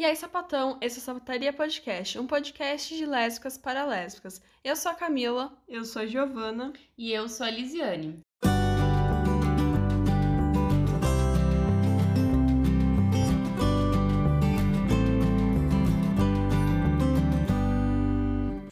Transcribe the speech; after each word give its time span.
E 0.00 0.04
aí, 0.06 0.16
sapatão, 0.16 0.78
esse 0.80 0.98
é 0.98 1.02
o 1.02 1.04
Sapataria 1.04 1.52
Podcast, 1.52 2.18
um 2.18 2.26
podcast 2.26 2.96
de 2.96 3.04
lésbicas 3.04 3.58
para 3.58 3.84
lésbicas. 3.84 4.40
Eu 4.64 4.74
sou 4.74 4.90
a 4.90 4.94
Camila. 4.94 5.52
Eu 5.68 5.84
sou 5.84 6.00
a 6.00 6.06
Giovana. 6.06 6.72
E 6.96 7.12
eu 7.12 7.28
sou 7.28 7.44
a 7.44 7.50
Lisiane. 7.50 8.18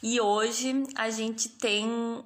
E 0.03 0.19
hoje 0.23 0.83
a 0.97 1.11
gente 1.11 1.51
tem 1.51 2.25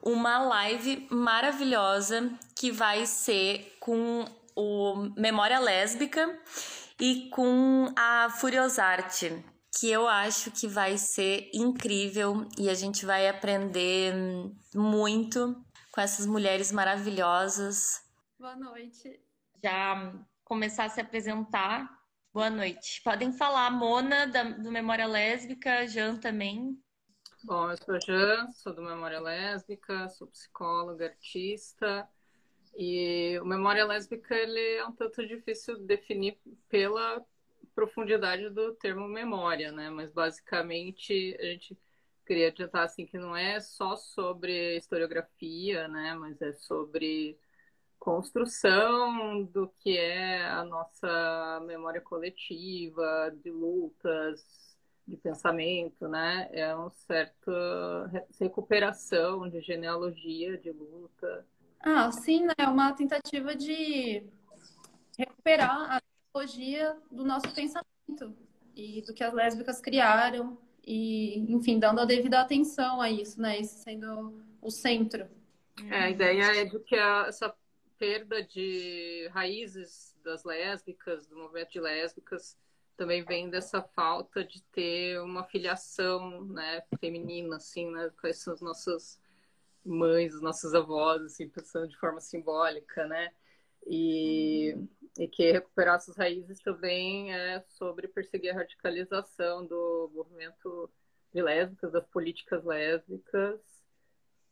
uma 0.00 0.38
live 0.38 1.08
maravilhosa 1.10 2.30
que 2.54 2.70
vai 2.70 3.06
ser 3.06 3.76
com 3.80 4.24
o 4.54 5.10
Memória 5.16 5.58
Lésbica 5.58 6.32
e 7.00 7.28
com 7.30 7.92
a 7.96 8.30
Furiosarte, 8.30 9.44
que 9.78 9.90
eu 9.90 10.08
acho 10.08 10.50
que 10.50 10.66
vai 10.66 10.96
ser 10.96 11.50
incrível 11.52 12.48
e 12.58 12.70
a 12.70 12.74
gente 12.74 13.04
vai 13.04 13.28
aprender 13.28 14.14
muito 14.74 15.62
com 15.92 16.00
essas 16.00 16.26
mulheres 16.26 16.72
maravilhosas. 16.72 18.02
Boa 18.38 18.56
noite. 18.56 19.20
Já 19.62 20.14
começar 20.44 20.84
a 20.84 20.88
se 20.88 21.00
apresentar. 21.00 21.90
Boa 22.32 22.50
noite. 22.50 23.02
Podem 23.02 23.32
falar, 23.32 23.70
Mona, 23.70 24.26
da, 24.26 24.44
do 24.44 24.70
Memória 24.70 25.06
Lésbica, 25.06 25.86
Jan 25.86 26.16
também. 26.16 26.78
Bom, 27.44 27.70
eu 27.70 27.76
sou 27.76 27.94
a 27.94 28.00
Jan, 28.00 28.50
sou 28.52 28.74
do 28.74 28.82
Memória 28.82 29.20
Lésbica, 29.20 30.08
sou 30.08 30.26
psicóloga, 30.28 31.06
artista, 31.06 32.08
e 32.76 33.38
o 33.40 33.44
Memória 33.44 33.86
Lésbica 33.86 34.34
ele 34.34 34.76
é 34.76 34.86
um 34.86 34.92
tanto 34.92 35.26
difícil 35.26 35.76
de 35.78 35.84
definir 35.84 36.38
pela 36.68 37.24
profundidade 37.74 38.50
do 38.50 38.74
termo 38.74 39.08
memória, 39.08 39.72
né? 39.72 39.90
Mas 39.90 40.12
basicamente 40.12 41.36
a 41.40 41.44
gente 41.44 41.78
queria 42.26 42.48
adiantar 42.48 42.84
assim 42.84 43.06
que 43.06 43.18
não 43.18 43.36
é 43.36 43.60
só 43.60 43.96
sobre 43.96 44.76
historiografia, 44.76 45.88
né? 45.88 46.14
Mas 46.14 46.40
é 46.42 46.52
sobre 46.52 47.38
construção 47.98 49.42
do 49.44 49.68
que 49.80 49.96
é 49.96 50.44
a 50.48 50.64
nossa 50.64 51.62
memória 51.66 52.00
coletiva, 52.00 53.34
de 53.42 53.50
lutas, 53.50 54.76
de 55.06 55.16
pensamento, 55.16 56.08
né? 56.08 56.48
É 56.52 56.76
um 56.76 56.90
certo 56.90 57.50
recuperação 58.38 59.48
de 59.48 59.60
genealogia 59.60 60.58
de 60.58 60.70
luta 60.70 61.46
ah, 61.88 62.10
sim, 62.10 62.44
né? 62.44 62.52
É 62.58 62.66
uma 62.66 62.92
tentativa 62.92 63.54
de 63.54 64.24
recuperar 65.16 65.92
a 65.92 66.02
teologia 66.32 66.96
do 67.12 67.24
nosso 67.24 67.48
pensamento 67.54 68.36
e 68.74 69.02
do 69.02 69.14
que 69.14 69.22
as 69.22 69.32
lésbicas 69.32 69.80
criaram 69.80 70.58
e, 70.84 71.38
enfim, 71.48 71.78
dando 71.78 72.00
a 72.00 72.04
devida 72.04 72.40
atenção 72.40 73.00
a 73.00 73.08
isso, 73.08 73.40
né? 73.40 73.60
Isso 73.60 73.78
sendo 73.78 74.42
o 74.60 74.68
centro. 74.68 75.28
É, 75.88 75.96
a 75.96 76.10
ideia 76.10 76.60
é 76.60 76.64
de 76.64 76.76
que 76.80 76.96
a, 76.96 77.26
essa 77.28 77.54
perda 77.96 78.42
de 78.42 79.28
raízes 79.32 80.16
das 80.24 80.42
lésbicas, 80.42 81.28
do 81.28 81.36
movimento 81.36 81.70
de 81.70 81.80
lésbicas, 81.80 82.58
também 82.96 83.24
vem 83.24 83.48
dessa 83.48 83.80
falta 83.80 84.44
de 84.44 84.60
ter 84.72 85.20
uma 85.20 85.44
filiação, 85.44 86.44
né, 86.46 86.82
feminina, 86.98 87.56
assim, 87.56 87.88
né? 87.92 88.10
Quais 88.20 88.38
são 88.38 88.52
as 88.52 88.60
nossas 88.60 89.20
mães, 89.86 90.34
os 90.34 90.42
nossos 90.42 90.74
avós, 90.74 91.22
assim, 91.22 91.48
pensando 91.48 91.88
de 91.88 91.96
forma 91.96 92.20
simbólica, 92.20 93.06
né? 93.06 93.32
E, 93.86 94.76
e 95.18 95.28
que 95.28 95.52
recuperar 95.52 95.96
essas 95.96 96.16
raízes 96.16 96.60
também 96.60 97.32
é 97.32 97.64
sobre 97.68 98.08
perseguir 98.08 98.50
a 98.50 98.54
radicalização 98.54 99.64
do 99.64 100.10
movimento 100.12 100.90
de 101.32 101.42
lésbicas, 101.42 101.92
das 101.92 102.06
políticas 102.06 102.64
lésbicas 102.64 103.60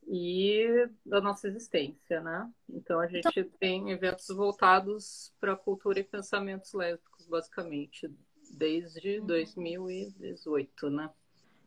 e 0.06 0.88
da 1.04 1.20
nossa 1.20 1.48
existência, 1.48 2.20
né? 2.20 2.50
Então 2.68 3.00
a 3.00 3.06
gente 3.06 3.28
então... 3.28 3.58
tem 3.58 3.90
eventos 3.90 4.28
voltados 4.28 5.32
para 5.40 5.56
cultura 5.56 5.98
e 5.98 6.04
pensamentos 6.04 6.72
lésbicos, 6.72 7.26
basicamente, 7.26 8.10
desde 8.50 9.20
2018, 9.20 10.86
uhum. 10.86 10.92
né? 10.92 11.10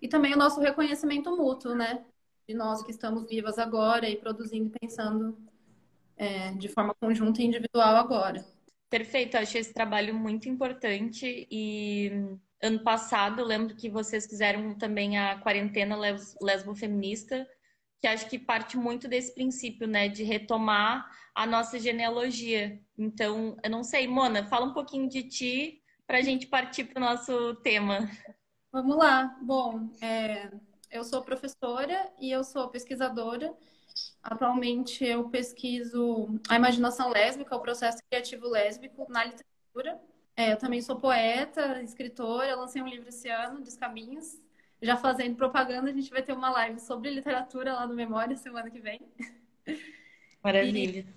E 0.01 0.07
também 0.07 0.33
o 0.33 0.37
nosso 0.37 0.59
reconhecimento 0.59 1.35
mútuo, 1.35 1.73
né? 1.73 2.05
De 2.47 2.53
nós 2.53 2.81
que 2.81 2.91
estamos 2.91 3.27
vivas 3.27 3.59
agora 3.59 4.07
e 4.09 4.15
produzindo 4.15 4.67
e 4.67 4.79
pensando 4.79 5.37
é, 6.15 6.51
de 6.53 6.69
forma 6.69 6.95
conjunta 6.95 7.41
e 7.41 7.45
individual 7.45 7.95
agora. 7.95 8.45
Perfeito, 8.89 9.35
eu 9.35 9.41
achei 9.41 9.59
esse 9.59 9.73
trabalho 9.73 10.15
muito 10.15 10.47
importante 10.47 11.47
e 11.51 12.11
ano 12.61 12.79
passado 12.83 13.43
lembro 13.43 13.75
que 13.75 13.89
vocês 13.89 14.25
fizeram 14.25 14.73
também 14.75 15.17
a 15.17 15.37
quarentena 15.39 15.97
lesbo-feminista, 16.41 17.45
que 17.99 18.07
acho 18.07 18.29
que 18.29 18.39
parte 18.39 18.77
muito 18.77 19.07
desse 19.07 19.33
princípio, 19.33 19.87
né, 19.87 20.07
de 20.07 20.23
retomar 20.23 21.05
a 21.35 21.45
nossa 21.45 21.77
genealogia. 21.77 22.79
Então, 22.97 23.57
eu 23.61 23.69
não 23.69 23.83
sei, 23.83 24.07
Mona, 24.07 24.45
fala 24.45 24.67
um 24.67 24.73
pouquinho 24.73 25.09
de 25.09 25.23
ti 25.23 25.81
para 26.05 26.19
a 26.19 26.21
gente 26.21 26.47
partir 26.47 26.85
para 26.85 27.01
o 27.01 27.05
nosso 27.05 27.55
tema. 27.55 28.09
Vamos 28.71 28.95
lá. 28.95 29.37
Bom, 29.41 29.89
é, 30.01 30.49
eu 30.89 31.03
sou 31.03 31.21
professora 31.21 32.11
e 32.19 32.31
eu 32.31 32.43
sou 32.43 32.67
pesquisadora. 32.69 33.53
Atualmente 34.21 35.03
eu 35.03 35.29
pesquiso 35.29 36.39
a 36.49 36.55
imaginação 36.55 37.09
lésbica, 37.09 37.55
o 37.55 37.61
processo 37.61 37.99
criativo 38.09 38.47
lésbico 38.47 39.05
na 39.09 39.23
literatura. 39.23 39.99
É, 40.35 40.53
eu 40.53 40.57
também 40.57 40.81
sou 40.81 40.99
poeta, 40.99 41.81
escritora, 41.81 42.55
lancei 42.55 42.81
um 42.81 42.87
livro 42.87 43.09
esse 43.09 43.29
ano, 43.29 43.61
Descaminhos. 43.61 44.39
Já 44.81 44.95
fazendo 44.95 45.35
propaganda, 45.35 45.89
a 45.89 45.93
gente 45.93 46.11
vai 46.11 46.21
ter 46.21 46.33
uma 46.33 46.51
live 46.51 46.79
sobre 46.79 47.09
literatura 47.09 47.73
lá 47.73 47.87
no 47.87 47.95
Memória 47.95 48.35
semana 48.35 48.69
que 48.69 48.79
vem. 48.79 49.01
Maravilha. 50.43 51.07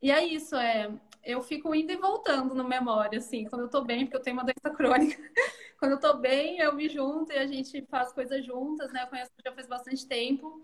E, 0.00 0.06
e 0.06 0.10
é 0.10 0.24
isso, 0.24 0.56
é, 0.56 0.90
eu 1.24 1.42
fico 1.42 1.74
indo 1.74 1.92
e 1.92 1.96
voltando 1.96 2.54
no 2.54 2.64
Memória, 2.64 3.18
assim, 3.18 3.44
quando 3.44 3.62
eu 3.62 3.70
tô 3.70 3.82
bem, 3.82 4.04
porque 4.04 4.16
eu 4.16 4.22
tenho 4.22 4.36
uma 4.36 4.44
doença 4.44 4.70
crônica. 4.76 5.18
quando 5.78 5.92
eu 5.92 6.00
tô 6.00 6.16
bem, 6.18 6.58
eu 6.58 6.74
me 6.74 6.88
junto 6.88 7.32
e 7.32 7.36
a 7.38 7.46
gente 7.46 7.84
faz 7.86 8.12
coisas 8.12 8.44
juntas, 8.44 8.92
né? 8.92 9.02
Eu 9.02 9.08
conheço 9.08 9.30
já 9.44 9.52
faz 9.52 9.66
bastante 9.66 10.06
tempo. 10.06 10.60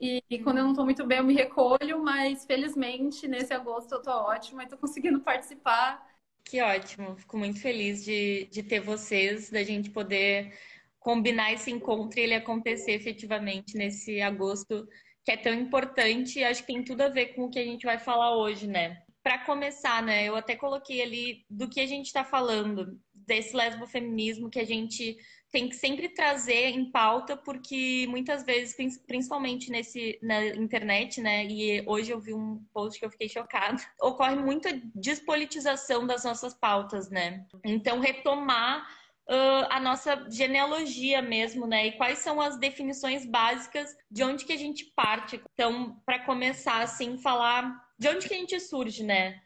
E, 0.00 0.22
e 0.28 0.38
quando 0.40 0.58
eu 0.58 0.64
não 0.64 0.74
tô 0.74 0.84
muito 0.84 1.06
bem, 1.06 1.18
eu 1.18 1.24
me 1.24 1.34
recolho, 1.34 2.02
mas 2.02 2.44
felizmente 2.44 3.28
nesse 3.28 3.54
agosto 3.54 3.92
eu 3.92 4.02
tô 4.02 4.10
ótima 4.10 4.64
e 4.64 4.68
tô 4.68 4.76
conseguindo 4.76 5.20
participar. 5.20 6.04
Que 6.44 6.60
ótimo, 6.60 7.16
fico 7.16 7.38
muito 7.38 7.60
feliz 7.60 8.04
de, 8.04 8.46
de 8.50 8.62
ter 8.62 8.80
vocês, 8.80 9.48
da 9.48 9.62
gente 9.62 9.90
poder 9.90 10.52
combinar 10.98 11.52
esse 11.52 11.70
encontro 11.70 12.18
e 12.18 12.22
ele 12.22 12.34
acontecer 12.34 12.92
efetivamente 12.92 13.76
nesse 13.76 14.20
agosto 14.20 14.86
que 15.24 15.30
é 15.30 15.36
tão 15.36 15.54
importante 15.54 16.40
e 16.40 16.44
acho 16.44 16.62
que 16.62 16.72
tem 16.72 16.84
tudo 16.84 17.02
a 17.02 17.08
ver 17.08 17.34
com 17.34 17.44
o 17.44 17.50
que 17.50 17.58
a 17.58 17.64
gente 17.64 17.86
vai 17.86 17.98
falar 17.98 18.36
hoje, 18.36 18.66
né? 18.66 19.02
Para 19.22 19.38
começar, 19.38 20.02
né, 20.02 20.24
eu 20.24 20.34
até 20.34 20.56
coloquei 20.56 21.00
ali 21.02 21.44
do 21.48 21.68
que 21.68 21.80
a 21.80 21.86
gente 21.86 22.06
está 22.06 22.24
falando 22.24 22.98
desse 23.14 23.56
lesbofeminismo 23.56 24.50
que 24.50 24.58
a 24.58 24.66
gente 24.66 25.16
tem 25.52 25.68
que 25.68 25.76
sempre 25.76 26.08
trazer 26.08 26.70
em 26.70 26.90
pauta, 26.90 27.36
porque 27.36 28.06
muitas 28.08 28.42
vezes, 28.42 28.74
principalmente 29.06 29.70
nesse, 29.70 30.18
na 30.22 30.46
internet, 30.46 31.20
né? 31.20 31.44
E 31.44 31.84
hoje 31.86 32.10
eu 32.10 32.18
vi 32.18 32.32
um 32.32 32.64
post 32.72 32.98
que 32.98 33.04
eu 33.04 33.10
fiquei 33.10 33.28
chocada, 33.28 33.76
ocorre 34.00 34.34
muita 34.34 34.80
despolitização 34.94 36.06
das 36.06 36.24
nossas 36.24 36.54
pautas, 36.54 37.10
né? 37.10 37.44
Então, 37.62 38.00
retomar 38.00 38.82
uh, 39.28 39.66
a 39.68 39.78
nossa 39.78 40.26
genealogia 40.30 41.20
mesmo, 41.20 41.66
né? 41.66 41.88
E 41.88 41.92
quais 41.92 42.20
são 42.20 42.40
as 42.40 42.58
definições 42.58 43.26
básicas 43.26 43.94
de 44.10 44.24
onde 44.24 44.46
que 44.46 44.54
a 44.54 44.58
gente 44.58 44.86
parte. 44.96 45.38
Então, 45.52 46.00
para 46.06 46.24
começar, 46.24 46.80
assim, 46.80 47.18
falar 47.18 47.78
de 48.02 48.08
onde 48.08 48.28
que 48.28 48.34
a 48.34 48.38
gente 48.38 48.60
surge, 48.60 49.02
né? 49.02 49.40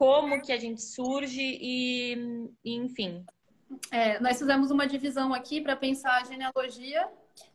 como 0.00 0.40
que 0.40 0.50
a 0.50 0.56
gente 0.56 0.80
surge 0.80 1.42
e, 1.42 2.14
e 2.64 2.74
enfim. 2.74 3.22
É, 3.90 4.18
nós 4.18 4.38
fizemos 4.38 4.70
uma 4.70 4.86
divisão 4.86 5.34
aqui 5.34 5.60
para 5.60 5.76
pensar 5.76 6.22
a 6.22 6.24
genealogia 6.24 7.06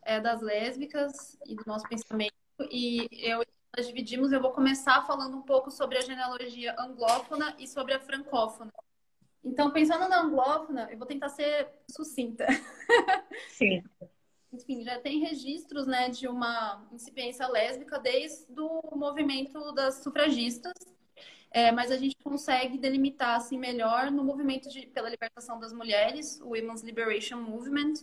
é, 0.03 0.21
das 0.21 0.43
lésbicas 0.43 1.39
e 1.47 1.55
do 1.55 1.63
nosso 1.65 1.89
pensamento. 1.89 2.35
E 2.69 3.07
eu, 3.11 3.43
nós 3.75 3.87
dividimos, 3.87 4.31
eu 4.31 4.39
vou 4.39 4.51
começar 4.51 5.03
falando 5.07 5.35
um 5.35 5.41
pouco 5.41 5.71
sobre 5.71 5.97
a 5.97 6.01
genealogia 6.01 6.75
anglófona 6.77 7.55
e 7.57 7.67
sobre 7.67 7.95
a 7.95 7.99
francófona. 7.99 8.71
Então, 9.43 9.71
pensando 9.71 10.07
na 10.07 10.21
anglófona, 10.21 10.87
eu 10.91 10.99
vou 10.99 11.07
tentar 11.07 11.29
ser 11.29 11.67
sucinta. 11.89 12.45
Sim. 13.49 13.81
Enfim, 14.55 14.83
já 14.83 14.99
tem 14.99 15.19
registros 15.19 15.85
né, 15.85 16.09
de 16.09 16.27
uma 16.27 16.87
incipiência 16.91 17.47
lésbica 17.47 17.99
desde 17.99 18.59
o 18.59 18.95
movimento 18.95 19.71
das 19.73 19.95
sufragistas, 19.95 20.73
é, 21.51 21.71
mas 21.71 21.91
a 21.91 21.97
gente 21.97 22.15
consegue 22.23 22.77
delimitar 22.77 23.35
assim 23.35 23.57
melhor 23.57 24.09
no 24.11 24.23
movimento 24.23 24.69
de, 24.69 24.87
pela 24.87 25.09
libertação 25.09 25.59
das 25.59 25.73
mulheres, 25.73 26.39
o 26.41 26.49
Women's 26.49 26.83
Liberation 26.83 27.37
Movement. 27.37 27.93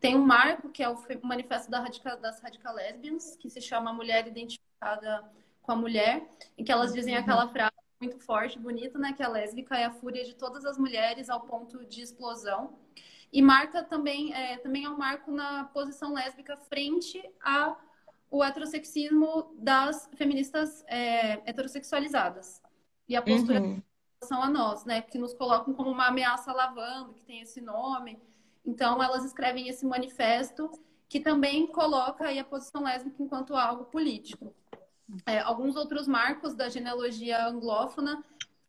Tem 0.00 0.16
um 0.16 0.24
marco 0.24 0.70
que 0.70 0.82
é 0.82 0.88
o 0.88 0.96
Manifesto 1.22 1.70
da 1.70 1.80
Radical, 1.80 2.18
das 2.18 2.40
Radical 2.40 2.74
Lesbians, 2.74 3.36
que 3.36 3.50
se 3.50 3.60
chama 3.60 3.92
Mulher 3.92 4.26
Identificada 4.26 5.24
com 5.62 5.72
a 5.72 5.76
Mulher, 5.76 6.26
em 6.56 6.64
que 6.64 6.72
elas 6.72 6.92
dizem 6.92 7.14
uhum. 7.14 7.20
aquela 7.20 7.48
frase 7.48 7.76
muito 8.00 8.18
forte, 8.20 8.58
bonita, 8.58 8.98
né? 8.98 9.12
Que 9.12 9.22
a 9.22 9.28
lésbica 9.28 9.76
é 9.76 9.84
a 9.84 9.90
fúria 9.90 10.24
de 10.24 10.34
todas 10.34 10.64
as 10.64 10.78
mulheres 10.78 11.28
ao 11.28 11.40
ponto 11.40 11.84
de 11.84 12.00
explosão. 12.00 12.78
E 13.32 13.42
marca 13.42 13.82
também, 13.82 14.32
é, 14.32 14.56
também 14.58 14.84
é 14.84 14.90
um 14.90 14.96
marco 14.96 15.30
na 15.30 15.64
posição 15.64 16.14
lésbica 16.14 16.56
frente 16.56 17.22
ao 17.40 17.78
heterossexismo 18.42 19.54
das 19.58 20.08
feministas 20.16 20.84
é, 20.86 21.48
heterossexualizadas. 21.48 22.62
E 23.08 23.16
a 23.16 23.22
postura 23.22 23.60
uhum. 23.60 23.82
relação 24.20 24.42
a 24.42 24.50
nós, 24.50 24.84
né? 24.84 25.02
Que 25.02 25.18
nos 25.18 25.34
colocam 25.34 25.72
como 25.74 25.90
uma 25.90 26.08
ameaça 26.08 26.52
lavando, 26.52 27.14
que 27.14 27.22
tem 27.22 27.40
esse 27.40 27.60
nome. 27.60 28.18
Então, 28.64 29.02
elas 29.02 29.24
escrevem 29.24 29.68
esse 29.68 29.86
manifesto 29.86 30.70
que 31.08 31.20
também 31.20 31.66
coloca 31.66 32.28
a 32.28 32.44
posição 32.44 32.82
lésbica 32.82 33.22
enquanto 33.22 33.56
algo 33.56 33.84
político. 33.86 34.54
É, 35.24 35.38
alguns 35.40 35.74
outros 35.74 36.06
marcos 36.06 36.54
da 36.54 36.68
genealogia 36.68 37.46
anglófona 37.46 38.22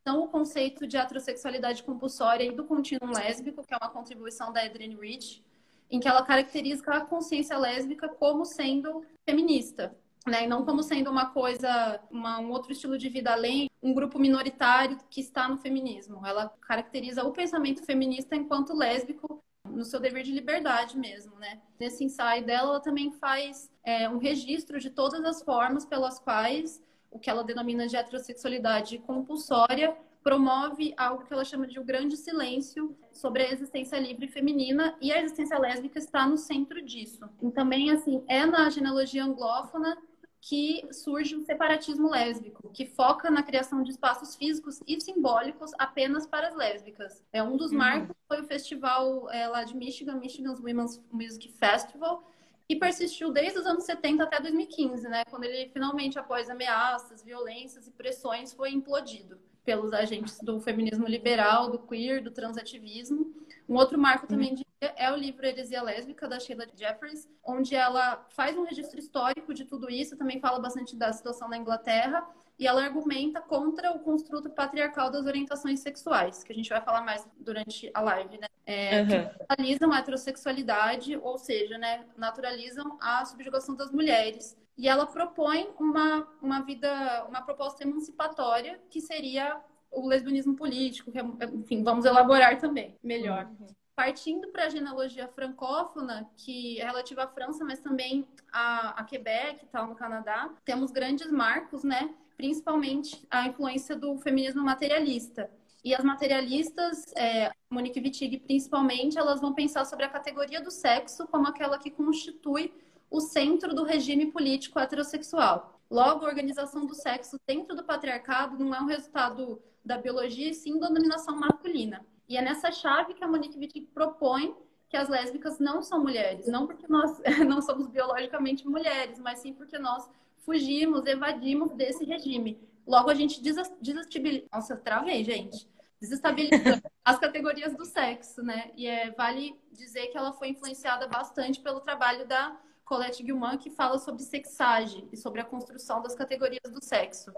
são 0.07 0.24
o 0.24 0.28
conceito 0.28 0.88
de 0.88 0.98
heterossexualidade 0.98 1.84
compulsória 1.84 2.44
e 2.44 2.51
do 2.51 2.63
contínuo 2.66 3.12
lésbico, 3.13 3.63
que 3.63 3.74
é 3.74 3.78
uma 3.78 3.90
contribuição 3.90 4.51
da 4.51 4.63
Adrienne 4.63 4.96
Rich, 4.96 5.44
em 5.90 6.00
que 6.00 6.07
ela 6.07 6.24
caracteriza 6.24 6.84
a 6.92 7.01
consciência 7.01 7.57
lésbica 7.57 8.07
como 8.07 8.46
sendo 8.46 9.04
feminista, 9.28 9.96
né? 10.28 10.44
E 10.44 10.48
não 10.48 10.63
como 10.63 10.84
sendo 10.84 11.10
uma 11.10 11.28
coisa, 11.28 12.00
uma, 12.12 12.40
um 12.40 12.51
outro 12.51 12.72
estilo 12.72 12.98
de 12.98 13.10
vida 13.10 13.31
além, 13.31 13.69
um 13.81 13.94
grupo 13.94 14.19
minoritário 14.19 14.98
que 15.10 15.22
está 15.22 15.48
no 15.48 15.57
feminismo. 15.57 16.25
Ela 16.25 16.50
caracteriza 16.62 17.24
o 17.24 17.31
pensamento 17.31 17.84
feminista 17.84 18.36
enquanto 18.36 18.75
lésbico 18.75 19.42
no 19.66 19.86
seu 19.86 20.00
dever 20.00 20.24
de 20.24 20.31
liberdade 20.31 20.98
mesmo, 20.98 21.36
né? 21.38 21.62
Nesse 21.80 22.04
ensaio 22.04 22.45
dela, 22.45 22.69
ela 22.69 22.80
também 22.80 23.12
faz 23.12 23.72
é, 23.84 24.10
um 24.10 24.18
registro 24.18 24.80
de 24.80 24.90
todas 24.90 25.24
as 25.24 25.42
formas 25.42 25.86
pelas 25.86 26.19
quais 26.19 26.81
o 27.11 27.19
que 27.19 27.29
ela 27.29 27.44
denomina 27.44 27.88
de 27.88 27.95
heterossexualidade 27.95 28.97
compulsória 29.00 29.95
promove 30.23 30.94
algo 30.97 31.23
que 31.25 31.33
ela 31.33 31.45
chama 31.45 31.65
de 31.65 31.79
o 31.79 31.83
grande 31.83 32.17
silêncio 32.17 32.95
sobre 33.11 33.44
a 33.44 33.51
existência 33.51 33.97
livre 33.97 34.27
feminina 34.27 34.95
e 35.01 35.11
a 35.11 35.21
existência 35.21 35.57
lésbica 35.57 35.97
está 35.97 36.27
no 36.27 36.38
centro 36.38 36.81
disso. 36.81 37.27
E 37.41 37.50
também, 37.51 37.89
assim, 37.91 38.23
é 38.27 38.45
na 38.45 38.69
genealogia 38.69 39.23
anglófona 39.23 39.97
que 40.41 40.88
surge 40.91 41.35
o 41.35 41.41
separatismo 41.41 42.09
lésbico, 42.09 42.69
que 42.71 42.85
foca 42.85 43.29
na 43.29 43.44
criação 43.44 43.83
de 43.83 43.91
espaços 43.91 44.35
físicos 44.35 44.79
e 44.88 45.00
simbólicos 45.01 45.71
apenas 45.77 46.25
para 46.25 46.47
as 46.47 46.56
lésbicas. 46.56 47.23
É 47.33 47.44
um 47.44 47.57
dos 47.57 47.71
uhum. 47.71 47.77
marcos 47.77 48.15
foi 48.27 48.41
o 48.41 48.45
festival 48.45 49.29
é, 49.31 49.47
lá 49.47 49.63
de 49.63 49.75
Michigan, 49.75 50.15
Michigan's 50.15 50.59
Women's 50.59 51.01
Music 51.11 51.51
Festival, 51.53 52.23
que 52.69 52.75
persistiu 52.75 53.31
desde 53.31 53.57
os 53.57 53.66
anos 53.66 53.83
70 53.83 54.24
até 54.24 54.39
2015, 54.39 55.10
né, 55.10 55.25
quando 55.25 55.44
ele 55.44 55.71
finalmente, 55.74 56.19
após 56.19 56.51
ameaças, 56.51 57.24
violências 57.24 57.88
e 57.88 57.92
pressões, 57.92 58.54
foi 58.54 58.69
implodido 58.69 59.39
pelos 59.66 59.92
agentes 59.92 60.39
do 60.39 60.62
feminismo 60.62 61.07
liberal, 61.07 61.71
do 61.71 61.80
queer, 61.80 62.21
do 62.21 62.30
transativismo. 62.30 63.33
Um 63.69 63.75
outro 63.75 64.00
marco 64.00 64.25
também 64.25 64.56
de 64.56 64.66
é 64.81 65.12
o 65.12 65.16
livro 65.16 65.45
Heresia 65.45 65.81
Lésbica, 65.81 66.27
da 66.27 66.39
Sheila 66.39 66.66
Jeffries, 66.74 67.27
onde 67.45 67.75
ela 67.75 68.25
faz 68.30 68.57
um 68.57 68.63
registro 68.63 68.98
histórico 68.98 69.54
de 69.54 69.66
tudo 69.66 69.89
isso, 69.89 70.18
também 70.18 70.39
fala 70.39 70.57
bastante 70.57 70.95
da 70.95 71.12
situação 71.12 71.50
na 71.50 71.57
Inglaterra, 71.57 72.25
e 72.57 72.66
ela 72.66 72.83
argumenta 72.83 73.42
contra 73.42 73.92
o 73.92 74.00
construto 74.00 74.50
patriarcal 74.50 75.12
das 75.12 75.25
orientações 75.25 75.81
sexuais, 75.81 76.44
que 76.44 76.51
a 76.51 76.56
gente 76.56 76.69
vai 76.69 76.81
falar 76.81 77.01
mais 77.01 77.27
durante 77.38 77.92
a 77.94 78.01
live, 78.01 78.38
né? 78.38 78.48
É, 78.66 79.01
uhum. 79.01 79.07
Que 79.07 79.16
naturalizam 79.16 79.92
a 79.92 80.00
heterossexualidade, 80.00 81.18
ou 81.18 81.38
seja, 81.38 81.77
né, 81.77 82.06
naturalizam 82.16 82.98
a 83.01 83.25
subjugação 83.25 83.75
das 83.75 83.92
mulheres. 83.92 84.57
E 84.77 84.88
ela 84.88 85.06
propõe 85.06 85.69
uma, 85.77 86.25
uma 86.42 86.62
vida, 86.62 87.25
uma 87.27 87.42
proposta 87.42 87.83
emancipatória, 87.83 88.80
que 88.89 89.01
seria 89.01 89.60
o 89.91 90.07
lesbianismo 90.07 90.56
político, 90.56 91.12
que, 91.12 91.19
é, 91.19 91.24
enfim, 91.53 91.83
vamos 91.83 92.06
elaborar 92.06 92.59
também 92.59 92.95
melhor. 93.03 93.45
Uhum 93.59 93.68
partindo 94.00 94.47
para 94.47 94.63
a 94.63 94.69
genealogia 94.69 95.27
francófona, 95.27 96.25
que 96.38 96.80
é 96.80 96.86
relativa 96.86 97.24
à 97.24 97.27
França, 97.27 97.65
mas 97.65 97.81
também 97.81 98.25
a, 98.50 98.91
a 98.91 99.03
Quebec 99.03 99.65
e 99.65 99.68
tal, 99.68 99.88
no 99.88 99.95
Canadá, 99.95 100.50
temos 100.63 100.89
grandes 100.89 101.30
marcos, 101.30 101.83
né? 101.83 102.15
Principalmente 102.38 103.27
a 103.30 103.45
influência 103.45 103.97
do 103.97 104.18
feminismo 104.19 104.63
materialista. 104.63 105.51
E 105.83 105.94
as 105.94 106.01
materialistas, 106.01 107.12
é, 107.13 107.51
Monique 107.69 108.00
Wittig 108.00 108.38
principalmente, 108.38 109.18
elas 109.18 109.42
vão 109.42 109.53
pensar 109.53 109.83
sobre 109.83 110.06
a 110.06 110.09
categoria 110.09 110.62
do 110.62 110.71
sexo 110.71 111.27
como 111.27 111.50
aquela 111.50 111.77
que 111.77 111.92
constitui 111.92 112.74
o 113.12 113.19
centro 113.19 113.75
do 113.75 113.83
regime 113.83 114.27
político 114.27 114.80
heterossexual. 114.80 115.77
Logo, 115.92 116.24
a 116.24 116.30
organização 116.30 116.85
do 116.85 116.95
sexo 116.95 117.38
dentro 117.45 117.75
do 117.75 117.83
patriarcado 117.83 118.57
não 118.57 118.74
é 118.74 118.80
um 118.80 118.85
resultado 118.85 119.62
da 119.89 119.97
biologia, 119.97 120.51
e 120.51 120.53
sim 120.53 120.80
da 120.80 120.88
dominação 120.88 121.36
masculina. 121.36 122.06
E 122.27 122.38
é 122.38 122.41
nessa 122.44 122.71
chave 122.71 123.15
que 123.15 123.24
a 123.24 123.27
Monique 123.27 123.57
Wittig 123.57 123.88
propõe 123.88 124.56
que 124.88 124.95
as 124.95 125.09
lésbicas 125.09 125.59
não 125.59 125.81
são 125.81 126.00
mulheres, 126.00 126.47
não 126.47 126.68
porque 126.68 126.88
nós 126.88 127.19
não 127.47 127.59
somos 127.59 127.88
biologicamente 127.88 128.68
mulheres, 128.68 129.18
mas 129.19 129.39
sim 129.39 129.51
porque 129.51 129.80
nós 129.80 130.07
fugimos, 130.45 131.07
evadimos 131.07 131.71
desse 131.71 132.06
regime. 132.06 132.59
Logo, 132.86 133.09
a 133.09 133.15
gente 133.15 133.41
desestabiliza. 133.41 134.45
Nossa, 134.53 134.77
travei, 134.77 135.24
gente. 135.24 135.68
Desestabiliza 136.00 136.81
as 137.03 137.19
categorias 137.19 137.75
do 137.75 137.85
sexo, 137.85 138.44
né? 138.44 138.71
E 138.75 138.85
é, 138.85 139.09
vale 139.12 139.59
dizer 139.71 140.07
que 140.07 140.18
ela 140.18 140.33
foi 140.33 140.50
influenciada 140.50 141.07
bastante 141.07 141.59
pelo 141.59 141.80
trabalho 141.81 142.27
da 142.27 142.56
Colette 142.85 143.24
Guilman, 143.24 143.57
que 143.57 143.71
fala 143.71 143.97
sobre 143.97 144.21
sexagem 144.24 145.07
e 145.12 145.18
sobre 145.18 145.42
a 145.42 145.45
construção 145.45 146.01
das 146.01 146.15
categorias 146.15 146.71
do 146.71 146.83
sexo. 146.83 147.31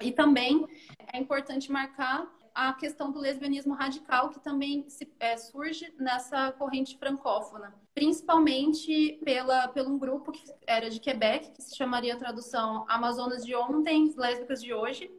E 0.00 0.12
também 0.12 0.66
é 1.12 1.18
importante 1.18 1.70
marcar 1.70 2.28
a 2.54 2.72
questão 2.72 3.10
do 3.10 3.18
lesbianismo 3.18 3.74
radical, 3.74 4.30
que 4.30 4.38
também 4.38 4.88
se, 4.88 5.12
é, 5.18 5.36
surge 5.36 5.92
nessa 5.98 6.52
corrente 6.52 6.96
francófona, 6.96 7.74
principalmente 7.94 9.18
pela, 9.24 9.66
pelo 9.68 9.90
um 9.90 9.98
grupo 9.98 10.30
que 10.30 10.44
era 10.66 10.88
de 10.88 11.00
Quebec, 11.00 11.50
que 11.50 11.62
se 11.62 11.76
chamaria 11.76 12.14
a 12.14 12.18
tradução 12.18 12.84
Amazonas 12.88 13.44
de 13.44 13.56
Ontem, 13.56 14.14
Lésbicas 14.16 14.62
de 14.62 14.72
Hoje, 14.72 15.10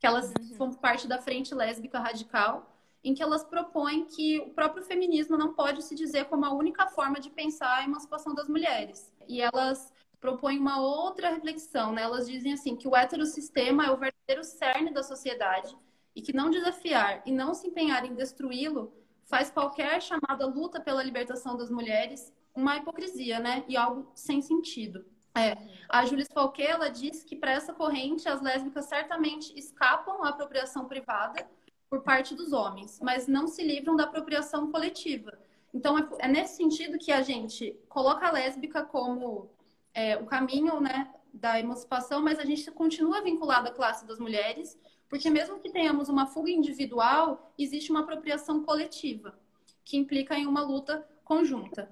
que 0.00 0.06
elas 0.06 0.32
uhum. 0.38 0.56
são 0.56 0.72
parte 0.72 1.06
da 1.06 1.18
Frente 1.18 1.54
Lésbica 1.54 1.98
Radical, 1.98 2.74
em 3.04 3.14
que 3.14 3.22
elas 3.22 3.44
propõem 3.44 4.06
que 4.06 4.38
o 4.40 4.50
próprio 4.50 4.82
feminismo 4.82 5.36
não 5.36 5.54
pode 5.54 5.82
se 5.82 5.94
dizer 5.94 6.24
como 6.26 6.44
a 6.44 6.52
única 6.52 6.86
forma 6.88 7.20
de 7.20 7.30
pensar 7.30 7.78
a 7.78 7.84
emancipação 7.84 8.34
das 8.34 8.48
mulheres. 8.48 9.12
E 9.28 9.40
elas 9.40 9.92
propõem 10.20 10.58
uma 10.58 10.80
outra 10.80 11.30
reflexão, 11.30 11.92
né? 11.92 12.02
Elas 12.02 12.26
dizem 12.26 12.52
assim 12.52 12.76
que 12.76 12.88
o 12.88 12.96
heterossistema 12.96 13.86
é 13.86 13.90
o 13.90 13.96
verdadeiro 13.96 14.44
cerne 14.44 14.92
da 14.92 15.02
sociedade 15.02 15.76
e 16.14 16.22
que 16.22 16.32
não 16.32 16.50
desafiar 16.50 17.22
e 17.24 17.32
não 17.32 17.54
se 17.54 17.68
empenhar 17.68 18.04
em 18.04 18.14
destruí-lo 18.14 18.92
faz 19.24 19.50
qualquer 19.50 20.00
chamada 20.00 20.46
luta 20.46 20.80
pela 20.80 21.02
libertação 21.02 21.56
das 21.56 21.70
mulheres 21.70 22.32
uma 22.54 22.76
hipocrisia, 22.76 23.38
né? 23.38 23.64
E 23.68 23.76
algo 23.76 24.10
sem 24.14 24.42
sentido. 24.42 25.04
É. 25.34 25.56
A 25.88 26.04
Julie 26.04 26.26
Falquet, 26.32 26.66
ela 26.66 26.88
diz 26.88 27.22
que 27.22 27.36
para 27.36 27.52
essa 27.52 27.72
corrente 27.72 28.28
as 28.28 28.42
lésbicas 28.42 28.86
certamente 28.86 29.56
escapam 29.56 30.24
à 30.24 30.30
apropriação 30.30 30.86
privada 30.86 31.48
por 31.88 32.02
parte 32.02 32.34
dos 32.34 32.52
homens, 32.52 32.98
mas 33.00 33.28
não 33.28 33.46
se 33.46 33.62
livram 33.62 33.94
da 33.94 34.04
apropriação 34.04 34.70
coletiva. 34.72 35.38
Então 35.72 35.96
é, 35.96 36.08
é 36.18 36.28
nesse 36.28 36.56
sentido 36.56 36.98
que 36.98 37.12
a 37.12 37.22
gente 37.22 37.78
coloca 37.88 38.26
a 38.26 38.32
lésbica 38.32 38.82
como 38.82 39.50
é, 39.98 40.16
o 40.16 40.26
caminho, 40.26 40.80
né, 40.80 41.12
da 41.32 41.58
emancipação, 41.58 42.22
mas 42.22 42.38
a 42.38 42.44
gente 42.44 42.70
continua 42.70 43.20
vinculado 43.20 43.68
à 43.68 43.72
classe 43.72 44.06
das 44.06 44.18
mulheres 44.18 44.78
porque 45.08 45.30
mesmo 45.30 45.58
que 45.58 45.70
tenhamos 45.70 46.08
uma 46.08 46.26
fuga 46.26 46.50
individual, 46.50 47.52
existe 47.58 47.90
uma 47.90 48.00
apropriação 48.00 48.62
coletiva, 48.62 49.38
que 49.84 49.96
implica 49.96 50.36
em 50.36 50.46
uma 50.46 50.62
luta 50.62 51.06
conjunta. 51.24 51.90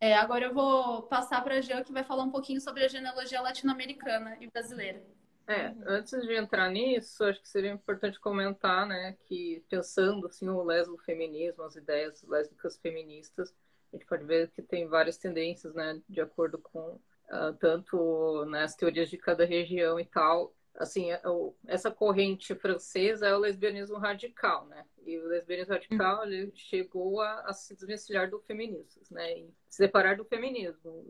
É, 0.00 0.14
agora 0.14 0.46
eu 0.46 0.54
vou 0.54 1.02
passar 1.02 1.42
para 1.42 1.56
a 1.56 1.60
Jean, 1.60 1.82
que 1.82 1.92
vai 1.92 2.04
falar 2.04 2.24
um 2.24 2.30
pouquinho 2.30 2.60
sobre 2.60 2.84
a 2.84 2.88
genealogia 2.88 3.40
latino-americana 3.40 4.36
e 4.40 4.46
brasileira. 4.48 5.02
É, 5.46 5.74
antes 5.86 6.22
de 6.22 6.34
entrar 6.34 6.70
nisso, 6.70 7.22
acho 7.24 7.40
que 7.40 7.48
seria 7.48 7.70
importante 7.70 8.18
comentar, 8.18 8.86
né, 8.86 9.14
que 9.26 9.62
pensando 9.68 10.26
assim 10.26 10.48
o 10.48 10.62
lesbo-feminismo, 10.62 11.62
as 11.64 11.76
ideias 11.76 12.22
lésbicas 12.22 12.78
feministas, 12.78 13.54
a 13.92 13.96
gente 13.96 14.06
pode 14.06 14.24
ver 14.24 14.50
que 14.52 14.62
tem 14.62 14.88
várias 14.88 15.18
tendências, 15.18 15.74
né, 15.74 16.00
de 16.08 16.20
acordo 16.20 16.58
com 16.58 16.98
uh, 17.30 17.52
tanto 17.58 18.44
nas 18.46 18.72
né, 18.72 18.76
teorias 18.78 19.08
de 19.08 19.18
cada 19.18 19.44
região 19.44 19.98
e 19.98 20.04
tal, 20.04 20.54
assim, 20.76 21.10
é, 21.12 21.22
essa 21.66 21.90
corrente 21.90 22.54
francesa 22.54 23.26
é 23.26 23.34
o 23.34 23.38
lesbianismo 23.38 23.96
radical, 23.98 24.66
né? 24.66 24.84
E 25.06 25.18
o 25.18 25.26
lesbianismo 25.28 25.74
radical 25.74 26.24
ele 26.24 26.52
chegou 26.54 27.20
a, 27.20 27.42
a 27.42 27.52
se 27.52 27.74
desvencilhar 27.74 28.28
do 28.28 28.40
feminismo, 28.40 29.02
né? 29.10 29.38
E 29.38 29.54
se 29.68 29.78
separar 29.78 30.16
do 30.16 30.24
feminismo. 30.24 31.04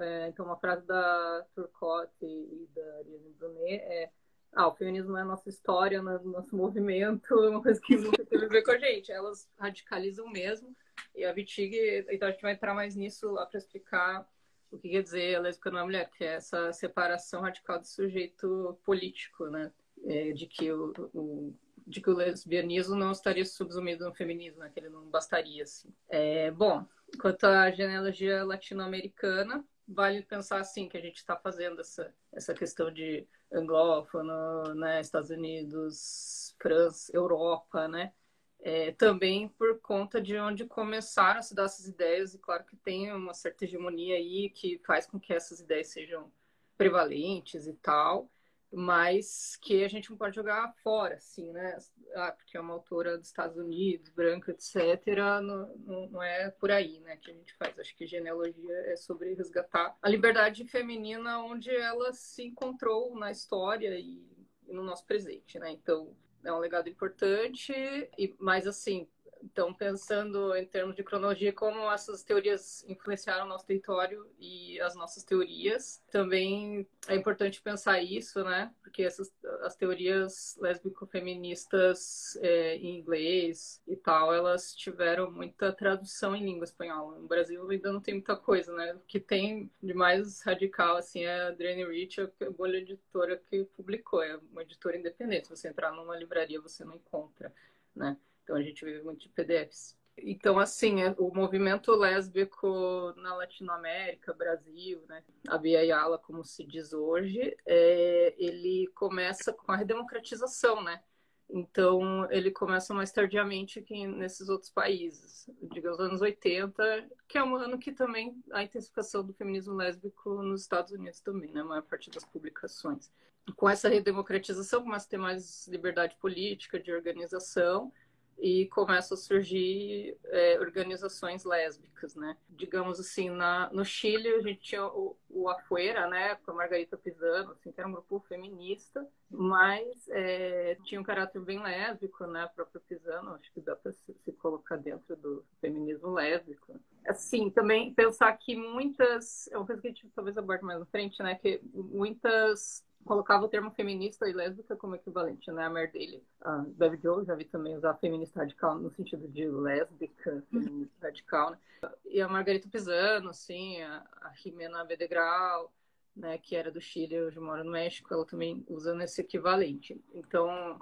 É, 0.00 0.28
então, 0.28 0.46
uma 0.46 0.56
frase 0.58 0.86
da 0.86 1.46
Turcotte 1.54 2.24
e 2.24 2.68
da 2.74 2.96
Ariane 2.98 3.34
Brunet 3.38 3.82
é 3.82 4.10
ah, 4.52 4.68
o 4.68 4.74
feminismo 4.74 5.14
é 5.18 5.20
a 5.20 5.24
nossa 5.24 5.50
história, 5.50 6.00
nosso 6.00 6.56
movimento, 6.56 7.34
é 7.44 7.50
uma 7.50 7.62
coisa 7.62 7.78
que 7.78 7.94
nunca 7.94 8.24
teve 8.24 8.46
a 8.46 8.48
ver 8.48 8.62
com 8.62 8.70
a 8.70 8.78
gente. 8.78 9.12
Elas 9.12 9.46
radicalizam 9.58 10.30
mesmo. 10.30 10.74
E 11.14 11.26
a 11.26 11.32
Wittig, 11.32 12.06
então 12.10 12.26
a 12.26 12.30
gente 12.30 12.40
vai 12.40 12.52
entrar 12.52 12.72
mais 12.72 12.96
nisso 12.96 13.30
lá 13.32 13.44
para 13.44 13.58
explicar 13.58 14.26
o 14.70 14.78
que 14.78 14.90
quer 14.90 15.02
dizer 15.02 15.36
a 15.36 15.40
lésbica 15.40 15.70
não 15.70 15.80
é 15.80 15.84
mulher, 15.84 16.10
que 16.10 16.24
é 16.24 16.34
essa 16.34 16.72
separação 16.72 17.40
radical 17.40 17.78
do 17.78 17.86
sujeito 17.86 18.78
político, 18.84 19.46
né? 19.46 19.72
É, 20.04 20.32
de 20.32 20.46
que 20.46 20.70
o, 20.70 20.92
o, 21.14 21.54
de 21.86 22.00
que 22.00 22.10
o 22.10 22.14
lesbianismo 22.14 22.94
não 22.94 23.12
estaria 23.12 23.44
subsumido 23.44 24.04
no 24.04 24.14
feminismo, 24.14 24.60
né? 24.60 24.70
que 24.72 24.80
ele 24.80 24.88
não 24.88 25.08
bastaria. 25.08 25.62
Assim. 25.62 25.92
É, 26.08 26.50
bom, 26.50 26.84
quanto 27.20 27.44
à 27.44 27.70
genealogia 27.70 28.44
latino-americana, 28.44 29.64
vale 29.86 30.22
pensar 30.22 30.60
assim 30.60 30.88
que 30.88 30.96
a 30.96 31.00
gente 31.00 31.16
está 31.16 31.36
fazendo 31.36 31.80
essa, 31.80 32.12
essa 32.32 32.52
questão 32.52 32.92
de 32.92 33.26
anglófono, 33.52 34.74
né? 34.74 35.00
Estados 35.00 35.30
Unidos, 35.30 36.54
França, 36.60 37.10
Europa, 37.14 37.86
né? 37.86 38.12
É, 38.60 38.90
também 38.92 39.48
por 39.48 39.78
conta 39.80 40.20
de 40.20 40.36
onde 40.36 40.64
começaram 40.64 41.38
a 41.38 41.42
se 41.42 41.54
dar 41.54 41.64
essas 41.64 41.86
ideias, 41.86 42.34
e 42.34 42.38
claro 42.38 42.64
que 42.64 42.76
tem 42.76 43.12
uma 43.12 43.32
certa 43.32 43.64
hegemonia 43.64 44.16
aí 44.16 44.50
que 44.50 44.80
faz 44.84 45.06
com 45.06 45.20
que 45.20 45.32
essas 45.32 45.60
ideias 45.60 45.88
sejam 45.88 46.32
prevalentes 46.76 47.66
e 47.66 47.74
tal, 47.74 48.30
mas 48.72 49.56
que 49.56 49.84
a 49.84 49.88
gente 49.88 50.10
não 50.10 50.16
pode 50.16 50.34
jogar 50.34 50.74
fora, 50.82 51.14
assim, 51.14 51.52
né? 51.52 51.78
Ah, 52.14 52.32
porque 52.32 52.56
é 52.56 52.60
uma 52.60 52.74
autora 52.74 53.16
dos 53.16 53.28
Estados 53.28 53.56
Unidos, 53.56 54.10
branca, 54.10 54.50
etc. 54.50 55.06
Não, 55.42 55.76
não, 55.78 56.08
não, 56.08 56.22
é 56.22 56.50
por 56.50 56.70
aí, 56.70 57.00
né, 57.00 57.16
que 57.16 57.30
a 57.30 57.34
gente 57.34 57.54
faz. 57.54 57.78
Acho 57.78 57.96
que 57.96 58.06
genealogia 58.06 58.74
é 58.86 58.96
sobre 58.96 59.34
resgatar 59.34 59.96
a 60.02 60.08
liberdade 60.08 60.66
feminina 60.66 61.40
onde 61.40 61.74
ela 61.74 62.12
se 62.12 62.42
encontrou 62.42 63.14
na 63.16 63.30
história 63.30 63.98
e, 63.98 64.22
no 64.66 64.82
nosso 64.82 65.06
presente, 65.06 65.58
né? 65.58 65.70
Então, 65.70 66.14
é 66.44 66.52
um 66.52 66.58
legado 66.58 66.88
importante, 66.88 67.72
e, 68.18 68.34
mas 68.38 68.66
assim, 68.66 69.08
então, 69.42 69.72
pensando 69.72 70.54
em 70.56 70.66
termos 70.66 70.94
de 70.94 71.02
cronologia, 71.02 71.52
como 71.52 71.90
essas 71.90 72.22
teorias 72.22 72.84
influenciaram 72.88 73.44
o 73.44 73.48
nosso 73.48 73.66
território 73.66 74.28
e 74.38 74.80
as 74.80 74.94
nossas 74.94 75.22
teorias, 75.24 76.02
também 76.10 76.86
é 77.08 77.14
importante 77.14 77.60
pensar 77.62 78.00
isso, 78.02 78.42
né? 78.44 78.72
Porque 78.82 79.02
essas 79.02 79.32
as 79.62 79.76
teorias 79.76 80.56
lésbico-feministas 80.60 82.36
é, 82.40 82.76
em 82.76 82.98
inglês 82.98 83.82
e 83.86 83.96
tal, 83.96 84.34
elas 84.34 84.74
tiveram 84.74 85.30
muita 85.30 85.72
tradução 85.72 86.34
em 86.34 86.44
língua 86.44 86.64
espanhola. 86.64 87.18
No 87.18 87.28
Brasil 87.28 87.68
ainda 87.68 87.92
não 87.92 88.00
tem 88.00 88.14
muita 88.14 88.36
coisa, 88.36 88.74
né? 88.74 88.94
O 88.94 89.00
que 89.00 89.20
tem 89.20 89.70
de 89.82 89.94
mais 89.94 90.42
radical, 90.42 90.96
assim, 90.96 91.24
é 91.24 91.42
a 91.42 91.48
Adrienne 91.48 91.84
Rich, 91.84 92.20
a 92.20 92.50
bolha 92.50 92.78
editora 92.78 93.36
que 93.36 93.64
publicou. 93.76 94.22
É 94.22 94.36
uma 94.50 94.62
editora 94.62 94.96
independente. 94.96 95.48
Se 95.48 95.56
você 95.56 95.68
entrar 95.68 95.92
numa 95.92 96.16
livraria, 96.16 96.60
você 96.60 96.84
não 96.84 96.96
encontra, 96.96 97.52
né? 97.94 98.16
Então 98.46 98.54
a 98.54 98.62
gente 98.62 98.84
vive 98.84 99.02
muito 99.02 99.22
de 99.22 99.28
PDFs. 99.30 99.96
Então, 100.18 100.56
assim, 100.58 101.02
é, 101.02 101.14
o 101.18 101.34
movimento 101.34 101.92
lésbico 101.92 103.12
na 103.16 103.34
Latinoamérica, 103.34 104.32
Brasil, 104.32 105.02
né, 105.08 105.22
a 105.48 105.58
Via 105.58 105.82
Yala, 105.82 106.16
como 106.16 106.44
se 106.44 106.64
diz 106.64 106.92
hoje, 106.92 107.56
é, 107.66 108.34
ele 108.38 108.86
começa 108.94 109.52
com 109.52 109.72
a 109.72 109.76
redemocratização, 109.76 110.82
né? 110.82 111.02
Então, 111.50 112.30
ele 112.30 112.50
começa 112.50 112.94
mais 112.94 113.12
tardiamente 113.12 113.82
que 113.82 114.06
nesses 114.06 114.48
outros 114.48 114.70
países, 114.70 115.50
digamos, 115.70 115.98
anos 116.00 116.20
80, 116.20 117.08
que 117.28 117.36
é 117.36 117.42
um 117.42 117.56
ano 117.56 117.78
que 117.78 117.92
também 117.92 118.40
a 118.52 118.62
intensificação 118.62 119.24
do 119.24 119.34
feminismo 119.34 119.74
lésbico 119.74 120.42
nos 120.42 120.62
Estados 120.62 120.92
Unidos 120.92 121.20
também, 121.20 121.52
né? 121.52 121.60
A 121.60 121.64
maior 121.64 121.82
parte 121.82 122.10
das 122.10 122.24
publicações. 122.24 123.10
Com 123.54 123.68
essa 123.68 123.88
redemocratização, 123.88 124.82
começa 124.82 125.06
a 125.06 125.10
ter 125.10 125.18
mais 125.18 125.68
liberdade 125.68 126.16
política, 126.16 126.80
de 126.80 126.92
organização, 126.92 127.92
e 128.38 128.66
começam 128.66 129.14
a 129.14 129.18
surgir 129.18 130.16
é, 130.26 130.58
organizações 130.60 131.44
lésbicas, 131.44 132.14
né? 132.14 132.36
Digamos 132.48 133.00
assim, 133.00 133.30
na, 133.30 133.70
no 133.72 133.84
Chile 133.84 134.28
a 134.28 134.40
gente 134.40 134.60
tinha 134.60 134.84
o, 134.84 135.16
o 135.30 135.48
Afuera, 135.48 136.06
né, 136.08 136.34
com 136.36 136.50
a 136.50 136.54
Margarita 136.54 136.96
Pisano, 136.96 137.52
assim, 137.52 137.72
que 137.72 137.80
era 137.80 137.88
um 137.88 137.92
grupo 137.92 138.20
feminista, 138.28 139.06
mas 139.30 140.08
é, 140.08 140.76
tinha 140.84 141.00
um 141.00 141.04
caráter 141.04 141.40
bem 141.40 141.62
lésbico, 141.62 142.26
né, 142.26 142.44
a 142.44 142.48
própria 142.48 142.80
Pisano, 142.80 143.34
acho 143.34 143.52
que 143.52 143.60
dá 143.60 143.74
para 143.74 143.92
se, 143.92 144.14
se, 144.24 144.32
colocar 144.32 144.76
dentro 144.76 145.16
do 145.16 145.44
feminismo 145.60 146.12
lésbico. 146.12 146.78
Assim, 147.06 147.50
também 147.50 147.92
pensar 147.94 148.32
que 148.36 148.56
muitas, 148.56 149.48
é 149.50 149.56
uma 149.56 149.66
coisa 149.66 149.80
que 149.80 149.88
a 149.88 149.90
gente 149.90 150.08
talvez 150.14 150.36
aborde 150.36 150.64
mais 150.64 150.78
na 150.78 150.86
frente, 150.86 151.22
né, 151.22 151.34
que 151.34 151.60
muitas 151.72 152.85
colocava 153.06 153.44
o 153.44 153.48
termo 153.48 153.70
feminista 153.70 154.28
e 154.28 154.32
lésbica 154.32 154.76
como 154.76 154.96
equivalente, 154.96 155.50
né? 155.50 155.64
A 155.64 155.70
Mare 155.70 155.90
dele. 155.90 156.22
A 156.42 156.58
Bev 156.58 157.00
Joe 157.00 157.24
já 157.24 157.34
vi 157.34 157.44
também 157.44 157.76
usar 157.76 157.94
feminista 157.94 158.40
radical 158.40 158.78
no 158.78 158.90
sentido 158.90 159.26
de 159.28 159.48
lésbica, 159.48 160.44
feminista 160.50 161.06
radical, 161.06 161.50
né? 161.52 161.58
E 162.04 162.20
a 162.20 162.28
Margarita 162.28 162.68
Pisano, 162.68 163.30
assim, 163.30 163.80
a, 163.80 164.04
a 164.22 164.32
Jimena 164.34 164.84
Bedegral, 164.84 165.72
né, 166.14 166.36
que 166.38 166.56
era 166.56 166.70
do 166.70 166.80
Chile, 166.80 167.20
hoje 167.20 167.38
mora 167.38 167.62
no 167.62 167.70
México, 167.70 168.12
ela 168.12 168.26
também 168.26 168.64
usando 168.68 169.02
esse 169.02 169.20
equivalente. 169.20 170.02
Então, 170.12 170.80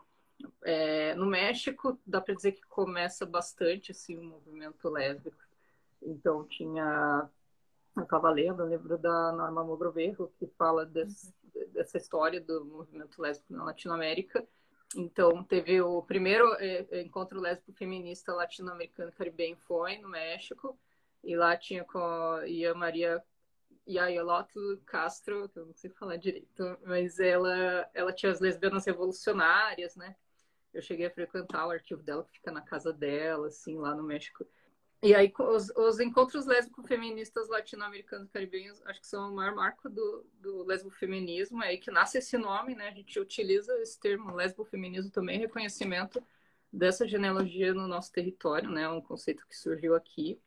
é, 0.62 1.14
no 1.14 1.26
México, 1.26 1.98
dá 2.06 2.20
para 2.20 2.34
dizer 2.34 2.52
que 2.52 2.62
começa 2.62 3.26
bastante, 3.26 3.90
assim, 3.90 4.16
o 4.16 4.24
movimento 4.24 4.88
lésbico. 4.88 5.36
Então, 6.00 6.44
tinha 6.44 7.28
eu 7.96 8.02
estava 8.02 8.28
lendo 8.30 8.64
o 8.64 8.68
livro 8.68 8.98
da 8.98 9.30
Norma 9.32 9.62
Mogrovejo, 9.62 10.28
que 10.38 10.48
fala 10.58 10.84
desse, 10.84 11.32
dessa 11.72 11.96
história 11.96 12.40
do 12.40 12.64
movimento 12.64 13.20
lésbico 13.20 13.52
na 13.52 13.64
Latinoamérica. 13.64 14.46
Então, 14.96 15.42
teve 15.42 15.80
o 15.80 16.02
primeiro 16.02 16.46
é, 16.54 16.86
é 16.90 17.02
encontro 17.02 17.40
lésbico 17.40 17.72
feminista 17.72 18.32
latino-americano 18.32 19.12
caribenho 19.12 19.56
foi 19.66 19.98
no 19.98 20.08
México, 20.08 20.78
e 21.22 21.36
lá 21.36 21.56
tinha 21.56 21.84
com 21.84 21.98
a 21.98 22.46
Ia 22.46 22.74
Maria 22.74 23.22
Yayaloto 23.88 24.80
Castro, 24.86 25.48
que 25.48 25.58
eu 25.58 25.66
não 25.66 25.74
sei 25.74 25.90
falar 25.90 26.16
direito, 26.16 26.78
mas 26.84 27.18
ela, 27.18 27.88
ela 27.92 28.12
tinha 28.12 28.32
as 28.32 28.40
lesbianas 28.40 28.86
revolucionárias, 28.86 29.96
né? 29.96 30.16
Eu 30.72 30.82
cheguei 30.82 31.06
a 31.06 31.10
frequentar 31.10 31.66
o 31.66 31.70
arquivo 31.70 32.02
dela, 32.02 32.24
que 32.24 32.38
fica 32.38 32.50
na 32.50 32.62
casa 32.62 32.92
dela, 32.92 33.48
assim, 33.48 33.78
lá 33.78 33.94
no 33.94 34.02
México. 34.02 34.46
E 35.04 35.14
aí, 35.14 35.30
os, 35.38 35.68
os 35.76 36.00
encontros 36.00 36.46
lésbico-feministas 36.46 37.46
latino-americanos 37.50 38.30
caribenhos, 38.30 38.80
acho 38.86 39.02
que 39.02 39.06
são 39.06 39.30
o 39.30 39.34
maior 39.34 39.54
marco 39.54 39.90
do, 39.90 40.24
do 40.40 40.62
lesbo-feminismo, 40.62 41.62
é 41.62 41.68
aí 41.68 41.78
que 41.78 41.90
nasce 41.90 42.16
esse 42.16 42.38
nome, 42.38 42.74
né? 42.74 42.88
A 42.88 42.94
gente 42.94 43.20
utiliza 43.20 43.70
esse 43.82 44.00
termo 44.00 44.34
lesbo-feminismo 44.34 45.10
também, 45.10 45.38
reconhecimento 45.38 46.24
dessa 46.72 47.06
genealogia 47.06 47.74
no 47.74 47.86
nosso 47.86 48.10
território, 48.12 48.70
né? 48.70 48.88
Um 48.88 49.02
conceito 49.02 49.46
que 49.46 49.54
surgiu 49.54 49.94
aqui 49.94 50.40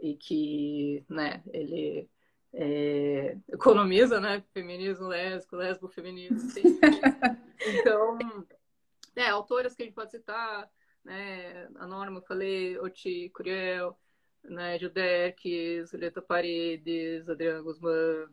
e 0.00 0.14
que, 0.14 1.04
né, 1.08 1.42
ele 1.52 2.08
é, 2.52 3.36
economiza, 3.48 4.20
né? 4.20 4.40
Feminismo 4.54 5.08
lésbico, 5.08 5.56
lesbo-feminismo, 5.56 6.38
Então, 7.66 8.46
é, 9.16 9.28
autoras 9.28 9.74
que 9.74 9.82
a 9.82 9.84
gente 9.84 9.96
pode 9.96 10.12
citar, 10.12 10.70
né? 11.04 11.68
A 11.76 11.86
Norma, 11.86 12.20
falei, 12.22 12.78
Oti 12.78 13.30
Curiel, 13.30 13.98
né? 14.44 14.78
Judeque, 14.78 15.84
Julieta 15.86 16.22
Paredes, 16.22 17.28
Adriana 17.28 17.62
Guzmán, 17.62 18.28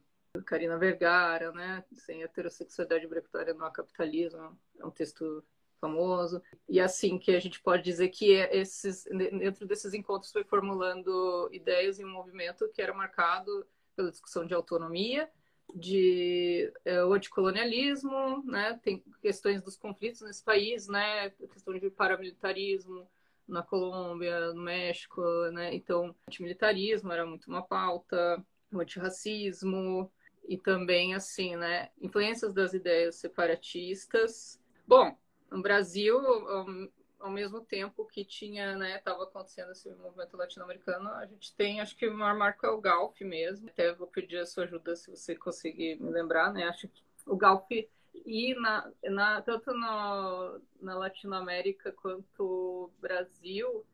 Karina 0.45 0.77
Vergara, 0.77 1.51
né? 1.51 1.83
Sem 1.93 2.23
heterossexualidade 2.23 3.07
brevitária 3.07 3.53
no 3.53 3.71
capitalismo, 3.71 4.57
é 4.79 4.85
um 4.85 4.91
texto 4.91 5.43
famoso. 5.79 6.41
E 6.67 6.79
assim 6.79 7.17
que 7.17 7.35
a 7.35 7.39
gente 7.39 7.61
pode 7.61 7.83
dizer 7.83 8.09
que 8.09 8.31
esses, 8.31 9.05
dentro 9.05 9.65
desses 9.67 9.93
encontros 9.93 10.31
foi 10.31 10.43
formulando 10.43 11.49
ideias 11.51 11.99
e 11.99 12.05
um 12.05 12.09
movimento 12.09 12.69
que 12.73 12.81
era 12.81 12.93
marcado 12.93 13.65
pela 13.95 14.11
discussão 14.11 14.45
de 14.45 14.53
autonomia, 14.53 15.29
de 15.75 16.71
é, 16.85 16.97
anticolonialismo, 16.97 18.43
né? 18.45 18.79
Tem 18.83 19.03
questões 19.21 19.61
dos 19.61 19.77
conflitos 19.77 20.21
nesse 20.21 20.43
país, 20.43 20.87
né? 20.87 21.29
Questão 21.51 21.77
de 21.77 21.89
paramilitarismo 21.89 23.07
na 23.47 23.63
Colômbia, 23.63 24.53
no 24.53 24.61
México, 24.61 25.21
né? 25.51 25.73
Então, 25.73 26.15
antimilitarismo 26.27 27.11
era 27.11 27.25
muito 27.25 27.47
uma 27.47 27.61
pauta, 27.61 28.43
o 28.71 28.79
antirracismo 28.79 30.11
e 30.47 30.57
também 30.57 31.13
assim, 31.13 31.55
né? 31.55 31.89
Influências 32.01 32.53
das 32.53 32.73
ideias 32.73 33.15
separatistas. 33.15 34.59
Bom, 34.87 35.17
no 35.51 35.61
Brasil, 35.61 36.19
ao 37.19 37.31
mesmo 37.31 37.61
tempo 37.61 38.05
que 38.05 38.23
tinha, 38.23 38.75
né, 38.75 38.97
estava 38.97 39.23
acontecendo 39.23 39.71
esse 39.71 39.89
movimento 39.95 40.37
latino-americano, 40.37 41.09
a 41.09 41.25
gente 41.25 41.53
tem, 41.55 41.81
acho 41.81 41.95
que 41.95 42.07
o 42.07 42.13
maior 42.13 42.35
marco 42.35 42.65
é 42.65 42.69
o 42.69 42.79
Galf 42.81 43.19
mesmo. 43.21 43.69
Até 43.69 43.93
vou 43.93 44.07
pedir 44.07 44.37
a 44.37 44.45
sua 44.45 44.65
ajuda 44.65 44.95
se 44.95 45.09
você 45.09 45.35
conseguir 45.35 45.99
me 46.01 46.09
lembrar, 46.09 46.53
né? 46.53 46.63
Acho 46.65 46.87
que 46.87 47.01
o 47.25 47.35
Galf 47.35 47.67
e 48.25 48.55
na, 48.55 48.91
na 49.03 49.41
tanto 49.41 49.73
no, 49.73 50.61
na 50.81 50.95
Latinoamérica 50.95 51.91
quanto 51.91 52.91
Brasil, 52.99 53.85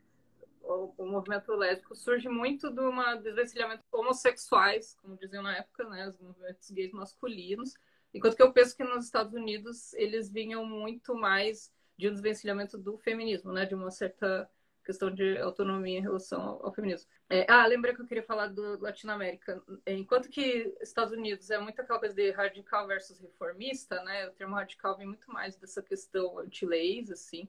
o, 0.61 0.93
o, 0.97 1.05
movimento 1.05 1.53
lésbico 1.53 1.95
surge 1.95 2.29
muito 2.29 2.71
de 2.71 2.79
um 2.79 3.21
desvencilhamento 3.21 3.83
homossexuais, 3.91 4.97
como 5.01 5.17
diziam 5.17 5.43
na 5.43 5.57
época, 5.57 5.87
né, 5.89 6.07
os 6.07 6.17
movimentos 6.19 6.71
gays 6.71 6.91
masculinos. 6.93 7.75
Enquanto 8.13 8.35
que 8.35 8.43
eu 8.43 8.53
penso 8.53 8.75
que 8.75 8.83
nos 8.83 9.05
Estados 9.05 9.33
Unidos 9.33 9.93
eles 9.95 10.31
vinham 10.31 10.65
muito 10.65 11.15
mais 11.15 11.71
de 11.97 12.09
um 12.09 12.11
desvencilhamento 12.13 12.77
do 12.77 12.97
feminismo, 12.97 13.51
né? 13.53 13.65
De 13.65 13.75
uma 13.75 13.91
certa 13.91 14.49
questão 14.83 15.11
de 15.11 15.37
autonomia 15.37 15.99
em 15.99 16.01
relação 16.01 16.41
ao, 16.41 16.65
ao 16.65 16.73
feminismo. 16.73 17.09
É, 17.29 17.45
ah, 17.49 17.65
lembrei 17.65 17.95
que 17.95 18.01
eu 18.01 18.05
queria 18.05 18.23
falar 18.23 18.47
do 18.47 18.79
Latinoamérica. 18.79 19.61
Enquanto 19.87 20.29
que 20.29 20.73
Estados 20.81 21.13
Unidos 21.13 21.49
é 21.49 21.57
muito 21.57 21.81
aquela 21.81 21.99
coisa 21.99 22.13
de 22.13 22.31
radical 22.31 22.85
versus 22.87 23.19
reformista, 23.19 24.03
né? 24.03 24.27
O 24.27 24.31
termo 24.31 24.55
radical 24.55 24.95
vem 24.97 25.07
muito 25.07 25.31
mais 25.31 25.55
dessa 25.55 25.81
questão 25.81 26.37
anti-leis, 26.39 27.09
assim, 27.09 27.47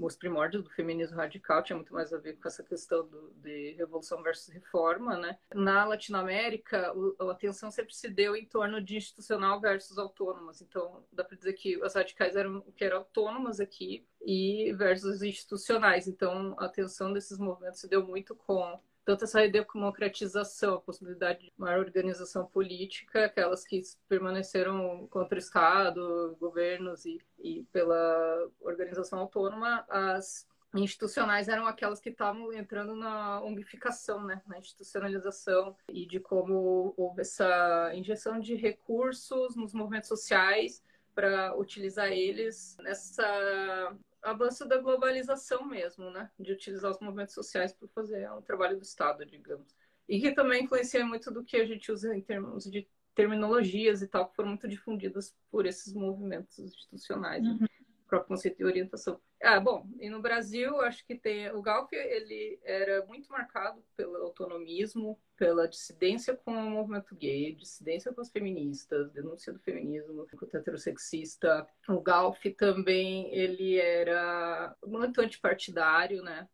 os 0.00 0.16
primórdios 0.16 0.62
do 0.62 0.70
feminismo 0.70 1.16
radical 1.16 1.62
tinha 1.62 1.76
muito 1.76 1.92
mais 1.92 2.12
a 2.12 2.18
ver 2.18 2.34
com 2.34 2.46
essa 2.46 2.62
questão 2.62 3.06
do, 3.06 3.32
de 3.36 3.72
revolução 3.72 4.22
versus 4.22 4.52
reforma, 4.52 5.16
né? 5.16 5.38
Na 5.54 5.84
Latinoamérica, 5.84 6.92
o, 6.96 7.16
a 7.20 7.32
atenção 7.32 7.70
sempre 7.70 7.94
se 7.94 8.08
deu 8.08 8.36
em 8.36 8.46
torno 8.46 8.80
de 8.80 8.96
institucional 8.96 9.60
versus 9.60 9.98
autônomas. 9.98 10.60
Então, 10.60 11.04
dá 11.12 11.24
para 11.24 11.36
dizer 11.36 11.54
que 11.54 11.82
as 11.82 11.94
radicais 11.94 12.36
eram 12.36 12.58
o 12.58 12.72
que 12.72 12.84
eram 12.84 12.98
autônomas 12.98 13.60
aqui 13.60 14.06
e 14.30 14.74
versus 14.74 15.22
institucionais. 15.22 16.06
Então, 16.06 16.54
a 16.58 16.66
atenção 16.66 17.14
desses 17.14 17.38
movimentos 17.38 17.80
se 17.80 17.88
deu 17.88 18.06
muito 18.06 18.34
com 18.34 18.78
tanto 19.02 19.24
essa 19.24 19.48
democratização, 19.48 20.74
a 20.74 20.80
possibilidade 20.82 21.46
de 21.46 21.52
maior 21.56 21.78
organização 21.78 22.44
política, 22.44 23.24
aquelas 23.24 23.64
que 23.64 23.80
permaneceram 24.06 25.08
contra 25.08 25.36
o 25.36 25.38
Estado, 25.38 26.36
governos 26.38 27.06
e, 27.06 27.18
e 27.38 27.64
pela 27.72 28.50
organização 28.60 29.20
autônoma, 29.20 29.86
as 29.88 30.46
institucionais 30.74 31.48
eram 31.48 31.66
aquelas 31.66 31.98
que 31.98 32.10
estavam 32.10 32.52
entrando 32.52 32.94
na 32.94 33.40
unificação, 33.40 34.22
né, 34.22 34.42
na 34.46 34.58
institucionalização 34.58 35.74
e 35.88 36.04
de 36.04 36.20
como 36.20 36.92
houve 36.98 37.22
essa 37.22 37.90
injeção 37.94 38.38
de 38.38 38.54
recursos 38.56 39.56
nos 39.56 39.72
movimentos 39.72 40.10
sociais 40.10 40.82
para 41.14 41.56
utilizar 41.56 42.12
eles 42.12 42.76
nessa 42.80 43.96
avanço 44.22 44.66
da 44.66 44.78
globalização 44.78 45.64
mesmo, 45.66 46.10
né? 46.10 46.30
De 46.38 46.52
utilizar 46.52 46.90
os 46.90 47.00
movimentos 47.00 47.34
sociais 47.34 47.72
para 47.72 47.88
fazer 47.88 48.30
um 48.32 48.42
trabalho 48.42 48.76
do 48.76 48.82
Estado, 48.82 49.24
digamos. 49.24 49.74
E 50.08 50.20
que 50.20 50.32
também 50.32 50.64
influencia 50.64 51.04
muito 51.04 51.30
do 51.30 51.44
que 51.44 51.56
a 51.56 51.66
gente 51.66 51.90
usa 51.92 52.14
em 52.14 52.20
termos 52.20 52.64
de 52.64 52.88
terminologias 53.14 54.00
e 54.00 54.06
tal, 54.06 54.28
que 54.28 54.36
foram 54.36 54.50
muito 54.50 54.68
difundidas 54.68 55.34
por 55.50 55.66
esses 55.66 55.92
movimentos 55.92 56.58
institucionais. 56.58 57.42
Né? 57.42 57.66
Próprio 58.08 58.28
conceito 58.28 58.56
de 58.56 58.64
orientação. 58.64 59.20
Ah, 59.42 59.60
bom, 59.60 59.86
e 60.00 60.08
no 60.08 60.22
Brasil, 60.22 60.80
acho 60.80 61.04
que 61.06 61.14
tem 61.14 61.50
o 61.50 61.60
Galp, 61.60 61.92
ele 61.92 62.58
era 62.64 63.04
muito 63.04 63.30
marcado 63.30 63.84
pelo 63.94 64.16
autonomismo, 64.16 65.20
pela 65.36 65.68
dissidência 65.68 66.34
com 66.34 66.52
o 66.52 66.70
movimento 66.70 67.14
gay, 67.14 67.54
dissidência 67.54 68.12
com 68.12 68.22
as 68.22 68.30
feministas, 68.30 69.12
denúncia 69.12 69.52
do 69.52 69.58
feminismo, 69.58 70.26
heterossexista. 70.54 71.68
O 71.86 72.00
Galp 72.00 72.42
também, 72.56 73.32
ele 73.32 73.76
era 73.76 74.74
muito 74.86 75.20
antipartidário, 75.20 76.22
né? 76.22 76.48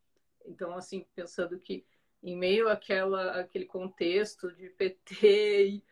Então, 0.45 0.77
assim, 0.77 1.07
pensando 1.15 1.59
que 1.59 1.87
em 2.21 2.37
meio 2.37 2.69
àquela, 2.69 3.41
àquele 3.41 3.67
contexto 3.67 4.53
de 4.53 4.71
PT 4.71 5.67
e, 5.67 5.85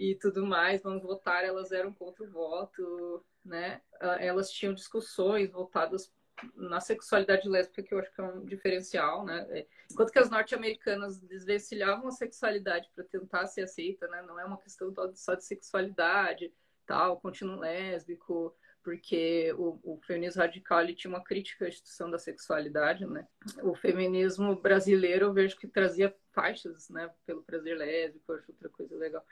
e 0.00 0.14
tudo 0.14 0.46
mais, 0.46 0.82
vamos 0.82 1.02
votar, 1.02 1.44
elas 1.44 1.72
eram 1.72 1.92
contra 1.92 2.24
o 2.24 2.30
voto, 2.30 3.22
né? 3.44 3.82
Ah, 4.00 4.16
elas 4.18 4.50
tinham 4.50 4.72
discussões 4.72 5.50
voltadas 5.50 6.10
na 6.56 6.80
sexualidade 6.80 7.46
lésbica, 7.46 7.82
que 7.82 7.92
eu 7.92 7.98
acho 7.98 8.10
que 8.14 8.18
é 8.18 8.24
um 8.24 8.46
diferencial, 8.46 9.26
né? 9.26 9.46
É, 9.50 9.66
enquanto 9.92 10.10
que 10.10 10.18
as 10.18 10.30
norte-americanas 10.30 11.20
desvencilhavam 11.20 12.08
a 12.08 12.12
sexualidade 12.12 12.88
para 12.94 13.04
tentar 13.04 13.46
ser 13.46 13.64
aceita, 13.64 14.08
né? 14.08 14.22
Não 14.22 14.40
é 14.40 14.44
uma 14.46 14.56
questão 14.56 14.90
só 15.14 15.34
de 15.34 15.44
sexualidade, 15.44 16.50
tal, 16.86 17.20
continuo 17.20 17.60
lésbico, 17.60 18.56
porque 18.82 19.52
o, 19.58 19.78
o, 19.82 20.00
feminismo 20.06 20.40
radical 20.40 20.80
ele 20.80 20.94
tinha 20.94 21.10
uma 21.12 21.22
crítica 21.22 21.66
à 21.66 21.68
instituição 21.68 22.10
da 22.10 22.18
sexualidade, 22.18 23.04
né? 23.04 23.28
O 23.62 23.74
feminismo 23.74 24.56
brasileiro 24.56 25.26
eu 25.26 25.32
vejo 25.34 25.58
que 25.58 25.68
trazia 25.68 26.16
faixas, 26.32 26.88
né? 26.88 27.10
Pelo 27.26 27.42
prazer 27.42 27.76
lésbico, 27.76 28.32
acho 28.32 28.50
outra 28.50 28.70
coisa 28.70 28.96
legal. 28.96 29.22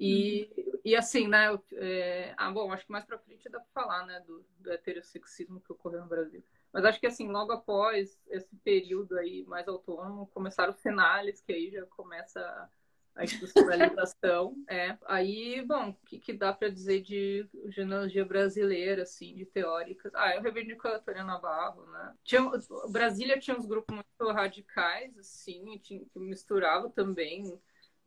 E, 0.00 0.80
e 0.82 0.96
assim, 0.96 1.28
né? 1.28 1.46
É, 1.74 2.32
ah, 2.38 2.50
bom, 2.50 2.72
acho 2.72 2.86
que 2.86 2.92
mais 2.92 3.04
para 3.04 3.18
frente 3.18 3.50
dá 3.50 3.60
para 3.60 3.82
falar, 3.82 4.06
né, 4.06 4.18
do, 4.20 4.42
do 4.58 4.72
heterossexismo 4.72 5.60
que 5.60 5.70
ocorreu 5.70 6.00
no 6.00 6.08
Brasil. 6.08 6.42
Mas 6.72 6.86
acho 6.86 6.98
que 6.98 7.06
assim, 7.06 7.28
logo 7.28 7.52
após 7.52 8.18
esse 8.28 8.56
período 8.64 9.18
aí 9.18 9.44
mais 9.44 9.68
autônomo, 9.68 10.26
começaram 10.28 10.72
os 10.72 10.80
finales, 10.80 11.42
que 11.42 11.52
aí 11.52 11.70
já 11.70 11.84
começa 11.84 12.70
a 13.14 13.24
institucionalização. 13.24 14.56
é. 14.68 14.96
Aí, 15.06 15.60
bom, 15.66 15.90
o 15.90 15.94
que, 16.06 16.18
que 16.18 16.32
dá 16.32 16.50
para 16.50 16.70
dizer 16.70 17.02
de 17.02 17.46
genealogia 17.66 18.24
brasileira, 18.24 19.02
assim, 19.02 19.34
de 19.34 19.44
teóricas? 19.44 20.14
Ah, 20.14 20.34
eu 20.34 20.40
reivindico 20.40 20.88
a 20.88 20.96
Antônia 20.96 21.24
Navarro, 21.24 21.84
né? 21.90 22.14
Tinha, 22.24 22.50
Brasília 22.88 23.38
tinha 23.38 23.56
uns 23.56 23.66
grupos 23.66 23.94
muito 23.94 24.32
radicais, 24.32 25.18
assim, 25.18 25.78
que 25.82 26.06
misturavam 26.16 26.90
também 26.90 27.60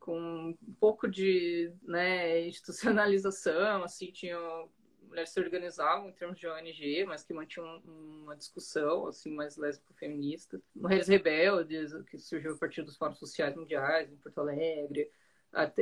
com 0.03 0.19
um 0.19 0.73
pouco 0.81 1.09
de 1.09 1.73
né, 1.81 2.45
institucionalização, 2.45 3.83
assim, 3.83 4.11
tinham 4.11 4.69
mulheres 5.07 5.29
se 5.29 5.39
organizavam 5.39 6.09
em 6.09 6.11
termos 6.11 6.37
de 6.37 6.45
ONG, 6.45 7.05
mas 7.05 7.23
que 7.23 7.33
mantinham 7.33 7.81
uma 7.85 8.35
discussão 8.35 9.07
assim 9.07 9.33
mais 9.33 9.55
lésbico-feminista. 9.55 10.59
Mulheres 10.75 11.07
rebeldes, 11.07 11.93
que 12.09 12.17
surgiu 12.17 12.53
a 12.53 12.57
partir 12.57 12.81
dos 12.81 12.97
fóruns 12.97 13.19
sociais 13.19 13.55
mundiais 13.55 14.11
em 14.11 14.17
Porto 14.17 14.41
Alegre. 14.41 15.09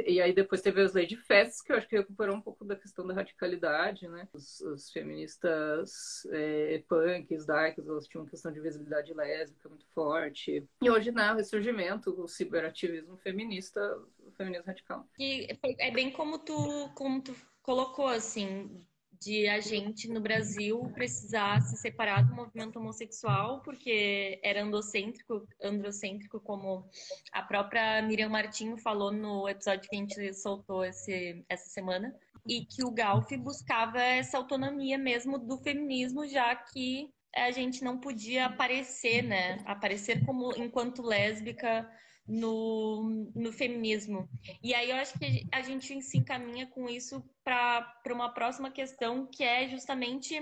E 0.05 0.21
aí 0.21 0.34
depois 0.34 0.62
teve 0.62 0.81
as 0.81 0.93
leis 0.93 1.07
de 1.07 1.17
festas, 1.17 1.62
que 1.62 1.71
eu 1.71 1.77
acho 1.77 1.88
que 1.88 1.97
recuperou 1.97 2.36
um 2.36 2.41
pouco 2.41 2.65
da 2.65 2.75
questão 2.75 3.05
da 3.07 3.13
radicalidade, 3.13 4.07
né? 4.07 4.27
Os, 4.34 4.60
os 4.62 4.91
feministas 4.91 6.25
é, 6.31 6.84
punks, 6.88 7.45
darks, 7.45 7.88
elas 7.88 8.07
tinham 8.07 8.23
uma 8.23 8.29
questão 8.29 8.51
de 8.51 8.60
visibilidade 8.60 9.13
lésbica 9.13 9.69
muito 9.69 9.86
forte. 9.93 10.67
E 10.81 10.89
hoje, 10.89 11.12
né, 11.12 11.31
o 11.31 11.36
ressurgimento, 11.36 12.12
o 12.21 12.27
ciberativismo 12.27 13.17
feminista, 13.17 13.79
o 14.19 14.31
feminismo 14.31 14.67
radical. 14.67 15.07
E 15.17 15.47
é 15.79 15.91
bem 15.91 16.12
como 16.12 16.39
tu, 16.39 16.89
como 16.95 17.21
tu 17.21 17.36
colocou, 17.62 18.07
assim, 18.07 18.86
de 19.21 19.47
a 19.47 19.60
gente 19.60 20.10
no 20.10 20.19
Brasil 20.19 20.81
precisar 20.95 21.62
se 21.62 21.77
separar 21.77 22.23
do 22.23 22.34
movimento 22.34 22.79
homossexual 22.79 23.62
porque 23.62 24.39
era 24.43 24.63
androcêntrico, 24.63 25.47
androcêntrico 25.62 26.39
como 26.39 26.89
a 27.31 27.43
própria 27.43 28.01
Miriam 28.01 28.29
Martinho 28.29 28.77
falou 28.77 29.12
no 29.12 29.47
episódio 29.47 29.88
que 29.88 29.95
a 29.95 29.99
gente 29.99 30.34
soltou 30.34 30.84
esse, 30.84 31.45
essa 31.47 31.69
semana 31.69 32.15
e 32.47 32.65
que 32.65 32.84
o 32.84 32.89
Galf 32.89 33.29
buscava 33.38 34.01
essa 34.01 34.38
autonomia 34.38 34.97
mesmo 34.97 35.38
do 35.38 35.57
feminismo 35.60 36.27
já 36.27 36.55
que 36.55 37.13
a 37.36 37.51
gente 37.51 37.84
não 37.84 37.97
podia 37.97 38.47
aparecer, 38.47 39.21
né? 39.21 39.60
Aparecer 39.65 40.25
como 40.25 40.51
enquanto 40.57 41.01
lésbica 41.01 41.89
no, 42.31 43.29
no 43.35 43.51
feminismo. 43.51 44.29
E 44.63 44.73
aí 44.73 44.89
eu 44.89 44.95
acho 44.95 45.19
que 45.19 45.45
a 45.51 45.61
gente 45.61 46.01
se 46.01 46.17
encaminha 46.17 46.65
com 46.65 46.89
isso 46.89 47.21
para 47.43 47.93
uma 48.09 48.33
próxima 48.33 48.71
questão, 48.71 49.27
que 49.27 49.43
é 49.43 49.67
justamente 49.67 50.41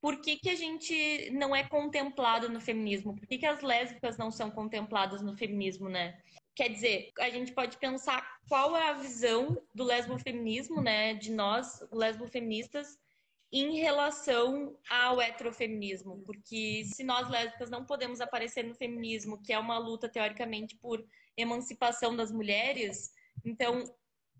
por 0.00 0.20
que, 0.20 0.36
que 0.36 0.50
a 0.50 0.56
gente 0.56 1.30
não 1.30 1.54
é 1.54 1.62
contemplado 1.62 2.48
no 2.48 2.60
feminismo? 2.60 3.14
Por 3.14 3.24
que, 3.24 3.38
que 3.38 3.46
as 3.46 3.62
lésbicas 3.62 4.18
não 4.18 4.32
são 4.32 4.50
contempladas 4.50 5.22
no 5.22 5.36
feminismo, 5.36 5.88
né? 5.88 6.18
Quer 6.56 6.70
dizer, 6.70 7.12
a 7.20 7.30
gente 7.30 7.52
pode 7.52 7.76
pensar 7.78 8.40
qual 8.48 8.76
é 8.76 8.88
a 8.88 8.94
visão 8.94 9.56
do 9.72 9.84
lesbofeminismo, 9.84 10.82
né, 10.82 11.14
de 11.14 11.30
nós, 11.30 11.82
lesbofeministas, 11.92 12.98
em 13.52 13.78
relação 13.78 14.74
ao 14.88 15.20
heterofeminismo, 15.20 16.22
porque 16.24 16.84
se 16.86 17.04
nós 17.04 17.28
lésbicas 17.28 17.68
não 17.68 17.84
podemos 17.84 18.20
aparecer 18.20 18.64
no 18.64 18.74
feminismo, 18.74 19.42
que 19.42 19.52
é 19.52 19.58
uma 19.58 19.78
luta 19.78 20.08
teoricamente 20.08 20.74
por 20.76 21.04
emancipação 21.36 22.16
das 22.16 22.32
mulheres, 22.32 23.12
então 23.44 23.84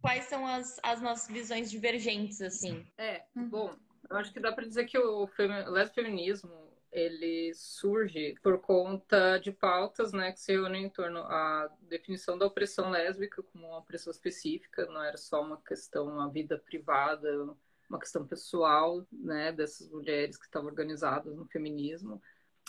quais 0.00 0.24
são 0.24 0.46
as, 0.46 0.80
as 0.82 1.02
nossas 1.02 1.28
visões 1.28 1.70
divergentes 1.70 2.40
assim? 2.40 2.86
É, 2.96 3.22
bom, 3.34 3.74
eu 4.08 4.16
acho 4.16 4.32
que 4.32 4.40
dá 4.40 4.50
para 4.50 4.66
dizer 4.66 4.86
que 4.86 4.98
o 4.98 5.28
lesbofeminismo 5.68 6.72
ele 6.90 7.54
surge 7.54 8.34
por 8.42 8.60
conta 8.60 9.38
de 9.38 9.50
pautas 9.50 10.12
né, 10.12 10.30
que 10.32 10.40
se 10.40 10.58
unem 10.58 10.84
em 10.84 10.90
torno 10.90 11.20
à 11.20 11.70
definição 11.82 12.36
da 12.36 12.46
opressão 12.46 12.90
lésbica 12.90 13.42
como 13.42 13.66
uma 13.66 13.78
opressão 13.78 14.10
específica, 14.10 14.84
não 14.86 15.02
era 15.02 15.16
só 15.16 15.40
uma 15.40 15.56
questão, 15.62 16.06
uma 16.06 16.30
vida 16.30 16.58
privada, 16.58 17.56
uma 17.92 17.98
questão 17.98 18.26
pessoal, 18.26 19.06
né, 19.12 19.52
dessas 19.52 19.88
mulheres 19.90 20.36
que 20.36 20.46
estavam 20.46 20.68
organizadas 20.68 21.36
no 21.36 21.44
feminismo. 21.46 22.20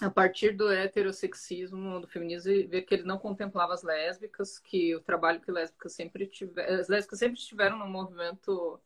A 0.01 0.09
partir 0.09 0.51
do 0.51 0.71
heterossexismo, 0.71 2.01
do 2.01 2.07
feminismo, 2.07 2.51
ver 2.67 2.81
que 2.81 2.95
ele 2.95 3.03
não 3.03 3.17
contemplava 3.17 3.73
as 3.73 3.83
lésbicas, 3.83 4.59
que 4.59 4.95
o 4.95 4.99
trabalho 4.99 5.39
que 5.39 5.51
lésbicas 5.51 5.93
sempre 5.93 6.29
as 6.79 6.89
lésbicas 6.89 7.19
sempre 7.19 7.39
estiveram 7.39 7.77
no 7.77 7.87
movimento 7.87 8.79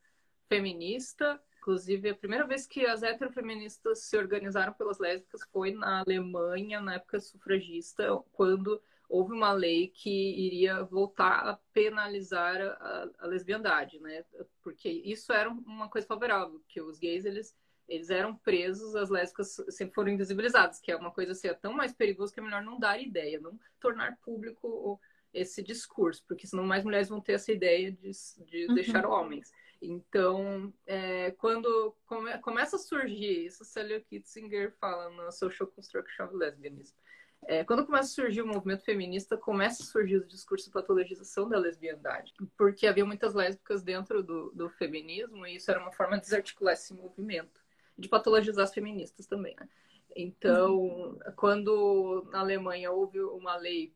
feminista. 0.48 1.42
Inclusive, 1.60 2.10
a 2.10 2.16
primeira 2.16 2.46
vez 2.46 2.68
que 2.68 2.86
as 2.86 3.04
heterofeministas 3.04 4.00
se 4.00 4.18
organizaram 4.18 4.74
pelas 4.74 5.00
lésbicas 5.00 5.42
foi 5.52 5.72
na 5.72 6.02
Alemanha, 6.02 6.80
na 6.82 6.96
época 6.96 7.20
sufragista, 7.20 8.06
quando 8.32 8.82
houve 9.10 9.34
uma 9.34 9.54
lei 9.54 9.88
que 9.88 10.10
iria 10.10 10.84
voltar 10.84 11.48
a 11.48 11.60
penalizar 11.74 12.62
a, 12.62 13.10
a 13.20 13.28
lesbiandade, 13.28 14.00
né? 14.00 14.26
Porque 14.62 14.90
isso 14.90 15.32
era 15.32 15.50
uma 15.50 15.90
coisa 15.90 16.08
favorável, 16.08 16.62
que 16.68 16.82
os 16.82 16.98
gays 17.00 17.26
eles 17.26 17.56
eles 17.88 18.10
eram 18.10 18.36
presos, 18.36 18.96
as 18.96 19.10
lésbicas 19.10 19.62
sempre 19.70 19.96
foram 19.96 20.12
invisibilizadas, 20.12 20.80
que 20.80 20.92
é 20.92 20.96
uma 20.98 21.10
coisa 21.10 21.32
assim, 21.32 21.48
é 21.48 21.54
tão 21.54 21.72
mais 21.72 21.94
perigoso 21.94 22.34
que 22.34 22.40
é 22.42 22.44
melhor 22.44 22.62
não 22.62 22.78
dar 22.78 23.02
ideia, 23.02 23.40
não 23.40 23.58
tornar 23.80 24.18
público 24.18 25.00
esse 25.34 25.64
discurso, 25.64 26.24
porque 26.28 26.48
senão 26.48 26.66
mais 26.66 26.84
mulheres 26.84 27.08
vão 27.08 27.22
ter 27.22 27.34
essa 27.34 27.52
ideia 27.52 27.92
de, 27.92 28.12
de 28.46 28.68
uhum. 28.68 28.76
deixar 28.76 29.06
homens. 29.06 29.52
Então, 29.82 30.74
é, 30.86 31.32
quando 31.32 31.96
come, 32.06 32.38
começa 32.40 32.76
a 32.76 32.80
surgir, 32.80 33.46
isso 33.46 33.64
Celia 33.64 34.02
Kitzinger 34.02 34.74
fala 34.80 35.10
na 35.12 35.32
Social 35.32 35.68
Construction 35.68 36.26
of 36.26 36.36
Lesbianism, 36.36 36.96
é, 37.46 37.64
quando 37.64 37.86
começa 37.86 38.10
a 38.10 38.26
surgir 38.26 38.42
o 38.42 38.48
movimento 38.48 38.84
feminista, 38.84 39.38
começa 39.38 39.84
a 39.84 39.86
surgir 39.86 40.18
o 40.18 40.26
discurso 40.26 40.66
de 40.66 40.72
patologização 40.72 41.48
da 41.48 41.58
lesbiandade, 41.58 42.34
porque 42.58 42.88
havia 42.88 43.06
muitas 43.06 43.34
lésbicas 43.34 43.84
dentro 43.84 44.24
do, 44.24 44.52
do 44.52 44.70
feminismo 44.70 45.46
e 45.46 45.56
isso 45.56 45.70
era 45.70 45.80
uma 45.80 45.92
forma 45.92 46.18
de 46.18 46.24
desarticular 46.24 46.74
esse 46.74 46.94
movimento, 46.94 47.62
de 47.98 48.10
patologizar 48.10 48.64
as 48.64 48.74
feministas 48.74 49.28
também. 49.28 49.56
Né? 49.60 49.70
Então, 50.16 51.18
quando 51.36 52.28
na 52.32 52.40
Alemanha 52.40 52.92
houve 52.92 53.22
uma 53.22 53.56
lei, 53.56 53.94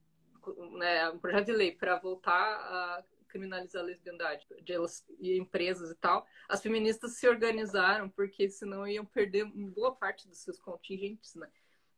né, 0.78 1.10
um 1.10 1.18
projeto 1.18 1.48
de 1.48 1.54
lei 1.54 1.72
para 1.72 1.98
voltar 1.98 2.32
a 2.36 3.04
criminalizar 3.28 3.82
a 3.82 3.86
lesbiandade 3.86 4.46
de 4.62 4.74
elas, 4.74 5.06
e 5.20 5.38
empresas 5.38 5.90
e 5.90 5.96
tal, 5.96 6.26
as 6.48 6.62
feministas 6.62 7.14
se 7.14 7.28
organizaram 7.28 8.10
porque 8.10 8.50
senão 8.50 8.88
iam 8.88 9.06
perder 9.06 9.46
boa 9.46 9.96
parte 9.96 10.28
dos 10.28 10.40
seus 10.40 10.60
contingentes, 10.60 11.34
né? 11.36 11.50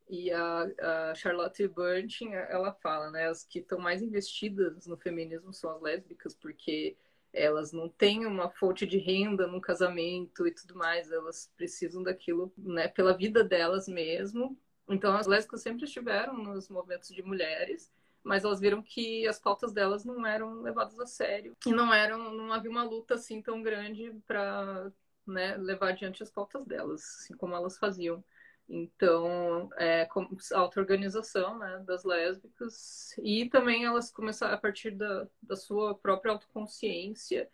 E 0.09 0.31
a, 0.31 0.67
a 1.09 1.15
Charlotte 1.15 1.67
Burton, 1.67 2.33
ela 2.33 2.73
fala, 2.73 3.09
né, 3.09 3.27
as 3.29 3.43
que 3.43 3.59
estão 3.59 3.79
mais 3.79 4.01
investidas 4.01 4.85
no 4.85 4.97
feminismo 4.97 5.53
são 5.53 5.71
as 5.71 5.81
lésbicas, 5.81 6.35
porque 6.35 6.95
elas 7.33 7.71
não 7.71 7.89
têm 7.89 8.25
uma 8.25 8.49
fonte 8.49 8.85
de 8.85 8.97
renda 8.99 9.47
no 9.47 9.59
casamento 9.59 10.45
e 10.45 10.51
tudo 10.51 10.75
mais, 10.75 11.11
elas 11.11 11.51
precisam 11.55 12.03
daquilo, 12.03 12.53
né, 12.57 12.87
pela 12.87 13.17
vida 13.17 13.43
delas 13.43 13.87
mesmo. 13.87 14.57
Então 14.87 15.15
as 15.15 15.25
lésbicas 15.25 15.61
sempre 15.61 15.85
estiveram 15.85 16.37
nos 16.37 16.69
movimentos 16.69 17.09
de 17.09 17.23
mulheres, 17.23 17.91
mas 18.23 18.43
elas 18.43 18.59
viram 18.59 18.83
que 18.83 19.27
as 19.27 19.39
pautas 19.39 19.73
delas 19.73 20.05
não 20.05 20.25
eram 20.25 20.61
levadas 20.61 20.99
a 20.99 21.07
sério 21.07 21.55
e 21.65 21.71
não 21.71 21.93
eram, 21.93 22.31
não 22.33 22.53
havia 22.53 22.69
uma 22.69 22.83
luta 22.83 23.15
assim 23.15 23.41
tão 23.41 23.63
grande 23.63 24.13
para 24.27 24.91
né, 25.25 25.57
levar 25.57 25.89
adiante 25.89 26.21
as 26.21 26.29
pautas 26.29 26.65
delas, 26.65 27.01
assim 27.01 27.35
como 27.35 27.55
elas 27.55 27.77
faziam. 27.77 28.23
Então, 28.75 29.69
é, 29.77 30.07
auto-organização 30.51 31.59
né, 31.59 31.83
das 31.85 32.03
lésbicas. 32.03 33.15
E 33.19 33.47
também 33.47 33.85
elas 33.85 34.09
começaram 34.09 34.55
a 34.55 34.57
partir 34.57 34.89
da, 34.91 35.27
da 35.43 35.55
sua 35.55 35.93
própria 35.93 36.31
autoconsciência 36.31 37.47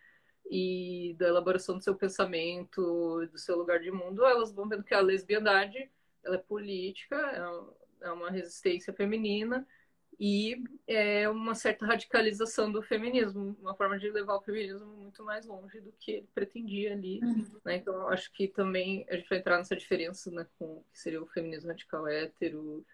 e 0.50 1.14
da 1.20 1.28
elaboração 1.28 1.78
do 1.78 1.84
seu 1.84 1.94
pensamento, 1.94 3.28
do 3.30 3.38
seu 3.38 3.58
lugar 3.58 3.82
de 3.82 3.92
mundo, 3.92 4.26
elas 4.26 4.54
vão 4.54 4.70
vendo 4.70 4.84
que 4.84 4.94
a 4.94 5.02
lesbiandade 5.02 5.92
ela 6.24 6.36
é 6.36 6.40
política, 6.40 7.18
é, 8.02 8.08
é 8.08 8.12
uma 8.12 8.32
resistência 8.32 8.94
feminina 8.94 9.68
e 10.20 10.62
é 10.86 11.30
uma 11.30 11.56
certa 11.56 11.86
radicalização 11.86 12.70
do 12.70 12.82
feminismo, 12.82 13.56
uma 13.62 13.74
forma 13.74 13.98
de 13.98 14.12
levar 14.12 14.36
o 14.36 14.42
feminismo 14.42 14.86
muito 14.86 15.24
mais 15.24 15.46
longe 15.46 15.80
do 15.80 15.94
que 15.94 16.12
ele 16.12 16.30
pretendia 16.36 16.92
ali. 16.92 17.22
Uhum. 17.24 17.48
Né? 17.64 17.78
Então, 17.78 18.06
acho 18.10 18.30
que 18.34 18.46
também 18.46 19.06
a 19.10 19.16
gente 19.16 19.30
vai 19.30 19.38
entrar 19.38 19.58
nessa 19.58 19.78
diferença 19.78 20.30
né, 20.30 20.46
com 20.58 20.66
o 20.66 20.86
que 20.92 21.00
seria 21.00 21.24
o 21.24 21.28
feminismo 21.28 21.70
radical 21.70 22.06
hétero 22.06 22.86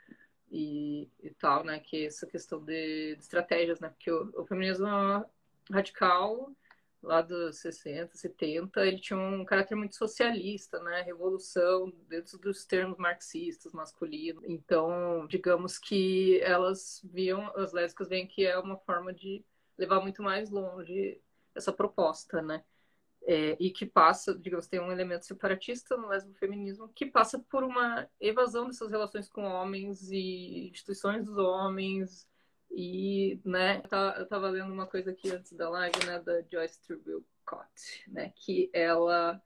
e, 0.52 1.10
e 1.24 1.32
tal, 1.32 1.64
né? 1.64 1.80
que 1.80 2.04
é 2.04 2.06
essa 2.06 2.28
questão 2.28 2.64
de, 2.64 3.16
de 3.16 3.22
estratégias, 3.22 3.80
né? 3.80 3.90
porque 3.90 4.12
o, 4.12 4.32
o 4.36 4.46
feminismo 4.46 4.86
radical 5.72 6.52
lá 7.06 7.22
dos 7.22 7.58
60, 7.60 8.18
70, 8.18 8.86
ele 8.86 9.00
tinha 9.00 9.18
um 9.18 9.46
caráter 9.46 9.76
muito 9.76 9.96
socialista, 9.96 10.80
né? 10.82 11.02
Revolução 11.02 11.92
dentro 12.08 12.38
dos 12.38 12.66
termos 12.66 12.98
marxistas, 12.98 13.72
masculino. 13.74 14.42
Então, 14.46 15.26
digamos 15.28 15.78
que 15.78 16.40
elas 16.42 17.02
viam, 17.04 17.48
as 17.56 17.72
lésbicas 17.72 18.10
veem 18.10 18.28
que 18.28 18.46
é 18.46 18.58
uma 18.58 18.78
forma 18.78 19.14
de 19.14 19.46
levar 19.78 20.02
muito 20.02 20.24
mais 20.24 20.50
longe 20.50 21.22
essa 21.54 21.72
proposta, 21.72 22.42
né? 22.42 22.64
É, 23.28 23.58
e 23.60 23.72
que 23.72 23.86
passa, 23.86 24.38
digamos, 24.38 24.68
tem 24.68 24.80
um 24.80 24.92
elemento 24.92 25.26
separatista 25.26 25.98
no 25.98 26.10
lesbo-feminismo 26.10 26.90
que 26.90 27.08
passa 27.08 27.40
por 27.50 27.64
uma 27.64 28.08
evasão 28.20 28.68
dessas 28.68 28.92
relações 28.92 29.28
com 29.28 29.44
homens 29.44 30.12
e 30.12 30.70
instituições 30.70 31.26
dos 31.26 31.38
homens, 31.38 32.28
e, 32.78 33.40
né, 33.46 33.82
eu 34.18 34.24
estava 34.24 34.50
lendo 34.50 34.74
uma 34.74 34.86
coisa 34.86 35.12
aqui 35.12 35.32
antes 35.32 35.54
da 35.54 35.70
live, 35.70 36.06
né, 36.06 36.20
da 36.20 36.42
Joyce 36.42 36.82
Trubilcott, 36.82 38.04
né, 38.06 38.34
que 38.36 38.70
ela 38.74 39.42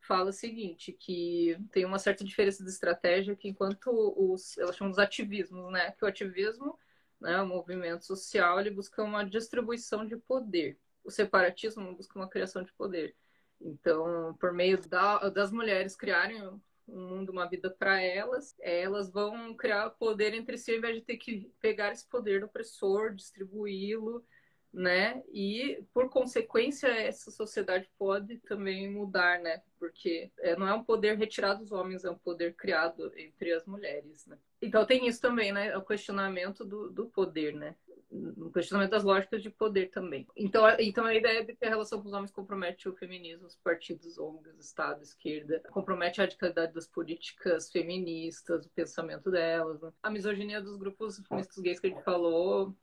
fala 0.00 0.30
o 0.30 0.32
seguinte, 0.32 0.90
que 0.90 1.58
tem 1.70 1.84
uma 1.84 1.98
certa 1.98 2.24
diferença 2.24 2.64
de 2.64 2.70
estratégia 2.70 3.36
que 3.36 3.48
enquanto 3.48 3.90
os, 4.16 4.56
ela 4.56 4.72
chama 4.72 4.88
dos 4.88 4.98
ativismos, 4.98 5.70
né, 5.70 5.90
que 5.92 6.02
o 6.02 6.08
ativismo, 6.08 6.78
né, 7.20 7.42
o 7.42 7.46
movimento 7.46 8.06
social, 8.06 8.58
ele 8.58 8.70
busca 8.70 9.02
uma 9.02 9.24
distribuição 9.24 10.06
de 10.06 10.16
poder. 10.16 10.78
O 11.04 11.10
separatismo 11.10 11.94
busca 11.94 12.18
uma 12.18 12.30
criação 12.30 12.62
de 12.62 12.72
poder. 12.72 13.14
Então, 13.60 14.34
por 14.40 14.54
meio 14.54 14.80
da, 14.88 15.28
das 15.28 15.52
mulheres 15.52 15.94
criarem 15.94 16.58
um 16.92 17.08
mundo, 17.08 17.30
uma 17.30 17.46
vida 17.46 17.70
para 17.70 18.00
elas, 18.00 18.54
elas 18.60 19.10
vão 19.10 19.54
criar 19.54 19.90
poder 19.90 20.34
entre 20.34 20.58
si 20.58 20.72
ao 20.72 20.78
invés 20.78 20.96
de 20.96 21.02
ter 21.02 21.16
que 21.16 21.50
pegar 21.60 21.92
esse 21.92 22.06
poder 22.06 22.40
do 22.40 22.46
opressor, 22.46 23.14
distribuí-lo, 23.14 24.24
né? 24.72 25.22
E 25.32 25.82
por 25.92 26.08
consequência 26.08 26.86
essa 26.88 27.30
sociedade 27.30 27.88
pode 27.98 28.38
também 28.38 28.90
mudar, 28.90 29.40
né? 29.40 29.62
Porque 29.78 30.30
é, 30.38 30.56
não 30.56 30.66
é 30.66 30.74
um 30.74 30.84
poder 30.84 31.16
retirado 31.16 31.60
dos 31.60 31.72
homens, 31.72 32.04
é 32.04 32.10
um 32.10 32.18
poder 32.18 32.54
criado 32.54 33.12
entre 33.16 33.52
as 33.52 33.66
mulheres, 33.66 34.26
né? 34.26 34.38
Então 34.62 34.86
tem 34.86 35.06
isso 35.06 35.20
também, 35.20 35.52
né? 35.52 35.76
O 35.76 35.82
questionamento 35.82 36.64
do, 36.64 36.90
do 36.90 37.06
poder, 37.06 37.54
né? 37.54 37.74
No 38.10 38.50
questionamento 38.50 38.90
das 38.90 39.04
lógicas 39.04 39.42
de 39.42 39.50
poder 39.50 39.90
também. 39.90 40.26
Então, 40.36 40.68
então 40.78 41.04
a 41.04 41.14
ideia 41.14 41.44
de 41.44 41.54
que 41.54 41.64
a 41.64 41.68
relação 41.68 42.00
com 42.00 42.08
os 42.08 42.14
homens 42.14 42.32
compromete 42.32 42.88
o 42.88 42.96
feminismo, 42.96 43.46
os 43.46 43.56
partidos 43.56 44.18
ONGs, 44.18 44.58
Estado, 44.58 45.02
esquerda, 45.02 45.62
compromete 45.70 46.20
a 46.20 46.24
radicalidade 46.24 46.74
das 46.74 46.88
políticas 46.88 47.70
feministas, 47.70 48.66
o 48.66 48.70
pensamento 48.70 49.30
delas, 49.30 49.80
né? 49.80 49.92
a 50.02 50.10
misoginia 50.10 50.60
dos 50.60 50.76
grupos 50.76 51.22
feministas 51.28 51.58
gays 51.58 51.78
que 51.78 51.86
a 51.86 51.90
gente 51.90 52.02
falou, 52.02 52.74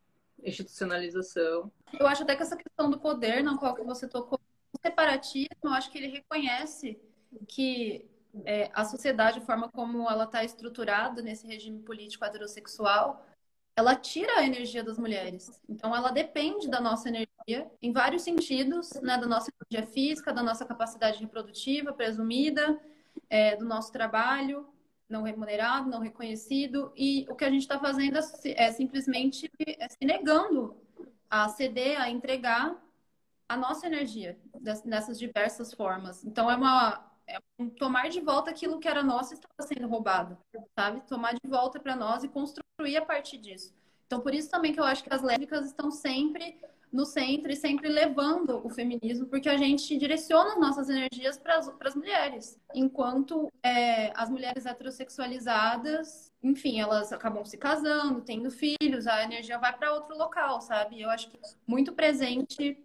institucionalização. 0.42 1.72
Eu 2.00 2.08
acho 2.08 2.24
até 2.24 2.36
que 2.36 2.44
essa 2.44 2.56
questão 2.56 2.90
do 2.90 3.00
poder, 3.00 3.44
não 3.44 3.58
qual 3.58 3.76
você 3.84 4.08
tocou, 4.08 4.40
o 4.74 4.80
separatismo, 4.82 5.50
eu 5.64 5.72
acho 5.72 5.92
que 5.92 5.98
ele 5.98 6.08
reconhece 6.08 7.00
que 7.48 8.10
é, 8.46 8.70
a 8.74 8.86
sociedade, 8.86 9.40
a 9.40 9.42
forma 9.46 9.70
como 9.70 10.10
ela 10.10 10.26
está 10.26 10.44
estruturada 10.44 11.22
nesse 11.22 11.48
regime 11.48 11.80
político 11.80 12.24
heterossexual, 12.24 13.26
ela 13.78 13.96
tira 13.96 14.40
a 14.40 14.44
energia 14.44 14.84
das 14.84 14.98
mulheres. 14.98 15.62
Então, 15.70 15.96
ela 15.96 16.10
depende 16.10 16.68
da 16.68 16.82
nossa 16.82 17.08
energia 17.08 17.70
em 17.80 17.94
vários 17.94 18.24
sentidos, 18.24 18.92
né? 19.04 19.20
Da 19.20 19.28
nossa 19.28 19.52
energia 19.72 19.94
física, 19.94 20.34
da 20.34 20.42
nossa 20.42 20.66
capacidade 20.66 21.20
reprodutiva 21.20 21.94
presumida, 21.94 22.82
é, 23.30 23.56
do 23.56 23.66
nosso 23.66 23.92
trabalho 23.92 24.68
não 25.08 25.22
remunerado, 25.24 25.90
não 25.90 26.00
reconhecido. 26.00 26.92
E 26.96 27.26
o 27.30 27.36
que 27.36 27.46
a 27.46 27.50
gente 27.50 27.62
está 27.62 27.80
fazendo 27.80 28.18
é, 28.18 28.22
é 28.66 28.72
simplesmente 28.74 29.50
é 29.60 29.88
se 29.88 30.04
negando 30.04 30.76
a 31.30 31.48
ceder, 31.48 32.02
a 32.02 32.10
entregar 32.10 32.76
a 33.48 33.56
nossa 33.56 33.86
energia 33.86 34.38
nessas 34.84 35.18
diversas 35.18 35.74
formas. 35.74 36.26
Então, 36.26 36.50
é 36.50 36.56
uma 36.56 37.06
é 37.28 37.40
um 37.60 37.70
tomar 37.70 38.10
de 38.10 38.22
volta 38.22 38.50
aquilo 38.50 38.80
que 38.80 38.88
era 38.88 39.04
nosso 39.04 39.34
e 39.34 39.36
estava 39.36 39.62
sendo 39.62 39.88
roubado, 39.88 40.38
sabe? 40.74 41.02
Tomar 41.02 41.34
de 41.34 41.48
volta 41.48 41.78
para 41.80 41.96
nós 41.96 42.24
e 42.24 42.30
construir 42.30 42.67
a 42.80 43.02
partir 43.02 43.38
disso. 43.40 43.74
Então, 44.06 44.22
por 44.22 44.36
isso 44.36 44.52
também 44.52 44.72
que 44.72 44.80
eu 44.80 44.84
acho 44.84 45.04
que 45.04 45.12
as 45.12 45.24
lésbicas 45.24 45.66
estão 45.66 45.90
sempre 45.90 46.60
no 46.94 47.06
centro 47.06 47.52
e 47.52 47.56
sempre 47.56 47.90
levando 47.90 48.66
o 48.66 48.70
feminismo, 48.70 49.26
porque 49.26 49.50
a 49.50 49.58
gente 49.58 49.98
direciona 49.98 50.54
as 50.54 50.60
nossas 50.60 50.88
energias 50.88 51.38
para 51.38 51.58
as 51.58 51.96
mulheres, 51.96 52.60
enquanto 52.74 53.52
é, 53.64 54.14
as 54.16 54.30
mulheres 54.30 54.66
heterossexualizadas, 54.66 56.32
enfim, 56.42 56.80
elas 56.80 57.12
acabam 57.12 57.44
se 57.44 57.58
casando, 57.58 58.22
tendo 58.22 58.52
filhos, 58.52 59.08
a 59.08 59.24
energia 59.24 59.58
vai 59.58 59.76
para 59.76 59.94
outro 59.94 60.16
local, 60.16 60.62
sabe? 60.62 61.02
Eu 61.02 61.10
acho 61.10 61.30
que 61.30 61.38
muito 61.66 61.92
presente 61.94 62.78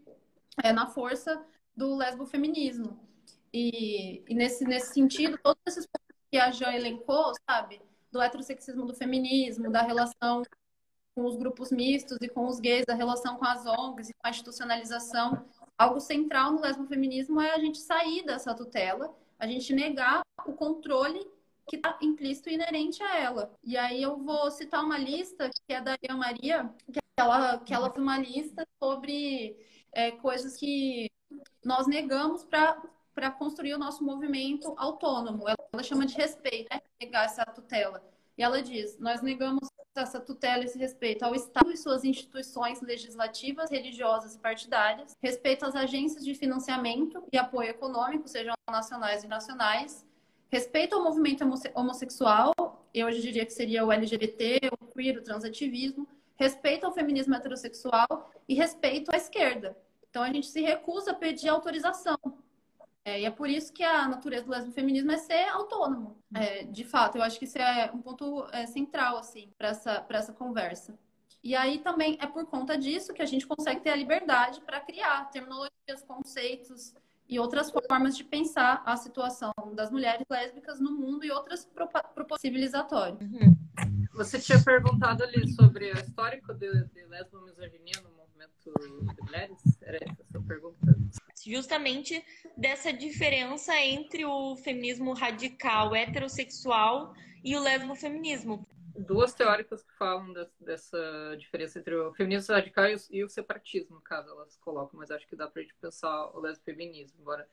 é, 0.64 0.72
na 0.72 0.87
força 0.87 1.44
do 1.76 1.94
lesbofeminismo. 1.94 2.98
E, 3.52 4.24
e 4.26 4.35
nesse, 4.35 4.64
nesse 4.64 4.94
sentido, 4.94 5.38
todos 5.42 5.61
esses 5.66 5.87
pontos 5.87 6.16
que 6.31 6.38
a 6.38 6.50
Jean 6.50 6.72
elencou, 6.72 7.33
sabe? 7.48 7.81
Do 8.12 8.20
heterossexismo 8.20 8.85
do 8.85 8.94
feminismo, 8.94 9.70
da 9.70 9.83
relação 9.83 10.42
com 11.14 11.25
os 11.25 11.37
grupos 11.37 11.70
mistos 11.70 12.18
e 12.20 12.29
com 12.29 12.46
os 12.46 12.61
gays, 12.61 12.87
da 12.87 12.94
relação 12.94 13.37
com 13.37 13.44
as 13.44 13.66
ONGs 13.66 14.11
e 14.11 14.14
com 14.14 14.27
a 14.27 14.31
institucionalização. 14.31 15.44
Algo 15.77 16.01
central 16.01 16.53
no 16.53 16.61
lesbofeminismo 16.61 17.40
é 17.40 17.53
a 17.53 17.59
gente 17.59 17.79
sair 17.79 18.25
dessa 18.25 18.55
tutela, 18.55 19.14
a 19.38 19.46
gente 19.46 19.72
negar 19.72 20.22
o 20.46 20.53
controle 20.53 21.27
que 21.68 21.77
está 21.77 21.98
implícito 22.01 22.51
e 22.51 22.55
inerente 22.55 23.03
a 23.03 23.18
ela. 23.18 23.55
E 23.62 23.77
aí 23.77 24.03
eu 24.03 24.16
vou 24.16 24.51
citar 24.51 24.85
uma 24.85 24.98
lista 24.98 25.51
que 25.51 25.72
é 25.72 25.81
da 25.81 25.96
Ian 26.03 26.16
Maria, 26.16 26.70
que 26.92 27.01
ela, 27.16 27.59
que 27.59 27.75
ela 27.75 27.90
fez 27.90 28.03
uma 28.03 28.18
lista 28.18 28.66
sobre 28.83 29.57
é, 29.92 30.11
coisas 30.12 30.57
que 30.57 31.11
nós 31.64 31.87
negamos 31.87 32.44
para 32.44 32.83
para 33.14 33.31
construir 33.31 33.75
o 33.75 33.79
nosso 33.79 34.05
movimento 34.05 34.75
autônomo. 34.77 35.44
Ela, 35.48 35.83
chama 35.83 36.07
de 36.07 36.14
respeito, 36.14 36.68
né? 36.72 36.81
Negar 37.01 37.25
essa 37.25 37.44
tutela. 37.44 38.03
E 38.37 38.42
ela 38.42 38.62
diz: 38.62 38.98
nós 38.98 39.22
negamos 39.22 39.68
essa 39.94 40.20
tutela, 40.20 40.64
esse 40.64 40.79
respeito 40.79 41.22
ao 41.22 41.35
Estado 41.35 41.70
e 41.70 41.77
suas 41.77 42.03
instituições 42.03 42.81
legislativas, 42.81 43.70
religiosas 43.70 44.35
e 44.35 44.38
partidárias, 44.38 45.14
respeito 45.22 45.66
às 45.66 45.75
agências 45.75 46.25
de 46.25 46.35
financiamento 46.35 47.22
e 47.31 47.37
apoio 47.37 47.70
econômico, 47.70 48.27
sejam 48.27 48.55
nacionais 48.70 49.22
e 49.22 49.29
nacionais, 49.29 50.07
respeito 50.48 50.94
ao 50.94 51.03
movimento 51.03 51.44
homossexual, 51.75 52.55
eu 52.94 53.07
hoje 53.07 53.20
diria 53.20 53.44
que 53.44 53.53
seria 53.53 53.85
o 53.85 53.92
LGBT, 53.92 54.61
o 54.81 54.87
queer, 54.87 55.18
o 55.18 55.22
transativismo, 55.22 56.09
respeito 56.37 56.87
ao 56.87 56.92
feminismo 56.92 57.35
heterossexual 57.35 58.31
e 58.48 58.55
respeito 58.55 59.11
à 59.14 59.16
esquerda. 59.16 59.77
Então 60.09 60.22
a 60.22 60.33
gente 60.33 60.46
se 60.46 60.61
recusa 60.61 61.12
a 61.12 61.14
pedir 61.14 61.48
autorização 61.48 62.18
é, 63.05 63.21
e 63.21 63.25
é 63.25 63.31
por 63.31 63.49
isso 63.49 63.73
que 63.73 63.83
a 63.83 64.07
natureza 64.07 64.45
do 64.45 64.53
lesbofeminismo 64.53 65.11
é 65.11 65.19
ser 65.19 65.49
autônomo. 65.49 66.17
É, 66.35 66.62
de 66.65 66.85
fato, 66.85 67.17
eu 67.17 67.23
acho 67.23 67.38
que 67.38 67.45
isso 67.45 67.59
é 67.59 67.91
um 67.93 68.01
ponto 68.01 68.47
é, 68.53 68.67
central, 68.67 69.19
assim, 69.19 69.51
para 69.59 69.69
essa, 69.69 70.07
essa 70.09 70.33
conversa. 70.33 70.97
E 71.43 71.57
aí 71.57 71.81
também 71.81 72.17
é 72.21 72.27
por 72.27 72.47
conta 72.47 72.79
disso 72.79 73.12
que 73.12 73.21
a 73.21 73.27
gente 73.27 73.47
consegue 73.47 73.81
ter 73.81 73.91
a 73.91 73.97
liberdade 73.97 74.61
para 74.61 74.79
criar 74.79 75.29
terminologias, 75.31 76.05
conceitos 76.07 76.95
e 77.29 77.41
outras 77.41 77.71
formas 77.71 78.17
de 78.17 78.23
pensar 78.23 78.83
a 78.87 78.97
situação 78.97 79.53
das 79.75 79.91
mulheres 79.91 80.25
lésbicas 80.31 80.79
no 80.79 80.93
mundo 80.93 81.25
e 81.25 81.33
outras 81.33 81.69
possibilizatórias. 82.29 83.21
Uhum. 83.21 83.57
Você 84.15 84.38
tinha 84.38 84.62
perguntado 84.62 85.25
ali 85.25 85.49
sobre 85.49 85.91
o 85.91 85.99
histórico 85.99 86.55
de, 86.55 86.85
de 86.88 87.05
lesbomisoginia 87.07 88.01
no 88.05 88.11
movimento 88.11 89.15
de 89.17 89.23
mulheres? 89.23 89.59
Era 89.81 89.97
essa 89.97 90.23
a 90.23 90.27
sua 90.31 90.43
pergunta? 90.43 90.97
Justamente 91.44 92.24
dessa 92.57 92.92
diferença 92.92 93.74
entre 93.81 94.24
o 94.24 94.57
feminismo 94.57 95.12
radical 95.12 95.94
heterossexual 95.94 97.14
e 97.42 97.57
o 97.57 97.62
lesbofeminismo. 97.62 98.66
Duas 98.94 99.33
teóricas 99.35 99.83
que 99.83 99.96
falam 99.96 100.33
dessa 100.61 101.35
diferença 101.38 101.78
entre 101.78 101.94
o 101.94 102.12
feminismo 102.12 102.55
radical 102.55 102.85
e 103.11 103.24
o 103.24 103.28
separatismo, 103.28 104.00
caso 104.02 104.28
elas 104.31 104.57
colocam, 104.59 104.98
mas 104.98 105.11
acho 105.11 105.26
que 105.26 105.35
dá 105.35 105.48
pra 105.48 105.62
gente 105.62 105.74
pensar 105.81 106.31
o 106.35 106.40
lesbofeminismo, 106.40 107.20
embora 107.20 107.48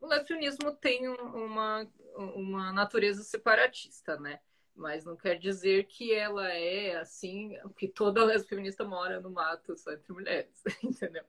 o 0.00 0.06
lesbianismo 0.06 0.72
tem 0.72 1.08
uma, 1.08 1.86
uma 2.16 2.72
natureza 2.72 3.22
separatista, 3.22 4.18
né? 4.18 4.40
Mas 4.80 5.04
não 5.04 5.14
quer 5.14 5.38
dizer 5.38 5.84
que 5.84 6.12
ela 6.12 6.48
é 6.48 6.96
assim, 6.96 7.54
que 7.76 7.86
toda 7.86 8.24
lesbiana 8.24 8.48
feminista 8.48 8.84
mora 8.84 9.20
no 9.20 9.30
mato 9.30 9.76
só 9.76 9.92
entre 9.92 10.12
mulheres, 10.12 10.62
entendeu? 10.82 11.22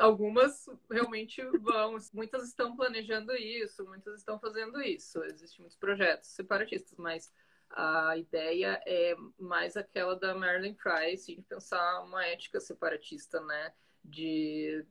Algumas 0.00 0.66
realmente 0.90 1.42
vão, 1.60 1.96
muitas 2.14 2.48
estão 2.48 2.74
planejando 2.74 3.32
isso, 3.36 3.84
muitas 3.84 4.18
estão 4.18 4.40
fazendo 4.40 4.80
isso, 4.80 5.22
existem 5.24 5.60
muitos 5.60 5.76
projetos 5.76 6.30
separatistas, 6.30 6.98
mas 6.98 7.30
a 7.70 8.16
ideia 8.16 8.82
é 8.86 9.14
mais 9.38 9.76
aquela 9.76 10.16
da 10.16 10.34
Marilyn 10.34 10.74
Price 10.74 11.34
de 11.34 11.42
pensar 11.42 12.02
uma 12.02 12.24
ética 12.26 12.58
separatista, 12.58 13.40
né? 13.40 13.72
De 14.02 14.84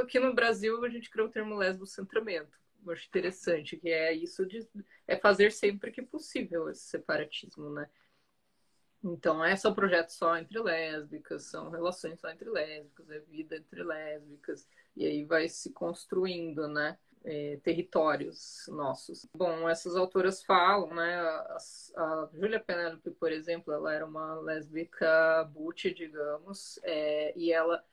aqui 0.00 0.18
no 0.18 0.34
Brasil 0.34 0.84
a 0.84 0.88
gente 0.88 1.08
criou 1.08 1.28
o 1.28 1.30
termo 1.30 1.56
lesbo-centramento 1.56 2.58
eu 2.86 2.92
acho 2.92 3.06
interessante, 3.06 3.76
que 3.76 3.88
é 3.88 4.12
isso 4.12 4.46
de 4.46 4.66
é 5.06 5.16
fazer 5.16 5.52
sempre 5.52 5.90
que 5.90 6.02
possível 6.02 6.68
esse 6.70 6.82
separatismo, 6.82 7.70
né? 7.70 7.88
Então, 9.02 9.44
é 9.44 9.54
só 9.54 9.72
projeto 9.72 10.10
só 10.10 10.36
entre 10.36 10.58
lésbicas, 10.58 11.44
são 11.44 11.70
relações 11.70 12.18
só 12.20 12.28
entre 12.30 12.50
lésbicas, 12.50 13.08
é 13.10 13.20
vida 13.20 13.56
entre 13.56 13.82
lésbicas, 13.82 14.66
e 14.96 15.06
aí 15.06 15.24
vai 15.24 15.48
se 15.48 15.72
construindo, 15.72 16.66
né? 16.68 16.98
É, 17.24 17.58
territórios 17.62 18.66
nossos. 18.68 19.26
Bom, 19.34 19.68
essas 19.68 19.96
autoras 19.96 20.44
falam, 20.44 20.94
né? 20.94 21.16
A, 21.16 21.56
a 21.96 22.30
Julia 22.32 22.60
Penelope, 22.60 23.10
por 23.12 23.32
exemplo, 23.32 23.72
ela 23.72 23.92
era 23.92 24.06
uma 24.06 24.34
lésbica 24.40 25.44
butch, 25.52 25.86
digamos, 25.86 26.78
é, 26.84 27.36
e 27.36 27.52
ela 27.52 27.84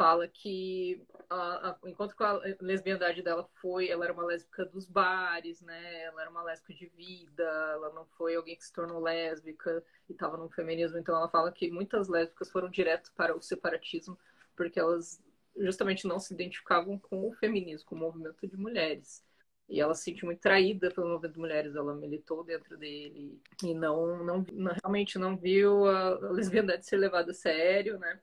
fala 0.00 0.26
que 0.26 1.06
a, 1.28 1.68
a, 1.68 1.78
enquanto 1.84 2.16
que 2.16 2.22
a 2.22 2.40
lesbiandade 2.58 3.20
dela 3.20 3.46
foi, 3.60 3.90
ela 3.90 4.04
era 4.06 4.14
uma 4.14 4.24
lésbica 4.24 4.64
dos 4.64 4.86
bares, 4.86 5.60
né? 5.60 6.04
Ela 6.04 6.22
era 6.22 6.30
uma 6.30 6.42
lésbica 6.42 6.72
de 6.72 6.86
vida, 6.86 7.42
ela 7.42 7.92
não 7.92 8.06
foi 8.16 8.34
alguém 8.34 8.56
que 8.56 8.64
se 8.64 8.72
tornou 8.72 8.98
lésbica 9.02 9.84
e 10.08 10.12
estava 10.14 10.38
no 10.38 10.48
feminismo. 10.48 10.96
Então 10.96 11.14
ela 11.14 11.28
fala 11.28 11.52
que 11.52 11.70
muitas 11.70 12.08
lésbicas 12.08 12.50
foram 12.50 12.70
direto 12.70 13.12
para 13.14 13.36
o 13.36 13.42
separatismo 13.42 14.18
porque 14.56 14.80
elas 14.80 15.22
justamente 15.54 16.06
não 16.06 16.18
se 16.18 16.32
identificavam 16.32 16.98
com 16.98 17.28
o 17.28 17.34
feminismo, 17.34 17.86
com 17.86 17.94
o 17.94 17.98
movimento 17.98 18.48
de 18.48 18.56
mulheres. 18.56 19.22
E 19.68 19.82
ela 19.82 19.94
se 19.94 20.04
sentiu 20.04 20.24
muito 20.26 20.40
traída 20.40 20.90
pelo 20.90 21.08
movimento 21.08 21.34
de 21.34 21.40
mulheres, 21.40 21.76
ela 21.76 21.94
militou 21.94 22.42
dentro 22.42 22.78
dele 22.78 23.38
e 23.62 23.74
não, 23.74 24.24
não, 24.24 24.46
não 24.50 24.72
realmente 24.82 25.18
não 25.18 25.36
viu 25.36 25.84
a 25.84 26.14
lesbiandade 26.30 26.86
ser 26.86 26.96
levada 26.96 27.32
a 27.32 27.34
sério, 27.34 27.98
né? 27.98 28.18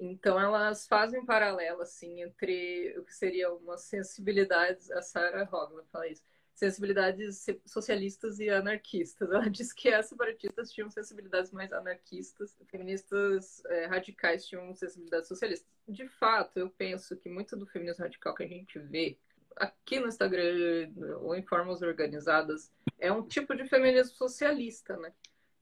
Então 0.00 0.40
elas 0.40 0.86
fazem 0.86 1.20
um 1.20 1.26
paralelo 1.26 1.82
assim 1.82 2.22
entre 2.22 2.96
o 2.98 3.04
que 3.04 3.14
seria 3.14 3.52
uma 3.52 3.76
sensibilidades, 3.76 4.90
a 4.90 5.02
Sarah 5.02 5.46
Hogman 5.52 5.84
fala 5.92 6.08
isso, 6.08 6.24
sensibilidades 6.54 7.44
socialistas 7.66 8.38
e 8.38 8.48
anarquistas. 8.48 9.28
Ela 9.32 9.48
diz 9.48 9.72
que 9.72 9.88
as 9.92 10.06
separatistas 10.06 10.72
tinham 10.72 10.90
sensibilidades 10.90 11.52
mais 11.52 11.72
anarquistas, 11.72 12.56
feministas 12.70 13.62
é, 13.66 13.86
radicais 13.86 14.46
tinham 14.46 14.74
sensibilidades 14.74 15.28
socialistas. 15.28 15.68
De 15.86 16.08
fato, 16.08 16.58
eu 16.58 16.70
penso 16.70 17.16
que 17.16 17.28
muito 17.28 17.56
do 17.56 17.66
feminismo 17.66 18.04
radical 18.04 18.34
que 18.34 18.44
a 18.44 18.48
gente 18.48 18.78
vê 18.78 19.18
aqui 19.56 20.00
no 20.00 20.08
Instagram 20.08 20.92
ou 21.20 21.34
em 21.34 21.42
formas 21.42 21.82
organizadas 21.82 22.70
é 22.98 23.12
um 23.12 23.26
tipo 23.26 23.54
de 23.54 23.68
feminismo 23.68 24.14
socialista, 24.16 24.96
né? 24.96 25.12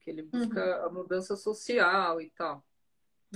Que 0.01 0.11
ele 0.11 0.23
busca 0.23 0.61
uhum. 0.61 0.85
a 0.85 0.89
mudança 0.89 1.35
social 1.35 2.21
e 2.21 2.29
tal. 2.31 2.63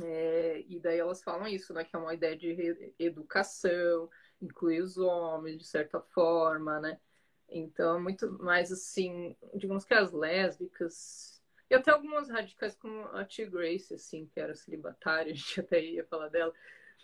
É, 0.02 0.64
e 0.68 0.80
daí 0.80 1.00
elas 1.00 1.22
falam 1.24 1.48
isso, 1.48 1.74
né? 1.74 1.84
Que 1.84 1.96
é 1.96 2.00
uma 2.00 2.14
ideia 2.14 2.36
de 2.36 2.94
educação, 2.98 4.10
incluir 4.42 4.82
os 4.82 4.98
homens 4.98 5.58
de 5.58 5.66
certa 5.66 6.00
forma, 6.00 6.80
né? 6.80 7.00
Então, 7.50 8.02
muito 8.02 8.32
mais 8.44 8.72
assim, 8.72 9.36
digamos 9.54 9.86
que 9.86 9.94
as 9.94 10.12
lésbicas, 10.12 11.42
e 11.70 11.76
até 11.76 11.92
algumas 11.92 12.30
radicais 12.30 12.76
como 12.76 13.06
a 13.08 13.24
T. 13.26 13.46
Grace, 13.46 13.94
assim, 13.94 14.28
que 14.28 14.40
era 14.40 14.56
celibatária, 14.56 15.32
a 15.34 15.36
gente 15.36 15.60
até 15.60 15.84
ia 15.84 16.06
falar 16.06 16.30
dela, 16.30 16.54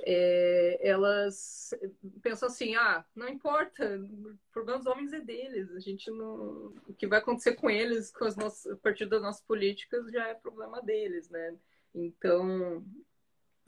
é, 0.02 0.80
elas 0.82 1.73
pensam 2.21 2.47
assim, 2.47 2.75
ah, 2.75 3.06
não 3.15 3.28
importa, 3.28 3.97
o 3.99 4.38
problema 4.52 4.78
dos 4.80 4.88
homens 4.88 5.12
é 5.12 5.19
deles, 5.19 5.71
a 5.71 5.80
gente 5.80 6.10
não. 6.10 6.73
O 6.88 6.93
que 6.97 7.08
vai 7.08 7.19
acontecer 7.19 7.56
com 7.56 7.69
eles, 7.69 8.12
com 8.12 8.25
as 8.25 8.36
nossas, 8.36 8.71
a 8.71 8.78
partir 8.78 9.06
das 9.08 9.21
nossas 9.21 9.41
políticas, 9.41 10.10
já 10.12 10.28
é 10.28 10.34
problema 10.34 10.82
deles, 10.82 11.30
né? 11.30 11.58
Então, 11.93 12.84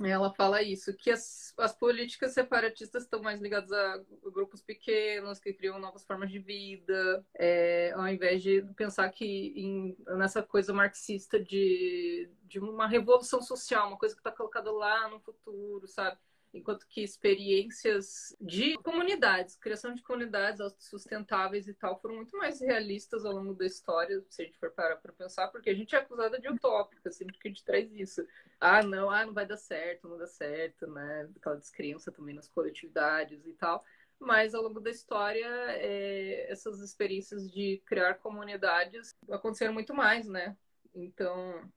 ela 0.04 0.34
fala 0.34 0.62
isso, 0.62 0.96
que 0.96 1.12
as, 1.12 1.54
as 1.58 1.74
políticas 1.74 2.34
separatistas 2.34 3.04
estão 3.04 3.22
mais 3.22 3.40
ligadas 3.40 3.72
a 3.72 4.02
grupos 4.32 4.62
pequenos 4.62 5.40
que 5.40 5.54
criam 5.54 5.80
novas 5.80 6.04
formas 6.06 6.32
de 6.32 6.40
vida, 6.40 7.26
é, 7.38 7.92
ao 7.92 8.08
invés 8.08 8.42
de 8.42 8.62
pensar 8.76 9.10
que 9.10 9.54
em, 9.56 9.96
nessa 10.18 10.42
coisa 10.42 10.74
marxista 10.74 11.40
de, 11.40 12.30
de 12.44 12.60
uma 12.60 12.88
revolução 12.88 13.42
social, 13.42 13.88
uma 13.88 13.98
coisa 13.98 14.16
que 14.16 14.22
está 14.22 14.32
colocada 14.32 14.72
lá 14.72 15.08
no 15.10 15.20
futuro, 15.20 15.88
sabe? 15.88 16.18
Enquanto 16.54 16.86
que 16.88 17.02
experiências 17.02 18.36
de 18.40 18.76
comunidades, 18.80 19.56
criação 19.56 19.94
de 19.94 20.04
comunidades 20.04 20.60
sustentáveis 20.80 21.68
e 21.68 21.74
tal, 21.74 22.00
foram 22.00 22.16
muito 22.16 22.38
mais 22.38 22.60
realistas 22.60 23.26
ao 23.26 23.34
longo 23.34 23.54
da 23.54 23.66
história, 23.66 24.22
se 24.30 24.42
a 24.42 24.46
gente 24.46 24.58
for 24.58 24.72
parar 24.72 24.98
para 24.98 25.14
pensar, 25.14 25.48
porque 25.48 25.70
a 25.70 25.74
gente 25.74 25.96
é 25.96 26.00
acusada 26.00 26.40
de 26.40 26.50
utópica 26.50 27.12
sempre 27.12 27.38
que 27.38 27.48
a 27.48 27.52
gente 27.52 27.64
traz 27.64 27.92
isso. 27.94 28.26
Ah, 28.60 28.84
não, 28.84 29.10
ah, 29.10 29.26
não 29.26 29.34
vai 29.34 29.46
dar 29.46 29.58
certo, 29.58 30.08
não 30.08 30.18
dá 30.18 30.28
certo, 30.28 30.88
né? 30.88 31.30
Aquela 31.38 31.56
descrença 31.58 32.12
também 32.12 32.36
nas 32.36 32.50
coletividades 32.50 33.46
e 33.46 33.54
tal. 33.54 33.84
Mas 34.20 34.54
ao 34.54 34.62
longo 34.62 34.80
da 34.80 34.92
história, 34.92 35.48
é, 35.70 36.52
essas 36.52 36.80
experiências 36.80 37.50
de 37.50 37.82
criar 37.86 38.16
comunidades 38.16 39.16
aconteceram 39.30 39.74
muito 39.74 39.94
mais, 39.94 40.28
né? 40.28 40.56
Então, 40.94 41.68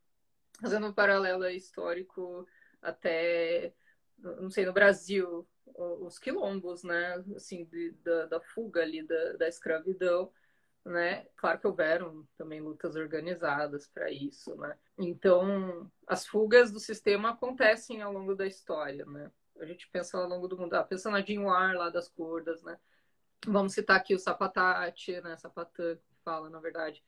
fazendo 0.60 0.88
um 0.88 0.92
paralelo 0.92 1.46
histórico 1.46 2.46
até 2.82 3.72
não 4.40 4.50
sei, 4.50 4.64
no 4.64 4.72
Brasil, 4.72 5.46
os 5.76 6.18
quilombos, 6.18 6.82
né, 6.82 7.22
assim, 7.34 7.64
de, 7.64 7.92
da, 8.02 8.26
da, 8.26 8.40
fuga 8.40 8.82
ali 8.82 9.02
da, 9.02 9.32
da 9.34 9.48
escravidão, 9.48 10.30
né, 10.84 11.26
claro 11.36 11.58
que 11.58 11.66
houveram 11.66 12.26
também 12.36 12.60
lutas 12.60 12.94
organizadas 12.94 13.86
para 13.88 14.10
isso, 14.10 14.54
né, 14.56 14.76
então 14.98 15.90
as 16.06 16.26
fugas 16.26 16.70
do 16.70 16.78
sistema 16.78 17.30
acontecem 17.30 18.02
ao 18.02 18.12
longo 18.12 18.34
da 18.34 18.46
história, 18.46 19.04
né, 19.06 19.30
a 19.58 19.64
gente 19.64 19.88
pensa 19.90 20.18
ao 20.18 20.28
longo 20.28 20.46
do 20.46 20.58
mundo, 20.58 20.74
ah, 20.74 20.84
pensa 20.84 21.10
na 21.10 21.20
Dinwar 21.20 21.74
lá 21.74 21.90
das 21.90 22.08
cordas, 22.08 22.62
né, 22.62 22.78
vamos 23.46 23.72
citar 23.72 23.96
aqui 23.96 24.14
o 24.14 24.18
Sapatati, 24.18 25.20
né, 25.22 25.36
Sapatã, 25.36 25.96
que 25.96 26.14
fala, 26.24 26.48
na 26.50 26.60
verdade, 26.60 27.02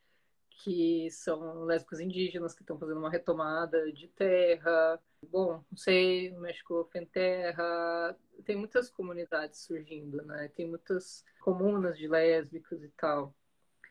que 0.57 1.09
são 1.11 1.65
lésbicas 1.65 1.99
indígenas 1.99 2.53
que 2.53 2.61
estão 2.61 2.79
fazendo 2.79 2.97
uma 2.97 3.09
retomada 3.09 3.91
de 3.91 4.07
terra. 4.07 4.99
Bom, 5.29 5.63
não 5.69 5.77
sei, 5.77 6.31
no 6.31 6.41
México 6.41 6.87
Fenterra, 6.91 8.17
tem 8.43 8.55
muitas 8.55 8.89
comunidades 8.89 9.59
surgindo, 9.61 10.21
né? 10.23 10.51
Tem 10.55 10.67
muitas 10.67 11.23
comunas 11.41 11.97
de 11.97 12.07
lésbicos 12.07 12.83
e 12.83 12.89
tal. 12.89 13.35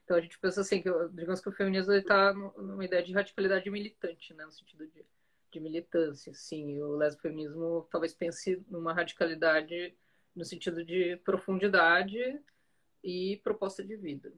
Então 0.05 0.17
a 0.17 0.21
gente 0.21 0.39
pensa 0.39 0.61
assim, 0.61 0.83
que 0.83 0.91
digamos 1.13 1.41
que 1.41 1.49
o 1.49 1.53
feminismo 1.53 1.93
está 1.93 2.33
numa 2.33 2.85
ideia 2.85 3.03
de 3.03 3.13
radicalidade 3.13 3.71
militante, 3.71 4.35
né? 4.35 4.45
No 4.45 4.53
sentido 4.53 4.87
de, 4.89 5.05
de 5.53 5.61
militância, 5.61 6.33
assim. 6.33 6.81
O 6.83 6.97
lesbofeminismo 6.97 7.87
talvez 7.91 8.13
pense 8.15 8.65
numa 8.69 8.93
radicalidade 8.93 9.97
no 10.35 10.45
sentido 10.45 10.85
de 10.85 11.17
profundidade 11.19 12.41
e 13.03 13.41
proposta 13.43 13.85
de 13.85 13.97
vida. 13.97 14.33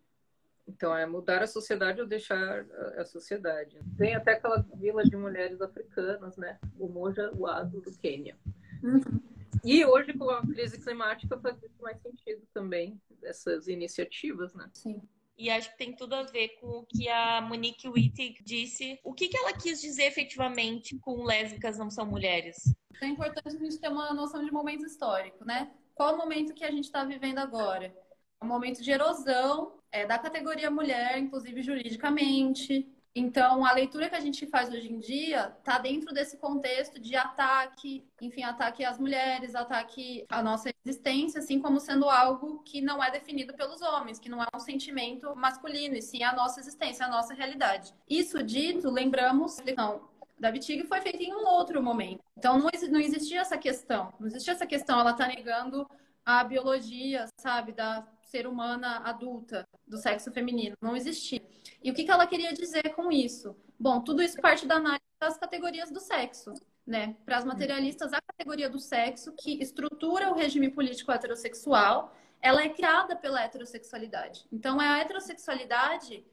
Então, 0.68 0.94
é 0.94 1.06
mudar 1.06 1.42
a 1.42 1.46
sociedade 1.46 2.00
ou 2.00 2.06
deixar 2.06 2.66
a 2.98 3.04
sociedade. 3.04 3.78
Tem 3.96 4.14
até 4.14 4.32
aquela 4.32 4.64
vila 4.74 5.02
de 5.02 5.16
mulheres 5.16 5.60
africanas, 5.62 6.36
né? 6.36 6.58
O 6.78 6.88
Moja 6.88 7.32
Uado, 7.34 7.80
do 7.80 7.90
Quênia. 7.98 8.36
Uhum. 8.82 9.20
E 9.64 9.84
hoje, 9.84 10.12
com 10.12 10.28
a 10.30 10.42
crise 10.42 10.78
climática, 10.78 11.38
faz 11.40 11.58
muito 11.58 11.82
mais 11.82 12.00
sentido 12.00 12.46
também, 12.52 13.00
essas 13.22 13.66
iniciativas, 13.66 14.54
né? 14.54 14.70
Sim. 14.74 15.02
E 15.38 15.50
acho 15.50 15.70
que 15.70 15.78
tem 15.78 15.94
tudo 15.94 16.14
a 16.14 16.24
ver 16.24 16.48
com 16.60 16.66
o 16.66 16.86
que 16.86 17.08
a 17.08 17.40
Monique 17.40 17.88
Wittig 17.88 18.42
disse. 18.44 18.98
O 19.04 19.14
que, 19.14 19.28
que 19.28 19.36
ela 19.36 19.52
quis 19.52 19.80
dizer 19.80 20.04
efetivamente 20.04 20.98
com 20.98 21.24
lésbicas 21.24 21.78
não 21.78 21.90
são 21.90 22.04
mulheres? 22.04 22.74
É 23.00 23.06
importante 23.06 23.56
a 23.56 23.58
gente 23.58 23.78
ter 23.78 23.88
uma 23.88 24.12
noção 24.12 24.44
de 24.44 24.50
momento 24.50 24.84
histórico, 24.84 25.44
né? 25.44 25.70
Qual 25.94 26.14
o 26.14 26.18
momento 26.18 26.54
que 26.54 26.64
a 26.64 26.70
gente 26.70 26.84
está 26.84 27.04
vivendo 27.04 27.38
agora? 27.38 27.94
Um 28.42 28.46
momento 28.46 28.82
de 28.82 28.90
erosão 28.90 29.72
é, 29.90 30.06
da 30.06 30.18
categoria 30.18 30.70
mulher, 30.70 31.18
inclusive 31.18 31.62
juridicamente. 31.62 32.86
Então, 33.14 33.64
a 33.64 33.72
leitura 33.72 34.08
que 34.08 34.14
a 34.14 34.20
gente 34.20 34.46
faz 34.46 34.68
hoje 34.68 34.92
em 34.92 35.00
dia 35.00 35.52
está 35.58 35.78
dentro 35.78 36.14
desse 36.14 36.36
contexto 36.36 37.00
de 37.00 37.16
ataque, 37.16 38.04
enfim, 38.20 38.44
ataque 38.44 38.84
às 38.84 38.98
mulheres, 38.98 39.56
ataque 39.56 40.24
à 40.28 40.40
nossa 40.40 40.70
existência, 40.84 41.40
assim 41.40 41.60
como 41.60 41.80
sendo 41.80 42.08
algo 42.08 42.62
que 42.62 42.80
não 42.80 43.02
é 43.02 43.10
definido 43.10 43.54
pelos 43.54 43.82
homens, 43.82 44.20
que 44.20 44.28
não 44.28 44.42
é 44.42 44.46
um 44.54 44.60
sentimento 44.60 45.34
masculino, 45.34 45.96
e 45.96 46.02
sim 46.02 46.22
a 46.22 46.32
nossa 46.32 46.60
existência, 46.60 47.06
a 47.06 47.08
nossa 47.08 47.34
realidade. 47.34 47.92
Isso 48.08 48.40
dito, 48.42 48.88
lembramos, 48.88 49.56
não, 49.76 50.08
da 50.38 50.52
Vitig 50.52 50.86
foi 50.86 51.00
feita 51.00 51.20
em 51.22 51.34
um 51.34 51.44
outro 51.44 51.82
momento. 51.82 52.22
Então, 52.36 52.56
não, 52.58 52.70
não 52.90 53.00
existia 53.00 53.40
essa 53.40 53.58
questão. 53.58 54.12
Não 54.20 54.28
existia 54.28 54.52
essa 54.52 54.66
questão, 54.66 55.00
ela 55.00 55.10
está 55.10 55.26
negando 55.26 55.88
a 56.24 56.44
biologia, 56.44 57.26
sabe, 57.40 57.72
da 57.72 58.06
ser 58.28 58.46
humana 58.46 58.98
adulta 59.04 59.66
do 59.86 59.96
sexo 59.96 60.30
feminino. 60.30 60.76
Não 60.80 60.96
existia. 60.96 61.42
E 61.82 61.90
o 61.90 61.94
que, 61.94 62.04
que 62.04 62.10
ela 62.10 62.26
queria 62.26 62.52
dizer 62.52 62.94
com 62.94 63.10
isso? 63.10 63.56
Bom, 63.78 64.00
tudo 64.00 64.22
isso 64.22 64.40
parte 64.40 64.66
da 64.66 64.76
análise 64.76 65.02
das 65.20 65.38
categorias 65.38 65.90
do 65.90 66.00
sexo. 66.00 66.52
Né? 66.86 67.16
Para 67.24 67.38
as 67.38 67.44
materialistas, 67.44 68.12
a 68.12 68.20
categoria 68.20 68.68
do 68.70 68.78
sexo, 68.78 69.34
que 69.36 69.60
estrutura 69.62 70.30
o 70.30 70.34
regime 70.34 70.70
político 70.70 71.12
heterossexual, 71.12 72.14
ela 72.40 72.62
é 72.62 72.68
criada 72.68 73.16
pela 73.16 73.42
heterossexualidade. 73.42 74.46
Então, 74.50 74.80
é 74.80 74.86
a 74.86 74.98
heterossexualidade 74.98 76.24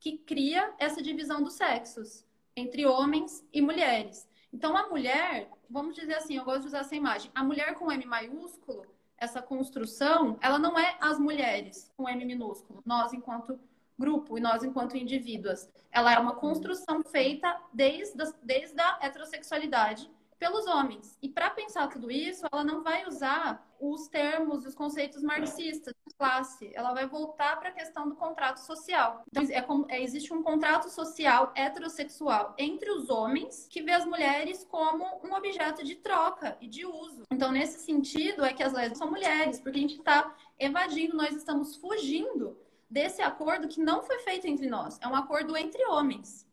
que 0.00 0.16
cria 0.18 0.72
essa 0.78 1.02
divisão 1.02 1.42
dos 1.42 1.54
sexos 1.54 2.24
entre 2.56 2.86
homens 2.86 3.44
e 3.52 3.60
mulheres. 3.60 4.28
Então, 4.52 4.76
a 4.76 4.88
mulher, 4.88 5.50
vamos 5.68 5.94
dizer 5.94 6.14
assim, 6.14 6.36
eu 6.36 6.44
gosto 6.44 6.62
de 6.62 6.68
usar 6.68 6.80
essa 6.80 6.96
imagem, 6.96 7.30
a 7.34 7.44
mulher 7.44 7.74
com 7.74 7.92
M 7.92 8.06
maiúsculo 8.06 8.86
essa 9.18 9.42
construção, 9.42 10.38
ela 10.40 10.58
não 10.58 10.78
é 10.78 10.96
as 11.00 11.18
mulheres 11.18 11.92
com 11.96 12.08
M 12.08 12.24
minúsculo, 12.24 12.82
nós 12.86 13.12
enquanto 13.12 13.58
grupo 13.98 14.38
e 14.38 14.40
nós 14.40 14.62
enquanto 14.62 14.96
indivíduos. 14.96 15.68
Ela 15.90 16.12
é 16.12 16.18
uma 16.18 16.36
construção 16.36 17.02
feita 17.02 17.60
desde, 17.72 18.16
desde 18.42 18.80
a 18.80 18.98
heterossexualidade 19.02 20.08
pelos 20.38 20.66
homens. 20.66 21.18
E 21.20 21.28
para 21.28 21.50
pensar 21.50 21.88
tudo 21.88 22.10
isso, 22.10 22.46
ela 22.50 22.64
não 22.64 22.82
vai 22.82 23.06
usar 23.06 23.66
os 23.80 24.08
termos 24.08 24.64
e 24.64 24.68
os 24.68 24.74
conceitos 24.74 25.22
marxistas 25.22 25.94
de 26.06 26.14
classe. 26.16 26.70
Ela 26.74 26.92
vai 26.92 27.06
voltar 27.06 27.58
para 27.58 27.68
a 27.68 27.72
questão 27.72 28.08
do 28.08 28.16
contrato 28.16 28.58
social. 28.58 29.22
Então, 29.30 29.42
é, 29.88 29.96
é, 29.96 30.02
existe 30.02 30.32
um 30.32 30.42
contrato 30.42 30.88
social 30.90 31.52
heterossexual 31.54 32.54
entre 32.58 32.90
os 32.90 33.08
homens 33.08 33.68
que 33.70 33.82
vê 33.82 33.92
as 33.92 34.04
mulheres 34.04 34.64
como 34.64 35.04
um 35.24 35.32
objeto 35.34 35.84
de 35.84 35.96
troca 35.96 36.56
e 36.60 36.66
de 36.66 36.84
uso. 36.84 37.22
Então, 37.30 37.52
nesse 37.52 37.78
sentido, 37.80 38.44
é 38.44 38.52
que 38.52 38.62
as 38.62 38.72
lésbicas 38.72 38.98
são 38.98 39.10
mulheres, 39.10 39.60
porque 39.60 39.78
a 39.78 39.82
gente 39.82 39.98
está 39.98 40.34
evadindo, 40.58 41.16
nós 41.16 41.34
estamos 41.34 41.76
fugindo 41.76 42.56
desse 42.90 43.22
acordo 43.22 43.68
que 43.68 43.80
não 43.80 44.02
foi 44.02 44.18
feito 44.20 44.46
entre 44.46 44.68
nós. 44.68 44.98
É 45.00 45.06
um 45.06 45.14
acordo 45.14 45.56
entre 45.56 45.84
homens. 45.86 46.47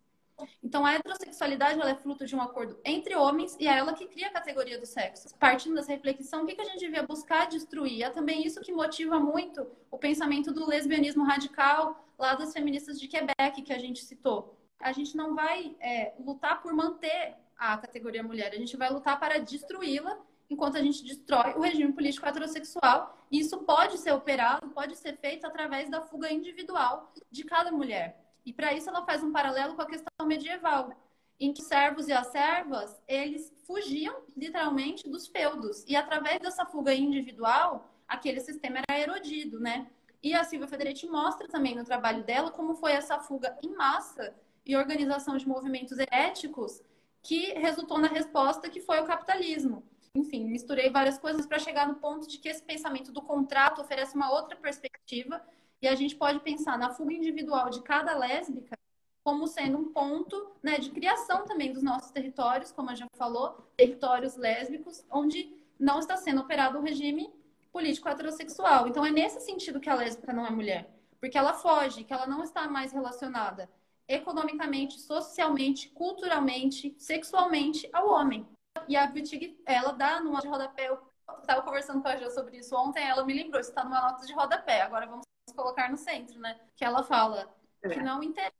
Então, 0.63 0.85
a 0.85 0.93
heterossexualidade 0.93 1.79
é 1.81 1.95
fruto 1.95 2.25
de 2.25 2.35
um 2.35 2.41
acordo 2.41 2.79
entre 2.83 3.15
homens 3.15 3.55
e 3.59 3.67
é 3.67 3.77
ela 3.77 3.93
que 3.93 4.07
cria 4.07 4.27
a 4.27 4.31
categoria 4.31 4.79
do 4.79 4.85
sexo. 4.85 5.35
Partindo 5.37 5.75
dessa 5.75 5.91
reflexão, 5.91 6.43
o 6.43 6.45
que, 6.45 6.55
que 6.55 6.61
a 6.61 6.65
gente 6.65 6.79
devia 6.79 7.03
buscar 7.03 7.47
destruir? 7.47 8.03
É 8.03 8.09
também 8.09 8.45
isso 8.45 8.61
que 8.61 8.71
motiva 8.71 9.19
muito 9.19 9.65
o 9.89 9.97
pensamento 9.97 10.51
do 10.51 10.67
lesbianismo 10.67 11.23
radical 11.23 12.05
lá 12.17 12.35
das 12.35 12.53
feministas 12.53 12.99
de 12.99 13.07
Quebec, 13.07 13.61
que 13.61 13.73
a 13.73 13.79
gente 13.79 14.03
citou. 14.03 14.57
A 14.79 14.91
gente 14.91 15.15
não 15.15 15.35
vai 15.35 15.75
é, 15.79 16.13
lutar 16.19 16.61
por 16.61 16.73
manter 16.73 17.35
a 17.57 17.77
categoria 17.77 18.21
mulher, 18.21 18.51
a 18.51 18.57
gente 18.57 18.75
vai 18.75 18.89
lutar 18.89 19.19
para 19.19 19.39
destruí-la 19.39 20.17
enquanto 20.49 20.77
a 20.77 20.81
gente 20.81 21.03
destrói 21.03 21.53
o 21.53 21.61
regime 21.61 21.93
político 21.93 22.25
heterossexual. 22.25 23.17
E 23.31 23.39
isso 23.39 23.57
pode 23.59 23.97
ser 23.97 24.11
operado, 24.11 24.69
pode 24.69 24.95
ser 24.95 25.17
feito 25.17 25.45
através 25.45 25.89
da 25.89 26.01
fuga 26.01 26.31
individual 26.31 27.11
de 27.31 27.43
cada 27.43 27.71
mulher. 27.71 28.24
E 28.45 28.53
para 28.53 28.73
isso 28.73 28.89
ela 28.89 29.05
faz 29.05 29.23
um 29.23 29.31
paralelo 29.31 29.75
com 29.75 29.81
a 29.81 29.87
questão 29.87 30.25
medieval, 30.25 30.91
em 31.39 31.51
que 31.51 31.61
servos 31.61 32.07
e 32.07 32.13
as 32.13 32.27
servas, 32.27 33.01
eles 33.07 33.51
fugiam 33.65 34.21
literalmente 34.37 35.09
dos 35.09 35.27
feudos. 35.27 35.83
E 35.87 35.95
através 35.95 36.39
dessa 36.39 36.65
fuga 36.65 36.93
individual, 36.93 37.89
aquele 38.07 38.39
sistema 38.39 38.79
era 38.87 38.99
erodido, 38.99 39.59
né? 39.59 39.87
E 40.23 40.33
a 40.33 40.43
Silvia 40.43 40.67
Federici 40.67 41.07
mostra 41.07 41.47
também 41.47 41.75
no 41.75 41.83
trabalho 41.83 42.23
dela 42.23 42.51
como 42.51 42.75
foi 42.75 42.93
essa 42.93 43.19
fuga 43.19 43.57
em 43.61 43.75
massa 43.75 44.33
e 44.65 44.75
organização 44.75 45.37
de 45.37 45.47
movimentos 45.47 45.97
éticos 46.11 46.81
que 47.21 47.53
resultou 47.53 47.97
na 47.99 48.07
resposta 48.07 48.69
que 48.69 48.81
foi 48.81 48.99
o 49.01 49.05
capitalismo. 49.05 49.83
Enfim, 50.15 50.45
misturei 50.45 50.89
várias 50.89 51.17
coisas 51.17 51.45
para 51.45 51.59
chegar 51.59 51.87
no 51.87 51.95
ponto 51.95 52.27
de 52.27 52.37
que 52.37 52.47
esse 52.47 52.63
pensamento 52.63 53.11
do 53.11 53.21
contrato 53.21 53.81
oferece 53.81 54.15
uma 54.15 54.31
outra 54.31 54.55
perspectiva 54.55 55.41
e 55.85 55.87
a 55.87 55.93
gente 55.93 56.15
pode 56.15 56.39
pensar 56.39 56.79
na 56.79 56.89
fuga 56.89 57.13
individual 57.13 57.69
de 57.69 57.79
cada 57.83 58.17
lésbica 58.17 58.75
como 59.23 59.45
sendo 59.45 59.77
um 59.77 59.93
ponto 59.93 60.51
né, 60.61 60.79
de 60.79 60.89
criação 60.89 61.45
também 61.45 61.71
dos 61.71 61.83
nossos 61.83 62.09
territórios, 62.09 62.71
como 62.71 62.89
a 62.89 62.95
já 62.95 63.05
falou, 63.15 63.71
territórios 63.77 64.35
lésbicos, 64.35 65.05
onde 65.11 65.47
não 65.79 65.99
está 65.99 66.17
sendo 66.17 66.41
operado 66.41 66.77
o 66.77 66.81
um 66.81 66.83
regime 66.83 67.31
político 67.71 68.09
heterossexual. 68.09 68.87
Então 68.87 69.05
é 69.05 69.11
nesse 69.11 69.41
sentido 69.41 69.79
que 69.79 69.87
a 69.87 69.93
lésbica 69.93 70.33
não 70.33 70.47
é 70.47 70.49
mulher, 70.49 70.89
porque 71.19 71.37
ela 71.37 71.53
foge, 71.53 72.03
que 72.03 72.13
ela 72.13 72.25
não 72.25 72.43
está 72.43 72.67
mais 72.67 72.91
relacionada 72.91 73.69
economicamente, 74.07 74.99
socialmente, 74.99 75.89
culturalmente, 75.89 76.95
sexualmente 76.97 77.87
ao 77.93 78.09
homem. 78.09 78.47
E 78.87 78.95
a 78.95 79.05
Wittig, 79.05 79.61
ela 79.67 79.91
dá 79.91 80.19
numa 80.19 80.41
de 80.41 80.47
rodapé, 80.47 80.89
eu 80.89 80.99
estava 81.39 81.61
conversando 81.61 82.01
com 82.01 82.07
a 82.07 82.15
Jo 82.15 82.31
sobre 82.31 82.57
isso 82.57 82.75
ontem, 82.75 83.03
ela 83.07 83.23
me 83.23 83.35
lembrou, 83.35 83.61
isso 83.61 83.69
está 83.69 83.83
numa 83.83 84.01
nota 84.01 84.25
de 84.25 84.33
rodapé, 84.33 84.81
agora 84.81 85.05
vamos 85.05 85.25
colocar 85.55 85.89
no 85.89 85.97
centro, 85.97 86.39
né? 86.39 86.59
Que 86.75 86.85
ela 86.85 87.03
fala 87.03 87.53
é. 87.83 87.89
que 87.89 88.01
não 88.01 88.21
interessa 88.21 88.53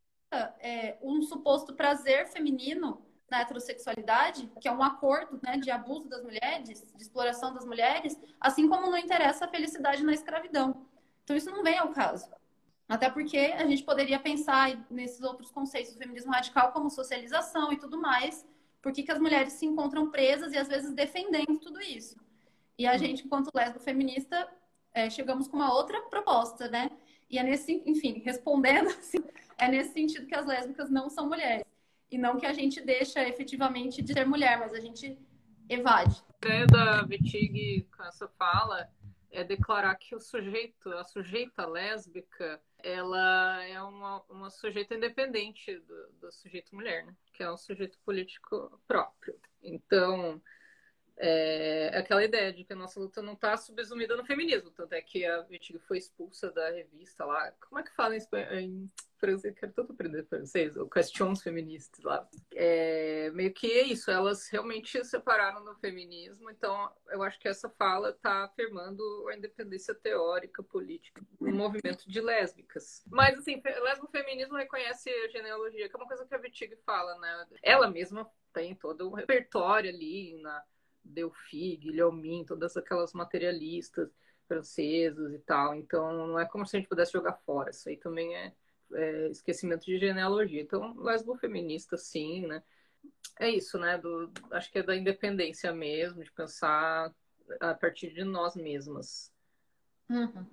é, 0.60 0.98
um 1.02 1.22
suposto 1.22 1.74
prazer 1.74 2.28
feminino 2.28 3.06
na 3.30 3.42
heterossexualidade, 3.42 4.52
que 4.62 4.68
é 4.68 4.72
um 4.72 4.84
acordo 4.84 5.40
né, 5.44 5.58
de 5.58 5.72
abuso 5.72 6.08
das 6.08 6.24
mulheres, 6.24 6.94
de 6.96 7.02
exploração 7.02 7.54
das 7.54 7.66
mulheres, 7.66 8.20
assim 8.40 8.70
como 8.70 8.90
não 8.90 8.98
interessa 8.98 9.46
a 9.46 9.48
felicidade 9.48 10.04
na 10.04 10.14
escravidão. 10.14 10.86
Então, 11.24 11.36
isso 11.36 11.50
não 11.50 11.64
vem 11.64 11.78
ao 11.78 11.90
caso. 11.90 12.30
Até 12.88 13.10
porque 13.10 13.38
a 13.38 13.66
gente 13.66 13.84
poderia 13.84 14.20
pensar 14.20 14.86
nesses 14.92 15.22
outros 15.22 15.50
conceitos 15.50 15.94
do 15.94 15.98
feminismo 15.98 16.32
radical 16.32 16.72
como 16.72 16.90
socialização 16.90 17.74
e 17.74 17.78
tudo 17.78 18.00
mais, 18.00 18.46
por 18.80 18.92
que 18.92 19.12
as 19.12 19.18
mulheres 19.18 19.54
se 19.54 19.66
encontram 19.66 20.12
presas 20.12 20.54
e 20.54 20.58
às 20.58 20.68
vezes 20.68 20.94
defendendo 20.94 21.58
tudo 21.60 21.82
isso. 21.82 22.16
E 22.78 22.86
a 22.86 22.96
gente, 22.98 23.26
enquanto 23.26 23.50
lésbica 23.56 23.84
feminista, 23.84 24.48
é, 24.96 25.10
chegamos 25.10 25.48
com 25.48 25.58
uma 25.58 25.74
outra 25.74 26.02
proposta, 26.04 26.70
né? 26.70 26.90
E 27.30 27.38
é 27.38 27.44
nesse, 27.44 27.84
enfim, 27.86 28.22
respondendo 28.26 28.88
assim, 28.98 29.20
é 29.58 29.68
nesse 29.68 29.92
sentido 29.94 30.26
que 30.26 30.34
as 30.34 30.46
lésbicas 30.46 30.90
não 30.90 31.10
são 31.10 31.28
mulheres. 31.28 31.66
E 32.10 32.18
não 32.18 32.38
que 32.38 32.46
a 32.46 32.54
gente 32.54 32.80
deixa 32.82 33.28
efetivamente 33.28 34.02
de 34.02 34.14
ser 34.14 34.26
mulher, 34.26 34.58
mas 34.58 34.74
a 34.74 34.80
gente 34.80 35.20
evade. 35.68 36.24
A 36.30 36.48
ideia 36.48 36.66
da 36.68 37.02
Vitig 37.04 37.88
com 37.96 38.04
essa 38.04 38.28
fala 38.30 38.90
é 39.32 39.44
declarar 39.44 39.96
que 39.96 40.16
o 40.16 40.20
sujeito, 40.20 40.90
a 40.94 41.04
sujeita 41.04 41.66
lésbica, 41.66 42.62
ela 42.82 43.62
é 43.66 43.82
uma, 43.82 44.24
uma 44.30 44.50
sujeita 44.50 44.96
independente 44.96 45.78
do, 45.80 46.08
do 46.22 46.32
sujeito 46.32 46.74
mulher, 46.74 47.06
né? 47.06 47.14
Que 47.34 47.44
é 47.44 47.52
um 47.52 47.58
sujeito 47.58 48.00
político 48.06 48.80
próprio. 48.88 49.36
Então, 49.62 50.42
é 51.18 51.98
aquela 51.98 52.24
ideia 52.24 52.52
de 52.52 52.64
que 52.64 52.74
a 52.74 52.76
nossa 52.76 53.00
luta 53.00 53.22
não 53.22 53.34
está 53.34 53.56
subsumida 53.58 54.16
no 54.16 54.26
feminismo. 54.26 54.72
Tanto 54.72 54.94
é 54.94 55.02
que 55.02 55.26
a 55.26 55.42
Vitigo 55.42 55.80
foi 55.80 55.98
expulsa 55.98 56.52
da 56.52 56.70
revista 56.70 57.26
lá. 57.26 57.52
Como 57.68 57.80
é 57.80 57.84
que 57.84 57.96
fala 57.96 58.16
em, 58.16 58.22
em 58.52 58.88
francês, 59.18 59.56
quero 59.58 59.74
tanto 59.74 59.94
aprender 59.94 60.26
francês, 60.26 60.76
o 60.78 60.88
Questions 60.88 61.42
Feministas 61.42 62.04
lá. 62.04 62.28
É, 62.54 63.32
meio 63.32 63.54
que 63.54 63.72
é 63.72 63.84
isso, 63.84 64.12
elas 64.12 64.48
realmente 64.50 64.92
se 64.92 65.04
separaram 65.06 65.64
no 65.64 65.76
feminismo, 65.76 66.50
então 66.52 66.92
eu 67.10 67.24
acho 67.24 67.40
que 67.40 67.48
essa 67.48 67.70
fala 67.70 68.10
está 68.10 68.46
afirmando 68.46 69.02
a 69.30 69.36
independência 69.36 69.96
teórica, 69.96 70.62
política, 70.62 71.22
do 71.40 71.52
movimento 71.52 72.10
de 72.10 72.22
lésbicas. 72.22 73.04
Mas, 73.10 73.38
assim, 73.40 73.62
lesbo-feminismo 73.64 74.56
reconhece 74.56 75.10
a 75.10 75.30
genealogia, 75.30 75.90
que 75.90 75.96
é 75.96 75.98
uma 75.98 76.08
coisa 76.08 76.26
que 76.26 76.36
a 76.36 76.40
Wittig 76.40 76.76
fala, 76.86 77.18
né? 77.18 77.48
Ela 77.64 77.90
mesma 77.90 78.30
tem 78.54 78.76
todo 78.76 79.10
um 79.10 79.14
repertório 79.14 79.90
ali 79.90 80.38
na 80.42 80.64
Delphi, 81.06 81.78
Guilhermin, 81.78 82.44
todas 82.44 82.76
aquelas 82.76 83.14
materialistas 83.14 84.10
franceses 84.48 85.34
e 85.34 85.40
tal. 85.40 85.76
Então, 85.76 86.28
não 86.28 86.40
é 86.40 86.46
como 86.46 86.66
se 86.66 86.76
a 86.76 86.80
gente 86.80 86.90
pudesse 86.90 87.14
jogar 87.14 87.34
fora. 87.46 87.72
Isso 87.72 87.90
aí 87.90 87.98
também 87.98 88.36
é, 88.36 88.54
é 88.94 89.30
esquecimento 89.30 89.86
de 89.86 90.00
genealogia. 90.00 90.62
Então, 90.62 90.96
lesbo 90.98 91.36
feminista, 91.36 91.98
sim, 91.98 92.46
né? 92.46 92.64
É 93.40 93.50
isso, 93.50 93.78
né? 93.78 93.98
Do, 93.98 94.32
acho 94.52 94.72
que 94.72 94.80
é 94.80 94.84
da 94.84 94.96
independência 94.96 95.72
mesmo, 95.74 96.24
de 96.24 96.32
pensar 96.32 97.14
a 97.60 97.74
partir 97.74 98.14
de 98.14 98.24
nós 98.24 98.56
mesmas. 98.56 99.32
Uhum. 100.10 100.46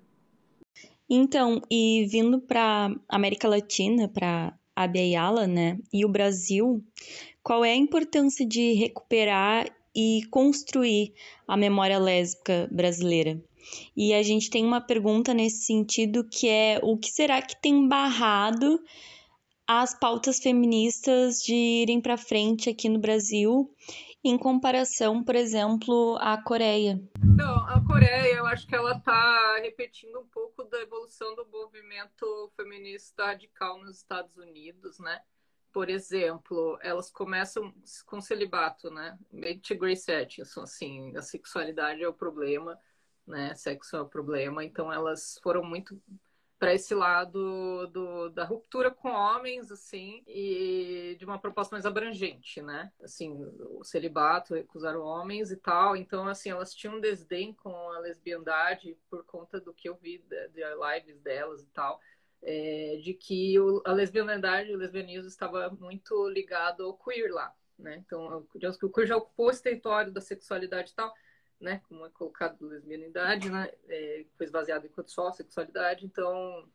Então, 1.09 1.61
e 1.69 2.05
vindo 2.07 2.41
para 2.41 2.95
América 3.07 3.47
Latina, 3.47 4.07
para 4.07 4.57
Abia 4.75 5.05
Yala, 5.05 5.45
né, 5.45 5.79
e 5.91 6.03
o 6.03 6.09
Brasil, 6.09 6.83
qual 7.43 7.63
é 7.63 7.71
a 7.71 7.75
importância 7.75 8.45
de 8.45 8.73
recuperar 8.73 9.67
e 9.95 10.21
construir 10.29 11.13
a 11.47 11.55
memória 11.55 11.99
lésbica 11.99 12.67
brasileira? 12.71 13.41
E 13.95 14.13
a 14.13 14.21
gente 14.21 14.49
tem 14.49 14.65
uma 14.65 14.81
pergunta 14.81 15.33
nesse 15.33 15.65
sentido 15.65 16.27
que 16.29 16.47
é 16.49 16.79
o 16.83 16.97
que 16.97 17.09
será 17.09 17.41
que 17.41 17.59
tem 17.61 17.87
barrado 17.87 18.83
as 19.67 19.97
pautas 19.97 20.39
feministas 20.39 21.41
de 21.41 21.55
irem 21.55 22.01
para 22.01 22.17
frente 22.17 22.69
aqui 22.69 22.89
no 22.89 22.99
Brasil 22.99 23.73
em 24.23 24.37
comparação, 24.37 25.23
por 25.23 25.35
exemplo, 25.35 26.17
à 26.21 26.41
Coreia? 26.41 27.01
Então, 27.23 27.55
a 27.67 27.83
Coreia, 27.85 28.35
eu 28.35 28.45
acho 28.45 28.65
que 28.65 28.75
ela 28.75 28.95
está 28.97 29.59
repetindo 29.61 30.17
um 30.19 30.27
pouco 30.27 30.63
da 30.63 30.79
evolução 30.81 31.35
do 31.35 31.45
movimento 31.47 32.51
feminista 32.55 33.25
radical 33.25 33.79
nos 33.79 33.97
Estados 33.97 34.37
Unidos, 34.37 34.97
né? 34.99 35.19
Por 35.73 35.89
exemplo, 35.89 36.77
elas 36.81 37.09
começam 37.09 37.73
com 38.05 38.21
celibato, 38.21 38.89
né? 38.91 39.17
Meio 39.31 39.59
que 39.59 39.75
Grace 39.75 40.11
Atkinson, 40.11 40.61
assim, 40.61 41.17
a 41.17 41.21
sexualidade 41.21 42.03
é 42.03 42.07
o 42.07 42.13
problema 42.13 42.79
né? 43.27 43.53
Sexo 43.55 43.95
é 43.95 44.01
o 44.01 44.07
problema. 44.07 44.63
Então 44.63 44.91
elas 44.91 45.39
foram 45.41 45.63
muito 45.63 45.99
para 46.59 46.73
esse 46.73 46.95
lado 46.95 47.87
do, 47.87 48.29
da 48.29 48.45
ruptura 48.45 48.89
com 48.89 49.09
homens, 49.09 49.69
assim, 49.69 50.23
e 50.25 51.13
de 51.19 51.25
uma 51.25 51.37
proposta 51.37 51.75
mais 51.75 51.85
abrangente, 51.85 52.61
né? 52.61 52.89
Assim, 53.03 53.33
o 53.59 53.83
celibato, 53.83 54.55
recusar 54.55 54.95
homens 54.95 55.51
e 55.51 55.57
tal. 55.57 55.93
Então, 55.97 56.25
assim, 56.25 56.51
elas 56.51 56.73
tinham 56.73 56.95
um 56.95 57.01
desdém 57.01 57.53
com 57.53 57.75
a 57.91 57.99
lesbiandade 57.99 58.97
por 59.09 59.25
conta 59.25 59.59
do 59.59 59.73
que 59.73 59.89
eu 59.89 59.95
vi 59.95 60.19
de, 60.19 60.47
de 60.49 60.61
lives 60.61 61.19
delas 61.19 61.63
e 61.63 61.67
tal. 61.67 61.99
É, 62.45 62.99
de 63.01 63.13
que 63.13 63.57
o, 63.57 63.81
a 63.85 63.93
lesbianidade, 63.93 64.73
o 64.73 64.77
lesbianismo 64.77 65.29
estava 65.29 65.69
muito 65.69 66.27
ligado 66.27 66.83
ao 66.83 66.97
queer 66.97 67.31
lá, 67.31 67.55
né? 67.79 68.03
Então, 68.05 68.45
digamos 68.53 68.77
que 68.77 68.85
o 68.85 68.91
queer 68.91 69.07
já 69.07 69.15
ocupou 69.15 69.49
esse 69.49 69.63
território 69.63 70.11
da 70.11 70.19
sexualidade 70.19 70.91
e 70.91 70.93
tal, 70.93 71.13
né, 71.63 71.81
como 71.87 72.05
é 72.05 72.09
colocado 72.09 72.67
lesbianidade, 72.67 73.49
né, 73.49 73.71
é, 73.87 74.25
foi 74.37 74.45
esvaziado 74.45 74.85
enquanto 74.85 75.11
só 75.11 75.31
sexualidade, 75.31 76.05
então 76.05 76.67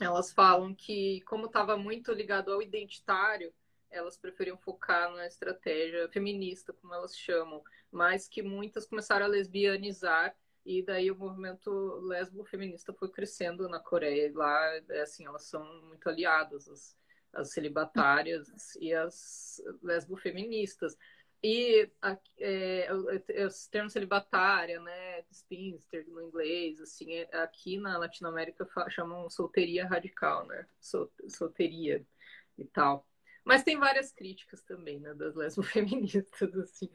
elas 0.00 0.32
falam 0.32 0.74
que 0.74 1.20
como 1.22 1.46
estava 1.46 1.76
muito 1.76 2.12
ligado 2.12 2.52
ao 2.52 2.62
identitário, 2.62 3.52
elas 3.90 4.16
preferiam 4.16 4.56
focar 4.56 5.12
na 5.12 5.26
estratégia 5.26 6.08
feminista, 6.08 6.72
como 6.72 6.94
elas 6.94 7.16
chamam, 7.16 7.62
mas 7.90 8.26
que 8.26 8.42
muitas 8.42 8.86
começaram 8.86 9.26
a 9.26 9.28
lesbianizar 9.28 10.34
e 10.64 10.82
daí 10.82 11.10
o 11.10 11.16
movimento 11.16 11.70
lesbo 12.06 12.44
feminista 12.44 12.92
foi 12.92 13.10
crescendo 13.10 13.68
na 13.68 13.80
Coreia 13.80 14.28
e 14.28 14.32
lá 14.32 14.80
é 14.90 15.00
assim 15.00 15.26
elas 15.26 15.44
são 15.44 15.64
muito 15.84 16.08
aliadas 16.08 16.68
as, 16.68 16.96
as 17.32 17.52
celibatárias 17.52 18.48
e 18.76 18.92
as 18.94 19.60
lesbo 19.82 20.16
feministas 20.16 20.96
e 21.42 21.90
é, 22.38 22.88
os 23.44 23.66
termos 23.66 23.92
celibatária, 23.92 24.78
né, 24.80 25.22
spinster 25.32 26.08
no 26.08 26.22
inglês, 26.22 26.80
assim, 26.80 27.14
é, 27.14 27.28
aqui 27.38 27.78
na 27.78 27.98
Latinoamérica 27.98 28.64
chamam 28.88 29.28
solteria 29.28 29.86
radical, 29.88 30.46
né, 30.46 30.64
solteria 31.28 32.06
e 32.56 32.64
tal. 32.64 33.04
Mas 33.44 33.64
tem 33.64 33.76
várias 33.76 34.12
críticas 34.12 34.62
também, 34.62 35.00
né, 35.00 35.14
das 35.14 35.34
lesbo-feministas, 35.34 36.56
assim. 36.56 36.88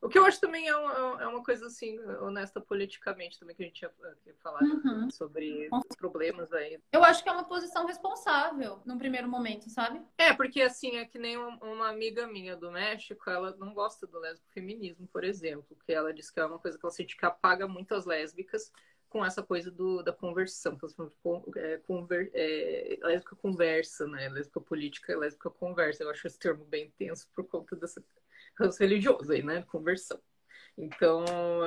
O 0.00 0.08
que 0.08 0.18
eu 0.18 0.26
acho 0.26 0.40
também 0.40 0.68
é 0.68 0.76
uma, 0.76 1.22
é 1.22 1.26
uma 1.26 1.42
coisa 1.42 1.66
assim, 1.66 1.98
honesta 2.20 2.60
politicamente, 2.60 3.38
também 3.38 3.56
que 3.56 3.62
a 3.62 3.66
gente 3.66 3.82
ia, 3.82 3.90
ia 4.26 4.34
falar 4.42 4.62
uhum. 4.62 5.10
sobre 5.10 5.68
os 5.72 5.96
problemas 5.96 6.52
aí. 6.52 6.78
Eu 6.92 7.02
acho 7.02 7.22
que 7.22 7.28
é 7.28 7.32
uma 7.32 7.44
posição 7.44 7.86
responsável 7.86 8.82
num 8.84 8.98
primeiro 8.98 9.28
momento, 9.28 9.70
sabe? 9.70 10.02
É, 10.18 10.34
porque 10.34 10.60
assim, 10.60 10.96
é 10.96 11.04
que 11.04 11.18
nem 11.18 11.36
uma 11.36 11.88
amiga 11.88 12.26
minha 12.26 12.54
do 12.54 12.70
México, 12.70 13.30
ela 13.30 13.56
não 13.56 13.72
gosta 13.72 14.06
do 14.06 14.20
feminismo, 14.50 15.06
por 15.08 15.24
exemplo, 15.24 15.76
que 15.86 15.92
ela 15.92 16.12
diz 16.12 16.30
que 16.30 16.38
é 16.38 16.44
uma 16.44 16.58
coisa 16.58 16.78
que 16.78 16.84
ela 16.84 16.92
sente 16.92 17.16
que 17.16 17.24
apaga 17.24 17.66
muito 17.66 17.94
as 17.94 18.04
lésbicas 18.04 18.70
com 19.14 19.24
essa 19.24 19.44
coisa 19.44 19.70
do, 19.70 20.02
da 20.02 20.12
conversão, 20.12 20.76
que 20.76 20.86
é, 21.56 21.78
conver, 21.86 22.32
é, 22.34 22.98
lésbica 23.00 23.36
conversa, 23.36 24.08
né? 24.08 24.28
Lésbica 24.28 24.60
política, 24.60 25.16
lésbica 25.16 25.48
conversa. 25.50 26.02
Eu 26.02 26.10
acho 26.10 26.26
esse 26.26 26.36
termo 26.36 26.64
bem 26.64 26.92
tenso 26.98 27.28
por 27.32 27.46
conta 27.46 27.76
dessa 27.76 28.02
ranço 28.58 28.78
religioso 28.80 29.32
aí, 29.32 29.42
né? 29.42 29.62
Conversão. 29.62 30.20
Então, 30.76 31.24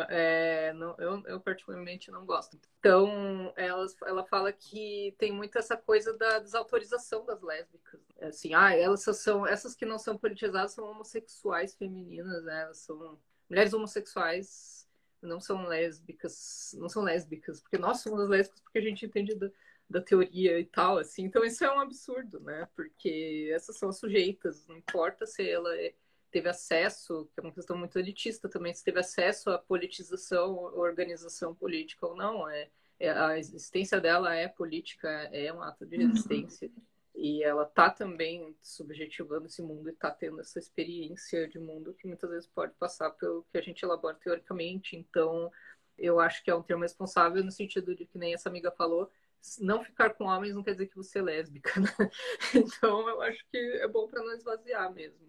é, 0.10 0.74
não, 0.74 0.94
eu, 0.98 1.24
eu, 1.28 1.40
particularmente 1.40 2.12
não 2.12 2.26
gosto. 2.26 2.60
Então, 2.80 3.54
ela, 3.56 3.86
ela 4.06 4.26
fala 4.26 4.52
que 4.52 5.16
tem 5.18 5.32
muito 5.32 5.58
essa 5.58 5.78
coisa 5.78 6.18
da 6.18 6.40
desautorização 6.40 7.26
das 7.26 7.42
lésbicas. 7.42 8.02
Assim, 8.22 8.54
ah, 8.54 8.76
elas 8.76 9.04
são 9.04 9.48
essas 9.48 9.76
que 9.76 9.86
não 9.86 9.98
são 9.98 10.18
politizadas 10.18 10.74
são 10.74 10.86
homossexuais 10.86 11.74
femininas, 11.76 12.44
né? 12.44 12.64
Elas 12.64 12.80
são 12.80 13.18
mulheres 13.50 13.74
homossexuais, 13.74 14.86
não 15.22 15.40
são 15.40 15.66
lésbicas, 15.66 16.76
não 16.78 16.90
são 16.90 17.04
lésbicas, 17.04 17.62
porque 17.62 17.78
nós 17.78 18.02
somos 18.02 18.28
lésbicas 18.28 18.62
porque 18.62 18.80
a 18.80 18.82
gente 18.82 19.06
entende 19.06 19.36
da, 19.36 19.50
da 19.90 20.02
teoria 20.02 20.60
e 20.60 20.66
tal, 20.66 20.98
assim. 20.98 21.24
Então, 21.24 21.46
isso 21.46 21.64
é 21.64 21.74
um 21.74 21.80
absurdo, 21.80 22.42
né? 22.42 22.68
Porque 22.76 23.50
essas 23.54 23.78
são 23.78 23.88
as 23.88 23.98
sujeitas, 23.98 24.68
não 24.68 24.76
importa 24.76 25.26
se 25.26 25.50
ela 25.50 25.74
é 25.78 25.94
teve 26.32 26.50
acesso, 26.50 27.30
que 27.34 27.40
é 27.40 27.44
uma 27.44 27.54
questão 27.54 27.78
muito 27.78 27.98
elitista 27.98 28.50
também, 28.50 28.74
se 28.74 28.84
teve 28.84 29.00
acesso 29.00 29.50
à 29.50 29.58
politização, 29.58 30.56
organização 30.76 31.56
política 31.56 32.06
ou 32.06 32.16
não. 32.16 32.50
É, 32.50 32.70
é 33.00 33.12
a 33.12 33.38
existência 33.38 34.00
dela 34.00 34.36
é 34.36 34.48
política, 34.48 35.10
é 35.32 35.52
um 35.54 35.62
ato 35.62 35.86
de 35.86 35.98
uhum. 35.98 36.08
resistência. 36.08 36.68
Uhum. 36.68 36.84
E 37.16 37.44
ela 37.44 37.66
tá 37.66 37.90
também 37.90 38.56
subjetivando 38.62 39.48
esse 39.48 39.62
mundo 39.62 39.90
e 39.90 39.94
tá 39.94 40.12
tendo 40.12 40.40
essa 40.40 40.60
experiência 40.60 41.48
de 41.48 41.58
mundo 41.58 41.96
que 41.96 42.06
muitas 42.06 42.30
vezes 42.30 42.48
pode 42.48 42.74
passar 42.76 43.10
pelo 43.12 43.44
que 43.52 43.58
a 43.58 43.62
gente 43.62 43.84
elabora 43.84 44.16
teoricamente. 44.16 44.96
Então, 44.96 45.52
eu 45.98 46.20
acho 46.20 46.44
que 46.44 46.52
é 46.52 46.56
um 46.56 46.62
termo 46.62 46.84
responsável 46.84 47.44
no 47.44 47.52
sentido 47.52 47.96
de 47.96 48.06
que 48.06 48.20
nem 48.20 48.36
essa 48.36 48.50
amiga 48.50 48.72
falou, 48.72 49.12
não 49.60 49.84
ficar 49.84 50.12
com 50.12 50.26
homens 50.26 50.56
não 50.56 50.64
quer 50.64 50.74
dizer 50.74 50.88
que 50.88 50.96
você 50.96 51.20
é 51.20 51.22
lésbica, 51.22 51.72
né? 51.82 52.12
Então, 52.54 53.08
eu 53.10 53.22
acho 53.22 53.44
que 53.50 53.58
é 53.58 53.88
bom 53.88 54.08
para 54.08 54.24
não 54.24 54.34
esvaziar 54.34 54.94
mesmo. 54.94 55.27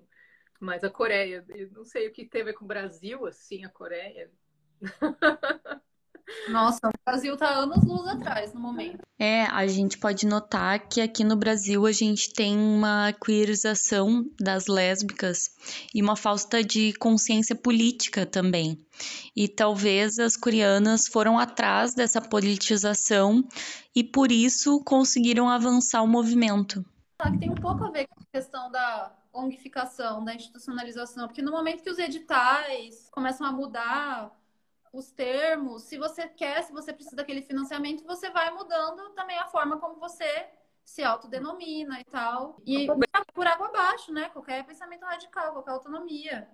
Mas 0.60 0.82
a 0.82 0.90
Coreia, 0.90 1.44
não 1.72 1.84
sei 1.84 2.08
o 2.08 2.12
que 2.12 2.26
tem 2.26 2.42
a 2.42 2.46
ver 2.46 2.54
com 2.54 2.64
o 2.64 2.68
Brasil, 2.68 3.26
assim, 3.26 3.64
a 3.64 3.68
Coreia. 3.68 4.30
Nossa, 6.48 6.88
o 6.88 6.90
Brasil 7.06 7.36
tá 7.36 7.48
anos 7.48 7.84
luz 7.84 8.06
atrás 8.06 8.52
no 8.52 8.60
momento. 8.60 8.98
É, 9.18 9.44
a 9.44 9.66
gente 9.66 9.98
pode 9.98 10.26
notar 10.26 10.88
que 10.88 11.00
aqui 11.00 11.24
no 11.24 11.36
Brasil 11.36 11.86
a 11.86 11.92
gente 11.92 12.32
tem 12.32 12.56
uma 12.56 13.12
queerização 13.12 14.24
das 14.38 14.66
lésbicas 14.66 15.50
e 15.94 16.02
uma 16.02 16.16
falta 16.16 16.62
de 16.62 16.92
consciência 16.94 17.56
política 17.56 18.26
também. 18.26 18.78
E 19.34 19.48
talvez 19.48 20.18
as 20.18 20.36
coreanas 20.36 21.08
foram 21.08 21.38
atrás 21.38 21.94
dessa 21.94 22.20
politização 22.20 23.42
e 23.94 24.04
por 24.04 24.30
isso 24.30 24.82
conseguiram 24.84 25.48
avançar 25.48 26.02
o 26.02 26.08
movimento. 26.08 26.84
Que 27.22 27.38
tem 27.38 27.50
um 27.50 27.54
pouco 27.54 27.84
a 27.84 27.90
ver 27.90 28.06
com 28.06 28.20
a 28.20 28.26
questão 28.32 28.70
da 28.70 29.12
ongificação, 29.38 30.24
da 30.24 30.34
institucionalização, 30.34 31.26
porque 31.26 31.42
no 31.42 31.52
momento 31.52 31.82
que 31.82 31.90
os 31.90 31.98
editais 31.98 33.08
começam 33.10 33.46
a 33.46 33.52
mudar 33.52 34.34
os 34.92 35.10
termos, 35.10 35.82
se 35.82 35.98
você 35.98 36.28
quer, 36.28 36.62
se 36.62 36.72
você 36.72 36.92
precisa 36.92 37.16
daquele 37.16 37.42
financiamento, 37.42 38.04
você 38.04 38.30
vai 38.30 38.50
mudando 38.50 39.10
também 39.10 39.38
a 39.38 39.46
forma 39.46 39.78
como 39.78 40.00
você 40.00 40.48
se 40.84 41.02
autodenomina 41.02 42.00
e 42.00 42.04
tal. 42.04 42.60
E 42.66 42.86
por 43.34 43.46
água 43.46 43.68
abaixo, 43.68 44.12
né? 44.12 44.30
Qualquer 44.30 44.64
pensamento 44.64 45.04
radical, 45.04 45.52
qualquer 45.52 45.70
autonomia. 45.70 46.48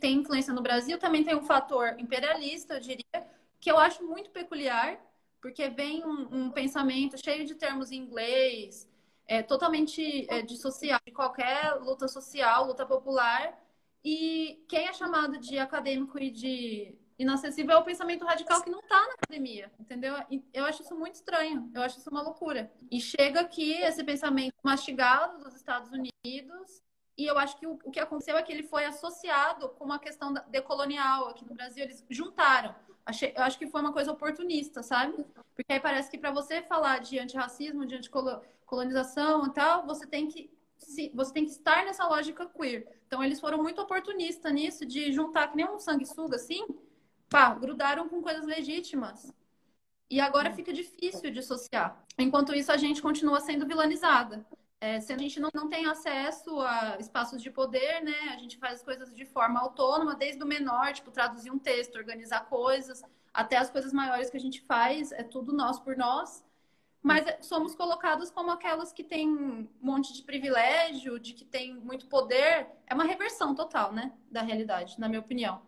Tem 0.00 0.16
influência 0.16 0.52
no 0.52 0.62
Brasil, 0.62 0.98
também 0.98 1.22
tem 1.22 1.36
um 1.36 1.42
fator 1.42 1.94
imperialista, 1.98 2.74
eu 2.74 2.80
diria, 2.80 3.26
que 3.60 3.70
eu 3.70 3.78
acho 3.78 4.04
muito 4.04 4.30
peculiar, 4.30 4.98
porque 5.40 5.68
vem 5.68 6.04
um, 6.04 6.46
um 6.46 6.50
pensamento 6.50 7.16
cheio 7.22 7.46
de 7.46 7.54
termos 7.54 7.92
em 7.92 7.96
inglês, 7.96 8.89
é, 9.30 9.44
totalmente 9.44 10.26
é, 10.28 10.42
dissociado 10.42 11.04
de 11.06 11.12
qualquer 11.12 11.74
luta 11.76 12.08
social, 12.08 12.66
luta 12.66 12.84
popular. 12.84 13.56
E 14.04 14.64
quem 14.68 14.88
é 14.88 14.92
chamado 14.92 15.38
de 15.38 15.56
acadêmico 15.56 16.18
e 16.18 16.30
de 16.32 16.98
inacessível 17.16 17.76
é 17.76 17.78
o 17.78 17.84
pensamento 17.84 18.24
radical 18.24 18.60
que 18.60 18.70
não 18.70 18.80
está 18.80 19.00
na 19.06 19.12
academia, 19.12 19.70
entendeu? 19.78 20.16
Eu 20.52 20.64
acho 20.64 20.82
isso 20.82 20.96
muito 20.96 21.14
estranho, 21.14 21.70
eu 21.72 21.80
acho 21.82 22.00
isso 22.00 22.10
uma 22.10 22.22
loucura. 22.22 22.72
E 22.90 23.00
chega 23.00 23.40
aqui 23.40 23.74
esse 23.74 24.02
pensamento 24.02 24.54
mastigado 24.64 25.38
dos 25.44 25.54
Estados 25.54 25.92
Unidos, 25.92 26.82
e 27.16 27.24
eu 27.24 27.38
acho 27.38 27.56
que 27.56 27.68
o, 27.68 27.78
o 27.84 27.90
que 27.90 28.00
aconteceu 28.00 28.36
é 28.36 28.42
que 28.42 28.50
ele 28.50 28.64
foi 28.64 28.84
associado 28.84 29.68
com 29.68 29.84
uma 29.84 30.00
questão 30.00 30.34
decolonial 30.48 31.28
aqui 31.28 31.44
no 31.44 31.54
Brasil, 31.54 31.84
eles 31.84 32.04
juntaram. 32.10 32.74
Achei, 33.04 33.32
eu 33.36 33.42
acho 33.42 33.58
que 33.58 33.66
foi 33.66 33.80
uma 33.80 33.92
coisa 33.92 34.12
oportunista, 34.12 34.82
sabe? 34.82 35.24
Porque 35.54 35.72
aí 35.72 35.80
parece 35.80 36.10
que 36.10 36.18
para 36.18 36.30
você 36.30 36.62
falar 36.62 36.98
de 37.00 37.18
antirracismo, 37.18 37.86
de 37.86 37.96
anticolonização 37.96 39.46
e 39.46 39.52
tal, 39.52 39.86
você 39.86 40.06
tem 40.06 40.28
que 40.28 40.50
se, 40.78 41.10
você 41.14 41.32
tem 41.32 41.44
que 41.44 41.50
estar 41.50 41.84
nessa 41.84 42.06
lógica 42.06 42.46
queer. 42.46 42.86
Então 43.06 43.22
eles 43.22 43.40
foram 43.40 43.62
muito 43.62 43.80
oportunistas 43.80 44.52
nisso 44.52 44.86
de 44.86 45.12
juntar 45.12 45.48
que 45.48 45.56
nem 45.56 45.68
um 45.68 45.78
sanguessuga 45.78 46.36
assim, 46.36 46.66
pá, 47.28 47.54
grudaram 47.54 48.08
com 48.08 48.22
coisas 48.22 48.46
legítimas. 48.46 49.32
E 50.08 50.20
agora 50.20 50.52
fica 50.52 50.72
difícil 50.72 51.30
dissociar. 51.30 52.04
Enquanto 52.18 52.54
isso, 52.54 52.72
a 52.72 52.76
gente 52.76 53.00
continua 53.00 53.40
sendo 53.40 53.66
vilanizada. 53.66 54.44
É, 54.80 54.98
se 54.98 55.12
a 55.12 55.18
gente 55.18 55.38
não, 55.38 55.50
não 55.52 55.68
tem 55.68 55.84
acesso 55.86 56.58
a 56.60 56.96
espaços 56.98 57.42
de 57.42 57.50
poder, 57.50 58.02
né? 58.02 58.30
A 58.32 58.38
gente 58.38 58.56
faz 58.56 58.76
as 58.76 58.82
coisas 58.82 59.14
de 59.14 59.26
forma 59.26 59.60
autônoma, 59.60 60.14
desde 60.14 60.42
o 60.42 60.46
menor, 60.46 60.92
tipo, 60.94 61.10
traduzir 61.10 61.50
um 61.50 61.58
texto, 61.58 61.96
organizar 61.96 62.46
coisas, 62.46 63.02
até 63.32 63.58
as 63.58 63.68
coisas 63.68 63.92
maiores 63.92 64.30
que 64.30 64.38
a 64.38 64.40
gente 64.40 64.62
faz, 64.62 65.12
é 65.12 65.22
tudo 65.22 65.52
nós 65.52 65.78
por 65.78 65.96
nós. 65.96 66.42
Mas 67.02 67.26
é, 67.26 67.38
somos 67.42 67.74
colocados 67.74 68.30
como 68.30 68.50
aquelas 68.50 68.92
que 68.92 69.04
têm 69.04 69.28
um 69.28 69.68
monte 69.80 70.14
de 70.14 70.22
privilégio, 70.22 71.18
de 71.18 71.34
que 71.34 71.44
tem 71.44 71.74
muito 71.74 72.06
poder. 72.06 72.66
É 72.86 72.94
uma 72.94 73.04
reversão 73.04 73.54
total, 73.54 73.92
né? 73.92 74.12
Da 74.30 74.42
realidade, 74.42 74.98
na 74.98 75.08
minha 75.08 75.20
opinião. 75.20 75.62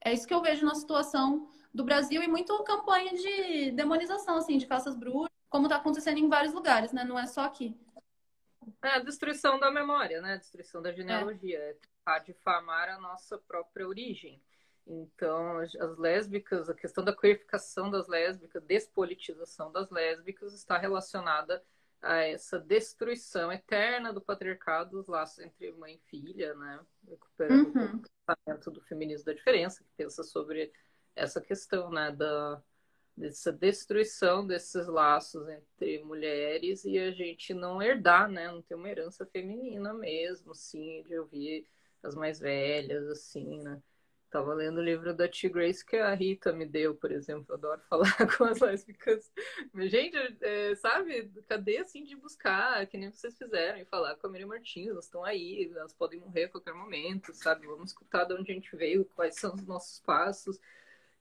É 0.00 0.12
isso 0.12 0.26
que 0.26 0.34
eu 0.34 0.42
vejo 0.42 0.64
na 0.64 0.74
situação 0.74 1.48
do 1.72 1.84
Brasil 1.84 2.22
e 2.22 2.28
muito 2.28 2.62
campanha 2.64 3.14
de 3.14 3.70
demonização, 3.72 4.36
assim, 4.36 4.58
de 4.58 4.66
caças 4.66 4.94
bruxas, 4.94 5.28
como 5.48 5.66
está 5.66 5.76
acontecendo 5.76 6.18
em 6.18 6.28
vários 6.28 6.52
lugares, 6.54 6.92
né? 6.92 7.04
Não 7.04 7.18
é 7.18 7.26
só 7.26 7.42
aqui. 7.42 7.74
É 8.82 8.88
a 8.88 8.98
destruição 8.98 9.58
da 9.58 9.70
memória, 9.70 10.20
né? 10.20 10.34
A 10.34 10.36
destruição 10.36 10.82
da 10.82 10.92
genealogia. 10.92 11.58
É. 11.58 11.72
tentar 11.74 12.18
difamar 12.20 12.88
a 12.88 12.98
nossa 12.98 13.38
própria 13.38 13.86
origem. 13.86 14.42
Então, 14.86 15.58
as 15.58 15.98
lésbicas, 15.98 16.70
a 16.70 16.74
questão 16.74 17.04
da 17.04 17.14
queerificação 17.14 17.90
das 17.90 18.08
lésbicas, 18.08 18.64
despolitização 18.64 19.70
das 19.70 19.90
lésbicas, 19.90 20.54
está 20.54 20.78
relacionada 20.78 21.62
a 22.00 22.22
essa 22.22 22.58
destruição 22.58 23.52
eterna 23.52 24.12
do 24.12 24.20
patriarcado, 24.20 24.92
dos 24.92 25.06
laços 25.06 25.40
entre 25.40 25.72
mãe 25.72 25.94
e 25.96 26.08
filha, 26.08 26.54
né? 26.54 26.80
Recuperando 27.06 27.76
uhum. 27.76 27.96
o 27.96 28.02
pensamento 28.02 28.70
do 28.70 28.80
feminismo 28.82 29.26
da 29.26 29.34
diferença, 29.34 29.82
que 29.84 29.90
pensa 29.96 30.22
sobre 30.22 30.72
essa 31.14 31.40
questão, 31.40 31.90
né? 31.90 32.10
Da, 32.12 32.62
dessa 33.18 33.52
destruição 33.52 34.46
desses 34.46 34.86
laços 34.86 35.48
entre 35.48 36.02
mulheres 36.04 36.84
e 36.84 36.98
a 36.98 37.10
gente 37.10 37.52
não 37.52 37.82
herdar, 37.82 38.30
né? 38.30 38.50
Não 38.50 38.62
ter 38.62 38.74
uma 38.76 38.88
herança 38.88 39.26
feminina 39.26 39.92
mesmo, 39.92 40.52
assim, 40.52 41.02
de 41.02 41.18
ouvir 41.18 41.66
as 42.02 42.14
mais 42.14 42.38
velhas, 42.38 43.08
assim, 43.08 43.60
né? 43.62 43.82
Tava 44.30 44.52
lendo 44.52 44.78
o 44.78 44.84
livro 44.84 45.14
da 45.14 45.26
T. 45.26 45.48
Grace 45.48 45.84
que 45.84 45.96
a 45.96 46.12
Rita 46.14 46.52
me 46.52 46.66
deu, 46.66 46.94
por 46.94 47.10
exemplo. 47.10 47.46
Eu 47.48 47.54
adoro 47.54 47.80
falar 47.88 48.36
com 48.36 48.44
as 48.44 48.60
lésbicas. 48.60 49.32
Gente, 49.74 50.16
é, 50.42 50.74
sabe? 50.76 51.30
Cadê 51.48 51.78
assim 51.78 52.04
de 52.04 52.14
buscar, 52.14 52.86
que 52.86 52.98
nem 52.98 53.10
vocês 53.10 53.36
fizeram, 53.38 53.78
e 53.78 53.86
falar 53.86 54.16
com 54.16 54.26
a 54.26 54.30
Miriam 54.30 54.48
Martins, 54.48 54.88
elas 54.88 55.06
estão 55.06 55.24
aí, 55.24 55.72
elas 55.74 55.94
podem 55.94 56.20
morrer 56.20 56.44
a 56.44 56.48
qualquer 56.50 56.74
momento, 56.74 57.32
sabe? 57.32 57.66
Vamos 57.66 57.90
escutar 57.90 58.24
de 58.24 58.34
onde 58.34 58.52
a 58.52 58.54
gente 58.54 58.76
veio, 58.76 59.04
quais 59.16 59.34
são 59.34 59.54
os 59.54 59.64
nossos 59.64 60.00
passos 60.00 60.60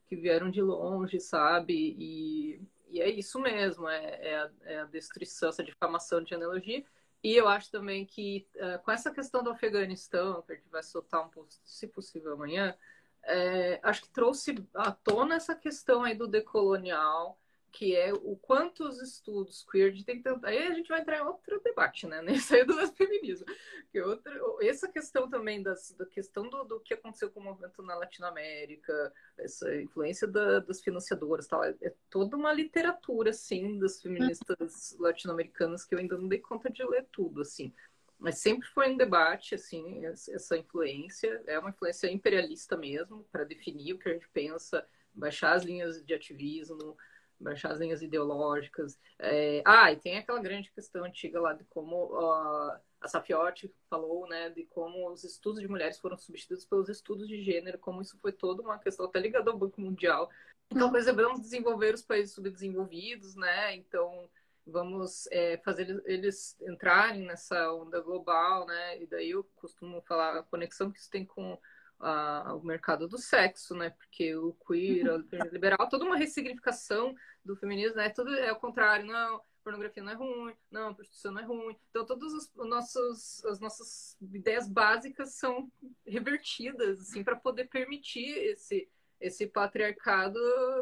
que 0.08 0.16
vieram 0.16 0.50
de 0.50 0.62
longe, 0.62 1.20
sabe? 1.20 1.96
E, 2.00 2.62
e 2.90 3.02
é 3.02 3.10
isso 3.10 3.40
mesmo, 3.40 3.88
é, 3.88 4.04
é, 4.22 4.38
a, 4.38 4.52
é 4.64 4.80
a 4.80 4.86
destruição, 4.86 5.50
essa 5.50 5.64
difamação 5.64 6.24
de 6.24 6.34
analogia. 6.34 6.84
E 7.24 7.36
eu 7.36 7.48
acho 7.48 7.70
também 7.72 8.06
que 8.06 8.48
uh, 8.56 8.82
com 8.84 8.92
essa 8.92 9.12
questão 9.12 9.44
do 9.44 9.50
Afeganistão, 9.50 10.42
que 10.44 10.54
a 10.54 10.56
gente 10.56 10.70
vai 10.70 10.84
soltar 10.84 11.26
um 11.26 11.30
post, 11.30 11.60
se 11.64 11.88
possível, 11.88 12.34
amanhã, 12.34 12.76
é, 13.24 13.80
acho 13.84 14.04
que 14.04 14.10
trouxe 14.10 14.56
à 14.74 14.92
tona 14.92 15.36
essa 15.36 15.54
questão 15.54 16.04
aí 16.04 16.16
do 16.16 16.28
decolonial, 16.28 17.38
que 17.78 17.96
é 17.96 18.12
o 18.12 18.36
quanto 18.36 18.84
os 18.84 19.00
estudos 19.00 19.64
queer 19.70 19.94
tem 20.04 20.20
tanto. 20.20 20.44
Aí 20.48 20.58
a 20.66 20.74
gente 20.74 20.90
vai 20.90 21.00
entrar 21.00 21.20
em 21.20 21.22
outro 21.22 21.62
debate, 21.64 22.08
né? 22.08 22.24
Nesse 22.26 22.56
aí 22.56 22.66
do 22.66 22.74
feminismo. 22.88 23.46
Que 23.92 24.02
outra, 24.02 24.34
essa 24.62 24.88
questão 24.88 25.30
também 25.30 25.62
das, 25.62 25.92
da 25.92 26.04
questão 26.08 26.50
do, 26.50 26.64
do 26.64 26.80
que 26.80 26.96
aconteceu 26.96 27.30
com 27.30 27.40
o 27.40 27.44
movimento 27.44 27.84
na 27.84 27.94
Latinoamérica, 27.94 29.14
essa 29.38 29.76
influência 29.76 30.28
da, 30.28 30.58
das 30.60 30.82
financiadoras, 30.82 31.46
tal, 31.46 31.64
é, 31.64 31.76
é, 31.84 31.94
toda 32.10 32.36
uma 32.36 32.52
literatura, 32.52 33.30
assim, 33.30 33.78
das 33.78 34.02
feministas 34.02 34.98
latino-americanas 35.00 35.86
que 35.86 35.94
eu 35.94 36.00
ainda 36.00 36.18
não 36.18 36.28
dei 36.28 36.40
conta 36.40 36.72
de 36.72 36.84
ler 36.84 37.06
tudo, 37.12 37.42
assim. 37.42 37.72
Mas 38.18 38.40
sempre 38.40 38.68
foi 38.70 38.90
um 38.90 38.98
debate, 38.98 39.54
assim, 39.54 40.04
essa 40.04 40.58
influência. 40.58 41.44
É 41.46 41.60
uma 41.60 41.70
influência 41.70 42.12
imperialista 42.12 42.76
mesmo, 42.76 43.24
para 43.32 43.44
definir 43.44 43.94
o 43.94 44.00
que 44.00 44.10
a 44.10 44.14
gente 44.14 44.28
pensa, 44.30 44.84
baixar 45.14 45.54
as 45.54 45.64
linhas 45.64 46.04
de 46.04 46.16
ativismo, 46.16 46.98
baixar 47.40 47.72
as 47.72 47.80
linhas 47.80 48.02
ideológicas. 48.02 48.98
É... 49.20 49.62
Ah, 49.66 49.92
e 49.92 49.96
tem 49.98 50.18
aquela 50.18 50.42
grande 50.42 50.72
questão 50.72 51.04
antiga 51.04 51.40
lá 51.40 51.54
de 51.54 51.64
como 51.66 52.06
uh, 52.06 52.80
a 53.00 53.08
Safiotti 53.08 53.74
falou, 53.90 54.28
né, 54.28 54.50
de 54.50 54.66
como 54.66 55.12
os 55.12 55.24
estudos 55.24 55.62
de 55.62 55.68
mulheres 55.68 56.00
foram 56.00 56.18
substituídos 56.18 56.66
pelos 56.66 56.90
estudos 56.90 57.28
de 57.28 57.42
gênero, 57.44 57.78
como 57.78 58.02
isso 58.02 58.18
foi 58.20 58.32
toda 58.32 58.62
uma 58.62 58.80
questão 58.80 59.06
até 59.06 59.20
ligada 59.20 59.52
ao 59.52 59.58
Banco 59.58 59.80
Mundial. 59.80 60.30
Então, 60.70 60.92
vamos 60.92 61.42
desenvolver 61.42 61.94
os 61.94 62.02
países 62.02 62.34
subdesenvolvidos, 62.34 63.36
né? 63.36 63.76
Então, 63.76 64.30
vamos 64.66 65.28
é, 65.32 65.58
fazer 65.60 66.02
eles 66.06 66.58
entrarem 66.62 67.26
nessa 67.26 67.72
onda 67.74 68.02
global, 68.02 68.66
né? 68.66 69.02
E 69.02 69.08
daí 69.08 69.30
eu 69.32 69.44
costumo 69.56 70.02
falar 70.02 70.38
a 70.38 70.44
conexão 70.44 70.92
que 70.92 71.00
isso 71.00 71.10
tem 71.10 71.26
com 71.26 71.58
a, 72.00 72.54
o 72.56 72.64
mercado 72.64 73.08
do 73.08 73.18
sexo, 73.18 73.76
né? 73.76 73.90
Porque 73.90 74.36
o 74.36 74.54
queer, 74.68 75.08
o 75.12 75.26
liberal, 75.52 75.90
toda 75.90 76.06
uma 76.06 76.18
ressignificação 76.18 77.16
do 77.44 77.56
feminismo, 77.56 77.98
né? 77.98 78.10
Tudo 78.10 78.34
é 78.36 78.52
o 78.52 78.60
contrário, 78.60 79.06
não, 79.06 79.42
pornografia 79.64 80.04
não 80.04 80.12
é 80.12 80.16
ruim, 80.16 80.56
não, 80.72 80.94
prostituição 80.94 81.32
não 81.34 81.42
é 81.42 81.46
ruim. 81.46 81.78
Então 81.90 82.06
todas 82.06 82.34
os 82.34 82.52
nossos, 82.56 83.44
as 83.46 83.60
nossas 83.60 84.18
ideias 84.22 84.68
básicas 84.68 85.34
são 85.34 85.72
revertidas, 86.06 87.02
assim, 87.02 87.24
para 87.24 87.36
poder 87.36 87.66
permitir 87.66 88.30
esse 88.38 88.90
esse 89.20 89.48
patriarcado 89.48 90.40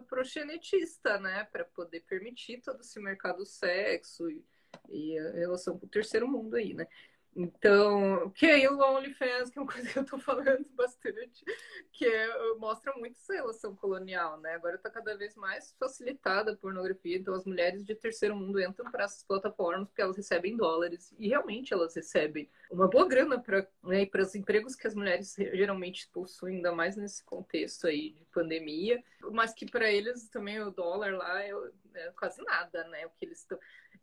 proxenetista, 0.10 1.18
né, 1.18 1.46
para 1.46 1.64
poder 1.64 2.02
permitir 2.02 2.62
todo 2.62 2.82
esse 2.82 3.00
mercado 3.00 3.38
do 3.38 3.46
sexo 3.46 4.30
e, 4.30 4.44
e 4.90 5.18
a 5.18 5.32
relação 5.32 5.80
com 5.80 5.86
o 5.86 5.90
terceiro 5.90 6.28
mundo 6.28 6.56
aí, 6.56 6.74
né? 6.74 6.86
Então, 7.36 8.30
que 8.30 8.46
aí 8.46 8.66
o 8.66 8.80
OnlyFans, 8.80 9.50
que 9.50 9.60
é 9.60 9.62
uma 9.62 9.68
coisa 9.72 9.90
que 9.90 10.00
eu 10.00 10.06
tô 10.06 10.18
falando 10.18 10.66
bastante, 10.72 11.44
que 11.92 12.06
é, 12.06 12.54
mostra 12.56 12.94
muito 12.94 13.18
essa 13.18 13.34
relação 13.34 13.76
colonial, 13.76 14.40
né? 14.40 14.54
Agora 14.54 14.78
tá 14.78 14.90
cada 14.90 15.18
vez 15.18 15.36
mais 15.36 15.76
facilitada 15.78 16.54
a 16.54 16.56
pornografia, 16.56 17.18
então 17.18 17.34
as 17.34 17.44
mulheres 17.44 17.84
de 17.84 17.94
terceiro 17.94 18.36
mundo 18.38 18.62
entram 18.62 18.90
para 18.90 19.04
essas 19.04 19.22
plataformas 19.22 19.90
porque 19.90 20.02
elas 20.02 20.16
recebem 20.16 20.56
dólares, 20.56 21.14
e 21.20 21.28
realmente 21.28 21.74
elas 21.74 21.94
recebem 21.94 22.50
uma 22.72 22.88
boa 22.88 23.06
grana 23.06 23.38
para 23.38 23.68
né, 23.84 24.08
os 24.14 24.36
empregos 24.36 24.74
que 24.74 24.88
as 24.88 24.96
mulheres 24.96 25.36
geralmente 25.36 26.08
possuem, 26.14 26.58
ainda 26.58 26.72
mais 26.72 26.96
nesse 26.96 27.22
contexto 27.24 27.86
aí 27.86 28.12
de 28.12 28.26
pandemia, 28.26 29.04
mas 29.32 29.54
que 29.54 29.66
para 29.66 29.92
eles 29.92 30.30
também 30.30 30.62
o 30.62 30.72
dólar 30.72 31.14
lá 31.14 31.44
é, 31.44 31.52
é 31.96 32.12
quase 32.12 32.42
nada, 32.44 32.86
né? 32.86 33.06
O 33.06 33.10
que 33.10 33.26
eles 33.26 33.40
estão 33.40 33.60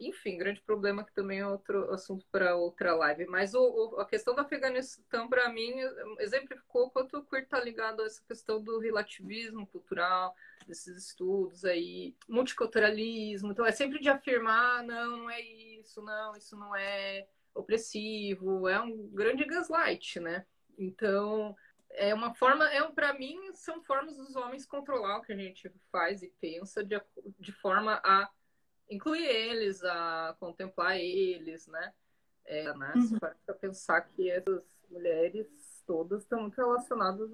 enfim, 0.08 0.38
grande 0.38 0.60
problema 0.60 1.04
que 1.04 1.12
também 1.12 1.40
é 1.40 1.46
outro 1.46 1.90
assunto 1.92 2.26
para 2.30 2.56
outra 2.56 2.94
live. 2.94 3.26
Mas 3.26 3.54
o, 3.54 3.60
o, 3.60 4.00
a 4.00 4.06
questão 4.06 4.34
do 4.34 4.40
Afeganistão, 4.40 5.28
para 5.28 5.48
mim, 5.48 5.72
exemplificou 6.18 6.90
quanto 6.90 7.18
o 7.18 7.24
queer 7.24 7.44
está 7.44 7.60
ligado 7.60 8.02
a 8.02 8.06
essa 8.06 8.22
questão 8.26 8.62
do 8.62 8.78
relativismo 8.78 9.66
cultural, 9.66 10.34
desses 10.66 10.96
estudos 10.96 11.64
aí, 11.64 12.14
multiculturalismo. 12.28 13.52
Então, 13.52 13.66
é 13.66 13.72
sempre 13.72 13.98
de 13.98 14.08
afirmar, 14.08 14.82
não, 14.82 15.18
não 15.18 15.30
é 15.30 15.40
isso, 15.40 16.02
não, 16.02 16.36
isso 16.36 16.56
não 16.56 16.74
é 16.74 17.26
opressivo, 17.54 18.68
é 18.68 18.80
um 18.80 19.08
grande 19.08 19.44
gaslight, 19.44 20.20
né? 20.20 20.46
Então, 20.78 21.54
é 21.90 22.14
uma 22.14 22.34
forma, 22.34 22.64
é 22.72 22.82
um, 22.82 22.94
para 22.94 23.12
mim, 23.12 23.38
são 23.54 23.82
formas 23.82 24.16
dos 24.16 24.34
homens 24.36 24.66
controlar 24.66 25.18
o 25.18 25.22
que 25.22 25.32
a 25.32 25.36
gente 25.36 25.70
faz 25.90 26.22
e 26.22 26.32
pensa 26.40 26.82
de, 26.84 27.00
de 27.38 27.52
forma 27.52 28.00
a 28.04 28.28
incluir 28.92 29.26
eles, 29.26 29.82
a 29.84 30.36
contemplar 30.38 30.98
eles, 30.98 31.66
né? 31.66 31.92
É, 32.44 32.74
né? 32.74 32.92
Uhum. 32.96 33.18
Para 33.18 33.54
pensar 33.54 34.00
que 34.02 34.30
essas 34.30 34.62
mulheres 34.90 35.46
todas 35.86 36.22
estão 36.22 36.42
muito 36.42 36.56
relacionadas 36.56 37.30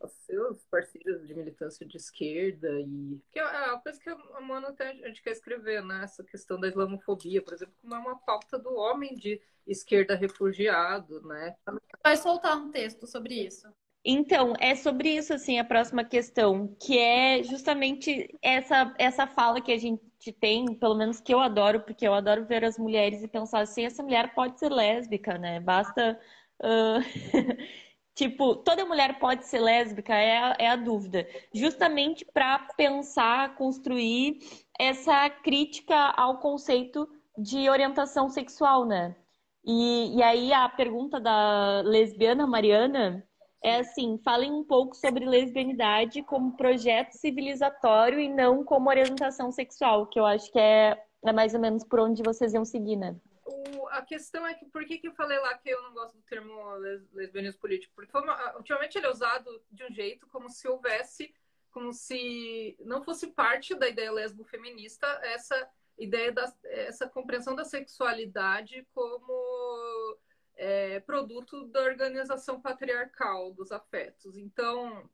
aos 0.00 0.12
seus 0.24 0.64
parceiros 0.64 1.26
de 1.26 1.34
militância 1.34 1.86
de 1.86 1.96
esquerda 1.96 2.68
e 2.80 3.20
que 3.30 3.38
é, 3.38 3.42
é 3.42 3.70
a 3.70 3.78
coisa 3.78 4.00
que 4.00 4.08
a 4.08 4.40
Mano 4.40 4.68
até 4.68 4.90
a 4.90 5.08
gente 5.08 5.22
quer 5.22 5.32
escrever, 5.32 5.82
né? 5.84 6.04
Essa 6.04 6.24
questão 6.24 6.58
da 6.58 6.68
islamofobia, 6.68 7.42
por 7.42 7.52
exemplo, 7.52 7.74
como 7.80 7.94
é 7.94 7.98
uma 7.98 8.18
pauta 8.18 8.58
do 8.58 8.74
homem 8.74 9.14
de 9.14 9.40
esquerda 9.66 10.14
refugiado, 10.14 11.20
né? 11.22 11.56
Vai 12.02 12.16
soltar 12.16 12.56
um 12.56 12.70
texto 12.70 13.06
sobre 13.06 13.34
isso. 13.46 13.68
Então, 14.04 14.54
é 14.58 14.74
sobre 14.74 15.10
isso, 15.10 15.34
assim, 15.34 15.58
a 15.58 15.64
próxima 15.64 16.02
questão, 16.02 16.74
que 16.80 16.98
é 16.98 17.42
justamente 17.42 18.34
essa, 18.40 18.94
essa 18.98 19.26
fala 19.26 19.60
que 19.60 19.70
a 19.70 19.78
gente 19.78 20.02
tem, 20.32 20.74
pelo 20.74 20.94
menos 20.94 21.20
que 21.20 21.32
eu 21.32 21.40
adoro, 21.40 21.80
porque 21.80 22.06
eu 22.06 22.12
adoro 22.12 22.44
ver 22.44 22.64
as 22.64 22.78
mulheres 22.78 23.22
e 23.22 23.28
pensar 23.28 23.60
assim, 23.60 23.84
essa 23.84 24.02
mulher 24.02 24.34
pode 24.34 24.58
ser 24.58 24.70
lésbica, 24.70 25.38
né? 25.38 25.60
Basta. 25.60 26.20
Uh... 26.60 27.00
tipo, 28.14 28.56
toda 28.56 28.84
mulher 28.84 29.18
pode 29.18 29.46
ser 29.46 29.60
lésbica, 29.60 30.14
é 30.14 30.38
a, 30.38 30.56
é 30.58 30.68
a 30.68 30.76
dúvida. 30.76 31.26
Justamente 31.54 32.24
para 32.24 32.58
pensar, 32.76 33.54
construir 33.56 34.40
essa 34.78 35.30
crítica 35.30 35.96
ao 36.16 36.38
conceito 36.38 37.08
de 37.38 37.70
orientação 37.70 38.28
sexual, 38.28 38.84
né? 38.86 39.16
E, 39.64 40.16
e 40.18 40.22
aí 40.22 40.52
a 40.52 40.68
pergunta 40.68 41.20
da 41.20 41.82
lesbiana 41.82 42.46
Mariana 42.46 43.26
é 43.62 43.80
assim, 43.80 44.18
falem 44.24 44.50
um 44.50 44.64
pouco 44.64 44.96
sobre 44.96 45.24
lesbianidade 45.26 46.22
como 46.22 46.56
projeto 46.56 47.12
civilizatório 47.12 48.18
e 48.18 48.28
não 48.28 48.64
como 48.64 48.88
orientação 48.88 49.52
sexual, 49.52 50.06
que 50.06 50.18
eu 50.18 50.24
acho 50.24 50.50
que 50.50 50.58
é, 50.58 51.02
é 51.24 51.32
mais 51.32 51.54
ou 51.54 51.60
menos 51.60 51.84
por 51.84 52.00
onde 52.00 52.22
vocês 52.22 52.54
iam 52.54 52.64
seguir, 52.64 52.96
né? 52.96 53.14
O, 53.44 53.86
a 53.88 54.02
questão 54.02 54.46
é 54.46 54.54
que 54.54 54.64
por 54.66 54.84
que, 54.84 54.98
que 54.98 55.08
eu 55.08 55.12
falei 55.12 55.38
lá 55.38 55.54
que 55.58 55.68
eu 55.68 55.82
não 55.82 55.92
gosto 55.92 56.16
do 56.16 56.22
termo 56.22 56.74
les, 56.76 57.02
lesbianismo 57.12 57.60
político? 57.60 57.92
Porque 57.94 58.16
uma, 58.16 58.56
ultimamente 58.56 58.96
ele 58.96 59.06
é 59.06 59.10
usado 59.10 59.62
de 59.70 59.84
um 59.84 59.92
jeito 59.92 60.26
como 60.28 60.48
se 60.48 60.66
houvesse, 60.66 61.34
como 61.70 61.92
se 61.92 62.76
não 62.80 63.02
fosse 63.02 63.28
parte 63.28 63.74
da 63.74 63.88
ideia 63.88 64.10
lesbo-feminista 64.12 65.06
essa 65.22 65.68
ideia 65.98 66.32
da 66.32 66.52
essa 66.64 67.06
compreensão 67.08 67.54
da 67.54 67.64
sexualidade 67.64 68.86
como 68.94 70.16
é, 70.60 71.00
produto 71.00 71.66
da 71.68 71.80
organização 71.80 72.60
patriarcal 72.60 73.50
dos 73.54 73.72
afetos. 73.72 74.36
Então, 74.36 75.08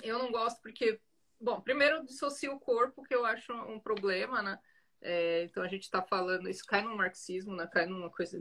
eu 0.00 0.16
não 0.16 0.30
gosto 0.30 0.62
porque, 0.62 1.00
bom, 1.40 1.60
primeiro 1.60 2.06
dissocia 2.06 2.52
o 2.52 2.60
corpo, 2.60 3.02
que 3.02 3.12
eu 3.12 3.26
acho 3.26 3.52
um 3.52 3.80
problema, 3.80 4.40
né? 4.40 4.60
É, 5.02 5.42
então 5.42 5.64
a 5.64 5.66
gente 5.66 5.82
está 5.82 6.00
falando, 6.00 6.48
isso 6.48 6.64
cai 6.64 6.82
no 6.82 6.96
marxismo, 6.96 7.56
né? 7.56 7.66
Cai 7.66 7.84
numa 7.84 8.10
coisa 8.10 8.38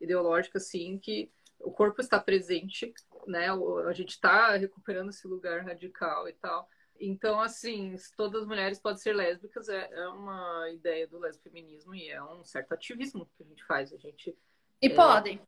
ideológica, 0.00 0.58
assim, 0.58 0.96
que 0.96 1.28
o 1.58 1.72
corpo 1.72 2.00
está 2.00 2.20
presente, 2.20 2.94
né? 3.26 3.48
A 3.88 3.92
gente 3.92 4.10
está 4.10 4.54
recuperando 4.54 5.10
esse 5.10 5.26
lugar 5.26 5.64
radical 5.64 6.28
e 6.28 6.34
tal. 6.34 6.68
Então, 7.00 7.40
assim, 7.40 7.96
todas 8.16 8.42
as 8.42 8.46
mulheres 8.46 8.78
podem 8.78 9.00
ser 9.00 9.12
lésbicas 9.12 9.68
é, 9.68 9.92
é 9.92 10.06
uma 10.06 10.70
ideia 10.70 11.08
do 11.08 11.18
lesbofeminismo 11.18 11.96
e 11.96 12.10
é 12.10 12.22
um 12.22 12.44
certo 12.44 12.72
ativismo 12.74 13.28
que 13.36 13.42
a 13.42 13.46
gente 13.46 13.64
faz. 13.64 13.92
A 13.92 13.96
gente 13.96 14.36
e 14.84 14.92
é... 14.92 14.94
podem. 14.94 15.40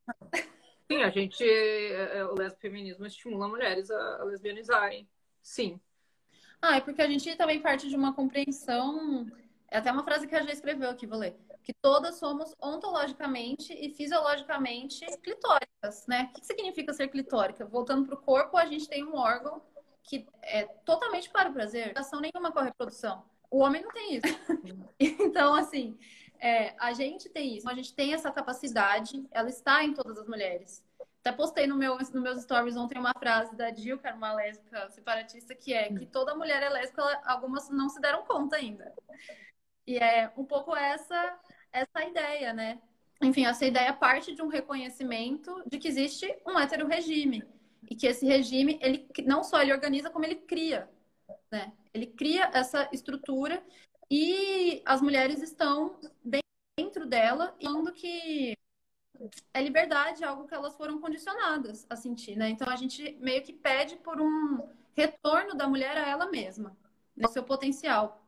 Sim, 0.90 1.02
a 1.02 1.10
gente. 1.10 1.44
É, 1.44 2.18
é, 2.18 2.24
o 2.24 2.34
lesbofeminismo 2.34 3.06
estimula 3.06 3.48
mulheres 3.48 3.90
a, 3.90 4.24
lesbianizarem. 4.24 5.08
Sim. 5.42 5.80
Ah, 6.62 6.76
é 6.76 6.80
porque 6.80 7.02
a 7.02 7.08
gente 7.08 7.36
também 7.36 7.60
parte 7.60 7.88
de 7.88 7.96
uma 7.96 8.14
compreensão. 8.14 9.26
É 9.70 9.78
até 9.78 9.90
uma 9.90 10.04
frase 10.04 10.26
que 10.26 10.34
a 10.34 10.40
gente 10.40 10.52
escreveu 10.52 10.88
aqui, 10.88 11.06
vou 11.06 11.18
ler. 11.18 11.36
Que 11.62 11.74
todas 11.74 12.18
somos 12.18 12.54
ontologicamente 12.62 13.72
e 13.72 13.90
fisiologicamente 13.90 15.04
clitóricas, 15.18 16.06
né? 16.06 16.30
O 16.30 16.40
que 16.40 16.46
significa 16.46 16.92
ser 16.92 17.08
clitórica? 17.08 17.66
Voltando 17.66 18.06
para 18.06 18.14
o 18.14 18.22
corpo, 18.22 18.56
a 18.56 18.64
gente 18.64 18.88
tem 18.88 19.04
um 19.04 19.16
órgão 19.16 19.60
que 20.04 20.24
é 20.42 20.64
totalmente 20.84 21.28
para 21.30 21.50
o 21.50 21.52
prazer, 21.52 21.92
não 22.10 22.20
nenhuma 22.20 22.52
com 22.52 22.60
a 22.60 22.62
reprodução. 22.62 23.24
O 23.50 23.58
homem 23.58 23.82
não 23.82 23.90
tem 23.90 24.14
isso. 24.14 24.24
então, 25.00 25.54
assim, 25.54 25.98
é, 26.40 26.74
a 26.78 26.92
gente 26.92 27.28
tem 27.28 27.56
isso, 27.56 27.68
a 27.68 27.74
gente 27.74 27.94
tem 27.94 28.14
essa 28.14 28.30
capacidade, 28.30 29.26
ela 29.30 29.48
está 29.48 29.84
em 29.84 29.94
todas 29.94 30.18
as 30.18 30.26
mulheres. 30.26 30.84
Até 31.20 31.32
postei 31.32 31.66
no 31.66 31.76
meu, 31.76 31.98
no 32.14 32.20
meus 32.20 32.42
stories 32.42 32.76
ontem 32.76 32.98
uma 32.98 33.12
frase 33.18 33.56
da 33.56 33.74
Jill, 33.74 33.98
que 33.98 34.06
era 34.06 34.16
uma 34.16 34.32
lésbica 34.32 34.88
separatista, 34.90 35.54
que 35.54 35.72
é 35.72 35.92
que 35.92 36.06
toda 36.06 36.36
mulher 36.36 36.62
é 36.62 36.68
lésbica, 36.68 37.02
algumas 37.24 37.68
não 37.68 37.88
se 37.88 38.00
deram 38.00 38.24
conta 38.24 38.56
ainda. 38.56 38.94
E 39.86 39.98
é 39.98 40.32
um 40.36 40.44
pouco 40.44 40.76
essa, 40.76 41.38
essa 41.72 42.04
ideia, 42.04 42.52
né? 42.52 42.80
Enfim, 43.22 43.46
essa 43.46 43.64
ideia 43.64 43.92
parte 43.92 44.34
de 44.34 44.42
um 44.42 44.48
reconhecimento 44.48 45.62
de 45.66 45.78
que 45.78 45.88
existe 45.88 46.32
um 46.46 46.58
hétero 46.58 46.86
regime. 46.86 47.42
E 47.88 47.94
que 47.94 48.06
esse 48.06 48.26
regime, 48.26 48.78
ele 48.82 49.08
não 49.24 49.42
só 49.42 49.62
ele 49.62 49.72
organiza, 49.72 50.10
como 50.10 50.24
ele 50.24 50.36
cria. 50.36 50.88
Né? 51.50 51.72
Ele 51.94 52.06
cria 52.06 52.50
essa 52.52 52.88
estrutura 52.92 53.62
e 54.10 54.82
as 54.84 55.00
mulheres 55.00 55.42
estão 55.42 55.98
dentro 56.78 57.06
dela, 57.06 57.56
falando 57.60 57.92
que 57.92 58.56
é 59.52 59.62
liberdade, 59.62 60.24
algo 60.24 60.46
que 60.46 60.54
elas 60.54 60.76
foram 60.76 61.00
condicionadas 61.00 61.86
a 61.88 61.96
sentir, 61.96 62.36
né? 62.36 62.50
Então 62.50 62.68
a 62.68 62.76
gente 62.76 63.16
meio 63.20 63.42
que 63.42 63.52
pede 63.52 63.96
por 63.96 64.20
um 64.20 64.68
retorno 64.94 65.54
da 65.54 65.68
mulher 65.68 65.96
a 65.96 66.06
ela 66.06 66.30
mesma, 66.30 66.76
no 67.16 67.28
seu 67.28 67.42
potencial 67.42 68.22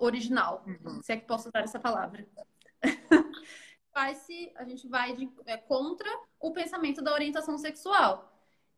original, 0.00 0.64
uhum. 0.66 1.02
se 1.02 1.12
é 1.12 1.16
que 1.16 1.26
posso 1.26 1.48
usar 1.48 1.60
essa 1.60 1.78
palavra. 1.78 2.26
vai 3.94 4.14
se 4.14 4.50
a 4.56 4.64
gente 4.64 4.88
vai 4.88 5.14
de, 5.14 5.30
é, 5.44 5.56
contra 5.56 6.08
o 6.40 6.52
pensamento 6.52 7.02
da 7.02 7.12
orientação 7.12 7.58
sexual, 7.58 8.32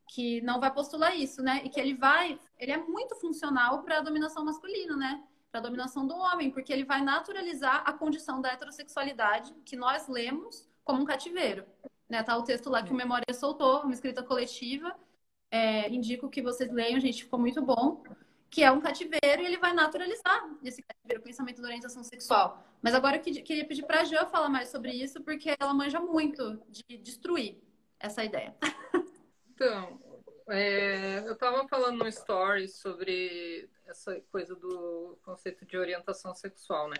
que 0.09 0.41
não 0.43 0.61
vai 0.61 0.73
postular 0.73 1.17
isso, 1.17 1.43
né? 1.43 1.63
E 1.65 1.71
que 1.71 1.81
ele 1.81 1.95
vai, 1.95 2.39
ele 2.59 2.73
é 2.73 2.77
muito 2.77 3.15
funcional 3.17 3.83
para 3.83 3.99
a 3.99 4.03
dominação 4.03 4.45
masculina, 4.45 4.97
né? 4.97 5.23
Para 5.55 5.61
a 5.61 5.63
dominação 5.63 6.05
do 6.05 6.17
homem, 6.17 6.51
porque 6.51 6.73
ele 6.73 6.83
vai 6.85 7.01
naturalizar 7.01 7.85
a 7.87 7.93
condição 7.93 8.41
da 8.41 8.51
heterossexualidade 8.51 9.55
que 9.65 9.77
nós 9.77 10.09
lemos 10.09 10.69
como 10.83 11.03
um 11.03 11.05
cativeiro. 11.05 11.65
Né? 12.09 12.25
Tá 12.25 12.37
o 12.37 12.43
texto 12.43 12.69
lá 12.69 12.83
que 12.83 12.93
o 12.93 12.97
Memória 12.97 13.33
soltou, 13.33 13.83
uma 13.83 13.93
escrita 13.93 14.21
coletiva. 14.21 14.93
É, 15.53 15.89
indico 15.89 16.29
que 16.29 16.43
vocês 16.43 16.73
leiam, 16.73 16.99
gente, 16.99 17.23
ficou 17.23 17.39
muito 17.39 17.63
bom. 17.63 18.03
Que 18.51 18.65
é 18.65 18.73
um 18.73 18.81
cativeiro 18.81 19.43
e 19.43 19.47
ele 19.47 19.57
vai 19.57 19.73
naturalizar 19.73 20.45
esse 20.65 20.83
cativeiro, 20.83 21.21
o 21.21 21.25
pensamento 21.25 21.63
da 21.63 21.69
orientação 21.69 22.03
sexual. 22.03 22.61
Mas 22.83 22.93
agora 22.93 23.19
eu 23.19 23.23
queria 23.23 23.65
pedir 23.65 23.85
para 23.85 24.01
a 24.01 24.05
Jean 24.05 24.27
falar 24.27 24.49
mais 24.49 24.71
sobre 24.71 24.91
isso, 24.91 25.23
porque 25.23 25.55
ela 25.61 25.73
manja 25.73 26.01
muito 26.01 26.61
de 26.69 26.99
destruir 26.99 27.63
essa 28.01 28.25
ideia. 28.25 28.57
Então, 29.57 30.01
é, 30.49 31.21
eu 31.27 31.33
estava 31.33 31.67
falando 31.69 31.99
no 31.99 32.09
story 32.09 32.69
sobre 32.69 33.69
essa 33.87 34.21
coisa 34.31 34.55
do 34.55 35.19
conceito 35.25 35.65
de 35.65 35.77
orientação 35.77 36.35
sexual, 36.35 36.89
né? 36.89 36.97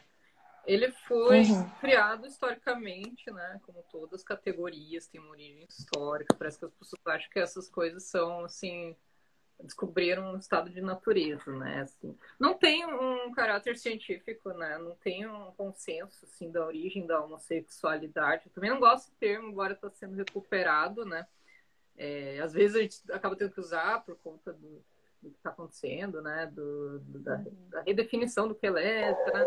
Ele 0.67 0.91
foi 0.91 1.43
uhum. 1.43 1.71
criado 1.81 2.27
historicamente, 2.27 3.31
né? 3.31 3.61
Como 3.65 3.85
todas 3.91 4.21
as 4.21 4.25
categorias 4.25 5.07
têm 5.07 5.21
uma 5.21 5.31
origem 5.31 5.67
histórica. 5.69 6.35
Parece 6.39 6.59
que 6.59 6.65
as 6.65 6.73
pessoas 6.73 7.07
acham 7.07 7.31
que 7.31 7.39
essas 7.39 7.69
coisas 7.69 8.05
são, 8.05 8.45
assim, 8.45 8.97
descobriram 9.63 10.33
um 10.33 10.39
estado 10.39 10.71
de 10.71 10.81
natureza, 10.81 11.51
né? 11.55 11.83
Assim, 11.83 12.17
não 12.41 12.55
tem 12.55 12.87
um 12.87 13.31
caráter 13.33 13.77
científico, 13.77 14.55
né? 14.55 14.79
Não 14.79 14.95
tem 14.97 15.27
um 15.27 15.53
consenso, 15.53 16.25
assim, 16.25 16.51
da 16.51 16.65
origem 16.65 17.07
da 17.07 17.23
homossexualidade. 17.23 18.45
Eu 18.47 18.53
também 18.53 18.71
não 18.71 18.81
gosto 18.81 19.11
do 19.11 19.17
termo, 19.17 19.49
embora 19.49 19.75
está 19.75 19.91
sendo 19.91 20.17
recuperado, 20.17 21.05
né? 21.05 21.27
É, 21.97 22.41
às 22.41 22.53
vezes 22.53 22.77
a 22.77 22.81
gente 22.81 23.01
acaba 23.13 23.37
tendo 23.37 23.53
que 23.53 23.61
usar 23.61 24.05
por 24.05 24.17
conta 24.17 24.53
do, 24.53 24.83
do 25.23 25.31
que 25.31 25.37
está 25.37 25.51
acontecendo, 25.51 26.21
né? 26.21 26.47
Do, 26.47 26.99
do 27.01 27.19
da, 27.21 27.37
da, 27.71 27.83
redefinição 27.83 28.49
do 28.49 28.55
que 28.55 28.67
é 28.67 28.71
lésbica, 28.71 29.33
né? 29.33 29.45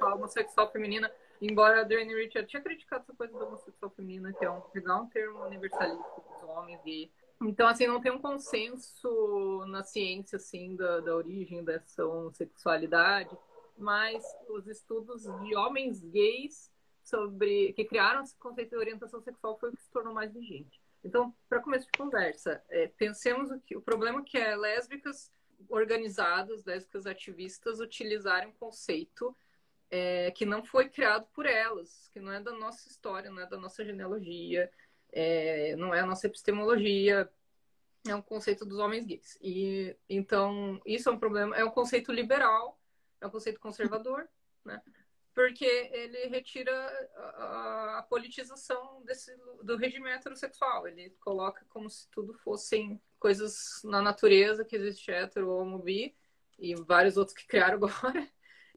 Da 0.00 0.14
homossexual 0.14 0.70
feminina. 0.70 1.10
Embora 1.40 1.80
a 1.80 1.84
Dwayne 1.84 2.14
Richard 2.14 2.48
tinha 2.48 2.62
criticado 2.62 3.02
essa 3.02 3.14
coisa 3.14 3.36
da 3.38 3.44
homossexual 3.44 3.90
feminina, 3.90 4.32
que 4.32 4.44
é 4.44 4.50
um, 4.50 4.60
pegar 4.60 4.96
um 4.96 5.08
termo 5.08 5.44
universalista 5.44 6.20
dos 6.20 6.48
homens 6.48 6.80
e 6.86 7.10
então, 7.44 7.66
assim, 7.66 7.88
não 7.88 8.00
tem 8.00 8.12
um 8.12 8.20
consenso 8.20 9.64
na 9.66 9.82
ciência, 9.82 10.36
assim, 10.36 10.76
da, 10.76 11.00
da 11.00 11.16
origem 11.16 11.64
dessa 11.64 12.06
homossexualidade, 12.06 13.36
mas 13.76 14.22
os 14.48 14.68
estudos 14.68 15.24
de 15.24 15.56
homens 15.56 16.00
gays 16.04 16.70
sobre 17.02 17.72
que 17.72 17.84
criaram 17.84 18.22
esse 18.22 18.36
conceito 18.38 18.70
de 18.70 18.76
orientação 18.76 19.20
sexual 19.20 19.58
foi 19.58 19.70
o 19.70 19.72
que 19.72 19.82
se 19.82 19.90
tornou 19.90 20.14
mais 20.14 20.32
vigente. 20.32 20.80
Então, 21.04 21.34
para 21.48 21.60
começo 21.60 21.86
de 21.86 21.98
conversa, 21.98 22.62
é, 22.68 22.86
pensemos 22.86 23.50
o, 23.50 23.60
que, 23.60 23.76
o 23.76 23.82
problema 23.82 24.22
que 24.22 24.38
é 24.38 24.56
lésbicas 24.56 25.30
organizadas, 25.68 26.64
lésbicas 26.64 27.06
ativistas 27.06 27.80
utilizarem 27.80 28.48
um 28.48 28.52
conceito 28.52 29.36
é, 29.90 30.30
que 30.30 30.46
não 30.46 30.64
foi 30.64 30.88
criado 30.88 31.26
por 31.34 31.44
elas, 31.44 32.08
que 32.12 32.20
não 32.20 32.32
é 32.32 32.40
da 32.40 32.52
nossa 32.52 32.88
história, 32.88 33.30
não 33.30 33.42
é 33.42 33.46
da 33.46 33.58
nossa 33.58 33.84
genealogia, 33.84 34.70
é, 35.12 35.76
não 35.76 35.94
é 35.94 36.00
a 36.00 36.06
nossa 36.06 36.26
epistemologia, 36.26 37.30
é 38.08 38.14
um 38.14 38.22
conceito 38.22 38.64
dos 38.64 38.78
homens 38.78 39.04
gays. 39.04 39.38
E 39.40 39.96
então 40.08 40.80
isso 40.86 41.08
é 41.08 41.12
um 41.12 41.18
problema, 41.18 41.56
é 41.56 41.64
um 41.64 41.70
conceito 41.70 42.10
liberal, 42.10 42.80
é 43.20 43.26
um 43.26 43.30
conceito 43.30 43.60
conservador, 43.60 44.28
né? 44.64 44.80
Porque 45.34 45.64
ele 45.64 46.26
retira 46.26 46.72
a, 47.16 48.06
politização 48.08 49.02
desse, 49.04 49.34
do 49.62 49.76
regime 49.76 50.10
heterossexual. 50.10 50.86
Ele 50.86 51.10
coloca 51.20 51.64
como 51.68 51.88
se 51.88 52.08
tudo 52.10 52.34
fossem 52.34 53.00
coisas 53.18 53.80
na 53.84 54.02
natureza 54.02 54.64
que 54.64 54.76
existe 54.76 55.10
hetero, 55.10 55.50
homo, 55.50 55.78
bi, 55.78 56.14
e 56.58 56.74
vários 56.74 57.16
outros 57.16 57.36
que 57.36 57.46
criaram 57.46 57.74
agora. 57.74 58.28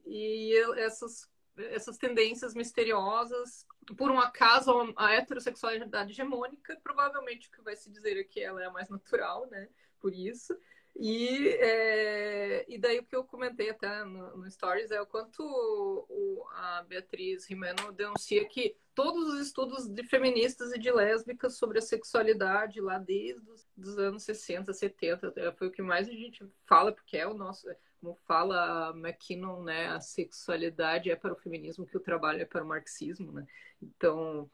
E 0.08 0.56
essas, 0.76 1.28
essas 1.56 1.98
tendências 1.98 2.54
misteriosas, 2.54 3.66
por 3.96 4.08
um 4.08 4.20
acaso, 4.20 4.94
a 4.96 5.12
heterossexualidade 5.14 6.12
hegemônica, 6.12 6.78
provavelmente 6.80 7.48
o 7.48 7.50
que 7.50 7.60
vai 7.60 7.74
se 7.74 7.90
dizer 7.90 8.16
aqui 8.20 8.40
ela 8.40 8.62
é 8.62 8.66
a 8.66 8.70
mais 8.70 8.88
natural, 8.88 9.48
né? 9.50 9.68
Por 9.98 10.14
isso. 10.14 10.56
E, 10.98 11.48
é, 11.60 12.64
e 12.68 12.78
daí 12.78 12.98
o 12.98 13.04
que 13.04 13.14
eu 13.14 13.24
comentei 13.24 13.70
até 13.70 14.02
no, 14.04 14.38
no 14.38 14.50
Stories 14.50 14.90
é 14.90 15.00
o 15.00 15.06
quanto 15.06 15.42
o, 15.42 16.44
a 16.52 16.82
Beatriz 16.88 17.46
Rimeno 17.46 17.92
denuncia 17.92 18.46
que 18.48 18.76
todos 18.94 19.34
os 19.34 19.40
estudos 19.40 19.86
de 19.86 20.02
feministas 20.04 20.72
e 20.72 20.78
de 20.78 20.90
lésbicas 20.90 21.58
sobre 21.58 21.78
a 21.78 21.82
sexualidade 21.82 22.80
lá 22.80 22.98
desde 22.98 23.48
os 23.50 23.66
dos 23.76 23.98
anos 23.98 24.22
60, 24.22 24.72
70, 24.72 25.34
é, 25.36 25.52
foi 25.52 25.68
o 25.68 25.70
que 25.70 25.82
mais 25.82 26.08
a 26.08 26.12
gente 26.12 26.42
fala, 26.66 26.90
porque 26.90 27.18
é 27.18 27.26
o 27.26 27.34
nosso, 27.34 27.68
como 28.00 28.14
fala 28.26 28.94
McKinnon, 28.96 29.62
né, 29.62 29.88
a 29.88 30.00
sexualidade 30.00 31.10
é 31.10 31.16
para 31.16 31.34
o 31.34 31.36
feminismo 31.36 31.86
que 31.86 31.96
o 31.96 32.00
trabalho 32.00 32.40
é 32.40 32.46
para 32.46 32.64
o 32.64 32.66
marxismo, 32.66 33.32
né? 33.32 33.46
Então, 33.82 34.50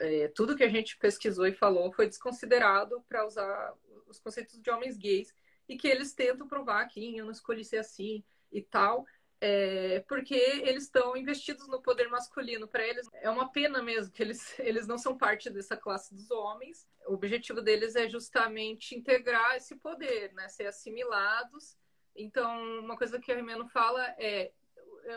é, 0.00 0.28
tudo 0.28 0.56
que 0.56 0.64
a 0.64 0.68
gente 0.68 0.96
pesquisou 0.98 1.46
e 1.46 1.52
falou 1.52 1.92
foi 1.92 2.06
desconsiderado 2.06 3.04
para 3.08 3.26
usar 3.26 3.74
os 4.06 4.18
conceitos 4.18 4.60
de 4.60 4.70
homens 4.70 4.96
gays 4.96 5.34
e 5.68 5.76
que 5.76 5.86
eles 5.86 6.12
tentam 6.12 6.48
provar 6.48 6.86
que 6.86 7.16
eu 7.16 7.24
não 7.24 7.32
escolhi 7.32 7.64
ser 7.64 7.78
assim 7.78 8.24
e 8.50 8.60
tal, 8.60 9.06
é, 9.40 10.04
porque 10.08 10.34
eles 10.34 10.84
estão 10.84 11.16
investidos 11.16 11.68
no 11.68 11.80
poder 11.80 12.08
masculino. 12.08 12.68
Para 12.68 12.86
eles 12.86 13.08
é 13.14 13.30
uma 13.30 13.50
pena 13.50 13.82
mesmo 13.82 14.12
que 14.12 14.22
eles, 14.22 14.58
eles 14.58 14.86
não 14.86 14.98
são 14.98 15.16
parte 15.16 15.48
dessa 15.48 15.76
classe 15.76 16.14
dos 16.14 16.30
homens. 16.30 16.86
O 17.06 17.14
objetivo 17.14 17.62
deles 17.62 17.96
é 17.96 18.08
justamente 18.08 18.94
integrar 18.94 19.56
esse 19.56 19.76
poder, 19.76 20.32
né? 20.34 20.48
ser 20.48 20.66
assimilados. 20.66 21.76
Então, 22.14 22.80
uma 22.80 22.96
coisa 22.96 23.20
que 23.20 23.30
a 23.30 23.36
Rimeno 23.36 23.66
fala 23.68 24.04
é 24.18 24.52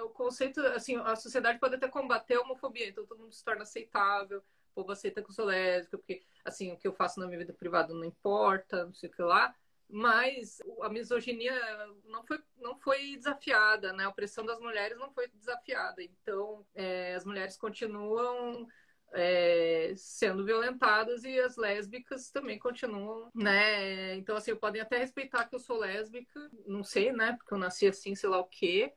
o 0.04 0.10
conceito, 0.10 0.60
assim, 0.68 0.96
a 0.98 1.16
sociedade 1.16 1.60
pode 1.60 1.76
até 1.76 1.88
combater 1.88 2.36
a 2.36 2.42
homofobia, 2.42 2.88
então 2.88 3.06
todo 3.06 3.20
mundo 3.20 3.34
se 3.34 3.44
torna 3.44 3.64
aceitável, 3.64 4.40
o 4.40 4.76
povo 4.76 4.92
aceita 4.92 5.22
que 5.22 5.30
eu 5.30 5.34
sou 5.34 5.46
lésbica, 5.46 5.98
porque, 5.98 6.24
assim, 6.44 6.72
o 6.72 6.78
que 6.78 6.88
eu 6.88 6.94
faço 6.94 7.20
na 7.20 7.28
minha 7.28 7.40
vida 7.40 7.54
privada 7.54 7.94
não 7.94 8.04
importa, 8.04 8.86
não 8.86 8.94
sei 8.94 9.10
o 9.10 9.12
que 9.12 9.22
lá 9.22 9.54
mas 9.94 10.60
a 10.82 10.90
misoginia 10.90 11.54
não 12.06 12.26
foi, 12.26 12.40
não 12.58 12.76
foi 12.80 13.16
desafiada, 13.16 13.94
né? 13.94 14.06
A 14.06 14.10
opressão 14.10 14.44
das 14.44 14.60
mulheres 14.60 14.98
não 14.98 15.14
foi 15.14 15.28
desafiada. 15.28 16.02
Então, 16.02 16.66
é, 16.74 17.14
as 17.14 17.24
mulheres 17.24 17.56
continuam 17.56 18.68
é, 19.14 19.94
sendo 19.96 20.44
violentadas 20.44 21.24
e 21.24 21.40
as 21.40 21.56
lésbicas 21.58 22.32
também 22.32 22.58
continuam, 22.58 23.30
né? 23.36 24.16
Então, 24.16 24.36
assim, 24.36 24.56
podem 24.56 24.82
até 24.82 24.98
respeitar 24.98 25.46
que 25.46 25.54
eu 25.54 25.60
sou 25.60 25.78
lésbica, 25.78 26.50
não 26.66 26.84
sei, 26.84 27.12
né? 27.12 27.34
Porque 27.38 27.54
eu 27.54 27.60
nasci 27.60 27.86
assim, 27.88 28.16
sei 28.16 28.30
lá 28.30 28.40
o 28.40 28.46
quê. 28.48 28.94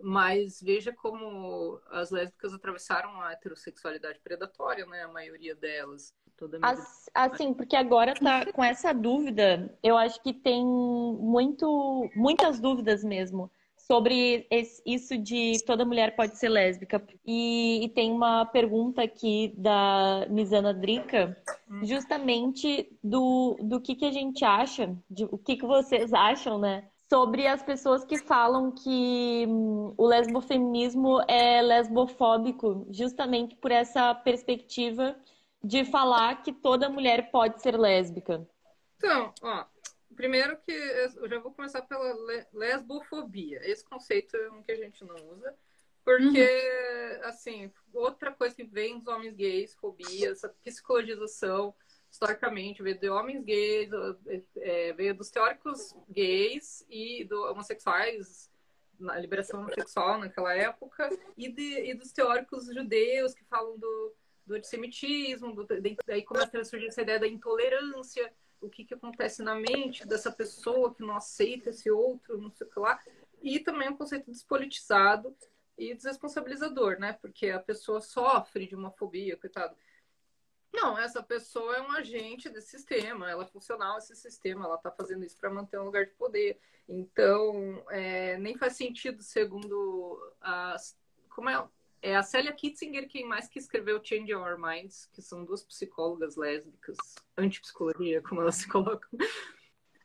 Mas 0.00 0.60
veja 0.62 0.92
como 0.92 1.80
as 1.90 2.10
lésbicas 2.10 2.54
atravessaram 2.54 3.20
a 3.20 3.32
heterossexualidade 3.32 4.20
predatória, 4.20 4.86
né? 4.86 5.02
A 5.02 5.08
maioria 5.08 5.54
delas. 5.54 6.14
Toda 6.36 6.58
As, 6.62 7.10
assim, 7.12 7.52
porque 7.52 7.74
agora 7.74 8.14
tá 8.14 8.52
com 8.52 8.62
essa 8.62 8.92
dúvida, 8.94 9.76
eu 9.82 9.96
acho 9.96 10.22
que 10.22 10.32
tem 10.32 10.64
muito, 10.64 12.08
muitas 12.14 12.60
dúvidas 12.60 13.02
mesmo 13.02 13.50
sobre 13.90 14.46
esse, 14.50 14.82
isso 14.84 15.16
de 15.16 15.54
toda 15.64 15.84
mulher 15.84 16.14
pode 16.14 16.36
ser 16.36 16.50
lésbica. 16.50 17.02
E, 17.26 17.84
e, 17.84 17.88
tem 17.88 18.12
uma 18.12 18.44
pergunta 18.44 19.02
aqui 19.02 19.54
da 19.56 20.26
Misana 20.28 20.74
Drica, 20.74 21.34
hum. 21.68 21.84
justamente 21.84 22.94
do, 23.02 23.56
do 23.62 23.80
que, 23.80 23.94
que 23.94 24.04
a 24.04 24.12
gente 24.12 24.44
acha, 24.44 24.94
de, 25.10 25.24
o 25.24 25.38
que, 25.38 25.56
que 25.56 25.66
vocês 25.66 26.12
acham, 26.12 26.58
né? 26.58 26.86
Sobre 27.08 27.46
as 27.46 27.62
pessoas 27.62 28.04
que 28.04 28.18
falam 28.18 28.70
que 28.70 29.46
hum, 29.48 29.94
o 29.96 30.06
lesbofeminismo 30.06 31.20
é 31.26 31.62
lesbofóbico, 31.62 32.86
justamente 32.90 33.56
por 33.56 33.70
essa 33.72 34.14
perspectiva 34.14 35.16
de 35.64 35.84
falar 35.84 36.42
que 36.42 36.52
toda 36.52 36.90
mulher 36.90 37.30
pode 37.30 37.62
ser 37.62 37.78
lésbica? 37.78 38.46
Então, 38.96 39.32
ó, 39.42 39.64
primeiro 40.14 40.58
que 40.58 40.72
eu 40.72 41.28
já 41.28 41.38
vou 41.38 41.52
começar 41.52 41.82
pela 41.82 42.14
lesbofobia. 42.52 43.60
Esse 43.62 43.84
conceito 43.84 44.36
é 44.36 44.50
um 44.50 44.62
que 44.62 44.72
a 44.72 44.76
gente 44.76 45.04
não 45.04 45.16
usa, 45.32 45.54
porque, 46.04 46.42
uhum. 46.42 47.28
assim, 47.28 47.72
outra 47.92 48.32
coisa 48.32 48.54
que 48.54 48.64
vem 48.64 48.98
dos 48.98 49.08
homens 49.08 49.34
gays, 49.34 49.74
fobia, 49.74 50.30
essa 50.30 50.48
psicologização, 50.64 51.74
historicamente, 52.10 52.82
veio 52.82 52.98
de 52.98 53.08
homens 53.08 53.44
gays, 53.44 53.90
é, 54.56 54.92
veio 54.92 55.14
dos 55.14 55.30
teóricos 55.30 55.94
gays 56.08 56.84
e 56.88 57.24
do, 57.24 57.50
homossexuais 57.50 58.50
na 58.98 59.16
liberação 59.18 59.68
sexual 59.68 60.18
naquela 60.18 60.54
época, 60.54 61.08
e, 61.36 61.48
de, 61.48 61.90
e 61.90 61.94
dos 61.94 62.10
teóricos 62.10 62.66
judeus 62.66 63.32
que 63.32 63.44
falam 63.44 63.78
do 63.78 64.14
do 64.48 64.54
antissemitismo, 64.54 65.54
do, 65.54 65.66
daí 66.06 66.22
começa 66.22 66.58
a 66.58 66.64
surgir 66.64 66.86
essa 66.86 67.02
ideia 67.02 67.20
da 67.20 67.28
intolerância, 67.28 68.32
o 68.60 68.68
que, 68.68 68.84
que 68.84 68.94
acontece 68.94 69.42
na 69.42 69.54
mente 69.54 70.08
dessa 70.08 70.32
pessoa 70.32 70.92
que 70.92 71.02
não 71.02 71.14
aceita 71.14 71.70
esse 71.70 71.90
outro, 71.90 72.40
não 72.40 72.50
sei 72.50 72.66
o 72.66 72.70
que 72.70 72.80
lá. 72.80 72.98
E 73.42 73.60
também 73.60 73.90
um 73.90 73.96
conceito 73.96 74.32
despolitizado 74.32 75.36
e 75.76 75.94
desresponsabilizador, 75.94 76.98
né? 76.98 77.12
Porque 77.12 77.50
a 77.50 77.60
pessoa 77.60 78.00
sofre 78.00 78.66
de 78.66 78.74
uma 78.74 78.90
fobia, 78.90 79.36
coitado. 79.36 79.76
Não, 80.72 80.98
essa 80.98 81.22
pessoa 81.22 81.76
é 81.76 81.82
um 81.82 81.92
agente 81.92 82.48
desse 82.48 82.70
sistema, 82.70 83.30
ela 83.30 83.44
é 83.44 83.46
funcional 83.46 83.98
esse 83.98 84.14
sistema, 84.14 84.66
ela 84.66 84.76
está 84.76 84.90
fazendo 84.90 85.24
isso 85.24 85.36
para 85.36 85.50
manter 85.50 85.78
um 85.78 85.84
lugar 85.84 86.06
de 86.06 86.12
poder. 86.12 86.60
Então, 86.88 87.84
é, 87.90 88.36
nem 88.38 88.56
faz 88.56 88.76
sentido, 88.76 89.22
segundo 89.22 90.18
as. 90.40 90.96
Como 91.30 91.48
é, 91.48 91.68
é 92.02 92.16
a 92.16 92.22
Célia 92.22 92.52
Kitzinger 92.52 93.08
quem 93.08 93.26
mais 93.26 93.48
que 93.48 93.58
escreveu 93.58 94.02
Change 94.02 94.34
Our 94.34 94.58
Minds, 94.58 95.06
que 95.12 95.22
são 95.22 95.44
duas 95.44 95.62
psicólogas 95.62 96.36
lésbicas, 96.36 96.96
antipsicologia, 97.36 98.22
como 98.22 98.40
elas 98.42 98.56
se 98.56 98.68
colocam. 98.68 99.08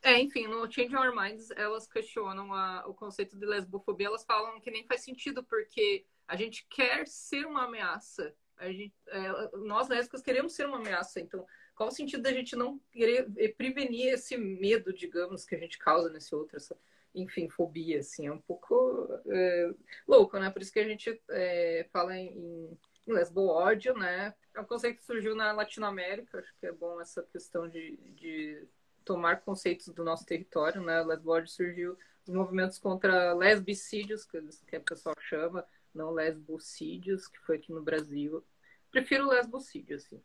É, 0.02 0.20
enfim, 0.20 0.48
no 0.48 0.70
Change 0.70 0.96
Our 0.96 1.16
Minds, 1.16 1.50
elas 1.52 1.88
questionam 1.88 2.54
a, 2.54 2.86
o 2.86 2.94
conceito 2.94 3.38
de 3.38 3.46
lesbofobia. 3.46 4.08
Elas 4.08 4.26
falam 4.26 4.60
que 4.60 4.70
nem 4.70 4.86
faz 4.86 5.02
sentido, 5.02 5.42
porque 5.44 6.06
a 6.28 6.36
gente 6.36 6.68
quer 6.70 7.08
ser 7.08 7.46
uma 7.46 7.64
ameaça. 7.64 8.36
A 8.58 8.72
gente, 8.72 8.94
é, 9.08 9.58
nós 9.58 9.88
lésbicas 9.90 10.22
queremos 10.22 10.54
ser 10.54 10.66
uma 10.66 10.78
ameaça. 10.78 11.20
Então, 11.20 11.46
qual 11.76 11.90
o 11.90 11.92
sentido 11.92 12.24
da 12.24 12.32
gente 12.32 12.56
não 12.56 12.80
querer 12.92 13.28
prevenir 13.58 14.14
esse 14.14 14.38
medo, 14.38 14.94
digamos, 14.94 15.46
que 15.46 15.56
a 15.56 15.60
gente 15.60 15.78
causa 15.78 16.10
nesse 16.10 16.34
outro? 16.36 16.58
Essa, 16.58 16.78
enfim, 17.16 17.50
fobia, 17.50 18.00
assim, 18.00 18.28
é 18.28 18.32
um 18.32 18.42
pouco 18.42 19.08
é, 19.28 19.74
louco, 20.08 20.38
né? 20.40 20.50
Por 20.50 20.62
isso 20.62 20.72
que 20.72 20.80
a 20.80 20.88
gente 20.88 21.22
é, 21.30 21.88
fala 21.92 22.16
em, 22.16 22.78
em 23.08 23.14
lesbo-ódio, 23.14 23.96
né? 23.96 24.34
É 24.54 24.60
um 24.60 24.66
conceito 24.66 24.98
que 24.98 25.06
surgiu 25.06 25.36
na 25.36 25.52
Latinoamérica, 25.52 26.40
acho 26.40 26.54
que 26.60 26.68
é 26.68 26.72
bom 26.72 27.02
essa 27.02 27.24
questão 27.24 27.68
de, 27.68 27.98
de 28.16 28.68
tomar 29.04 29.42
conceitos 29.42 29.88
do 29.90 30.04
nosso 30.04 30.26
território, 30.26 30.82
né? 30.82 31.04
Lesbo-ódio 31.04 31.50
surgiu 31.50 31.98
dos 32.26 32.34
movimentos 32.34 32.80
contra 32.80 33.34
lesbicídios, 33.34 34.26
que, 34.26 34.42
que 34.68 34.78
o 34.78 34.82
pessoal 34.82 35.16
chama, 35.20 35.66
não 35.94 36.12
lesbocídios, 36.12 37.28
que 37.28 37.40
foi 37.40 37.58
aqui 37.58 37.72
no 37.72 37.82
Brasil. 37.82 38.44
Prefiro 38.92 39.30
lesbocídio, 39.30 39.96
assim. 39.96 40.22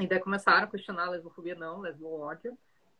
E 0.00 0.06
daí 0.06 0.20
começaram 0.20 0.64
a 0.64 0.70
questionar 0.70 1.10
lesbofobia, 1.10 1.54
não, 1.54 1.80
lesbo-ódio. 1.80 2.56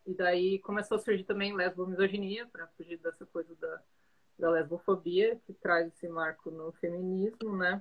E 0.06 0.14
daí 0.14 0.58
começou 0.60 0.96
a 0.96 1.00
surgir 1.00 1.24
também 1.24 1.54
lesbomisoginia, 1.54 2.46
para 2.46 2.66
fugir 2.68 2.96
dessa 2.98 3.26
coisa 3.26 3.54
da, 3.56 3.82
da 4.38 4.50
lesbofobia, 4.50 5.40
que 5.44 5.52
traz 5.52 5.88
esse 5.88 6.08
marco 6.08 6.50
no 6.50 6.72
feminismo, 6.72 7.56
né? 7.56 7.78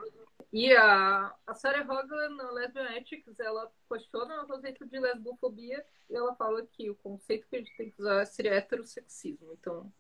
E 0.52 0.74
a, 0.76 1.36
a 1.46 1.54
Sarah 1.54 1.82
Hoagland, 1.82 2.36
no 2.36 2.54
Lesbian 2.54 2.90
Ethics, 2.96 3.40
ela 3.40 3.72
questiona 3.92 4.42
o 4.42 4.48
conceito 4.48 4.86
de 4.86 5.00
lesbofobia 5.00 5.86
e 6.10 6.16
ela 6.16 6.36
fala 6.36 6.66
que 6.66 6.90
o 6.90 6.96
conceito 6.96 7.48
que 7.48 7.56
a 7.56 7.60
gente 7.60 7.76
tem 7.78 7.92
que 7.92 8.02
usar 8.02 8.26
seria 8.26 8.56
heterossexismo. 8.56 9.54
Então, 9.54 9.92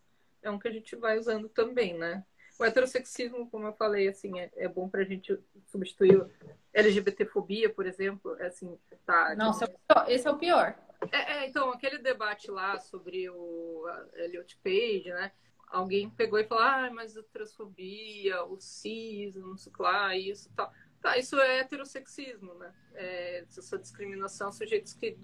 é 0.41 0.49
um 0.49 0.59
que 0.59 0.67
a 0.67 0.71
gente 0.71 0.95
vai 0.95 1.17
usando 1.17 1.49
também, 1.49 1.97
né? 1.97 2.25
O 2.57 2.63
heterossexismo, 2.63 3.49
como 3.49 3.67
eu 3.67 3.73
falei, 3.73 4.07
assim, 4.07 4.39
é, 4.39 4.49
é 4.55 4.67
bom 4.67 4.87
para 4.87 5.01
a 5.01 5.05
gente 5.05 5.37
substituir 5.67 6.25
LGBTfobia, 6.73 7.69
por 7.69 7.85
exemplo. 7.85 8.35
É 8.39 8.47
assim, 8.47 8.77
tá. 9.05 9.35
Nossa, 9.35 9.65
esse 10.07 10.27
é 10.27 10.31
o 10.31 10.37
pior. 10.37 10.77
É, 11.11 11.33
é, 11.33 11.47
então, 11.47 11.71
aquele 11.71 11.97
debate 11.97 12.49
lá 12.49 12.79
sobre 12.79 13.29
o 13.29 13.85
Elliot 14.13 14.57
Page, 14.63 15.09
né? 15.09 15.31
Alguém 15.67 16.09
pegou 16.09 16.39
e 16.39 16.45
falou, 16.45 16.63
ah, 16.63 16.89
mas 16.93 17.17
a 17.17 17.23
transfobia, 17.23 18.43
o 18.45 18.59
cis, 18.59 19.35
não 19.35 19.57
sei 19.57 19.73
lá, 19.77 20.15
isso 20.15 20.49
tal. 20.55 20.71
Tá, 21.01 21.17
isso 21.17 21.39
é 21.39 21.59
heterossexismo, 21.59 22.53
né? 22.55 22.73
É, 22.93 23.39
essa 23.41 23.77
discriminação, 23.77 24.51
sujeitos 24.51 24.93
que, 24.93 25.17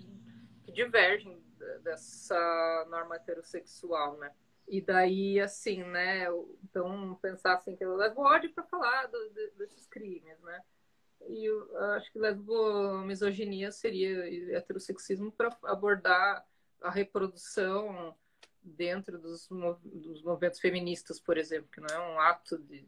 que 0.63 0.71
divergem 0.71 1.41
dessa 1.83 2.87
norma 2.89 3.15
heterossexual, 3.15 4.17
né? 4.17 4.31
E 4.71 4.79
daí, 4.79 5.37
assim, 5.37 5.83
né? 5.83 6.27
Então, 6.63 7.19
pensar 7.21 7.55
assim, 7.55 7.75
que 7.75 7.83
eu 7.83 7.97
levo 7.97 8.21
ódio 8.21 8.53
para 8.53 8.63
falar 8.63 9.05
do, 9.07 9.29
de, 9.31 9.51
desses 9.57 9.85
crimes, 9.85 10.39
né? 10.39 10.61
E 11.27 11.43
eu 11.43 11.77
acho 11.95 12.09
que 12.09 12.19
misoginia 13.05 13.69
seria 13.69 14.55
heterossexismo 14.55 15.29
para 15.29 15.55
abordar 15.65 16.47
a 16.81 16.89
reprodução 16.89 18.15
dentro 18.63 19.19
dos, 19.19 19.49
dos 19.83 20.23
movimentos 20.23 20.61
feministas, 20.61 21.19
por 21.19 21.37
exemplo, 21.37 21.69
que 21.69 21.81
não 21.81 21.89
é 21.89 21.99
um 21.99 22.19
ato 22.21 22.57
de 22.57 22.87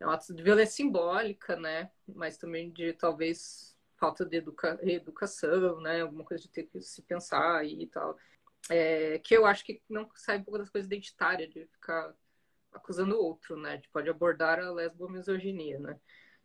é 0.00 0.06
um 0.06 0.10
ato 0.10 0.32
de 0.32 0.42
violência 0.42 0.76
simbólica, 0.76 1.56
né? 1.56 1.90
Mas 2.06 2.38
também 2.38 2.70
de 2.70 2.94
talvez 2.94 3.76
falta 3.96 4.24
de 4.24 4.38
educa 4.38 4.78
educação, 4.80 5.78
né? 5.82 6.00
Alguma 6.00 6.24
coisa 6.24 6.42
de 6.42 6.48
ter 6.48 6.62
que 6.64 6.80
se 6.80 7.02
pensar 7.02 7.66
e 7.66 7.86
tal. 7.88 8.16
É, 8.70 9.18
que 9.18 9.34
eu 9.34 9.46
acho 9.46 9.64
que 9.64 9.82
não 9.88 10.08
sai 10.14 10.38
um 10.38 10.44
pouco 10.44 10.58
das 10.58 10.70
coisas 10.70 10.86
identitárias, 10.86 11.50
de 11.50 11.66
ficar 11.66 12.14
acusando 12.72 13.16
o 13.16 13.24
outro, 13.24 13.56
né? 13.56 13.78
De 13.78 13.88
pode 13.88 14.08
abordar 14.08 14.58
a 14.58 14.70
lesbomisoginia, 14.70 15.78
né? 15.78 15.98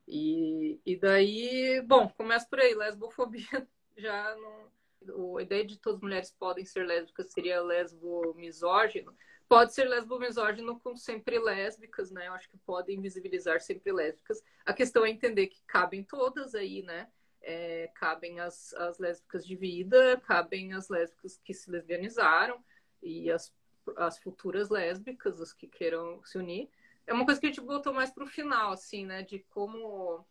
E, 0.07 0.79
e 0.85 0.97
daí, 0.97 1.81
bom, 1.85 2.09
começa 2.09 2.47
por 2.49 2.59
aí, 2.59 2.73
lesbofobia 2.75 3.67
já 3.97 4.35
não. 4.35 4.71
A 5.37 5.41
ideia 5.41 5.65
de 5.65 5.77
todas 5.77 5.97
as 5.97 6.01
mulheres 6.01 6.31
podem 6.31 6.63
ser 6.63 6.85
lésbicas 6.85 7.31
seria 7.33 7.61
lesbo 7.61 8.33
misógino. 8.35 9.13
Pode 9.49 9.73
ser 9.73 9.83
lesbo 9.83 10.17
misógino 10.17 10.79
com 10.79 10.95
sempre 10.95 11.37
lésbicas, 11.37 12.09
né? 12.09 12.29
Eu 12.29 12.33
acho 12.33 12.49
que 12.49 12.57
podem 12.59 13.01
visibilizar 13.01 13.59
sempre 13.59 13.91
lésbicas. 13.91 14.41
A 14.65 14.71
questão 14.71 15.05
é 15.05 15.09
entender 15.09 15.47
que 15.47 15.61
cabem 15.67 16.03
todas 16.05 16.55
aí, 16.55 16.81
né? 16.83 17.09
É, 17.45 17.91
cabem 17.93 18.39
as, 18.39 18.73
as 18.75 18.97
lésbicas 18.99 19.45
de 19.45 19.55
vida, 19.55 20.17
cabem 20.25 20.73
as 20.73 20.87
lésbicas 20.87 21.37
que 21.43 21.53
se 21.53 21.69
lesbianizaram 21.69 22.63
e 23.01 23.29
as, 23.29 23.53
as 23.97 24.17
futuras 24.17 24.69
lésbicas, 24.69 25.41
as 25.41 25.51
que 25.51 25.67
queiram 25.67 26.23
se 26.23 26.37
unir 26.37 26.69
é 27.05 27.13
uma 27.13 27.25
coisa 27.25 27.39
que 27.39 27.45
a 27.45 27.49
gente 27.49 27.61
botou 27.61 27.93
mais 27.93 28.11
para 28.11 28.23
o 28.23 28.27
final, 28.27 28.71
assim, 28.71 29.05
né? 29.05 29.23
De 29.23 29.39
como. 29.49 30.25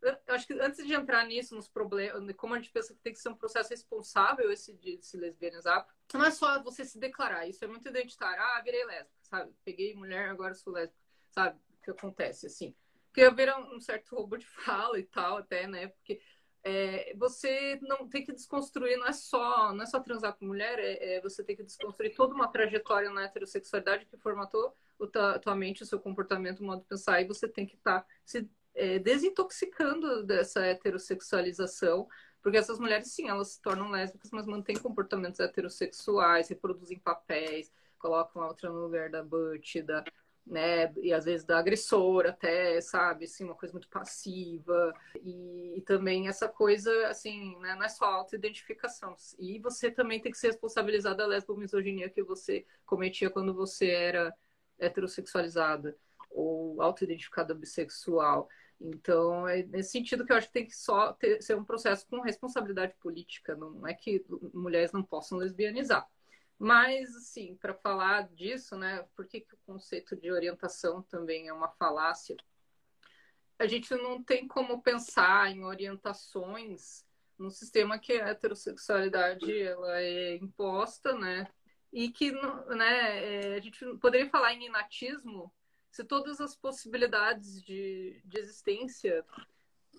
Eu 0.00 0.34
acho 0.34 0.46
que 0.46 0.52
antes 0.60 0.86
de 0.86 0.92
entrar 0.92 1.24
nisso, 1.26 1.54
nos 1.54 1.66
problemas, 1.66 2.36
como 2.36 2.52
a 2.52 2.58
gente 2.58 2.70
pensa 2.70 2.92
que 2.92 3.00
tem 3.00 3.12
que 3.12 3.18
ser 3.18 3.30
um 3.30 3.34
processo 3.34 3.70
responsável 3.70 4.52
esse 4.52 4.74
de 4.74 5.00
se 5.00 5.16
lesbianizar, 5.16 5.88
não 6.12 6.24
é 6.24 6.30
só 6.30 6.62
você 6.62 6.84
se 6.84 6.98
declarar, 6.98 7.48
isso 7.48 7.64
é 7.64 7.68
muito 7.68 7.88
identitário. 7.88 8.42
Ah, 8.42 8.60
virei 8.62 8.84
lésbica, 8.84 9.16
sabe? 9.22 9.52
Peguei 9.64 9.94
mulher, 9.94 10.28
agora 10.28 10.54
sou 10.54 10.74
lésbica, 10.74 11.00
sabe? 11.30 11.58
O 11.78 11.82
que 11.82 11.90
acontece, 11.90 12.46
assim. 12.46 12.74
Porque 13.06 13.22
haverá 13.22 13.58
um 13.58 13.80
certo 13.80 14.14
roubo 14.14 14.36
de 14.36 14.44
fala 14.46 14.98
e 14.98 15.04
tal, 15.04 15.38
até, 15.38 15.66
né? 15.66 15.88
Porque 15.88 16.20
é, 16.64 17.14
você 17.16 17.78
não 17.82 18.08
tem 18.08 18.24
que 18.24 18.32
desconstruir, 18.32 18.96
não 18.96 19.06
é 19.06 19.12
só, 19.12 19.72
não 19.74 19.82
é 19.82 19.86
só 19.86 20.00
transar 20.00 20.34
com 20.34 20.46
mulher, 20.46 20.78
é, 20.78 21.16
é 21.16 21.20
você 21.20 21.44
tem 21.44 21.54
que 21.54 21.62
desconstruir 21.62 22.14
toda 22.14 22.34
uma 22.34 22.48
trajetória 22.48 23.10
na 23.10 23.24
heterossexualidade 23.24 24.06
que 24.06 24.16
formatou 24.16 24.74
a 25.14 25.38
tua 25.38 25.54
mente, 25.54 25.82
o 25.82 25.86
seu 25.86 26.00
comportamento, 26.00 26.60
o 26.60 26.64
modo 26.64 26.80
de 26.80 26.88
pensar, 26.88 27.20
e 27.20 27.26
você 27.26 27.46
tem 27.46 27.66
que 27.66 27.74
estar 27.74 28.00
tá 28.00 28.06
se 28.24 28.48
é, 28.74 28.98
desintoxicando 28.98 30.24
dessa 30.24 30.64
heterossexualização, 30.64 32.08
porque 32.40 32.56
essas 32.56 32.78
mulheres, 32.78 33.12
sim, 33.12 33.28
elas 33.28 33.48
se 33.48 33.62
tornam 33.62 33.90
lésbicas, 33.90 34.30
mas 34.32 34.46
mantêm 34.46 34.76
comportamentos 34.76 35.40
heterossexuais, 35.40 36.48
reproduzem 36.48 36.98
papéis, 36.98 37.70
colocam 37.98 38.42
a 38.42 38.48
outra 38.48 38.70
no 38.70 38.80
lugar 38.80 39.10
da 39.10 39.22
butch, 39.22 39.76
da, 39.82 40.02
né, 40.46 40.92
e 40.98 41.12
às 41.12 41.24
vezes 41.24 41.44
da 41.44 41.58
agressora 41.58 42.30
até, 42.30 42.80
sabe, 42.80 43.24
assim, 43.24 43.44
uma 43.44 43.54
coisa 43.54 43.72
muito 43.72 43.88
passiva, 43.88 44.92
e, 45.22 45.78
e 45.78 45.80
também 45.82 46.28
essa 46.28 46.48
coisa, 46.48 47.08
assim, 47.08 47.58
né, 47.60 47.74
não 47.74 47.84
é 47.84 47.88
só 47.88 48.04
auto-identificação, 48.04 49.16
e 49.38 49.58
você 49.58 49.90
também 49.90 50.20
tem 50.20 50.30
que 50.30 50.38
ser 50.38 50.48
responsabilizado 50.48 51.16
da 51.16 51.26
lesbomisoginia 51.26 52.10
que 52.10 52.22
você 52.22 52.66
cometia 52.84 53.30
quando 53.30 53.54
você 53.54 53.88
era 53.88 54.34
heterossexualizada 54.78 55.96
ou 56.30 56.82
auto-identificada 56.82 57.54
bissexual. 57.54 58.48
Então, 58.80 59.48
é 59.48 59.62
nesse 59.62 59.92
sentido 59.92 60.26
que 60.26 60.32
eu 60.32 60.36
acho 60.36 60.48
que 60.48 60.52
tem 60.52 60.66
que 60.66 60.76
só 60.76 61.12
ter, 61.12 61.40
ser 61.40 61.56
um 61.56 61.64
processo 61.64 62.06
com 62.06 62.20
responsabilidade 62.20 62.94
política, 63.00 63.56
não 63.56 63.86
é 63.86 63.94
que 63.94 64.24
mulheres 64.52 64.92
não 64.92 65.02
possam 65.02 65.38
lesbianizar. 65.38 66.06
Mas, 66.58 67.14
assim, 67.16 67.56
para 67.56 67.74
falar 67.74 68.28
disso, 68.28 68.76
né, 68.76 69.06
por 69.16 69.26
que, 69.26 69.40
que 69.40 69.54
o 69.54 69.58
conceito 69.66 70.16
de 70.16 70.30
orientação 70.30 71.02
também 71.02 71.48
é 71.48 71.52
uma 71.52 71.68
falácia? 71.68 72.36
A 73.58 73.66
gente 73.66 73.94
não 73.94 74.22
tem 74.22 74.46
como 74.46 74.82
pensar 74.82 75.50
em 75.50 75.64
orientações 75.64 77.04
num 77.38 77.50
sistema 77.50 77.98
que 77.98 78.12
a 78.12 78.28
heterossexualidade 78.28 79.60
ela 79.60 80.00
é 80.00 80.36
imposta, 80.36 81.12
né, 81.12 81.48
e 81.92 82.10
que 82.10 82.32
né, 82.32 83.52
é, 83.52 83.54
a 83.56 83.60
gente 83.60 83.84
poderia 83.98 84.28
falar 84.30 84.52
em 84.54 84.66
inatismo 84.66 85.52
se 85.90 86.02
todas 86.02 86.40
as 86.40 86.56
possibilidades 86.56 87.62
de, 87.62 88.20
de 88.24 88.38
existência 88.38 89.24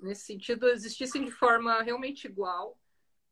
nesse 0.01 0.25
sentido 0.25 0.67
existissem 0.67 1.23
de 1.23 1.31
forma 1.31 1.81
realmente 1.81 2.27
igual, 2.27 2.77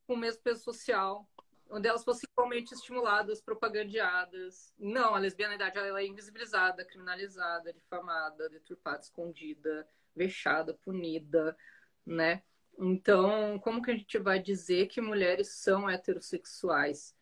com 0.07 0.13
o 0.13 0.17
mesmo 0.17 0.41
peso 0.41 0.63
social, 0.63 1.29
onde 1.73 1.87
elas 1.87 2.03
fossem 2.03 2.27
igualmente 2.31 2.73
estimuladas, 2.73 3.41
propagandeadas. 3.41 4.73
Não, 4.77 5.15
a 5.15 5.19
lesbianidade 5.19 5.77
ela 5.77 5.99
é 5.99 6.05
invisibilizada, 6.05 6.85
criminalizada, 6.85 7.73
difamada, 7.73 8.49
deturpada, 8.49 9.01
escondida, 9.01 9.87
vexada, 10.15 10.73
punida, 10.73 11.57
né? 12.05 12.43
Então, 12.77 13.59
como 13.59 13.81
que 13.81 13.91
a 13.91 13.95
gente 13.95 14.17
vai 14.17 14.39
dizer 14.39 14.87
que 14.87 15.01
mulheres 15.01 15.55
são 15.55 15.89
heterossexuais? 15.89 17.15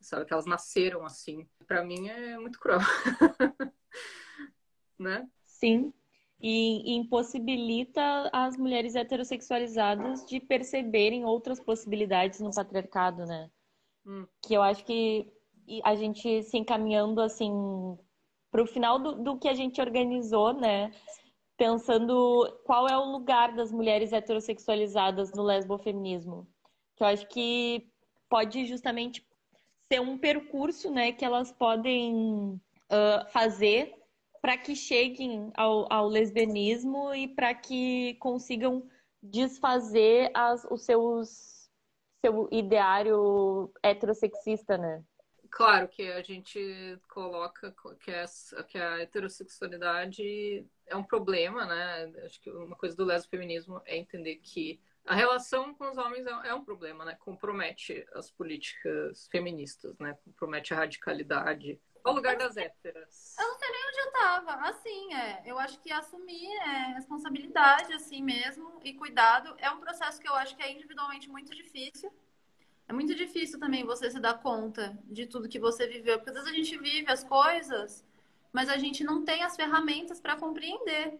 sabe? 0.00 0.24
Que 0.24 0.32
elas 0.32 0.46
nasceram 0.46 1.04
assim. 1.04 1.46
Para 1.66 1.84
mim 1.84 2.08
é 2.08 2.38
muito 2.38 2.58
cruel. 2.58 2.78
né? 4.98 5.28
Sim. 5.44 5.92
E 6.40 6.96
impossibilita 6.96 8.28
as 8.32 8.56
mulheres 8.56 8.94
heterossexualizadas 8.94 10.24
de 10.26 10.38
perceberem 10.38 11.24
outras 11.24 11.58
possibilidades 11.58 12.40
no 12.40 12.54
patriarcado, 12.54 13.24
né? 13.24 13.50
Hum. 14.06 14.26
Que 14.42 14.54
eu 14.54 14.62
acho 14.62 14.84
que 14.84 15.30
a 15.82 15.94
gente 15.94 16.42
se 16.44 16.56
encaminhando 16.56 17.20
assim 17.20 17.50
para 18.50 18.62
o 18.62 18.66
final 18.66 18.98
do, 18.98 19.16
do 19.16 19.38
que 19.38 19.48
a 19.48 19.54
gente 19.54 19.80
organizou, 19.80 20.54
né? 20.54 20.92
Pensando 21.56 22.46
qual 22.64 22.86
é 22.86 22.96
o 22.96 23.10
lugar 23.10 23.54
das 23.54 23.72
mulheres 23.72 24.12
heterossexualizadas 24.12 25.32
no 25.32 25.42
lesbofeminismo. 25.42 26.46
Que 26.94 27.02
eu 27.02 27.08
acho 27.08 27.26
que 27.28 27.90
pode 28.28 28.64
justamente 28.66 29.26
ser 29.90 30.00
um 30.00 30.18
percurso 30.18 30.90
né, 30.90 31.12
que 31.12 31.24
elas 31.24 31.52
podem 31.52 32.60
uh, 32.90 33.30
fazer 33.30 33.94
para 34.40 34.56
que 34.56 34.74
cheguem 34.74 35.50
ao, 35.56 35.92
ao 35.92 36.08
lesbianismo 36.08 37.14
e 37.14 37.28
para 37.28 37.54
que 37.54 38.14
consigam 38.14 38.86
desfazer 39.22 40.30
as, 40.34 40.64
os 40.70 40.84
seus 40.84 41.55
seu 42.26 42.48
ideário 42.50 43.72
heterossexista, 43.82 44.76
né? 44.76 45.02
Claro 45.50 45.88
que 45.88 46.10
a 46.10 46.22
gente 46.22 47.00
coloca 47.08 47.74
que, 48.00 48.10
é, 48.10 48.24
que 48.68 48.78
a 48.78 49.00
heterossexualidade 49.00 50.66
é 50.86 50.96
um 50.96 51.04
problema, 51.04 51.64
né? 51.64 52.12
Acho 52.24 52.40
que 52.40 52.50
uma 52.50 52.76
coisa 52.76 52.96
do 52.96 53.04
lesbo-feminismo 53.04 53.80
é 53.86 53.96
entender 53.96 54.36
que 54.36 54.80
a 55.06 55.14
relação 55.14 55.72
com 55.74 55.88
os 55.88 55.96
homens 55.96 56.26
é, 56.26 56.48
é, 56.48 56.54
um 56.54 56.64
problema, 56.64 57.04
né? 57.04 57.16
Compromete 57.18 58.04
as 58.12 58.30
políticas 58.30 59.28
feministas, 59.28 59.96
né? 59.98 60.18
Compromete 60.24 60.74
a 60.74 60.78
radicalidade. 60.78 61.80
Qual 62.02 62.14
o 62.14 62.16
lugar 62.18 62.36
das 62.36 62.56
héteras? 62.56 63.34
Eu 63.38 63.48
não 63.48 63.58
tava. 64.16 64.52
Assim, 64.68 65.14
é. 65.14 65.42
Eu 65.44 65.58
acho 65.58 65.78
que 65.80 65.92
assumir 65.92 66.50
é 66.58 66.94
responsabilidade, 66.94 67.92
assim 67.92 68.22
mesmo, 68.22 68.80
e 68.82 68.94
cuidado 68.94 69.54
é 69.58 69.70
um 69.70 69.80
processo 69.80 70.20
que 70.20 70.28
eu 70.28 70.34
acho 70.34 70.56
que 70.56 70.62
é 70.62 70.72
individualmente 70.72 71.28
muito 71.28 71.54
difícil. 71.54 72.12
É 72.88 72.92
muito 72.92 73.14
difícil 73.14 73.58
também 73.58 73.84
você 73.84 74.10
se 74.10 74.20
dar 74.20 74.34
conta 74.34 74.96
de 75.04 75.26
tudo 75.26 75.48
que 75.48 75.58
você 75.58 75.86
viveu, 75.86 76.18
porque 76.18 76.30
às 76.30 76.36
vezes 76.36 76.50
a 76.50 76.54
gente 76.54 76.78
vive 76.78 77.10
as 77.10 77.24
coisas, 77.24 78.04
mas 78.52 78.68
a 78.68 78.78
gente 78.78 79.02
não 79.02 79.24
tem 79.24 79.42
as 79.42 79.56
ferramentas 79.56 80.20
para 80.20 80.36
compreender 80.36 81.18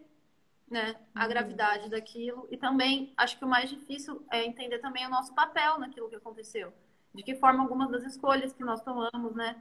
né, 0.71 0.97
a 1.15 1.23
uhum. 1.23 1.29
gravidade 1.29 1.91
daquilo. 1.91 2.47
E 2.51 2.57
também 2.57 3.13
acho 3.17 3.37
que 3.39 3.45
o 3.45 3.49
mais 3.49 3.69
difícil 3.69 4.25
é 4.31 4.45
entender 4.45 4.79
também 4.79 5.07
o 5.07 5.11
nosso 5.11 5.35
papel 5.35 5.79
naquilo 5.79 6.09
que 6.09 6.17
aconteceu. 6.17 6.73
De 7.13 7.23
que 7.23 7.35
forma 7.35 7.63
algumas 7.63 7.91
das 7.91 8.05
escolhas 8.05 8.53
que 8.53 8.63
nós 8.63 8.81
tomamos, 8.83 9.35
né, 9.35 9.57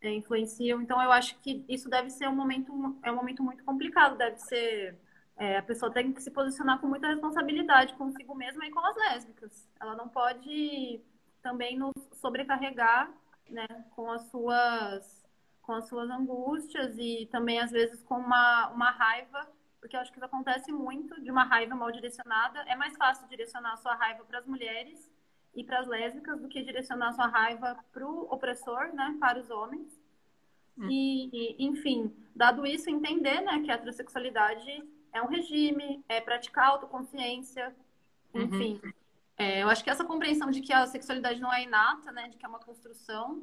é, 0.00 0.12
influenciam. 0.12 0.80
Então 0.82 1.00
eu 1.02 1.12
acho 1.12 1.38
que 1.40 1.64
isso 1.68 1.88
deve 1.88 2.10
ser 2.10 2.28
um 2.28 2.34
momento, 2.34 2.96
é 3.02 3.10
um 3.10 3.16
momento 3.16 3.42
muito 3.42 3.64
complicado, 3.64 4.16
deve 4.16 4.38
ser. 4.38 4.98
É, 5.38 5.58
a 5.58 5.62
pessoa 5.62 5.92
tem 5.92 6.12
que 6.12 6.22
se 6.22 6.30
posicionar 6.30 6.80
com 6.80 6.86
muita 6.86 7.08
responsabilidade 7.08 7.94
consigo 7.94 8.34
mesma 8.34 8.66
e 8.66 8.70
com 8.70 8.80
as 8.80 8.96
lésbicas. 8.96 9.68
Ela 9.78 9.94
não 9.94 10.08
pode 10.08 11.00
também 11.42 11.78
nos 11.78 11.92
sobrecarregar, 12.14 13.12
né, 13.50 13.66
com 13.94 14.10
as 14.10 14.22
suas 14.30 15.26
com 15.62 15.72
as 15.72 15.88
suas 15.88 16.08
angústias 16.08 16.96
e 16.96 17.26
também 17.30 17.58
às 17.60 17.72
vezes 17.72 18.00
com 18.02 18.14
uma, 18.16 18.68
uma 18.68 18.90
raiva 18.90 19.48
porque 19.86 19.96
eu 19.96 20.00
acho 20.00 20.10
que 20.10 20.18
isso 20.18 20.26
acontece 20.26 20.72
muito 20.72 21.20
de 21.22 21.30
uma 21.30 21.44
raiva 21.44 21.76
mal 21.76 21.92
direcionada. 21.92 22.58
É 22.62 22.74
mais 22.74 22.96
fácil 22.96 23.28
direcionar 23.28 23.74
a 23.74 23.76
sua 23.76 23.94
raiva 23.94 24.24
para 24.24 24.40
as 24.40 24.46
mulheres 24.46 25.08
e 25.56 25.64
para 25.64 25.80
as 25.80 25.86
lésbicas 25.86 26.38
do 26.38 26.48
que 26.48 26.62
direcionar 26.62 27.14
sua 27.14 27.26
raiva 27.26 27.82
para 27.90 28.06
o 28.06 28.32
opressor, 28.32 28.92
né, 28.94 29.16
para 29.18 29.40
os 29.40 29.50
homens. 29.50 29.98
Hum. 30.78 30.86
E, 30.90 31.56
enfim, 31.58 32.14
dado 32.34 32.66
isso, 32.66 32.90
entender 32.90 33.40
né, 33.40 33.62
que 33.62 33.70
a 33.70 33.74
heterossexualidade 33.74 34.84
é 35.12 35.22
um 35.22 35.26
regime, 35.26 36.04
é 36.08 36.20
praticar 36.20 36.68
autoconsciência, 36.68 37.74
uhum. 38.34 38.42
enfim. 38.42 38.80
Uhum. 38.84 38.92
É, 39.38 39.62
eu 39.62 39.68
acho 39.70 39.82
que 39.82 39.88
essa 39.88 40.04
compreensão 40.04 40.50
de 40.50 40.60
que 40.60 40.72
a 40.72 40.86
sexualidade 40.86 41.40
não 41.40 41.52
é 41.52 41.62
inata, 41.62 42.12
né, 42.12 42.28
de 42.28 42.36
que 42.36 42.44
é 42.44 42.48
uma 42.48 42.60
construção, 42.60 43.42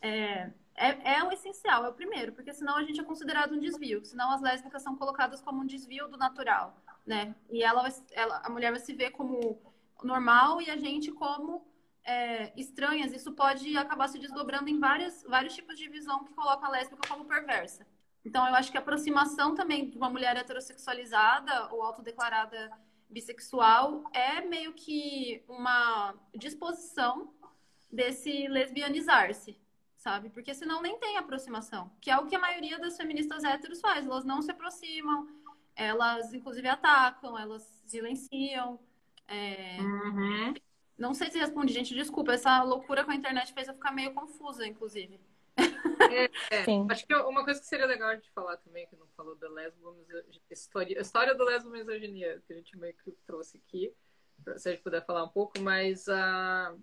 é, 0.00 0.48
é, 0.76 1.14
é 1.16 1.24
o 1.24 1.32
essencial, 1.32 1.84
é 1.84 1.88
o 1.88 1.92
primeiro, 1.92 2.32
porque 2.32 2.52
senão 2.52 2.76
a 2.76 2.84
gente 2.84 3.00
é 3.00 3.04
considerado 3.04 3.52
um 3.52 3.58
desvio, 3.58 4.04
senão 4.04 4.30
as 4.30 4.40
lésbicas 4.40 4.82
são 4.82 4.96
colocadas 4.96 5.40
como 5.40 5.60
um 5.60 5.66
desvio 5.66 6.06
do 6.06 6.16
natural, 6.16 6.76
né? 7.04 7.34
E 7.50 7.62
ela, 7.62 7.88
ela 8.12 8.40
a 8.44 8.48
mulher 8.48 8.70
vai 8.70 8.80
se 8.80 8.92
ver 8.94 9.10
como 9.10 9.60
normal 10.04 10.60
e 10.60 10.70
a 10.70 10.76
gente 10.76 11.10
como 11.12 11.66
é, 12.04 12.52
estranhas. 12.58 13.12
Isso 13.12 13.32
pode 13.32 13.76
acabar 13.76 14.08
se 14.08 14.18
desdobrando 14.18 14.68
em 14.68 14.78
várias, 14.78 15.22
vários 15.24 15.54
tipos 15.54 15.78
de 15.78 15.88
visão 15.88 16.24
que 16.24 16.34
coloca 16.34 16.66
a 16.66 16.70
lésbica 16.70 17.08
como 17.08 17.24
perversa. 17.24 17.86
Então, 18.24 18.46
eu 18.46 18.54
acho 18.54 18.70
que 18.70 18.76
a 18.76 18.80
aproximação 18.80 19.54
também 19.54 19.90
de 19.90 19.96
uma 19.96 20.08
mulher 20.08 20.36
heterossexualizada 20.36 21.72
ou 21.72 21.82
autodeclarada 21.82 22.70
bissexual 23.10 24.04
é 24.12 24.40
meio 24.40 24.72
que 24.72 25.44
uma 25.48 26.14
disposição 26.34 27.34
desse 27.90 28.48
lesbianizar-se, 28.48 29.58
sabe? 29.96 30.30
Porque 30.30 30.54
senão 30.54 30.80
nem 30.80 30.98
tem 30.98 31.18
aproximação, 31.18 31.90
que 32.00 32.10
é 32.10 32.16
o 32.16 32.26
que 32.26 32.36
a 32.36 32.38
maioria 32.38 32.78
das 32.78 32.96
feministas 32.96 33.44
héteros 33.44 33.80
faz. 33.80 34.06
Elas 34.06 34.24
não 34.24 34.40
se 34.40 34.50
aproximam, 34.50 35.28
elas 35.74 36.32
inclusive 36.32 36.68
atacam, 36.68 37.38
elas 37.38 37.82
silenciam. 37.86 38.80
É... 39.32 39.80
Uhum. 39.80 40.54
Não 40.96 41.14
sei 41.14 41.30
se 41.30 41.38
respondi, 41.38 41.72
gente, 41.72 41.94
desculpa. 41.94 42.32
Essa 42.32 42.62
loucura 42.62 43.04
com 43.04 43.10
a 43.10 43.14
internet 43.14 43.52
fez 43.52 43.68
eu 43.68 43.74
ficar 43.74 43.92
meio 43.92 44.12
confusa, 44.12 44.66
inclusive. 44.66 45.20
É, 46.10 46.24
é. 46.24 46.64
Acho 46.90 47.06
que 47.06 47.14
uma 47.14 47.44
coisa 47.44 47.60
que 47.60 47.66
seria 47.66 47.86
legal 47.86 48.10
a 48.10 48.14
gente 48.14 48.30
falar 48.30 48.56
também, 48.58 48.86
que 48.86 48.96
não 48.96 49.06
falou 49.16 49.34
da 49.36 49.48
lesbo 49.48 49.96
história, 50.50 51.00
história 51.00 51.34
do 51.34 51.44
lesbo 51.44 51.70
misoginia, 51.70 52.42
que 52.46 52.52
a 52.52 52.56
gente 52.56 52.76
meio 52.76 52.94
que 53.02 53.12
trouxe 53.26 53.58
aqui, 53.58 53.92
se 54.56 54.68
a 54.68 54.72
gente 54.72 54.82
puder 54.82 55.04
falar 55.04 55.24
um 55.24 55.28
pouco, 55.28 55.60
mas 55.60 56.08
a, 56.08 56.74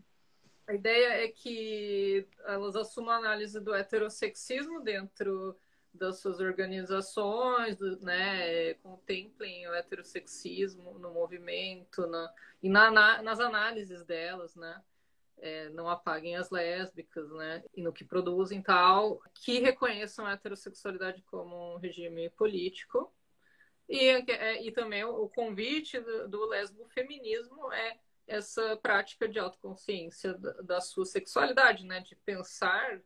a 0.68 0.74
ideia 0.74 1.24
é 1.24 1.28
que 1.28 2.28
elas 2.46 2.76
assumam 2.76 3.14
a 3.14 3.18
análise 3.18 3.60
do 3.60 3.74
heterossexismo 3.74 4.82
dentro 4.82 5.56
das 5.94 6.20
suas 6.20 6.40
organizações, 6.40 7.80
né, 8.02 8.74
contemplem 8.76 9.68
o 9.68 9.74
heterossexismo 9.74 11.00
no 11.00 11.12
movimento 11.12 12.06
na, 12.08 12.34
e 12.62 12.70
na, 12.70 12.92
na, 12.92 13.22
nas 13.22 13.40
análises 13.40 14.04
delas, 14.06 14.56
né, 14.56 14.82
é, 15.38 15.70
não 15.70 15.90
apaguem 15.90 16.36
as 16.36 16.50
lésbicas, 16.50 17.30
né, 17.32 17.64
e 17.74 17.82
no 17.82 17.94
que 17.94 18.04
produzem 18.04 18.62
tal, 18.62 19.22
que 19.34 19.60
reconheçam 19.60 20.26
a 20.26 20.34
heterossexualidade 20.34 21.22
como 21.24 21.76
um 21.76 21.78
regime 21.78 22.30
político. 22.32 23.12
E, 23.88 24.08
é, 24.08 24.64
e 24.64 24.72
também 24.72 25.04
o, 25.04 25.28
convite 25.30 26.00
do, 26.00 26.28
do 26.28 26.46
lesbo-feminismo 26.46 27.72
é 27.74 27.98
essa 28.28 28.78
prática 28.78 29.28
de 29.28 29.40
autoconsciência 29.40 30.36
da, 30.36 30.54
da 30.62 30.82
sua 30.82 31.06
sexualidade, 31.06 31.84
né, 31.84 32.02
de 32.02 32.16
pensar 32.18 33.02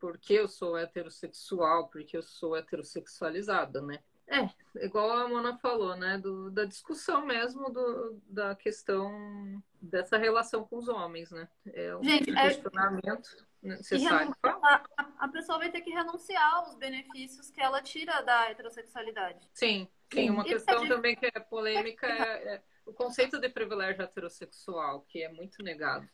porque 0.00 0.32
eu 0.32 0.48
sou 0.48 0.76
heterossexual, 0.76 1.88
porque 1.88 2.16
eu 2.16 2.22
sou 2.22 2.56
heterossexualizada, 2.56 3.82
né? 3.82 4.00
É, 4.26 4.48
igual 4.84 5.10
a 5.10 5.28
Mona 5.28 5.58
falou, 5.58 5.96
né? 5.96 6.16
Do, 6.16 6.50
da 6.50 6.64
discussão 6.64 7.26
mesmo 7.26 7.68
do, 7.68 8.20
da 8.26 8.54
questão 8.54 9.62
dessa 9.82 10.16
relação 10.16 10.64
com 10.64 10.78
os 10.78 10.88
homens, 10.88 11.30
né? 11.32 11.48
É 11.66 11.96
um 11.96 12.02
Gente, 12.02 12.30
é 12.30 12.48
questionamento 12.48 13.46
é... 13.64 13.68
necessário. 13.68 14.34
A, 14.42 14.84
a, 15.18 15.28
pessoa 15.28 15.58
vai 15.58 15.70
ter 15.70 15.80
que 15.80 15.90
renunciar 15.90 16.54
aos 16.54 16.76
benefícios 16.76 17.50
que 17.50 17.60
ela 17.60 17.82
tira 17.82 18.22
da 18.22 18.50
heterossexualidade. 18.50 19.48
Sim, 19.52 19.88
sim. 20.12 20.30
Uma 20.30 20.44
questão 20.44 20.86
também 20.86 21.16
que 21.16 21.26
é 21.26 21.40
polêmica 21.40 22.06
é, 22.06 22.54
é 22.54 22.62
o 22.86 22.92
conceito 22.92 23.40
de 23.40 23.48
privilégio 23.48 24.02
heterossexual, 24.02 25.02
que 25.08 25.22
é 25.22 25.28
muito 25.28 25.60
negado. 25.62 26.08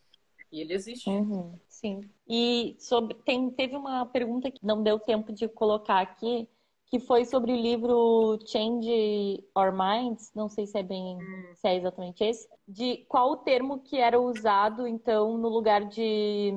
E 0.50 0.60
ele 0.60 0.74
existe. 0.74 1.08
Uhum, 1.10 1.58
sim. 1.68 2.00
E 2.28 2.76
sobre, 2.78 3.14
tem, 3.14 3.50
teve 3.50 3.76
uma 3.76 4.06
pergunta 4.06 4.50
que 4.50 4.64
não 4.64 4.82
deu 4.82 4.98
tempo 4.98 5.32
de 5.32 5.48
colocar 5.48 6.00
aqui, 6.00 6.48
que 6.86 7.00
foi 7.00 7.24
sobre 7.24 7.52
o 7.52 7.56
livro 7.56 8.38
Change 8.46 9.44
Our 9.56 9.72
Minds, 9.72 10.30
não 10.34 10.48
sei 10.48 10.66
se 10.66 10.78
é 10.78 10.82
bem, 10.82 11.16
hum. 11.16 11.52
se 11.54 11.66
é 11.68 11.76
exatamente 11.76 12.22
esse, 12.22 12.48
de 12.66 12.98
qual 13.08 13.32
o 13.32 13.36
termo 13.36 13.80
que 13.80 13.98
era 13.98 14.20
usado, 14.20 14.86
então, 14.86 15.36
no 15.36 15.48
lugar 15.48 15.84
de, 15.84 16.52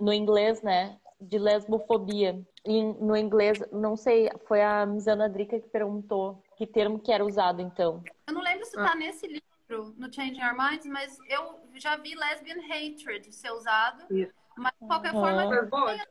no 0.00 0.12
inglês, 0.12 0.60
né, 0.62 0.98
de 1.20 1.38
lesbofobia. 1.38 2.44
E 2.66 2.82
no 2.82 3.16
inglês, 3.16 3.62
não 3.70 3.96
sei, 3.96 4.30
foi 4.46 4.62
a 4.62 4.86
Misana 4.86 5.28
Drica 5.28 5.60
que 5.60 5.68
perguntou 5.68 6.42
que 6.56 6.66
termo 6.66 6.98
que 6.98 7.12
era 7.12 7.24
usado, 7.24 7.60
então. 7.60 8.02
Eu 8.26 8.34
não 8.34 8.42
lembro 8.42 8.64
se 8.64 8.70
está 8.76 8.92
ah. 8.92 8.96
nesse 8.96 9.26
livro 9.26 9.53
no 9.68 10.12
Changing 10.12 10.42
Our 10.42 10.56
Minds, 10.56 10.86
mas 10.86 11.18
eu 11.28 11.60
já 11.74 11.96
vi 11.96 12.14
lesbian 12.14 12.60
hatred 12.62 13.32
ser 13.32 13.52
usado. 13.52 14.04
Isso. 14.14 14.32
Mas 14.56 14.72
de 14.80 14.86
qualquer 14.86 15.12
forma, 15.12 15.42
a 15.42 15.48
gente, 15.48 15.70
tem, 15.70 16.06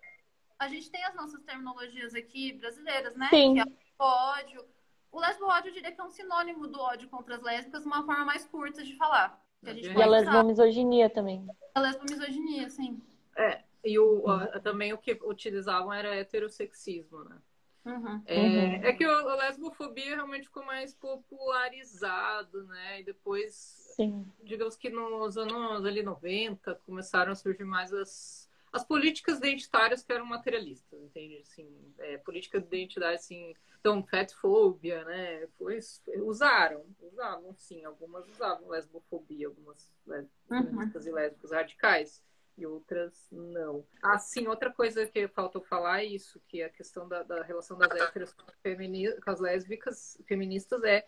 a 0.60 0.68
gente, 0.68 0.92
tem, 0.92 1.06
as 1.06 1.16
nossas 1.16 1.42
terminologias 1.44 2.14
aqui 2.14 2.54
brasileiras, 2.54 3.16
né? 3.16 3.28
Sim. 3.30 3.54
Que 3.56 3.60
é 3.62 3.64
o 3.64 4.04
ódio. 4.04 4.66
O 5.12 5.20
lesbo 5.20 5.46
ódio 5.46 5.70
eu 5.70 5.74
diria 5.74 5.92
que 5.92 6.02
é 6.02 6.04
um 6.04 6.10
sinônimo 6.10 6.68
do 6.68 6.80
ódio 6.80 7.08
contra 7.08 7.36
as 7.36 7.42
lésbicas, 7.42 7.86
uma 7.86 8.04
forma 8.04 8.26
mais 8.26 8.46
curta 8.46 8.84
de 8.84 8.96
falar. 8.96 9.40
Que 9.64 9.70
a 9.70 9.74
gente 9.74 9.88
e 9.92 10.02
a 10.02 10.06
lesbomisoginia 10.08 11.10
também. 11.10 11.48
A 11.76 11.80
lesbomisoginia, 11.80 12.70
sim. 12.70 13.02
É, 13.38 13.64
e 13.84 13.98
o, 14.00 14.24
também 14.62 14.92
o 14.92 14.98
que 14.98 15.14
utilizavam 15.24 15.94
era 15.94 16.16
heterossexismo, 16.16 17.24
né? 17.26 17.38
Uhum. 17.86 18.22
É, 18.26 18.40
uhum. 18.40 18.74
é, 18.84 18.94
que 18.94 19.04
a 19.04 19.36
lesbofobia 19.36 20.16
realmente 20.16 20.46
ficou 20.46 20.64
mais 20.64 20.94
popularizado, 20.94 22.64
né? 22.66 23.02
E 23.02 23.04
depois, 23.04 23.54
Sim. 23.96 24.26
digamos 24.42 24.78
que 24.78 24.90
nos 24.90 25.38
anos 25.38 25.86
ali 25.86 26.02
90, 26.02 26.76
começaram 26.86 27.34
a 27.34 27.36
surgir 27.36 27.66
mais 27.66 27.92
as, 27.94 28.50
as 28.72 28.86
políticas 28.86 29.38
identitárias 29.40 30.02
que 30.02 30.14
eram 30.14 30.26
materialistas, 30.26 31.02
entende? 31.02 31.40
Assim, 31.40 31.68
é, 32.00 32.18
políticas 32.20 32.64
de 32.64 32.78
identidade, 32.78 33.16
assim, 33.16 33.54
então, 33.82 34.02
fatfobia, 34.06 35.04
né? 35.04 35.46
Foi, 35.58 35.78
usaram, 36.22 36.86
usavam, 37.02 37.54
sim, 37.58 37.84
algumas 37.84 38.26
usavam 38.30 38.70
lesbofobia, 38.70 39.48
algumas 39.48 39.92
lesbas 40.08 41.06
uhum. 41.06 41.12
e 41.12 41.12
lésbicas 41.12 41.52
radicais 41.52 42.24
e 42.58 42.66
outras 42.66 43.28
não. 43.32 43.86
Assim, 44.02 44.48
outra 44.48 44.72
coisa 44.72 45.06
que 45.06 45.28
faltou 45.28 45.62
falar 45.62 46.02
é 46.02 46.06
isso, 46.06 46.42
que 46.48 46.62
a 46.62 46.70
questão 46.70 47.08
da, 47.08 47.24
da 47.24 47.42
relação 47.42 47.78
das 47.78 47.92
héteros 47.92 48.34
com 48.34 49.32
as 49.32 49.40
lésbicas 49.40 50.18
feministas 50.26 50.84
é 50.84 51.06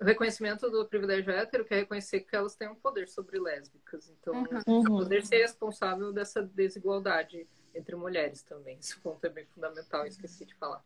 o 0.00 0.04
reconhecimento 0.04 0.70
do 0.70 0.86
privilégio 0.86 1.30
hétero, 1.30 1.64
que 1.64 1.74
é 1.74 1.78
reconhecer 1.78 2.20
que 2.20 2.34
elas 2.34 2.56
têm 2.56 2.68
um 2.68 2.74
poder 2.74 3.08
sobre 3.08 3.38
lésbicas. 3.38 4.08
Então, 4.08 4.34
uhum. 4.66 4.84
poder 4.84 5.24
ser 5.26 5.42
responsável 5.42 6.12
dessa 6.12 6.42
desigualdade 6.42 7.46
entre 7.74 7.94
mulheres 7.94 8.42
também. 8.42 8.78
Esse 8.78 8.98
ponto 8.98 9.24
é 9.24 9.28
bem 9.28 9.46
fundamental, 9.46 10.06
esqueci 10.06 10.46
de 10.46 10.54
falar. 10.54 10.82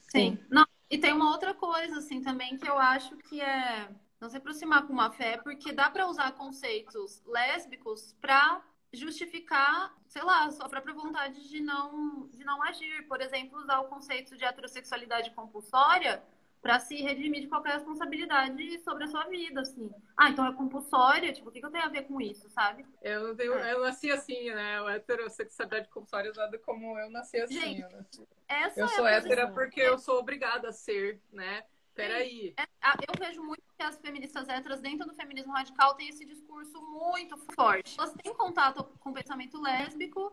Sim. 0.00 0.38
Não, 0.50 0.66
e 0.90 0.96
tem 0.96 1.12
uma 1.12 1.30
outra 1.30 1.52
coisa, 1.52 1.98
assim, 1.98 2.22
também, 2.22 2.56
que 2.56 2.68
eu 2.68 2.78
acho 2.78 3.14
que 3.18 3.40
é 3.40 3.90
não 4.20 4.28
se 4.28 4.36
aproximar 4.36 4.86
com 4.86 4.92
uma 4.92 5.12
fé, 5.12 5.36
porque 5.36 5.72
dá 5.72 5.90
para 5.90 6.08
usar 6.08 6.32
conceitos 6.32 7.22
lésbicos 7.24 8.16
para 8.20 8.62
justificar, 8.92 9.94
sei 10.06 10.22
lá, 10.22 10.44
a 10.44 10.50
sua 10.50 10.68
própria 10.68 10.94
vontade 10.94 11.48
de 11.48 11.60
não, 11.60 12.26
de 12.28 12.44
não 12.44 12.62
agir. 12.62 13.06
Por 13.06 13.20
exemplo, 13.20 13.58
usar 13.58 13.80
o 13.80 13.88
conceito 13.88 14.36
de 14.36 14.44
heterossexualidade 14.44 15.30
compulsória 15.32 16.22
para 16.60 16.80
se 16.80 16.96
redimir 16.96 17.42
de 17.42 17.46
qualquer 17.48 17.74
responsabilidade 17.74 18.78
sobre 18.80 19.04
a 19.04 19.06
sua 19.06 19.24
vida, 19.24 19.60
assim. 19.60 19.90
Ah, 20.16 20.28
então 20.30 20.44
é 20.46 20.52
compulsória? 20.52 21.32
Tipo, 21.32 21.48
o 21.48 21.52
que, 21.52 21.60
que 21.60 21.66
eu 21.66 21.70
tenho 21.70 21.84
a 21.84 21.88
ver 21.88 22.02
com 22.02 22.20
isso, 22.20 22.48
sabe? 22.50 22.84
Eu, 23.00 23.34
tenho, 23.36 23.54
é. 23.54 23.74
eu 23.74 23.80
nasci 23.80 24.10
assim, 24.10 24.50
né? 24.50 24.80
O 24.82 24.88
heterossexualidade 24.88 25.88
compulsória 25.88 26.30
usada 26.30 26.58
como 26.58 26.98
eu 26.98 27.10
nasci 27.10 27.40
assim. 27.40 27.60
Gente, 27.60 27.82
eu, 27.82 27.90
nasci. 27.90 28.28
eu 28.76 28.84
é 28.84 28.88
sou 28.88 29.06
hétera 29.06 29.52
porque 29.52 29.80
eu 29.80 29.98
sou 29.98 30.18
obrigada 30.18 30.68
a 30.68 30.72
ser, 30.72 31.20
né? 31.32 31.62
Peraí. 31.98 32.54
É, 32.56 32.62
eu 33.08 33.14
vejo 33.18 33.42
muito 33.42 33.60
que 33.76 33.82
as 33.82 33.98
feministas 33.98 34.48
héteras 34.48 34.80
dentro 34.80 35.04
do 35.04 35.14
feminismo 35.14 35.52
radical 35.52 35.94
têm 35.94 36.08
esse 36.08 36.24
discurso 36.24 36.80
muito 36.80 37.36
forte. 37.56 37.98
Elas 37.98 38.14
têm 38.14 38.32
contato 38.34 38.84
com 39.00 39.10
o 39.10 39.12
pensamento 39.12 39.60
lésbico 39.60 40.32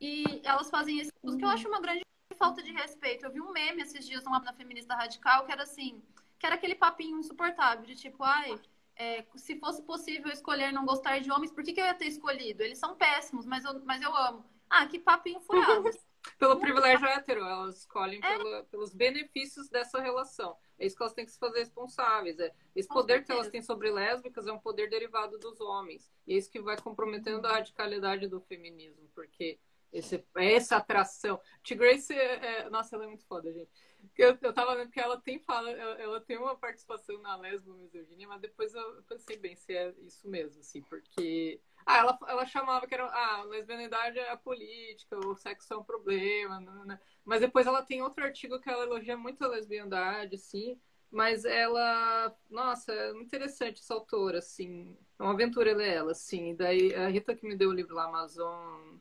e 0.00 0.40
elas 0.42 0.70
fazem 0.70 0.98
esse 0.98 1.12
discurso 1.12 1.36
que 1.36 1.44
eu 1.44 1.50
acho 1.50 1.68
uma 1.68 1.82
grande 1.82 2.00
falta 2.38 2.62
de 2.62 2.72
respeito. 2.72 3.26
Eu 3.26 3.30
vi 3.30 3.42
um 3.42 3.52
meme 3.52 3.82
esses 3.82 4.06
dias 4.06 4.24
numa 4.24 4.40
feminista 4.54 4.94
radical 4.94 5.44
que 5.44 5.52
era 5.52 5.64
assim, 5.64 6.02
que 6.38 6.46
era 6.46 6.54
aquele 6.54 6.74
papinho 6.74 7.18
insuportável, 7.18 7.84
de 7.84 7.94
tipo, 7.94 8.24
ai, 8.24 8.58
é, 8.96 9.22
se 9.36 9.58
fosse 9.58 9.82
possível 9.82 10.32
escolher 10.32 10.72
não 10.72 10.86
gostar 10.86 11.18
de 11.18 11.30
homens, 11.30 11.52
por 11.52 11.62
que, 11.62 11.74
que 11.74 11.80
eu 11.80 11.84
ia 11.84 11.94
ter 11.94 12.06
escolhido? 12.06 12.62
Eles 12.62 12.78
são 12.78 12.96
péssimos, 12.96 13.44
mas 13.44 13.66
eu, 13.66 13.84
mas 13.84 14.00
eu 14.00 14.16
amo. 14.16 14.42
Ah, 14.70 14.86
que 14.86 14.98
papinho 14.98 15.40
furado. 15.40 15.90
Pelo 16.38 16.58
privilégio 16.58 17.06
hétero, 17.06 17.40
elas 17.44 17.80
escolhem 17.80 18.18
é. 18.22 18.36
pelo, 18.36 18.64
pelos 18.64 18.92
benefícios 18.92 19.68
dessa 19.68 20.00
relação. 20.00 20.56
É 20.78 20.86
isso 20.86 20.96
que 20.96 21.02
elas 21.02 21.14
têm 21.14 21.24
que 21.24 21.32
se 21.32 21.38
fazer 21.38 21.60
responsáveis. 21.60 22.38
É, 22.38 22.52
esse 22.74 22.88
poder 22.88 23.24
que 23.24 23.32
elas 23.32 23.48
têm 23.48 23.62
sobre 23.62 23.90
lésbicas 23.90 24.46
é 24.46 24.52
um 24.52 24.58
poder 24.58 24.88
derivado 24.88 25.38
dos 25.38 25.60
homens. 25.60 26.10
E 26.26 26.34
é 26.34 26.36
isso 26.36 26.50
que 26.50 26.60
vai 26.60 26.80
comprometendo 26.80 27.46
a 27.46 27.52
radicalidade 27.52 28.28
do 28.28 28.40
feminismo, 28.40 29.08
porque 29.14 29.58
esse, 29.92 30.24
essa 30.34 30.76
atração. 30.76 31.40
T. 31.62 31.74
Grace, 31.74 32.12
é, 32.12 32.58
é, 32.60 32.70
nossa, 32.70 32.94
ela 32.94 33.04
é 33.04 33.08
muito 33.08 33.24
foda, 33.26 33.52
gente. 33.52 33.70
Eu, 34.16 34.36
eu 34.40 34.52
tava 34.52 34.76
vendo 34.76 34.90
que 34.90 35.00
ela 35.00 35.20
tem 35.20 35.38
fala, 35.38 35.70
ela, 35.70 36.00
ela 36.00 36.20
tem 36.20 36.36
uma 36.36 36.56
participação 36.56 37.18
na 37.20 37.36
lesbo 37.36 37.74
misoginia, 37.74 38.28
mas 38.28 38.40
depois 38.40 38.74
eu 38.74 39.02
pensei 39.08 39.36
bem 39.36 39.56
se 39.56 39.74
é 39.74 39.92
isso 40.02 40.28
mesmo, 40.28 40.60
assim, 40.60 40.82
porque. 40.82 41.60
Ah, 41.86 41.98
ela, 41.98 42.18
ela 42.28 42.46
chamava 42.46 42.86
que 42.86 42.94
era. 42.94 43.06
Ah, 43.06 43.44
lesbianidade 43.44 44.18
é 44.18 44.30
a 44.30 44.36
política, 44.36 45.16
o 45.18 45.36
sexo 45.36 45.72
é 45.72 45.76
um 45.76 45.84
problema, 45.84 46.60
né, 46.60 46.84
né? 46.84 47.00
mas 47.24 47.40
depois 47.40 47.66
ela 47.66 47.82
tem 47.82 48.02
outro 48.02 48.24
artigo 48.24 48.60
que 48.60 48.68
ela 48.68 48.84
elogia 48.84 49.16
muito 49.16 49.42
a 49.44 49.48
lesbianidade, 49.48 50.34
assim, 50.34 50.78
mas 51.10 51.44
ela. 51.44 52.36
Nossa, 52.50 52.92
é 52.92 53.10
interessante 53.12 53.80
essa 53.80 53.94
autora, 53.94 54.38
assim. 54.38 54.96
É 55.18 55.22
uma 55.22 55.32
aventura 55.32 55.70
ela 55.70 55.82
é 55.82 55.94
ela, 55.94 56.12
assim. 56.12 56.56
Daí 56.56 56.92
a 56.94 57.08
Rita 57.08 57.34
que 57.36 57.46
me 57.46 57.56
deu 57.56 57.70
o 57.70 57.72
livro 57.72 57.94
lá, 57.94 58.04
Amazon 58.06 58.98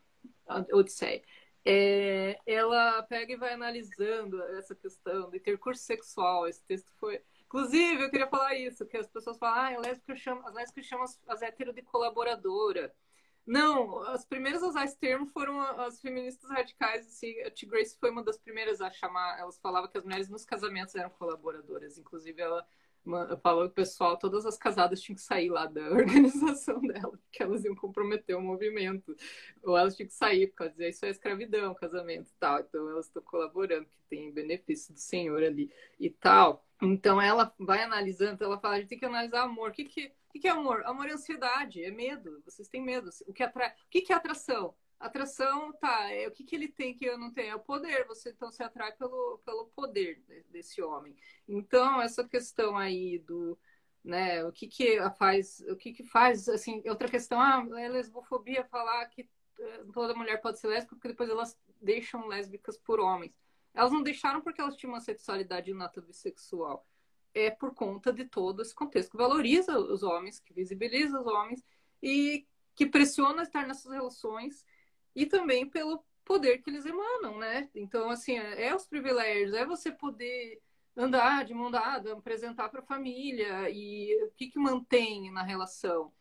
Odisseia 0.72 1.24
é, 1.66 2.40
ela 2.46 3.02
pega 3.04 3.34
e 3.34 3.36
vai 3.36 3.54
analisando 3.54 4.42
essa 4.58 4.76
questão 4.76 5.30
de 5.32 5.40
ter 5.40 5.58
curso 5.58 5.82
sexual. 5.84 6.48
Esse 6.48 6.64
texto 6.64 6.92
foi. 7.00 7.20
Inclusive, 7.48 8.04
eu 8.04 8.10
queria 8.10 8.28
falar 8.28 8.56
isso, 8.56 8.86
que 8.86 8.98
as 8.98 9.08
pessoas 9.08 9.38
falam, 9.38 9.78
ah, 9.78 9.80
lésbica 9.80 10.16
chama, 10.16 10.48
as 10.48 10.54
lésbicas 10.54 10.86
chamam 10.86 11.06
as, 11.06 11.22
as 11.28 11.42
hétero 11.42 11.74
de 11.74 11.82
colaboradora. 11.82 12.94
Não, 13.46 14.02
as 14.08 14.26
primeiras 14.26 14.64
a 14.64 14.68
usar 14.68 14.86
esse 14.86 14.98
termo 14.98 15.28
foram 15.28 15.62
as 15.62 16.02
feministas 16.02 16.50
radicais. 16.50 17.06
Assim, 17.06 17.40
a 17.42 17.52
T. 17.52 17.66
Grace 17.68 17.96
foi 18.00 18.10
uma 18.10 18.24
das 18.24 18.40
primeiras 18.40 18.82
a 18.82 18.90
chamar. 18.90 19.40
Elas 19.40 19.60
falavam 19.60 19.90
que 19.90 19.98
as 19.98 20.04
mulheres 20.04 20.30
nos 20.30 20.44
casamentos 20.44 20.96
eram 20.96 21.12
colaboradoras. 21.12 21.98
Inclusive, 21.98 22.42
ela 22.42 22.66
falou 23.42 23.66
que 23.66 23.72
o 23.72 23.76
pessoal, 23.76 24.18
todas 24.18 24.46
as 24.46 24.58
casadas 24.58 25.02
tinham 25.02 25.16
que 25.16 25.22
sair 25.22 25.50
lá 25.50 25.66
da 25.66 25.90
organização 25.92 26.80
dela, 26.82 27.18
porque 27.18 27.44
elas 27.44 27.64
iam 27.64 27.76
comprometer 27.76 28.36
o 28.36 28.42
movimento. 28.42 29.16
Ou 29.64 29.78
elas 29.78 29.96
tinham 29.96 30.08
que 30.08 30.14
sair, 30.14 30.48
porque 30.48 30.70
dizer 30.70 30.90
isso 30.90 31.06
é 31.06 31.10
escravidão, 31.10 31.74
casamento 31.76 32.30
e 32.30 32.34
tal. 32.40 32.60
Então 32.60 32.90
elas 32.90 33.06
estão 33.06 33.22
colaborando, 33.22 33.86
que 33.86 33.98
tem 34.10 34.32
benefício 34.32 34.94
do 34.94 35.00
Senhor 35.00 35.44
ali 35.44 35.72
e 36.00 36.10
tal. 36.10 36.66
Então 36.82 37.22
ela 37.22 37.54
vai 37.60 37.82
analisando, 37.82 38.44
ela 38.44 38.60
fala, 38.60 38.76
a 38.76 38.80
gente 38.80 38.90
tem 38.90 39.00
que 39.00 39.06
analisar 39.06 39.44
amor. 39.44 39.70
O 39.70 39.74
que, 39.74 39.86
que, 39.86 40.12
que, 40.32 40.40
que 40.40 40.48
é 40.48 40.52
amor? 40.52 40.84
Amor 40.86 41.08
é 41.08 41.14
ansiedade, 41.14 41.84
é 41.84 41.92
medo. 41.92 42.42
Vocês 42.46 42.68
têm 42.68 42.82
medo. 42.82 43.10
O 43.28 43.34
que, 43.34 43.44
atrai... 43.44 43.70
o 43.70 43.90
que, 43.90 44.02
que 44.02 44.12
é 44.12 44.16
atração? 44.16 44.76
Atração, 45.06 45.72
tá, 45.74 46.12
é, 46.12 46.28
o 46.28 46.32
que, 46.32 46.44
que 46.44 46.56
ele 46.56 46.68
tem 46.68 46.96
que 46.96 47.06
eu 47.06 47.16
não 47.16 47.32
tenho? 47.32 47.52
É 47.52 47.56
o 47.56 47.60
poder, 47.60 48.08
você 48.08 48.32
então 48.32 48.52
se 48.52 48.64
atrai 48.64 48.92
pelo, 48.94 49.40
pelo 49.46 49.68
poder 49.68 50.24
desse 50.50 50.82
homem. 50.82 51.16
Então, 51.48 52.02
essa 52.02 52.28
questão 52.28 52.76
aí 52.76 53.20
do, 53.20 53.56
né, 54.04 54.44
o 54.44 54.52
que 54.52 54.68
que 54.68 54.98
faz, 55.12 55.60
o 55.70 55.76
que 55.76 55.94
que 55.94 56.04
faz, 56.04 56.50
assim, 56.50 56.82
outra 56.88 57.08
questão, 57.08 57.40
ah, 57.40 57.64
é 57.78 57.88
lesbofobia 57.88 58.64
falar 58.66 59.06
que 59.06 59.30
eh, 59.60 59.84
toda 59.94 60.16
mulher 60.16 60.42
pode 60.42 60.60
ser 60.60 60.70
lésbica, 60.70 60.96
porque 60.96 61.10
depois 61.10 61.30
elas 61.30 61.56
deixam 61.80 62.26
lésbicas 62.28 62.76
por 62.78 63.00
homens. 63.00 63.38
Elas 63.76 63.92
não 63.92 64.02
deixaram 64.02 64.42
porque 64.42 64.60
elas 64.60 64.76
tinham 64.76 64.94
uma 64.94 65.02
sexualidade 65.02 65.70
inata 65.70 66.02
bissexual. 66.02 66.84
É 67.32 67.52
por 67.52 67.76
conta 67.76 68.12
de 68.12 68.26
todo 68.26 68.64
esse 68.64 68.74
contexto 68.74 69.12
que 69.12 69.18
valoriza 69.18 69.78
os 69.78 70.02
homens, 70.02 70.40
que 70.40 70.54
visibiliza 70.54 71.20
os 71.20 71.28
homens 71.28 71.64
e 72.02 72.48
que 72.74 72.86
pressiona 72.86 73.44
estar 73.44 73.68
nessas 73.68 73.92
relações 73.92 74.66
e 75.16 75.26
também 75.26 75.68
pelo 75.70 76.04
poder 76.26 76.58
que 76.60 76.70
eles 76.70 76.86
emanam, 76.86 77.38
né? 77.38 77.70
Então, 77.76 78.10
assim, 78.10 78.38
é, 78.38 78.76
os 78.76 78.86
privilégios, 78.86 79.54
é 79.54 79.66
você 79.66 79.92
poder 79.92 80.62
andar 80.98 81.46
de 81.46 81.54
mão 81.54 81.70
dada, 81.70 82.14
apresentar 82.14 82.70
para 82.70 82.80
a 82.80 82.86
família 82.86 83.70
e 83.70 84.24
o 84.24 84.32
que, 84.32 84.48
que 84.48 84.60
mantém 84.60 85.32
na 85.32 85.44
relação 85.44 86.12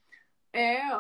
é 0.52 0.82
a, 0.82 0.96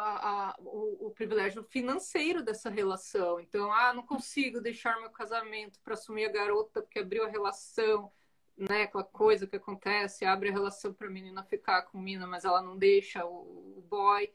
a, 0.50 0.56
o, 0.58 1.06
o, 1.06 1.10
privilégio 1.12 1.62
financeiro 1.62 2.42
dessa 2.42 2.68
relação. 2.68 3.38
Então, 3.38 3.72
ah, 3.72 3.94
não 3.94 4.04
consigo 4.04 4.60
deixar 4.60 4.98
meu 5.00 5.10
casamento 5.10 5.78
para 5.80 5.94
assumir 5.94 6.24
a 6.24 6.32
garota 6.32 6.82
porque 6.82 6.98
abriu 6.98 7.24
a 7.24 7.28
relação, 7.28 8.10
né? 8.56 8.82
Aquela 8.82 9.04
coisa 9.04 9.46
que 9.46 9.54
acontece, 9.54 10.24
abre 10.24 10.48
a 10.48 10.52
relação 10.52 10.92
para 10.92 11.06
a 11.06 11.10
menina 11.10 11.44
ficar 11.44 11.82
com 11.82 11.98
a 11.98 12.02
menina, 12.02 12.26
mas 12.26 12.44
ela 12.44 12.60
não 12.60 12.76
deixa 12.76 13.24
o, 13.24 13.78
o 13.78 13.86
boy 13.88 14.28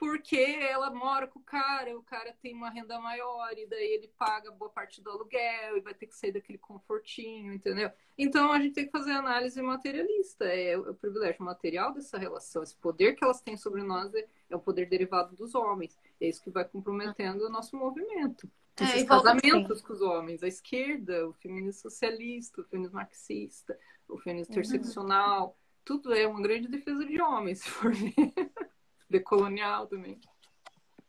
porque 0.00 0.38
ela 0.38 0.90
mora 0.90 1.26
com 1.26 1.38
o 1.38 1.42
cara, 1.42 1.94
o 1.94 2.02
cara 2.02 2.34
tem 2.40 2.54
uma 2.54 2.70
renda 2.70 2.98
maior, 2.98 3.52
e 3.58 3.66
daí 3.66 3.92
ele 3.92 4.08
paga 4.18 4.50
boa 4.50 4.70
parte 4.70 5.02
do 5.02 5.10
aluguel 5.10 5.76
e 5.76 5.80
vai 5.82 5.92
ter 5.92 6.06
que 6.06 6.16
sair 6.16 6.32
daquele 6.32 6.56
confortinho, 6.56 7.52
entendeu? 7.52 7.90
Então 8.16 8.50
a 8.50 8.58
gente 8.58 8.72
tem 8.72 8.86
que 8.86 8.90
fazer 8.90 9.10
análise 9.10 9.60
materialista, 9.60 10.46
é 10.46 10.78
o 10.78 10.94
privilégio 10.94 11.44
material 11.44 11.92
dessa 11.92 12.16
relação, 12.16 12.62
esse 12.62 12.74
poder 12.76 13.14
que 13.14 13.22
elas 13.22 13.42
têm 13.42 13.58
sobre 13.58 13.82
nós 13.82 14.14
é, 14.14 14.26
é 14.48 14.56
o 14.56 14.58
poder 14.58 14.88
derivado 14.88 15.36
dos 15.36 15.54
homens, 15.54 15.98
é 16.18 16.28
isso 16.28 16.42
que 16.42 16.48
vai 16.48 16.64
comprometendo 16.64 17.44
o 17.44 17.50
nosso 17.50 17.76
movimento. 17.76 18.50
É, 18.78 18.84
Esses 18.84 19.04
casamentos 19.04 19.70
assim. 19.70 19.86
com 19.86 19.92
os 19.92 20.00
homens, 20.00 20.42
a 20.42 20.48
esquerda, 20.48 21.28
o 21.28 21.34
feminismo 21.34 21.74
socialista, 21.74 22.62
o 22.62 22.64
feminismo 22.64 22.96
marxista, 22.96 23.78
o 24.08 24.16
feminismo 24.16 24.54
uhum. 24.54 24.60
interseccional, 24.60 25.58
tudo 25.84 26.14
é 26.14 26.26
uma 26.26 26.40
grande 26.40 26.68
defesa 26.68 27.04
de 27.04 27.20
homens, 27.20 27.58
se 27.58 27.68
for 27.68 27.92
ver 27.92 28.14
decolonial 29.10 29.86
também. 29.86 30.20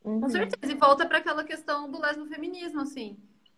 Uhum. 0.04 0.22
Com 0.22 0.30
certeza. 0.30 0.74
E 0.74 0.76
volta 0.76 1.06
para 1.06 1.20
aquela 1.20 1.44
questão 1.44 1.90
do 1.90 2.02
lesbo-feminismo, 2.02 2.82
assim. 2.82 3.18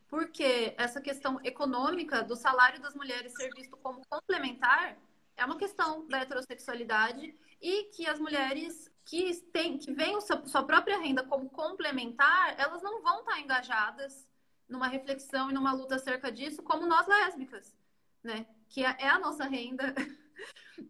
Porque 0.10 0.76
essa 0.78 1.02
questão 1.02 1.40
econômica 1.44 2.22
do 2.22 2.36
salário 2.36 2.82
das 2.82 2.94
mulheres 2.94 3.34
ser 3.34 3.50
visto 3.56 3.76
como 3.78 4.06
complementar 4.08 4.98
é 5.36 5.44
uma 5.46 5.58
questão 5.58 6.08
da 6.08 6.20
heterossexualidade 6.20 7.36
e 7.60 7.86
que 7.86 8.08
as 8.08 8.20
mulheres 8.20 8.92
que 9.06 9.34
têm 9.52 9.78
que 9.78 9.92
veem 9.92 10.20
sua 10.22 10.64
própria 10.64 11.00
renda 11.00 11.24
como 11.24 11.50
complementar, 11.50 12.56
elas 12.60 12.84
não 12.84 13.02
vão 13.02 13.22
estar 13.22 13.40
engajadas 13.40 14.28
numa 14.70 14.88
reflexão 14.88 15.50
e 15.50 15.54
numa 15.54 15.74
luta 15.74 15.96
acerca 15.96 16.32
disso, 16.32 16.62
como 16.62 16.86
nós 16.86 17.08
lésbicas, 17.08 17.76
né? 18.22 18.46
Que 18.70 18.86
é, 18.86 18.96
é 19.00 19.10
a 19.10 19.20
nossa 19.20 19.46
renda 19.46 19.94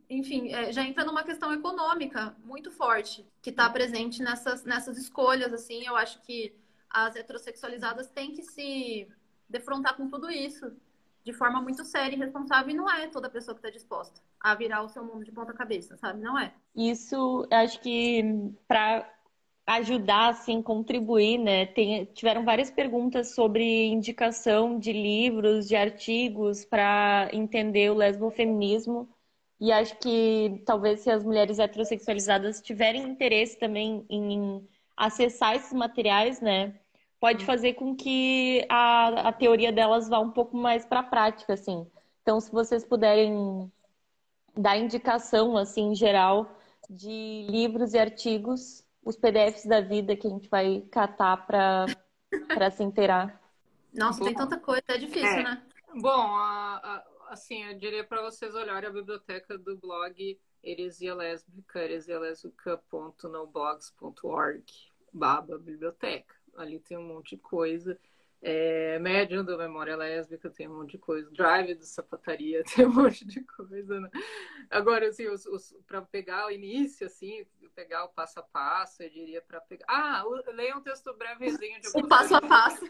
enfim, 0.10 0.54
é, 0.54 0.72
já 0.72 0.84
entra 0.84 1.04
numa 1.04 1.24
questão 1.24 1.54
econômica 1.54 2.36
muito 2.44 2.72
forte, 2.72 3.26
que 3.42 3.50
está 3.50 3.70
presente 3.70 4.22
nessas, 4.22 4.64
nessas 4.64 4.98
escolhas, 4.98 5.54
assim, 5.54 5.86
eu 5.86 5.96
acho 5.96 6.22
que 6.22 6.56
as 6.90 7.16
heterossexualizadas 7.16 8.10
têm 8.10 8.32
que 8.32 8.44
se 8.44 9.08
defrontar 9.50 9.96
com 9.96 10.10
tudo 10.10 10.30
isso 10.30 10.72
de 11.24 11.32
forma 11.32 11.62
muito 11.62 11.86
séria 11.86 12.16
e 12.16 12.20
responsável, 12.20 12.70
e 12.72 12.78
não 12.78 12.90
é 12.90 13.08
toda 13.08 13.30
pessoa 13.30 13.56
que 13.56 13.60
está 13.60 13.70
disposta 13.70 14.22
a 14.40 14.54
virar 14.56 14.84
o 14.84 14.90
seu 14.90 15.04
mundo 15.06 15.24
de 15.24 15.32
ponta 15.32 15.54
cabeça, 15.54 15.96
sabe? 15.96 16.22
Não 16.22 16.38
é. 16.38 16.54
Isso, 16.76 17.48
acho 17.50 17.80
que 17.80 18.22
para 18.68 19.10
ajudar, 19.66 20.30
assim, 20.30 20.62
contribuir, 20.62 21.38
né? 21.38 21.66
Tem, 21.66 22.04
tiveram 22.06 22.44
várias 22.44 22.70
perguntas 22.70 23.34
sobre 23.34 23.86
indicação 23.86 24.78
de 24.78 24.92
livros, 24.92 25.68
de 25.68 25.76
artigos 25.78 26.66
para 26.66 27.30
entender 27.32 27.90
o 27.90 27.96
lesbofeminismo. 27.96 29.08
E 29.64 29.72
acho 29.72 29.98
que 29.98 30.62
talvez 30.66 31.00
se 31.00 31.10
as 31.10 31.24
mulheres 31.24 31.58
heterossexualizadas 31.58 32.60
tiverem 32.60 33.02
interesse 33.04 33.58
também 33.58 34.06
em 34.10 34.68
acessar 34.98 35.56
esses 35.56 35.72
materiais, 35.72 36.42
né, 36.42 36.78
pode 37.18 37.46
fazer 37.46 37.76
com 37.76 37.96
que 37.96 38.66
a, 38.68 39.30
a 39.30 39.32
teoria 39.32 39.72
delas 39.72 40.10
vá 40.10 40.20
um 40.20 40.32
pouco 40.32 40.58
mais 40.58 40.86
para 40.86 41.00
a 41.00 41.04
prática, 41.04 41.54
assim. 41.54 41.90
Então, 42.22 42.42
se 42.42 42.52
vocês 42.52 42.84
puderem 42.84 43.72
dar 44.54 44.76
indicação, 44.76 45.56
assim, 45.56 45.92
em 45.92 45.96
geral, 45.96 46.60
de 46.90 47.48
livros 47.50 47.94
e 47.94 48.00
artigos, 48.00 48.84
os 49.02 49.16
PDFs 49.16 49.66
da 49.66 49.80
vida 49.80 50.14
que 50.14 50.28
a 50.28 50.30
gente 50.30 50.50
vai 50.50 50.82
catar 50.92 51.38
para 51.38 52.70
se 52.70 52.84
inteirar. 52.84 53.42
Nossa, 53.94 54.26
tem 54.26 54.34
tanta 54.34 54.60
coisa, 54.60 54.84
é 54.90 54.98
difícil, 54.98 55.40
é. 55.40 55.44
né? 55.44 55.64
Bom, 55.96 56.36
a, 56.36 56.82
a 56.84 57.13
assim, 57.34 57.66
eu 57.66 57.78
diria 57.78 58.04
para 58.04 58.22
vocês 58.22 58.56
olharem 58.56 58.90
a 58.90 58.94
biblioteca 58.94 59.58
do 59.58 59.78
blog 59.78 60.40
Heresia 60.64 61.14
Lésbica, 61.14 61.84
heresialésbica.noblogs.org, 61.84 64.64
baba 65.12 65.58
biblioteca. 65.58 66.34
Ali 66.56 66.80
tem 66.80 66.98
um 66.98 67.08
monte 67.08 67.36
de 67.36 67.42
coisa. 67.42 68.00
É, 68.42 68.98
Médium 69.00 69.44
da 69.44 69.58
Memória 69.58 69.96
Lésbica 69.96 70.50
tem 70.50 70.68
um 70.68 70.78
monte 70.78 70.92
de 70.92 71.00
coisa. 71.00 71.32
Drive 71.32 71.76
do 71.76 71.86
Sapataria 71.86 72.64
tem 72.76 72.86
um 72.86 72.94
monte 72.94 73.26
de 73.26 73.42
coisa. 73.42 74.00
Né? 74.00 74.10
Agora, 74.70 75.08
assim, 75.08 75.26
para 75.88 76.04
pegar 76.04 76.46
o 76.48 76.52
início, 76.52 77.08
assim, 77.08 77.48
pegar 77.74 78.06
o 78.06 78.10
passo 78.10 78.40
a 78.40 78.44
passo, 78.44 79.02
eu 79.02 79.10
diria 79.10 79.42
para 79.42 79.60
pegar. 79.62 79.86
Ah, 79.88 80.24
leia 80.54 80.78
um 80.78 80.82
texto 80.82 81.12
breve 81.14 81.46
resenha 81.46 81.80
de 81.80 81.88
O 81.96 82.08
passo 82.08 82.36
a 82.36 82.42
passo 82.42 82.86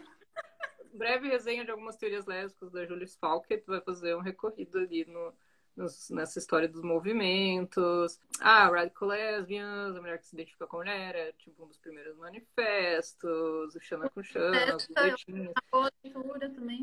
breve 0.94 1.28
resenha 1.28 1.64
de 1.64 1.70
algumas 1.70 1.96
teorias 1.96 2.26
lésbicas 2.26 2.70
da 2.70 2.86
Julia 2.86 3.06
Falk, 3.20 3.56
tu 3.58 3.66
vai 3.66 3.80
fazer 3.80 4.14
um 4.16 4.20
recorrido 4.20 4.78
ali 4.78 5.04
no, 5.04 5.32
nos, 5.76 6.10
nessa 6.10 6.38
história 6.38 6.68
dos 6.68 6.82
movimentos. 6.82 8.18
Ah, 8.40 8.68
Radical 8.68 9.08
Lesbians, 9.08 9.96
a 9.96 10.00
mulher 10.00 10.18
que 10.18 10.26
se 10.26 10.34
identifica 10.34 10.66
com 10.66 10.78
mulher, 10.78 11.14
é 11.14 11.32
tipo 11.32 11.64
um 11.64 11.68
dos 11.68 11.78
primeiros 11.78 12.16
manifestos, 12.16 13.74
o 13.74 13.80
Xana 13.80 14.08
com 14.08 14.22
Xana, 14.22 14.76
os 14.76 14.86
boletins. 14.86 15.52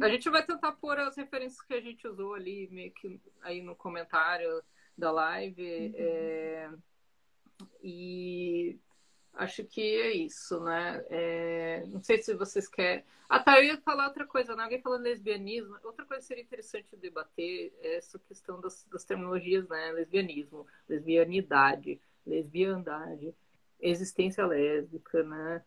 A 0.01 0.09
gente 0.09 0.29
vai 0.29 0.45
tentar 0.45 0.73
pôr 0.73 0.99
as 0.99 1.15
referências 1.15 1.61
que 1.61 1.73
a 1.73 1.81
gente 1.81 2.07
usou 2.07 2.33
ali, 2.33 2.67
meio 2.69 2.91
que 2.91 3.19
aí 3.41 3.61
no 3.61 3.75
comentário 3.75 4.61
da 4.97 5.11
live. 5.11 5.61
Uhum. 5.61 5.93
É... 5.95 6.69
E 7.83 8.79
Acho 9.33 9.63
que 9.63 9.81
é 9.81 10.11
isso, 10.11 10.59
né? 10.61 11.03
É... 11.09 11.83
Não 11.87 12.01
sei 12.03 12.21
se 12.21 12.33
vocês 12.33 12.67
querem. 12.67 13.03
Ah, 13.29 13.39
tá, 13.39 13.57
eu 13.57 13.63
ia 13.63 13.77
falar 13.77 14.07
outra 14.07 14.25
coisa, 14.25 14.55
né? 14.55 14.63
Alguém 14.63 14.81
falando 14.81 15.03
lesbianismo. 15.03 15.77
Outra 15.83 16.05
coisa 16.05 16.21
que 16.21 16.27
seria 16.27 16.43
interessante 16.43 16.97
debater 16.97 17.73
é 17.81 17.95
essa 17.95 18.19
questão 18.19 18.59
das, 18.59 18.85
das 18.91 19.05
terminologias, 19.05 19.67
né? 19.69 19.91
Lesbianismo, 19.93 20.67
lesbianidade, 20.87 21.99
lesbiandade, 22.25 23.33
existência 23.79 24.45
lésbica, 24.45 25.23
né? 25.23 25.63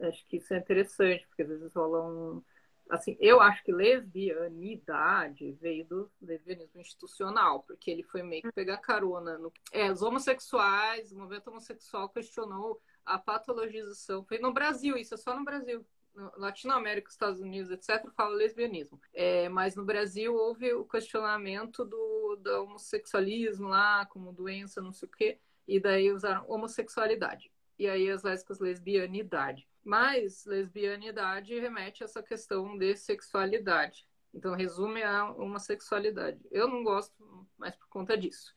Acho 0.00 0.26
que 0.26 0.38
isso 0.38 0.52
é 0.54 0.58
interessante, 0.58 1.26
porque 1.28 1.42
às 1.42 1.48
vezes 1.48 1.72
rola 1.74 2.02
um. 2.06 2.42
Assim, 2.88 3.16
eu 3.20 3.40
acho 3.40 3.62
que 3.64 3.72
lesbianidade 3.72 5.52
veio 5.52 5.86
do 5.86 6.10
lesbianismo 6.20 6.80
institucional, 6.80 7.62
porque 7.62 7.90
ele 7.90 8.02
foi 8.02 8.22
meio 8.22 8.42
que 8.42 8.52
pegar 8.52 8.78
carona 8.78 9.38
no. 9.38 9.52
É, 9.72 9.90
os 9.90 10.02
homossexuais, 10.02 11.12
o 11.12 11.18
movimento 11.18 11.48
homossexual 11.48 12.08
questionou 12.08 12.80
a 13.04 13.18
patologização. 13.18 14.24
Foi 14.24 14.38
no 14.38 14.52
Brasil, 14.52 14.96
isso 14.96 15.14
é 15.14 15.16
só 15.16 15.36
no 15.36 15.44
Brasil. 15.44 15.84
No 16.14 16.30
Latinoamérica, 16.36 17.10
Estados 17.10 17.40
Unidos, 17.40 17.70
etc., 17.70 18.08
fala 18.16 18.36
lesbianismo. 18.36 19.00
É, 19.12 19.48
mas 19.48 19.74
no 19.74 19.84
Brasil 19.84 20.34
houve 20.34 20.72
o 20.72 20.84
questionamento 20.84 21.84
do, 21.84 22.36
do 22.36 22.62
homossexualismo 22.62 23.68
lá, 23.68 24.06
como 24.06 24.32
doença, 24.32 24.80
não 24.80 24.92
sei 24.92 25.08
o 25.08 25.12
quê, 25.12 25.38
e 25.66 25.80
daí 25.80 26.12
usaram 26.12 26.44
homossexualidade. 26.48 27.50
E 27.78 27.88
aí 27.88 28.08
as 28.08 28.22
lésbicas, 28.22 28.60
lesbianidade. 28.60 29.66
Mas 29.82 30.44
lesbianidade 30.44 31.58
remete 31.58 32.02
a 32.02 32.06
essa 32.06 32.22
questão 32.22 32.78
de 32.78 32.94
sexualidade. 32.96 34.06
Então 34.32 34.54
resume 34.54 35.02
a 35.02 35.30
uma 35.32 35.58
sexualidade. 35.58 36.40
Eu 36.50 36.68
não 36.68 36.82
gosto 36.82 37.14
mais 37.58 37.74
por 37.76 37.88
conta 37.88 38.16
disso. 38.16 38.54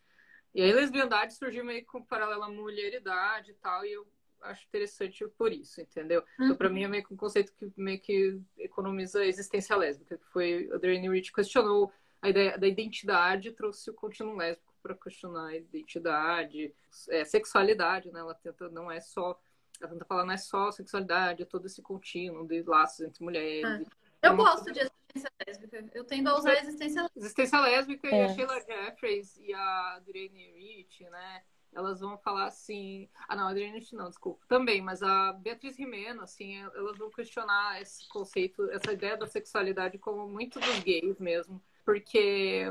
E 0.53 0.61
aí 0.61 0.72
lesbiandade 0.72 1.34
surgiu 1.34 1.65
meio 1.65 1.86
com 1.86 2.03
paralela 2.03 2.45
à 2.45 2.49
mulheridade 2.49 3.52
e 3.52 3.56
tal, 3.56 3.86
e 3.86 3.94
eu 3.94 4.07
acho 4.42 4.66
interessante 4.68 5.28
por 5.38 5.52
isso, 5.52 5.82
entendeu? 5.82 6.24
Uhum. 6.40 6.46
Então, 6.46 6.58
para 6.58 6.70
mim, 6.70 6.84
é 6.84 6.88
meio 6.88 7.06
que 7.06 7.14
um 7.14 7.18
conceito 7.18 7.54
que 7.54 7.72
meio 7.76 8.00
que 8.00 8.40
economiza 8.58 9.22
a 9.22 9.26
existência 9.26 9.76
lésbica, 9.76 10.18
que 10.18 10.26
foi 10.28 10.70
a 10.74 10.78
Draine 10.78 11.10
Rich 11.10 11.32
questionou 11.32 11.92
a 12.22 12.30
ideia 12.30 12.58
da 12.58 12.68
identidade, 12.68 13.52
trouxe 13.52 13.90
o 13.90 13.94
contínuo 13.94 14.36
lésbico 14.36 14.74
para 14.82 14.96
questionar 14.96 15.48
a 15.48 15.56
identidade, 15.56 16.74
é, 17.10 17.26
sexualidade, 17.26 18.12
né? 18.12 18.20
Ela 18.20 18.34
tenta, 18.34 18.70
não 18.70 18.92
é 18.92 19.00
só, 19.00 19.40
ela 19.80 19.92
tenta 19.92 20.06
falar, 20.06 20.26
não 20.26 20.34
é 20.34 20.38
só 20.38 20.72
sexualidade, 20.72 21.44
é 21.44 21.46
todo 21.46 21.66
esse 21.66 21.82
contínuo 21.82 22.48
de 22.48 22.64
laços 22.64 23.02
entre 23.02 23.24
mulheres. 23.24 23.88
Ah. 23.88 24.08
Eu 24.24 24.34
é 24.34 24.36
gosto 24.36 24.72
de 24.72 24.80
existência 24.80 25.32
lésbica. 25.46 25.86
Eu 25.94 26.04
tendo 26.04 26.30
a 26.30 26.38
usar 26.38 26.52
a 26.52 26.60
existência 26.60 27.02
lésbica. 27.02 27.20
Existência 27.20 27.60
lésbica 27.60 28.08
é. 28.08 28.12
e 28.12 28.24
a 28.24 28.30
Sheila 28.30 28.62
Jeffries 28.62 29.38
e 29.38 29.54
a 29.54 30.02
Draine 30.06 30.52
Rich, 30.54 31.04
né? 31.04 31.44
Elas 31.73 31.99
vão 31.99 32.18
falar 32.18 32.45
assim. 32.45 33.10
Ah, 33.27 33.35
não, 33.35 33.48
a 33.48 33.52
Adriana 33.52 33.80
não, 33.94 34.10
desculpa. 34.10 34.45
Também, 34.48 34.81
mas 34.81 35.03
a 35.03 35.34
Beatriz 35.34 35.77
Rimeno, 35.77 36.22
assim, 36.22 36.57
elas 36.57 36.98
vão 36.98 37.10
questionar 37.10 37.81
esse 37.81 38.07
conceito, 38.10 38.69
essa 38.72 38.91
ideia 38.91 39.18
da 39.18 39.27
sexualidade 39.27 39.98
como 39.98 40.27
muito 40.27 40.60
dos 40.60 40.80
gays 40.80 41.19
mesmo. 41.19 41.61
Porque 41.85 42.65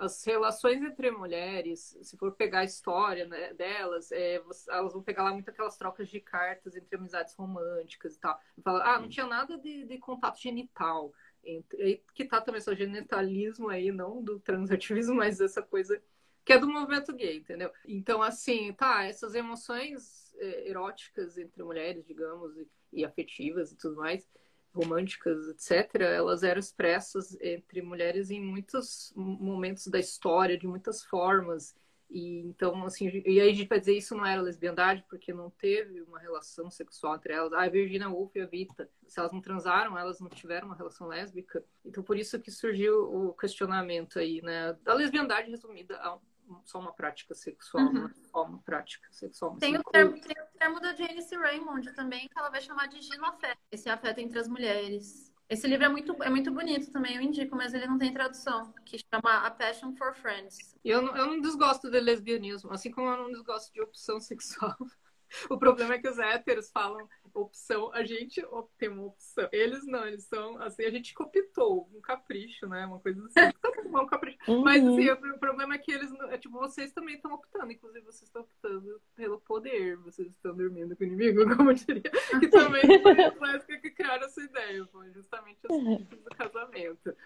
as 0.00 0.24
relações 0.24 0.82
entre 0.82 1.10
mulheres, 1.10 1.96
se 2.02 2.16
for 2.16 2.32
pegar 2.32 2.60
a 2.60 2.64
história 2.64 3.26
né, 3.26 3.52
delas, 3.52 4.10
é, 4.10 4.42
elas 4.68 4.92
vão 4.92 5.02
pegar 5.02 5.24
lá 5.24 5.32
muito 5.32 5.50
aquelas 5.50 5.76
trocas 5.76 6.08
de 6.08 6.20
cartas 6.20 6.74
entre 6.74 6.96
amizades 6.96 7.34
românticas 7.34 8.16
e 8.16 8.18
tal. 8.18 8.40
Fala, 8.64 8.82
ah, 8.82 8.98
não 8.98 9.08
tinha 9.08 9.26
nada 9.26 9.58
de, 9.58 9.84
de 9.84 9.98
contato 9.98 10.40
genital. 10.40 11.12
Entre, 11.44 12.02
que 12.14 12.24
tá 12.24 12.40
também 12.40 12.58
esse 12.58 12.74
genitalismo 12.74 13.68
aí, 13.68 13.92
não 13.92 14.22
do 14.22 14.40
transativismo, 14.40 15.16
mas 15.16 15.40
essa 15.40 15.62
coisa 15.62 16.00
que 16.44 16.52
é 16.52 16.58
do 16.58 16.68
movimento 16.68 17.12
gay, 17.14 17.38
entendeu? 17.38 17.70
Então, 17.86 18.22
assim, 18.22 18.72
tá, 18.72 19.04
essas 19.04 19.34
emoções 19.34 20.34
é, 20.38 20.68
eróticas 20.68 21.38
entre 21.38 21.62
mulheres, 21.62 22.06
digamos, 22.06 22.56
e, 22.56 22.68
e 22.92 23.04
afetivas 23.04 23.72
e 23.72 23.76
tudo 23.76 23.96
mais, 23.96 24.28
românticas, 24.72 25.48
etc., 25.48 26.02
elas 26.02 26.42
eram 26.42 26.60
expressas 26.60 27.36
entre 27.40 27.82
mulheres 27.82 28.30
em 28.30 28.40
muitos 28.40 29.12
momentos 29.16 29.86
da 29.88 29.98
história, 29.98 30.56
de 30.56 30.66
muitas 30.66 31.04
formas. 31.04 31.74
E 32.08 32.40
então, 32.40 32.84
assim, 32.84 33.22
e 33.24 33.40
aí 33.40 33.50
a 33.50 33.54
gente 33.54 33.68
vai 33.68 33.78
dizer 33.78 33.96
isso 33.96 34.16
não 34.16 34.26
era 34.26 34.42
lesbiandade 34.42 35.04
porque 35.08 35.32
não 35.32 35.48
teve 35.48 36.00
uma 36.02 36.18
relação 36.18 36.68
sexual 36.68 37.16
entre 37.16 37.32
elas. 37.32 37.52
Ah, 37.52 37.62
a 37.62 37.68
Virginia 37.68 38.08
Woolf 38.08 38.34
e 38.34 38.40
a 38.40 38.46
Vita, 38.46 38.90
se 39.06 39.18
elas 39.18 39.32
não 39.32 39.40
transaram, 39.40 39.96
elas 39.96 40.18
não 40.20 40.28
tiveram 40.28 40.66
uma 40.66 40.76
relação 40.76 41.06
lésbica. 41.06 41.64
Então, 41.84 42.02
por 42.02 42.16
isso 42.16 42.40
que 42.40 42.50
surgiu 42.50 43.02
o 43.14 43.32
questionamento 43.32 44.18
aí, 44.18 44.42
né, 44.42 44.76
da 44.82 44.94
lesbiandade 44.94 45.50
resumida 45.50 45.96
a 45.98 46.18
só 46.64 46.78
uma 46.78 46.92
prática 46.92 47.34
sexual, 47.34 47.84
uhum. 47.84 47.92
não 47.92 48.06
é 48.06 48.10
só 48.30 48.44
uma 48.44 48.58
prática 48.58 49.06
sexual. 49.10 49.56
Tem 49.56 49.76
o, 49.76 49.82
termo, 49.84 50.20
tem 50.20 50.36
o 50.42 50.58
termo 50.58 50.80
da 50.80 50.94
Janice 50.94 51.36
Raymond 51.36 51.92
também, 51.94 52.28
que 52.28 52.38
ela 52.38 52.50
vai 52.50 52.60
chamar 52.60 52.86
de 52.86 53.00
ginofeto, 53.00 53.60
esse 53.70 53.88
afeto 53.88 54.18
entre 54.18 54.38
as 54.38 54.48
mulheres. 54.48 55.30
Esse 55.48 55.66
livro 55.66 55.84
é 55.84 55.88
muito, 55.88 56.22
é 56.22 56.30
muito 56.30 56.52
bonito 56.52 56.92
também, 56.92 57.16
eu 57.16 57.22
indico, 57.22 57.56
mas 57.56 57.74
ele 57.74 57.86
não 57.86 57.98
tem 57.98 58.12
tradução, 58.12 58.72
que 58.86 58.98
chama 58.98 59.46
A 59.46 59.50
Passion 59.50 59.92
for 59.96 60.14
Friends. 60.14 60.76
Eu 60.84 61.02
não, 61.02 61.16
eu 61.16 61.26
não 61.26 61.40
desgosto 61.40 61.90
de 61.90 61.98
lesbianismo, 61.98 62.72
assim 62.72 62.90
como 62.90 63.08
eu 63.08 63.16
não 63.16 63.32
desgosto 63.32 63.72
de 63.72 63.80
opção 63.80 64.20
sexual. 64.20 64.76
O 65.48 65.58
problema 65.58 65.94
é 65.94 65.98
que 65.98 66.08
os 66.08 66.18
héteros 66.18 66.70
falam 66.70 67.08
opção, 67.34 67.92
a 67.92 68.04
gente 68.04 68.44
tem 68.76 68.88
uma 68.88 69.06
opção. 69.06 69.48
Eles 69.52 69.86
não, 69.86 70.06
eles 70.06 70.24
são 70.24 70.60
assim, 70.60 70.84
a 70.84 70.90
gente 70.90 71.14
copitou 71.14 71.88
um 71.94 72.00
capricho, 72.00 72.66
né? 72.66 72.84
Uma 72.86 72.98
coisa 73.00 73.24
assim. 73.26 73.52
um 73.86 74.06
capricho. 74.06 74.38
Uhum. 74.48 74.62
Mas 74.62 74.86
assim, 74.86 75.10
o 75.10 75.38
problema 75.38 75.74
é 75.74 75.78
que 75.78 75.92
eles, 75.92 76.12
é, 76.30 76.38
tipo, 76.38 76.58
vocês 76.58 76.92
também 76.92 77.16
estão 77.16 77.32
optando, 77.32 77.72
inclusive 77.72 78.04
vocês 78.04 78.22
estão 78.22 78.42
optando 78.42 79.00
pelo 79.14 79.40
poder, 79.40 79.96
vocês 79.98 80.28
estão 80.28 80.54
dormindo 80.54 80.96
com 80.96 81.04
o 81.04 81.06
inimigo, 81.06 81.44
como 81.56 81.70
eu 81.70 81.74
diria. 81.74 82.10
Que 82.40 82.48
também 82.48 82.82
foi 83.02 83.50
a 83.50 83.58
que 83.60 83.90
criaram 83.90 84.24
essa 84.24 84.42
ideia, 84.42 84.84
foi 84.86 85.12
justamente 85.12 85.58
assim 85.64 86.04
do 86.04 86.30
casamento. 86.36 87.16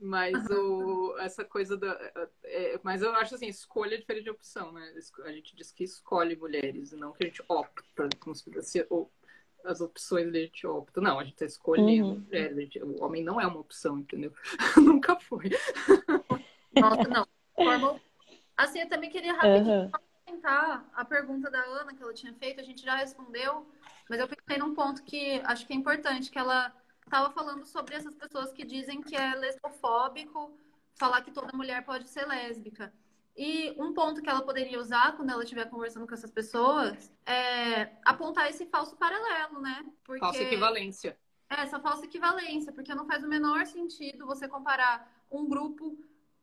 Mas 0.00 0.48
o, 0.48 1.14
essa 1.18 1.44
coisa 1.44 1.76
da. 1.76 1.92
É, 2.42 2.80
mas 2.82 3.02
eu 3.02 3.14
acho 3.16 3.34
assim, 3.34 3.48
escolha 3.48 3.94
é 3.94 3.98
diferente 3.98 4.24
de 4.24 4.30
opção, 4.30 4.72
né? 4.72 4.94
A 5.24 5.32
gente 5.32 5.54
diz 5.54 5.70
que 5.70 5.84
escolhe 5.84 6.34
mulheres, 6.36 6.92
não 6.92 7.12
que 7.12 7.24
a 7.24 7.26
gente 7.26 7.42
opta, 7.46 8.08
como 8.18 8.34
se 8.34 8.50
fosse 8.50 8.86
as 9.64 9.80
opções 9.82 10.28
a 10.28 10.38
gente 10.38 10.66
opta. 10.66 11.02
Não, 11.02 11.18
a 11.18 11.24
gente 11.24 11.34
está 11.34 11.44
escolhendo 11.44 12.06
uhum. 12.06 12.20
mulheres. 12.20 12.56
Gente, 12.56 12.82
o 12.82 13.04
homem 13.04 13.22
não 13.22 13.38
é 13.38 13.46
uma 13.46 13.60
opção, 13.60 13.98
entendeu? 13.98 14.32
Nunca 14.76 15.20
foi. 15.20 15.50
Nossa, 16.74 17.08
não. 17.08 18.00
Assim, 18.56 18.80
eu 18.80 18.88
também 18.88 19.10
queria 19.10 19.34
rapidinho 19.34 19.82
uhum. 19.82 19.90
comentar 20.24 20.90
a 20.94 21.04
pergunta 21.04 21.50
da 21.50 21.60
Ana 21.60 21.94
que 21.94 22.02
ela 22.02 22.14
tinha 22.14 22.32
feito, 22.34 22.60
a 22.60 22.64
gente 22.64 22.82
já 22.82 22.96
respondeu, 22.96 23.66
mas 24.08 24.18
eu 24.18 24.28
pensei 24.28 24.58
num 24.58 24.74
ponto 24.74 25.02
que 25.02 25.40
acho 25.44 25.66
que 25.66 25.72
é 25.72 25.76
importante, 25.76 26.30
que 26.30 26.38
ela 26.38 26.74
estava 27.04 27.30
falando 27.30 27.64
sobre 27.64 27.94
essas 27.94 28.14
pessoas 28.14 28.52
que 28.52 28.64
dizem 28.64 29.00
que 29.00 29.16
é 29.16 29.34
lesbofóbico 29.34 30.56
falar 30.94 31.22
que 31.22 31.30
toda 31.30 31.56
mulher 31.56 31.84
pode 31.84 32.08
ser 32.08 32.26
lésbica. 32.26 32.92
E 33.36 33.74
um 33.78 33.94
ponto 33.94 34.20
que 34.20 34.28
ela 34.28 34.42
poderia 34.42 34.78
usar 34.78 35.16
quando 35.16 35.30
ela 35.30 35.42
estiver 35.42 35.64
conversando 35.70 36.06
com 36.06 36.12
essas 36.12 36.30
pessoas 36.30 37.10
é 37.24 37.92
apontar 38.04 38.50
esse 38.50 38.66
falso 38.66 38.96
paralelo, 38.96 39.60
né? 39.60 39.84
Porque... 40.04 40.20
Falsa 40.20 40.42
equivalência. 40.42 41.18
É, 41.48 41.62
essa 41.62 41.80
falsa 41.80 42.04
equivalência, 42.04 42.72
porque 42.72 42.94
não 42.94 43.06
faz 43.06 43.24
o 43.24 43.28
menor 43.28 43.66
sentido 43.66 44.26
você 44.26 44.46
comparar 44.46 45.10
um 45.30 45.48
grupo 45.48 45.98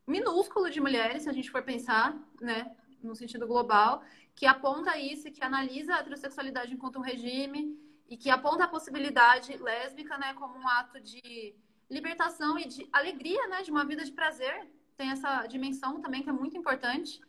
minúsculo 0.06 0.70
de 0.70 0.82
mulheres, 0.82 1.24
se 1.24 1.30
a 1.30 1.34
gente 1.34 1.52
for 1.52 1.62
pensar, 1.62 2.18
né, 2.42 2.76
no 3.04 3.16
sentido 3.16 3.46
global, 3.46 4.02
que 4.36 4.46
aponta 4.46 4.98
isso, 4.98 5.32
que 5.32 5.44
analisa 5.44 5.96
a 5.96 6.00
heterossexualidade 6.00 6.74
enquanto 6.74 6.98
um 6.98 7.02
regime 7.02 7.78
e 8.10 8.18
que 8.18 8.30
aponta 8.30 8.64
a 8.64 8.68
possibilidade 8.68 9.56
lésbica, 9.58 10.18
né, 10.18 10.34
como 10.34 10.58
um 10.58 10.68
ato 10.68 11.00
de 11.00 11.56
libertação 11.90 12.58
e 12.58 12.68
de 12.68 12.88
alegria, 12.92 13.48
né, 13.48 13.62
de 13.62 13.72
uma 13.72 13.86
vida 13.86 14.04
de 14.04 14.12
prazer. 14.12 14.68
Tem 14.96 15.12
essa 15.12 15.46
dimensão 15.48 16.02
também 16.02 16.24
que 16.24 16.30
é 16.30 16.34
muito 16.34 16.58
importante. 16.58 17.22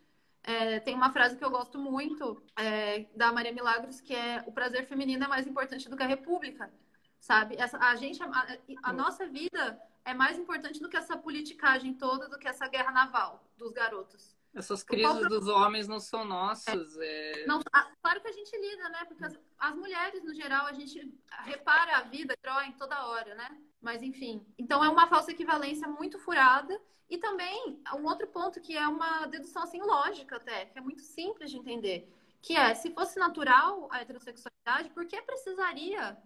É, 0.42 0.80
tem 0.80 0.94
uma 0.94 1.12
frase 1.12 1.36
que 1.36 1.44
eu 1.44 1.50
gosto 1.50 1.78
muito 1.78 2.42
é, 2.56 3.06
da 3.14 3.32
Maria 3.32 3.52
Milagros 3.52 4.00
que 4.00 4.14
é 4.14 4.42
o 4.46 4.52
prazer 4.52 4.86
feminino 4.86 5.24
é 5.24 5.28
mais 5.28 5.46
importante 5.46 5.88
do 5.90 5.96
que 5.96 6.02
a 6.02 6.06
república, 6.06 6.72
sabe? 7.20 7.56
Essa, 7.58 7.76
a 7.78 7.94
gente, 7.96 8.22
a, 8.22 8.58
a 8.84 8.92
nossa 8.92 9.26
vida 9.26 9.78
é 10.04 10.14
mais 10.14 10.38
importante 10.38 10.80
do 10.80 10.88
que 10.88 10.96
essa 10.96 11.16
politicagem 11.18 11.92
toda, 11.92 12.28
do 12.28 12.38
que 12.38 12.48
essa 12.48 12.66
guerra 12.68 12.92
naval 12.92 13.44
dos 13.58 13.72
garotos. 13.72 14.37
Essas 14.54 14.82
crises 14.82 15.28
dos 15.28 15.46
homens 15.46 15.86
não 15.86 16.00
são 16.00 16.24
nossas. 16.24 16.96
É... 16.98 17.46
Não, 17.46 17.60
claro 18.02 18.20
que 18.20 18.28
a 18.28 18.32
gente 18.32 18.56
lida, 18.56 18.88
né? 18.88 19.04
Porque 19.04 19.24
as, 19.24 19.38
as, 19.58 19.74
mulheres, 19.76 20.24
no 20.24 20.34
geral, 20.34 20.66
a 20.66 20.72
gente 20.72 21.12
repara 21.44 21.98
a 21.98 22.02
vida, 22.02 22.34
em 22.66 22.72
toda 22.72 23.06
hora, 23.06 23.34
né? 23.34 23.56
Mas, 23.80 24.02
enfim. 24.02 24.44
Então, 24.58 24.82
é 24.82 24.88
uma 24.88 25.06
falsa 25.06 25.30
equivalência 25.30 25.86
muito 25.86 26.18
furada. 26.18 26.80
E 27.08 27.18
também, 27.18 27.80
um 27.94 28.04
outro 28.04 28.26
ponto 28.26 28.60
que 28.60 28.76
é 28.76 28.86
uma 28.86 29.26
dedução, 29.26 29.62
assim, 29.62 29.80
lógica 29.80 30.36
até, 30.36 30.66
que 30.66 30.78
é 30.78 30.80
muito 30.80 31.02
simples 31.02 31.50
de 31.50 31.56
entender. 31.56 32.12
Que 32.42 32.56
é, 32.56 32.74
se 32.74 32.90
fosse 32.92 33.18
natural 33.18 33.88
a 33.90 34.00
heterossexualidade, 34.00 34.90
por 34.90 35.06
que 35.06 35.20
precisaria 35.22 36.16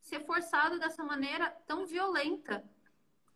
ser 0.00 0.24
forçada 0.24 0.78
dessa 0.78 1.04
maneira 1.04 1.50
tão 1.66 1.86
violenta? 1.86 2.64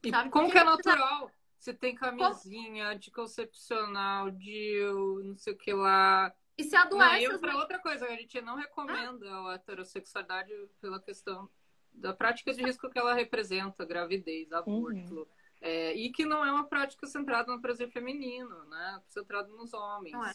E 0.03 0.11
sabe? 0.11 0.31
como 0.31 0.51
que 0.51 0.59
é 0.59 0.65
natural? 0.65 1.31
Você 1.67 1.75
tem 1.75 1.97
camisinha, 1.97 2.91
anticoncepcional, 2.91 4.31
de 4.31 4.81
não 5.25 5.37
sei 5.37 5.53
o 5.53 5.57
que 5.57 5.73
lá. 5.73 6.33
E 6.57 6.63
se 6.63 6.77
adoece. 6.77 7.27
Não, 7.27 7.51
e 7.51 7.57
outra 7.57 7.81
coisa, 7.81 8.07
a 8.07 8.11
gente 8.11 8.41
não 8.41 8.55
recomenda 8.55 9.29
ah. 9.29 9.51
a 9.51 9.55
heterossexualidade 9.55 10.53
pela 10.81 11.01
questão 11.01 11.51
da 11.93 12.15
prática 12.15 12.55
de 12.55 12.63
risco 12.63 12.89
que 12.89 12.97
ela 12.97 13.15
representa, 13.15 13.85
gravidez, 13.85 14.53
aborto. 14.53 15.17
Uhum. 15.17 15.27
É, 15.61 15.93
e 15.97 16.13
que 16.13 16.25
não 16.25 16.45
é 16.45 16.53
uma 16.53 16.69
prática 16.69 17.05
centrada 17.05 17.53
no 17.53 17.61
prazer 17.61 17.91
feminino, 17.91 18.65
né? 18.67 19.03
Centrada 19.09 19.49
nos 19.49 19.75
homens. 19.75 20.15
É. 20.15 20.35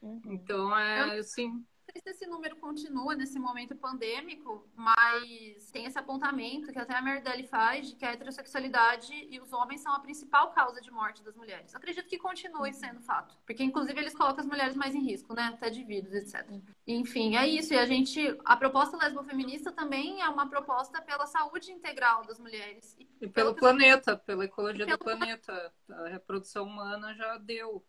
Uhum. 0.00 0.22
Então, 0.28 0.74
é 0.78 1.18
assim, 1.18 1.62
sei 1.94 2.02
se 2.02 2.10
esse 2.10 2.26
número 2.26 2.56
continua 2.56 3.14
nesse 3.14 3.38
momento 3.38 3.76
pandêmico, 3.76 4.66
mas 4.74 5.70
tem 5.70 5.86
esse 5.86 5.98
apontamento 5.98 6.72
que 6.72 6.78
até 6.78 6.94
a 6.96 7.02
Merdelli 7.02 7.46
faz 7.46 7.88
de 7.88 7.96
que 7.96 8.04
a 8.04 8.12
heterossexualidade 8.12 9.12
e 9.30 9.40
os 9.40 9.52
homens 9.52 9.80
são 9.80 9.94
a 9.94 10.00
principal 10.00 10.50
causa 10.52 10.80
de 10.80 10.90
morte 10.90 11.22
das 11.22 11.36
mulheres. 11.36 11.74
Acredito 11.74 12.08
que 12.08 12.18
continue 12.18 12.72
sendo 12.72 13.00
fato, 13.00 13.36
porque 13.46 13.62
inclusive 13.62 13.98
eles 13.98 14.14
colocam 14.14 14.40
as 14.40 14.46
mulheres 14.46 14.74
mais 14.74 14.94
em 14.94 15.04
risco, 15.04 15.34
né? 15.34 15.52
Até 15.54 15.70
de 15.70 15.84
vírus, 15.84 16.12
etc. 16.12 16.44
Enfim, 16.86 17.36
é 17.36 17.46
isso. 17.46 17.72
E 17.72 17.78
a 17.78 17.86
gente, 17.86 18.36
a 18.44 18.56
proposta 18.56 18.96
lesbofeminista 18.96 19.70
também 19.70 20.20
é 20.20 20.28
uma 20.28 20.48
proposta 20.48 21.00
pela 21.00 21.26
saúde 21.26 21.70
integral 21.70 22.24
das 22.24 22.38
mulheres. 22.38 22.96
E, 22.98 23.04
e 23.20 23.28
pelo, 23.28 23.30
pelo 23.30 23.54
planeta, 23.54 24.16
pela 24.16 24.44
ecologia 24.44 24.86
do 24.86 24.98
planeta. 24.98 25.72
A 25.88 26.08
reprodução 26.08 26.64
humana 26.64 27.14
já 27.14 27.38
deu 27.38 27.84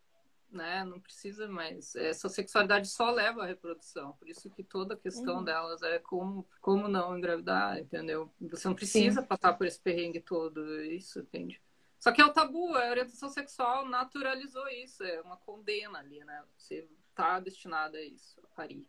né? 0.55 0.83
Não 0.83 0.99
precisa 0.99 1.47
mais. 1.47 1.95
Essa 1.95 2.29
sexualidade 2.29 2.87
só 2.87 3.11
leva 3.11 3.43
à 3.43 3.45
reprodução. 3.45 4.13
Por 4.13 4.27
isso 4.27 4.49
que 4.49 4.63
toda 4.63 4.93
a 4.93 4.97
questão 4.97 5.37
uhum. 5.37 5.43
delas 5.43 5.81
é 5.83 5.99
como, 5.99 6.47
como 6.61 6.87
não 6.87 7.17
engravidar, 7.17 7.77
entendeu? 7.77 8.31
Você 8.41 8.67
não 8.67 8.75
precisa 8.75 9.21
Sim. 9.21 9.27
passar 9.27 9.53
por 9.53 9.67
esse 9.67 9.79
perrengue 9.79 10.21
todo, 10.21 10.81
isso, 10.83 11.19
entende? 11.19 11.61
Só 11.99 12.11
que 12.11 12.21
é 12.21 12.25
o 12.25 12.33
tabu, 12.33 12.75
a 12.75 12.89
orientação 12.89 13.29
sexual 13.29 13.87
naturalizou 13.87 14.67
isso, 14.69 15.03
é 15.03 15.21
uma 15.21 15.37
condena 15.37 15.99
ali, 15.99 16.23
né? 16.23 16.43
Você 16.57 16.87
tá 17.13 17.39
destinada 17.39 17.97
a 17.97 18.03
isso, 18.03 18.39
a 18.43 18.47
parir. 18.55 18.87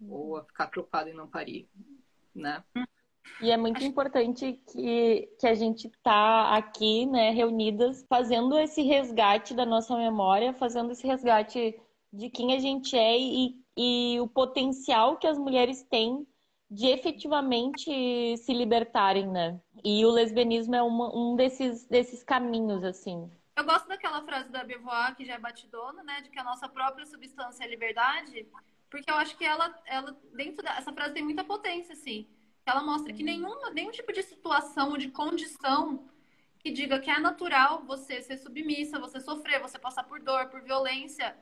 Uhum. 0.00 0.12
Ou 0.12 0.36
a 0.36 0.44
ficar 0.44 0.68
preocupada 0.68 1.10
em 1.10 1.14
não 1.14 1.28
parir, 1.28 1.68
né? 2.34 2.64
Uhum. 2.76 2.84
E 3.40 3.50
é 3.50 3.56
muito 3.56 3.82
importante 3.82 4.60
que, 4.70 5.28
que 5.38 5.46
a 5.46 5.54
gente 5.54 5.90
tá 6.02 6.56
aqui, 6.56 7.06
né, 7.06 7.30
reunidas, 7.30 8.04
fazendo 8.08 8.56
esse 8.58 8.82
resgate 8.82 9.52
da 9.52 9.66
nossa 9.66 9.96
memória, 9.96 10.52
fazendo 10.52 10.92
esse 10.92 11.04
resgate 11.06 11.80
de 12.12 12.30
quem 12.30 12.54
a 12.54 12.60
gente 12.60 12.96
é 12.96 13.18
e, 13.18 13.60
e 13.76 14.20
o 14.20 14.28
potencial 14.28 15.16
que 15.16 15.26
as 15.26 15.38
mulheres 15.38 15.82
têm 15.82 16.26
de 16.70 16.86
efetivamente 16.86 18.36
se 18.38 18.52
libertarem, 18.52 19.28
né? 19.28 19.60
E 19.84 20.06
o 20.06 20.10
lesbianismo 20.10 20.74
é 20.74 20.82
uma, 20.82 21.14
um 21.14 21.34
desses, 21.34 21.84
desses 21.86 22.22
caminhos, 22.22 22.84
assim. 22.84 23.30
Eu 23.56 23.64
gosto 23.64 23.88
daquela 23.88 24.22
frase 24.22 24.50
da 24.50 24.64
Beauvoir, 24.64 25.14
que 25.16 25.24
já 25.24 25.34
é 25.34 25.38
batidona, 25.38 26.02
né? 26.02 26.20
De 26.22 26.30
que 26.30 26.38
a 26.38 26.44
nossa 26.44 26.68
própria 26.68 27.04
substância 27.04 27.64
é 27.64 27.68
liberdade, 27.68 28.46
porque 28.88 29.10
eu 29.10 29.16
acho 29.16 29.36
que 29.36 29.44
ela, 29.44 29.74
ela 29.84 30.16
dentro 30.32 30.62
dessa 30.62 30.92
frase 30.92 31.12
tem 31.12 31.24
muita 31.24 31.44
potência, 31.44 31.92
assim 31.92 32.26
ela 32.64 32.82
mostra 32.82 33.12
que 33.12 33.22
nenhum, 33.22 33.70
nenhum 33.72 33.90
tipo 33.90 34.12
de 34.12 34.22
situação 34.22 34.90
ou 34.90 34.96
de 34.96 35.08
condição 35.08 36.06
que 36.58 36.70
diga 36.70 37.00
que 37.00 37.10
é 37.10 37.18
natural 37.18 37.82
você 37.84 38.22
ser 38.22 38.36
submissa, 38.38 38.98
você 38.98 39.20
sofrer, 39.20 39.60
você 39.60 39.78
passar 39.78 40.04
por 40.04 40.20
dor, 40.20 40.46
por 40.46 40.62
violência, 40.62 41.36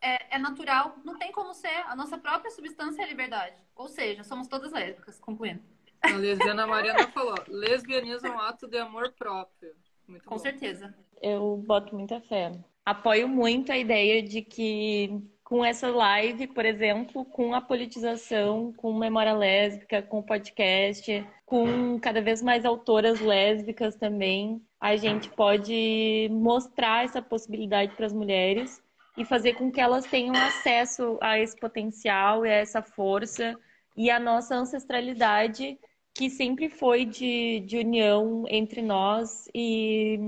é, 0.00 0.36
é, 0.36 0.38
natural, 0.38 0.96
não 1.04 1.18
tem 1.18 1.30
como 1.30 1.52
ser. 1.52 1.84
A 1.86 1.94
nossa 1.94 2.16
própria 2.16 2.50
substância 2.50 3.02
é 3.02 3.04
a 3.04 3.08
liberdade. 3.08 3.56
Ou 3.74 3.88
seja, 3.88 4.24
somos 4.24 4.48
todas 4.48 4.72
lésbicas, 4.72 5.18
concluindo. 5.18 5.62
A 6.00 6.12
lesbiana 6.12 6.66
Mariana 6.66 7.08
falou: 7.08 7.34
lesbianismo 7.48 8.28
é 8.28 8.30
um 8.30 8.40
ato 8.40 8.66
de 8.66 8.78
amor 8.78 9.12
próprio. 9.12 9.74
Muito 10.06 10.24
Com 10.24 10.36
bom. 10.36 10.40
certeza. 10.40 10.94
Eu 11.20 11.56
boto 11.66 11.94
muita 11.94 12.20
fé. 12.20 12.52
Apoio 12.84 13.28
muito 13.28 13.72
a 13.72 13.76
ideia 13.76 14.22
de 14.22 14.42
que 14.42 15.20
com 15.46 15.64
essa 15.64 15.88
live, 15.88 16.48
por 16.48 16.66
exemplo, 16.66 17.24
com 17.24 17.54
a 17.54 17.60
politização, 17.60 18.72
com 18.72 18.92
memória 18.92 19.32
lésbica, 19.32 20.02
com 20.02 20.20
podcast, 20.20 21.24
com 21.44 22.00
cada 22.00 22.20
vez 22.20 22.42
mais 22.42 22.64
autoras 22.64 23.20
lésbicas 23.20 23.94
também, 23.94 24.60
a 24.80 24.96
gente 24.96 25.30
pode 25.30 26.28
mostrar 26.32 27.04
essa 27.04 27.22
possibilidade 27.22 27.94
para 27.94 28.06
as 28.06 28.12
mulheres 28.12 28.82
e 29.16 29.24
fazer 29.24 29.54
com 29.54 29.70
que 29.70 29.80
elas 29.80 30.04
tenham 30.06 30.34
acesso 30.34 31.16
a 31.22 31.38
esse 31.38 31.56
potencial 31.56 32.44
e 32.44 32.48
a 32.50 32.54
essa 32.54 32.82
força 32.82 33.56
e 33.96 34.10
a 34.10 34.18
nossa 34.18 34.56
ancestralidade 34.56 35.78
que 36.12 36.28
sempre 36.28 36.68
foi 36.68 37.04
de, 37.04 37.60
de 37.60 37.78
união 37.78 38.46
entre 38.48 38.82
nós 38.82 39.48
e, 39.54 40.18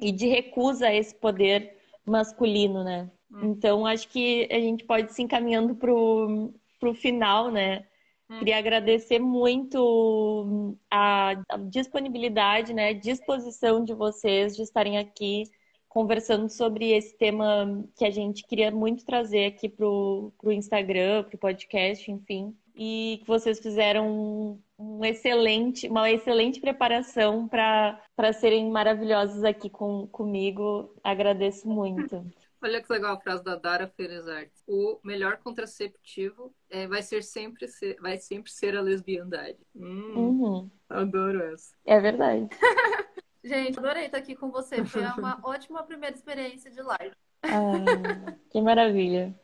e 0.00 0.12
de 0.12 0.28
recusa 0.28 0.86
a 0.86 0.94
esse 0.94 1.12
poder 1.12 1.76
masculino, 2.06 2.84
né? 2.84 3.10
Hum. 3.30 3.50
Então, 3.50 3.86
acho 3.86 4.08
que 4.08 4.48
a 4.50 4.58
gente 4.58 4.84
pode 4.84 5.12
se 5.12 5.22
encaminhando 5.22 5.74
para 5.74 5.92
o 5.92 6.94
final, 6.94 7.50
né? 7.50 7.84
Hum. 8.30 8.38
Queria 8.38 8.58
agradecer 8.58 9.18
muito 9.18 10.76
a, 10.90 11.32
a 11.48 11.56
disponibilidade, 11.56 12.74
né, 12.74 12.92
disposição 12.94 13.84
de 13.84 13.94
vocês 13.94 14.56
de 14.56 14.62
estarem 14.62 14.98
aqui 14.98 15.44
conversando 15.88 16.48
sobre 16.48 16.92
esse 16.92 17.16
tema 17.16 17.84
que 17.96 18.04
a 18.04 18.10
gente 18.10 18.46
queria 18.46 18.70
muito 18.70 19.04
trazer 19.04 19.46
aqui 19.46 19.68
para 19.68 19.86
o 19.86 20.32
Instagram, 20.44 21.24
para 21.24 21.34
o 21.34 21.38
podcast, 21.38 22.10
enfim. 22.10 22.54
E 22.76 23.18
que 23.20 23.26
vocês 23.26 23.58
fizeram 23.58 24.60
um 24.78 25.04
excelente, 25.04 25.88
uma 25.88 26.08
excelente 26.10 26.60
preparação 26.60 27.48
para 27.48 28.32
serem 28.34 28.70
maravilhosos 28.70 29.42
aqui 29.42 29.68
com, 29.68 30.06
comigo. 30.06 30.94
Agradeço 31.02 31.68
muito. 31.68 32.24
Olha 32.60 32.82
que 32.82 32.92
legal 32.92 33.14
a 33.14 33.20
frase 33.20 33.44
da 33.44 33.54
Dara 33.54 33.86
Ferezart. 33.86 34.50
O 34.66 34.98
melhor 35.04 35.36
contraceptivo 35.38 36.52
é, 36.68 36.88
vai 36.88 37.02
ser 37.02 37.22
sempre 37.22 37.68
ser, 37.68 37.96
vai 38.00 38.18
sempre 38.18 38.50
ser 38.50 38.76
a 38.76 38.80
lesbiandade. 38.80 39.58
Hum, 39.74 40.14
uhum. 40.16 40.70
Adoro 40.88 41.40
essa. 41.42 41.74
É 41.84 42.00
verdade. 42.00 42.48
Gente, 43.44 43.78
adorei 43.78 44.06
estar 44.06 44.18
aqui 44.18 44.34
com 44.34 44.50
você. 44.50 44.84
Foi 44.84 45.02
uma 45.02 45.38
ótima 45.46 45.82
primeira 45.84 46.14
experiência 46.14 46.70
de 46.70 46.82
live. 46.82 47.14
Ah, 47.42 48.36
que 48.50 48.60
maravilha. 48.60 49.38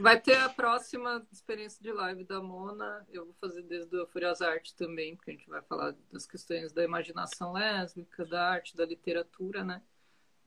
Vai 0.00 0.18
ter 0.18 0.36
a 0.36 0.48
próxima 0.48 1.24
experiência 1.30 1.82
de 1.82 1.92
live 1.92 2.24
da 2.24 2.40
Mona. 2.40 3.06
Eu 3.10 3.26
vou 3.26 3.34
fazer 3.40 3.62
desde 3.62 4.00
a 4.00 4.06
Furiosa 4.06 4.48
Arte 4.48 4.74
também, 4.74 5.16
porque 5.16 5.32
a 5.32 5.34
gente 5.34 5.48
vai 5.50 5.60
falar 5.62 5.94
das 6.10 6.26
questões 6.26 6.72
da 6.72 6.82
imaginação 6.82 7.52
lésbica, 7.52 8.24
da 8.24 8.48
arte, 8.48 8.76
da 8.76 8.86
literatura, 8.86 9.64
né? 9.64 9.82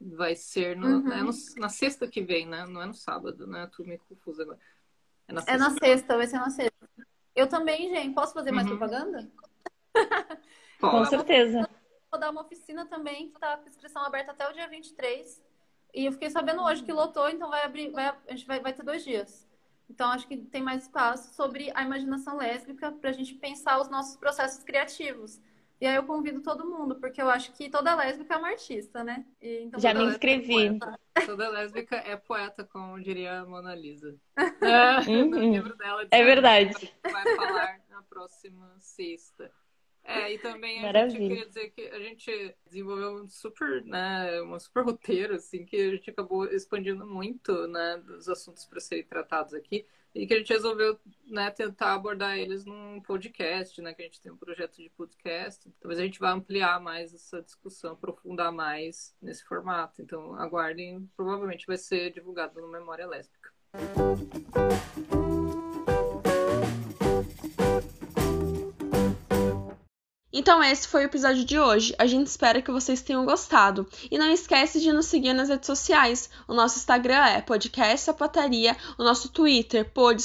Vai 0.00 0.36
ser 0.36 0.76
no, 0.76 0.86
uhum. 0.86 1.12
é 1.12 1.22
no, 1.22 1.30
na 1.56 1.68
sexta 1.68 2.06
que 2.06 2.20
vem, 2.22 2.46
né? 2.46 2.66
Não 2.66 2.82
é 2.82 2.86
no 2.86 2.94
sábado, 2.94 3.46
né? 3.46 3.68
Tô 3.74 3.82
meio 3.82 4.00
confusa 4.08 4.42
agora. 4.42 4.58
É 5.26 5.32
na, 5.32 5.44
é 5.46 5.56
na 5.56 5.70
sexta, 5.70 6.16
vai 6.16 6.26
ser 6.26 6.38
na 6.38 6.50
sexta. 6.50 6.76
Eu 7.34 7.46
também, 7.46 7.90
gente. 7.90 8.14
Posso 8.14 8.34
fazer 8.34 8.52
mais 8.52 8.68
uhum. 8.68 8.76
propaganda? 8.76 9.30
Com 10.80 11.04
certeza. 11.06 11.68
Vou 12.10 12.20
dar 12.20 12.30
uma 12.30 12.42
oficina 12.42 12.86
também, 12.86 13.30
que 13.30 13.38
tá 13.38 13.56
com 13.56 13.68
inscrição 13.68 14.02
aberta 14.02 14.32
até 14.32 14.48
o 14.48 14.52
dia 14.52 14.68
23. 14.68 15.42
E 15.94 16.04
eu 16.04 16.12
fiquei 16.12 16.30
sabendo 16.30 16.62
hoje 16.62 16.82
que 16.82 16.92
lotou, 16.92 17.28
então 17.28 17.48
vai 17.48 17.64
abrir, 17.64 17.90
vai, 17.90 18.14
a 18.28 18.30
gente 18.32 18.46
vai, 18.46 18.60
vai 18.60 18.72
ter 18.72 18.82
dois 18.82 19.02
dias. 19.02 19.46
Então, 19.88 20.10
acho 20.10 20.26
que 20.26 20.36
tem 20.36 20.62
mais 20.62 20.82
espaço 20.82 21.32
sobre 21.34 21.70
a 21.74 21.82
imaginação 21.82 22.36
lésbica 22.36 22.92
para 22.92 23.10
a 23.10 23.12
gente 23.12 23.34
pensar 23.34 23.80
os 23.80 23.88
nossos 23.88 24.16
processos 24.16 24.62
criativos. 24.64 25.40
E 25.80 25.86
aí 25.86 25.96
eu 25.96 26.04
convido 26.04 26.40
todo 26.42 26.68
mundo, 26.68 26.96
porque 26.96 27.20
eu 27.20 27.28
acho 27.28 27.52
que 27.52 27.68
toda 27.68 27.94
lésbica 27.94 28.34
é 28.34 28.36
uma 28.38 28.48
artista, 28.48 29.04
né? 29.04 29.26
E, 29.40 29.64
então, 29.64 29.78
Já 29.78 29.92
me 29.92 30.04
é 30.04 30.06
inscrevi. 30.06 30.78
É 31.14 31.26
toda 31.26 31.48
lésbica 31.50 31.96
é 31.96 32.16
poeta, 32.16 32.64
como 32.64 32.98
diria 33.00 33.40
a 33.40 33.46
Mona 33.46 33.74
Lisa. 33.74 34.16
É, 34.62 35.10
uhum. 35.10 35.50
livro 35.50 35.76
dela 35.76 36.06
é 36.10 36.24
verdade. 36.24 36.92
Vai 37.02 37.36
falar 37.36 37.80
na 37.90 38.02
próxima 38.02 38.74
sexta. 38.80 39.50
É, 40.02 40.32
e 40.32 40.38
também 40.38 40.78
a 40.78 40.82
Maravilha. 40.82 41.18
gente 41.18 41.28
queria 41.28 41.46
dizer 41.46 41.70
que 41.70 41.82
a 41.88 41.98
gente 41.98 42.56
desenvolveu 42.64 43.16
um 43.16 43.28
super, 43.28 43.84
né, 43.84 44.40
um 44.42 44.58
super 44.58 44.84
roteiro, 44.84 45.34
assim, 45.34 45.64
que 45.64 45.76
a 45.76 45.90
gente 45.90 46.10
acabou 46.10 46.46
expandindo 46.46 47.04
muito, 47.04 47.66
né, 47.66 48.00
dos 48.04 48.28
assuntos 48.28 48.64
para 48.64 48.78
serem 48.78 49.04
tratados 49.04 49.52
aqui 49.52 49.84
e 50.16 50.26
que 50.26 50.32
a 50.32 50.38
gente 50.38 50.52
resolveu 50.52 50.98
né, 51.26 51.50
tentar 51.50 51.92
abordar 51.92 52.38
eles 52.38 52.64
num 52.64 53.00
podcast, 53.02 53.80
né? 53.82 53.92
Que 53.92 54.02
a 54.02 54.04
gente 54.06 54.20
tem 54.22 54.32
um 54.32 54.36
projeto 54.36 54.76
de 54.76 54.88
podcast. 54.96 55.70
Talvez 55.78 56.00
a 56.00 56.04
gente 56.04 56.18
vá 56.18 56.32
ampliar 56.32 56.80
mais 56.80 57.12
essa 57.12 57.42
discussão, 57.42 57.92
aprofundar 57.92 58.50
mais 58.50 59.14
nesse 59.20 59.44
formato. 59.44 60.00
Então, 60.00 60.34
aguardem, 60.36 61.08
provavelmente 61.14 61.66
vai 61.66 61.76
ser 61.76 62.12
divulgado 62.12 62.60
no 62.60 62.68
Memória 62.68 63.06
Lésbica. 63.06 63.50
Então 70.38 70.62
esse 70.62 70.86
foi 70.86 71.00
o 71.00 71.06
episódio 71.06 71.46
de 71.46 71.58
hoje. 71.58 71.94
A 71.98 72.04
gente 72.04 72.26
espera 72.26 72.60
que 72.60 72.70
vocês 72.70 73.00
tenham 73.00 73.24
gostado. 73.24 73.88
E 74.10 74.18
não 74.18 74.30
esquece 74.30 74.80
de 74.80 74.92
nos 74.92 75.06
seguir 75.06 75.32
nas 75.32 75.48
redes 75.48 75.66
sociais. 75.66 76.28
O 76.46 76.52
nosso 76.52 76.76
Instagram 76.76 77.24
é 77.24 77.40
podcast 77.40 78.02
sapataria, 78.02 78.76
o 78.98 79.02
nosso 79.02 79.30
Twitter 79.30 79.90
pod 79.90 80.22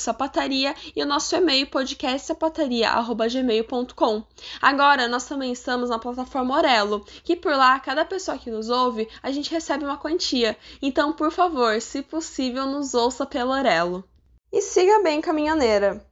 e 0.93 1.01
o 1.01 1.05
nosso 1.05 1.33
e-mail 1.33 1.65
podcastsapataria@gmail.com. 1.67 4.23
Agora 4.61 5.07
nós 5.07 5.23
também 5.23 5.53
estamos 5.53 5.89
na 5.89 5.97
plataforma 5.97 6.57
Orelo, 6.57 7.05
que 7.23 7.37
por 7.37 7.55
lá 7.55 7.79
cada 7.79 8.03
pessoa 8.03 8.37
que 8.37 8.51
nos 8.51 8.67
ouve, 8.67 9.07
a 9.23 9.31
gente 9.31 9.49
recebe 9.49 9.85
uma 9.85 9.97
quantia. 9.97 10.57
Então, 10.81 11.13
por 11.13 11.31
favor, 11.31 11.79
se 11.79 12.01
possível, 12.01 12.65
nos 12.65 12.93
ouça 12.93 13.25
pelo 13.25 13.51
Orelo. 13.51 14.03
e 14.51 14.61
siga 14.61 15.01
bem 15.01 15.21
caminhoneira. 15.21 16.05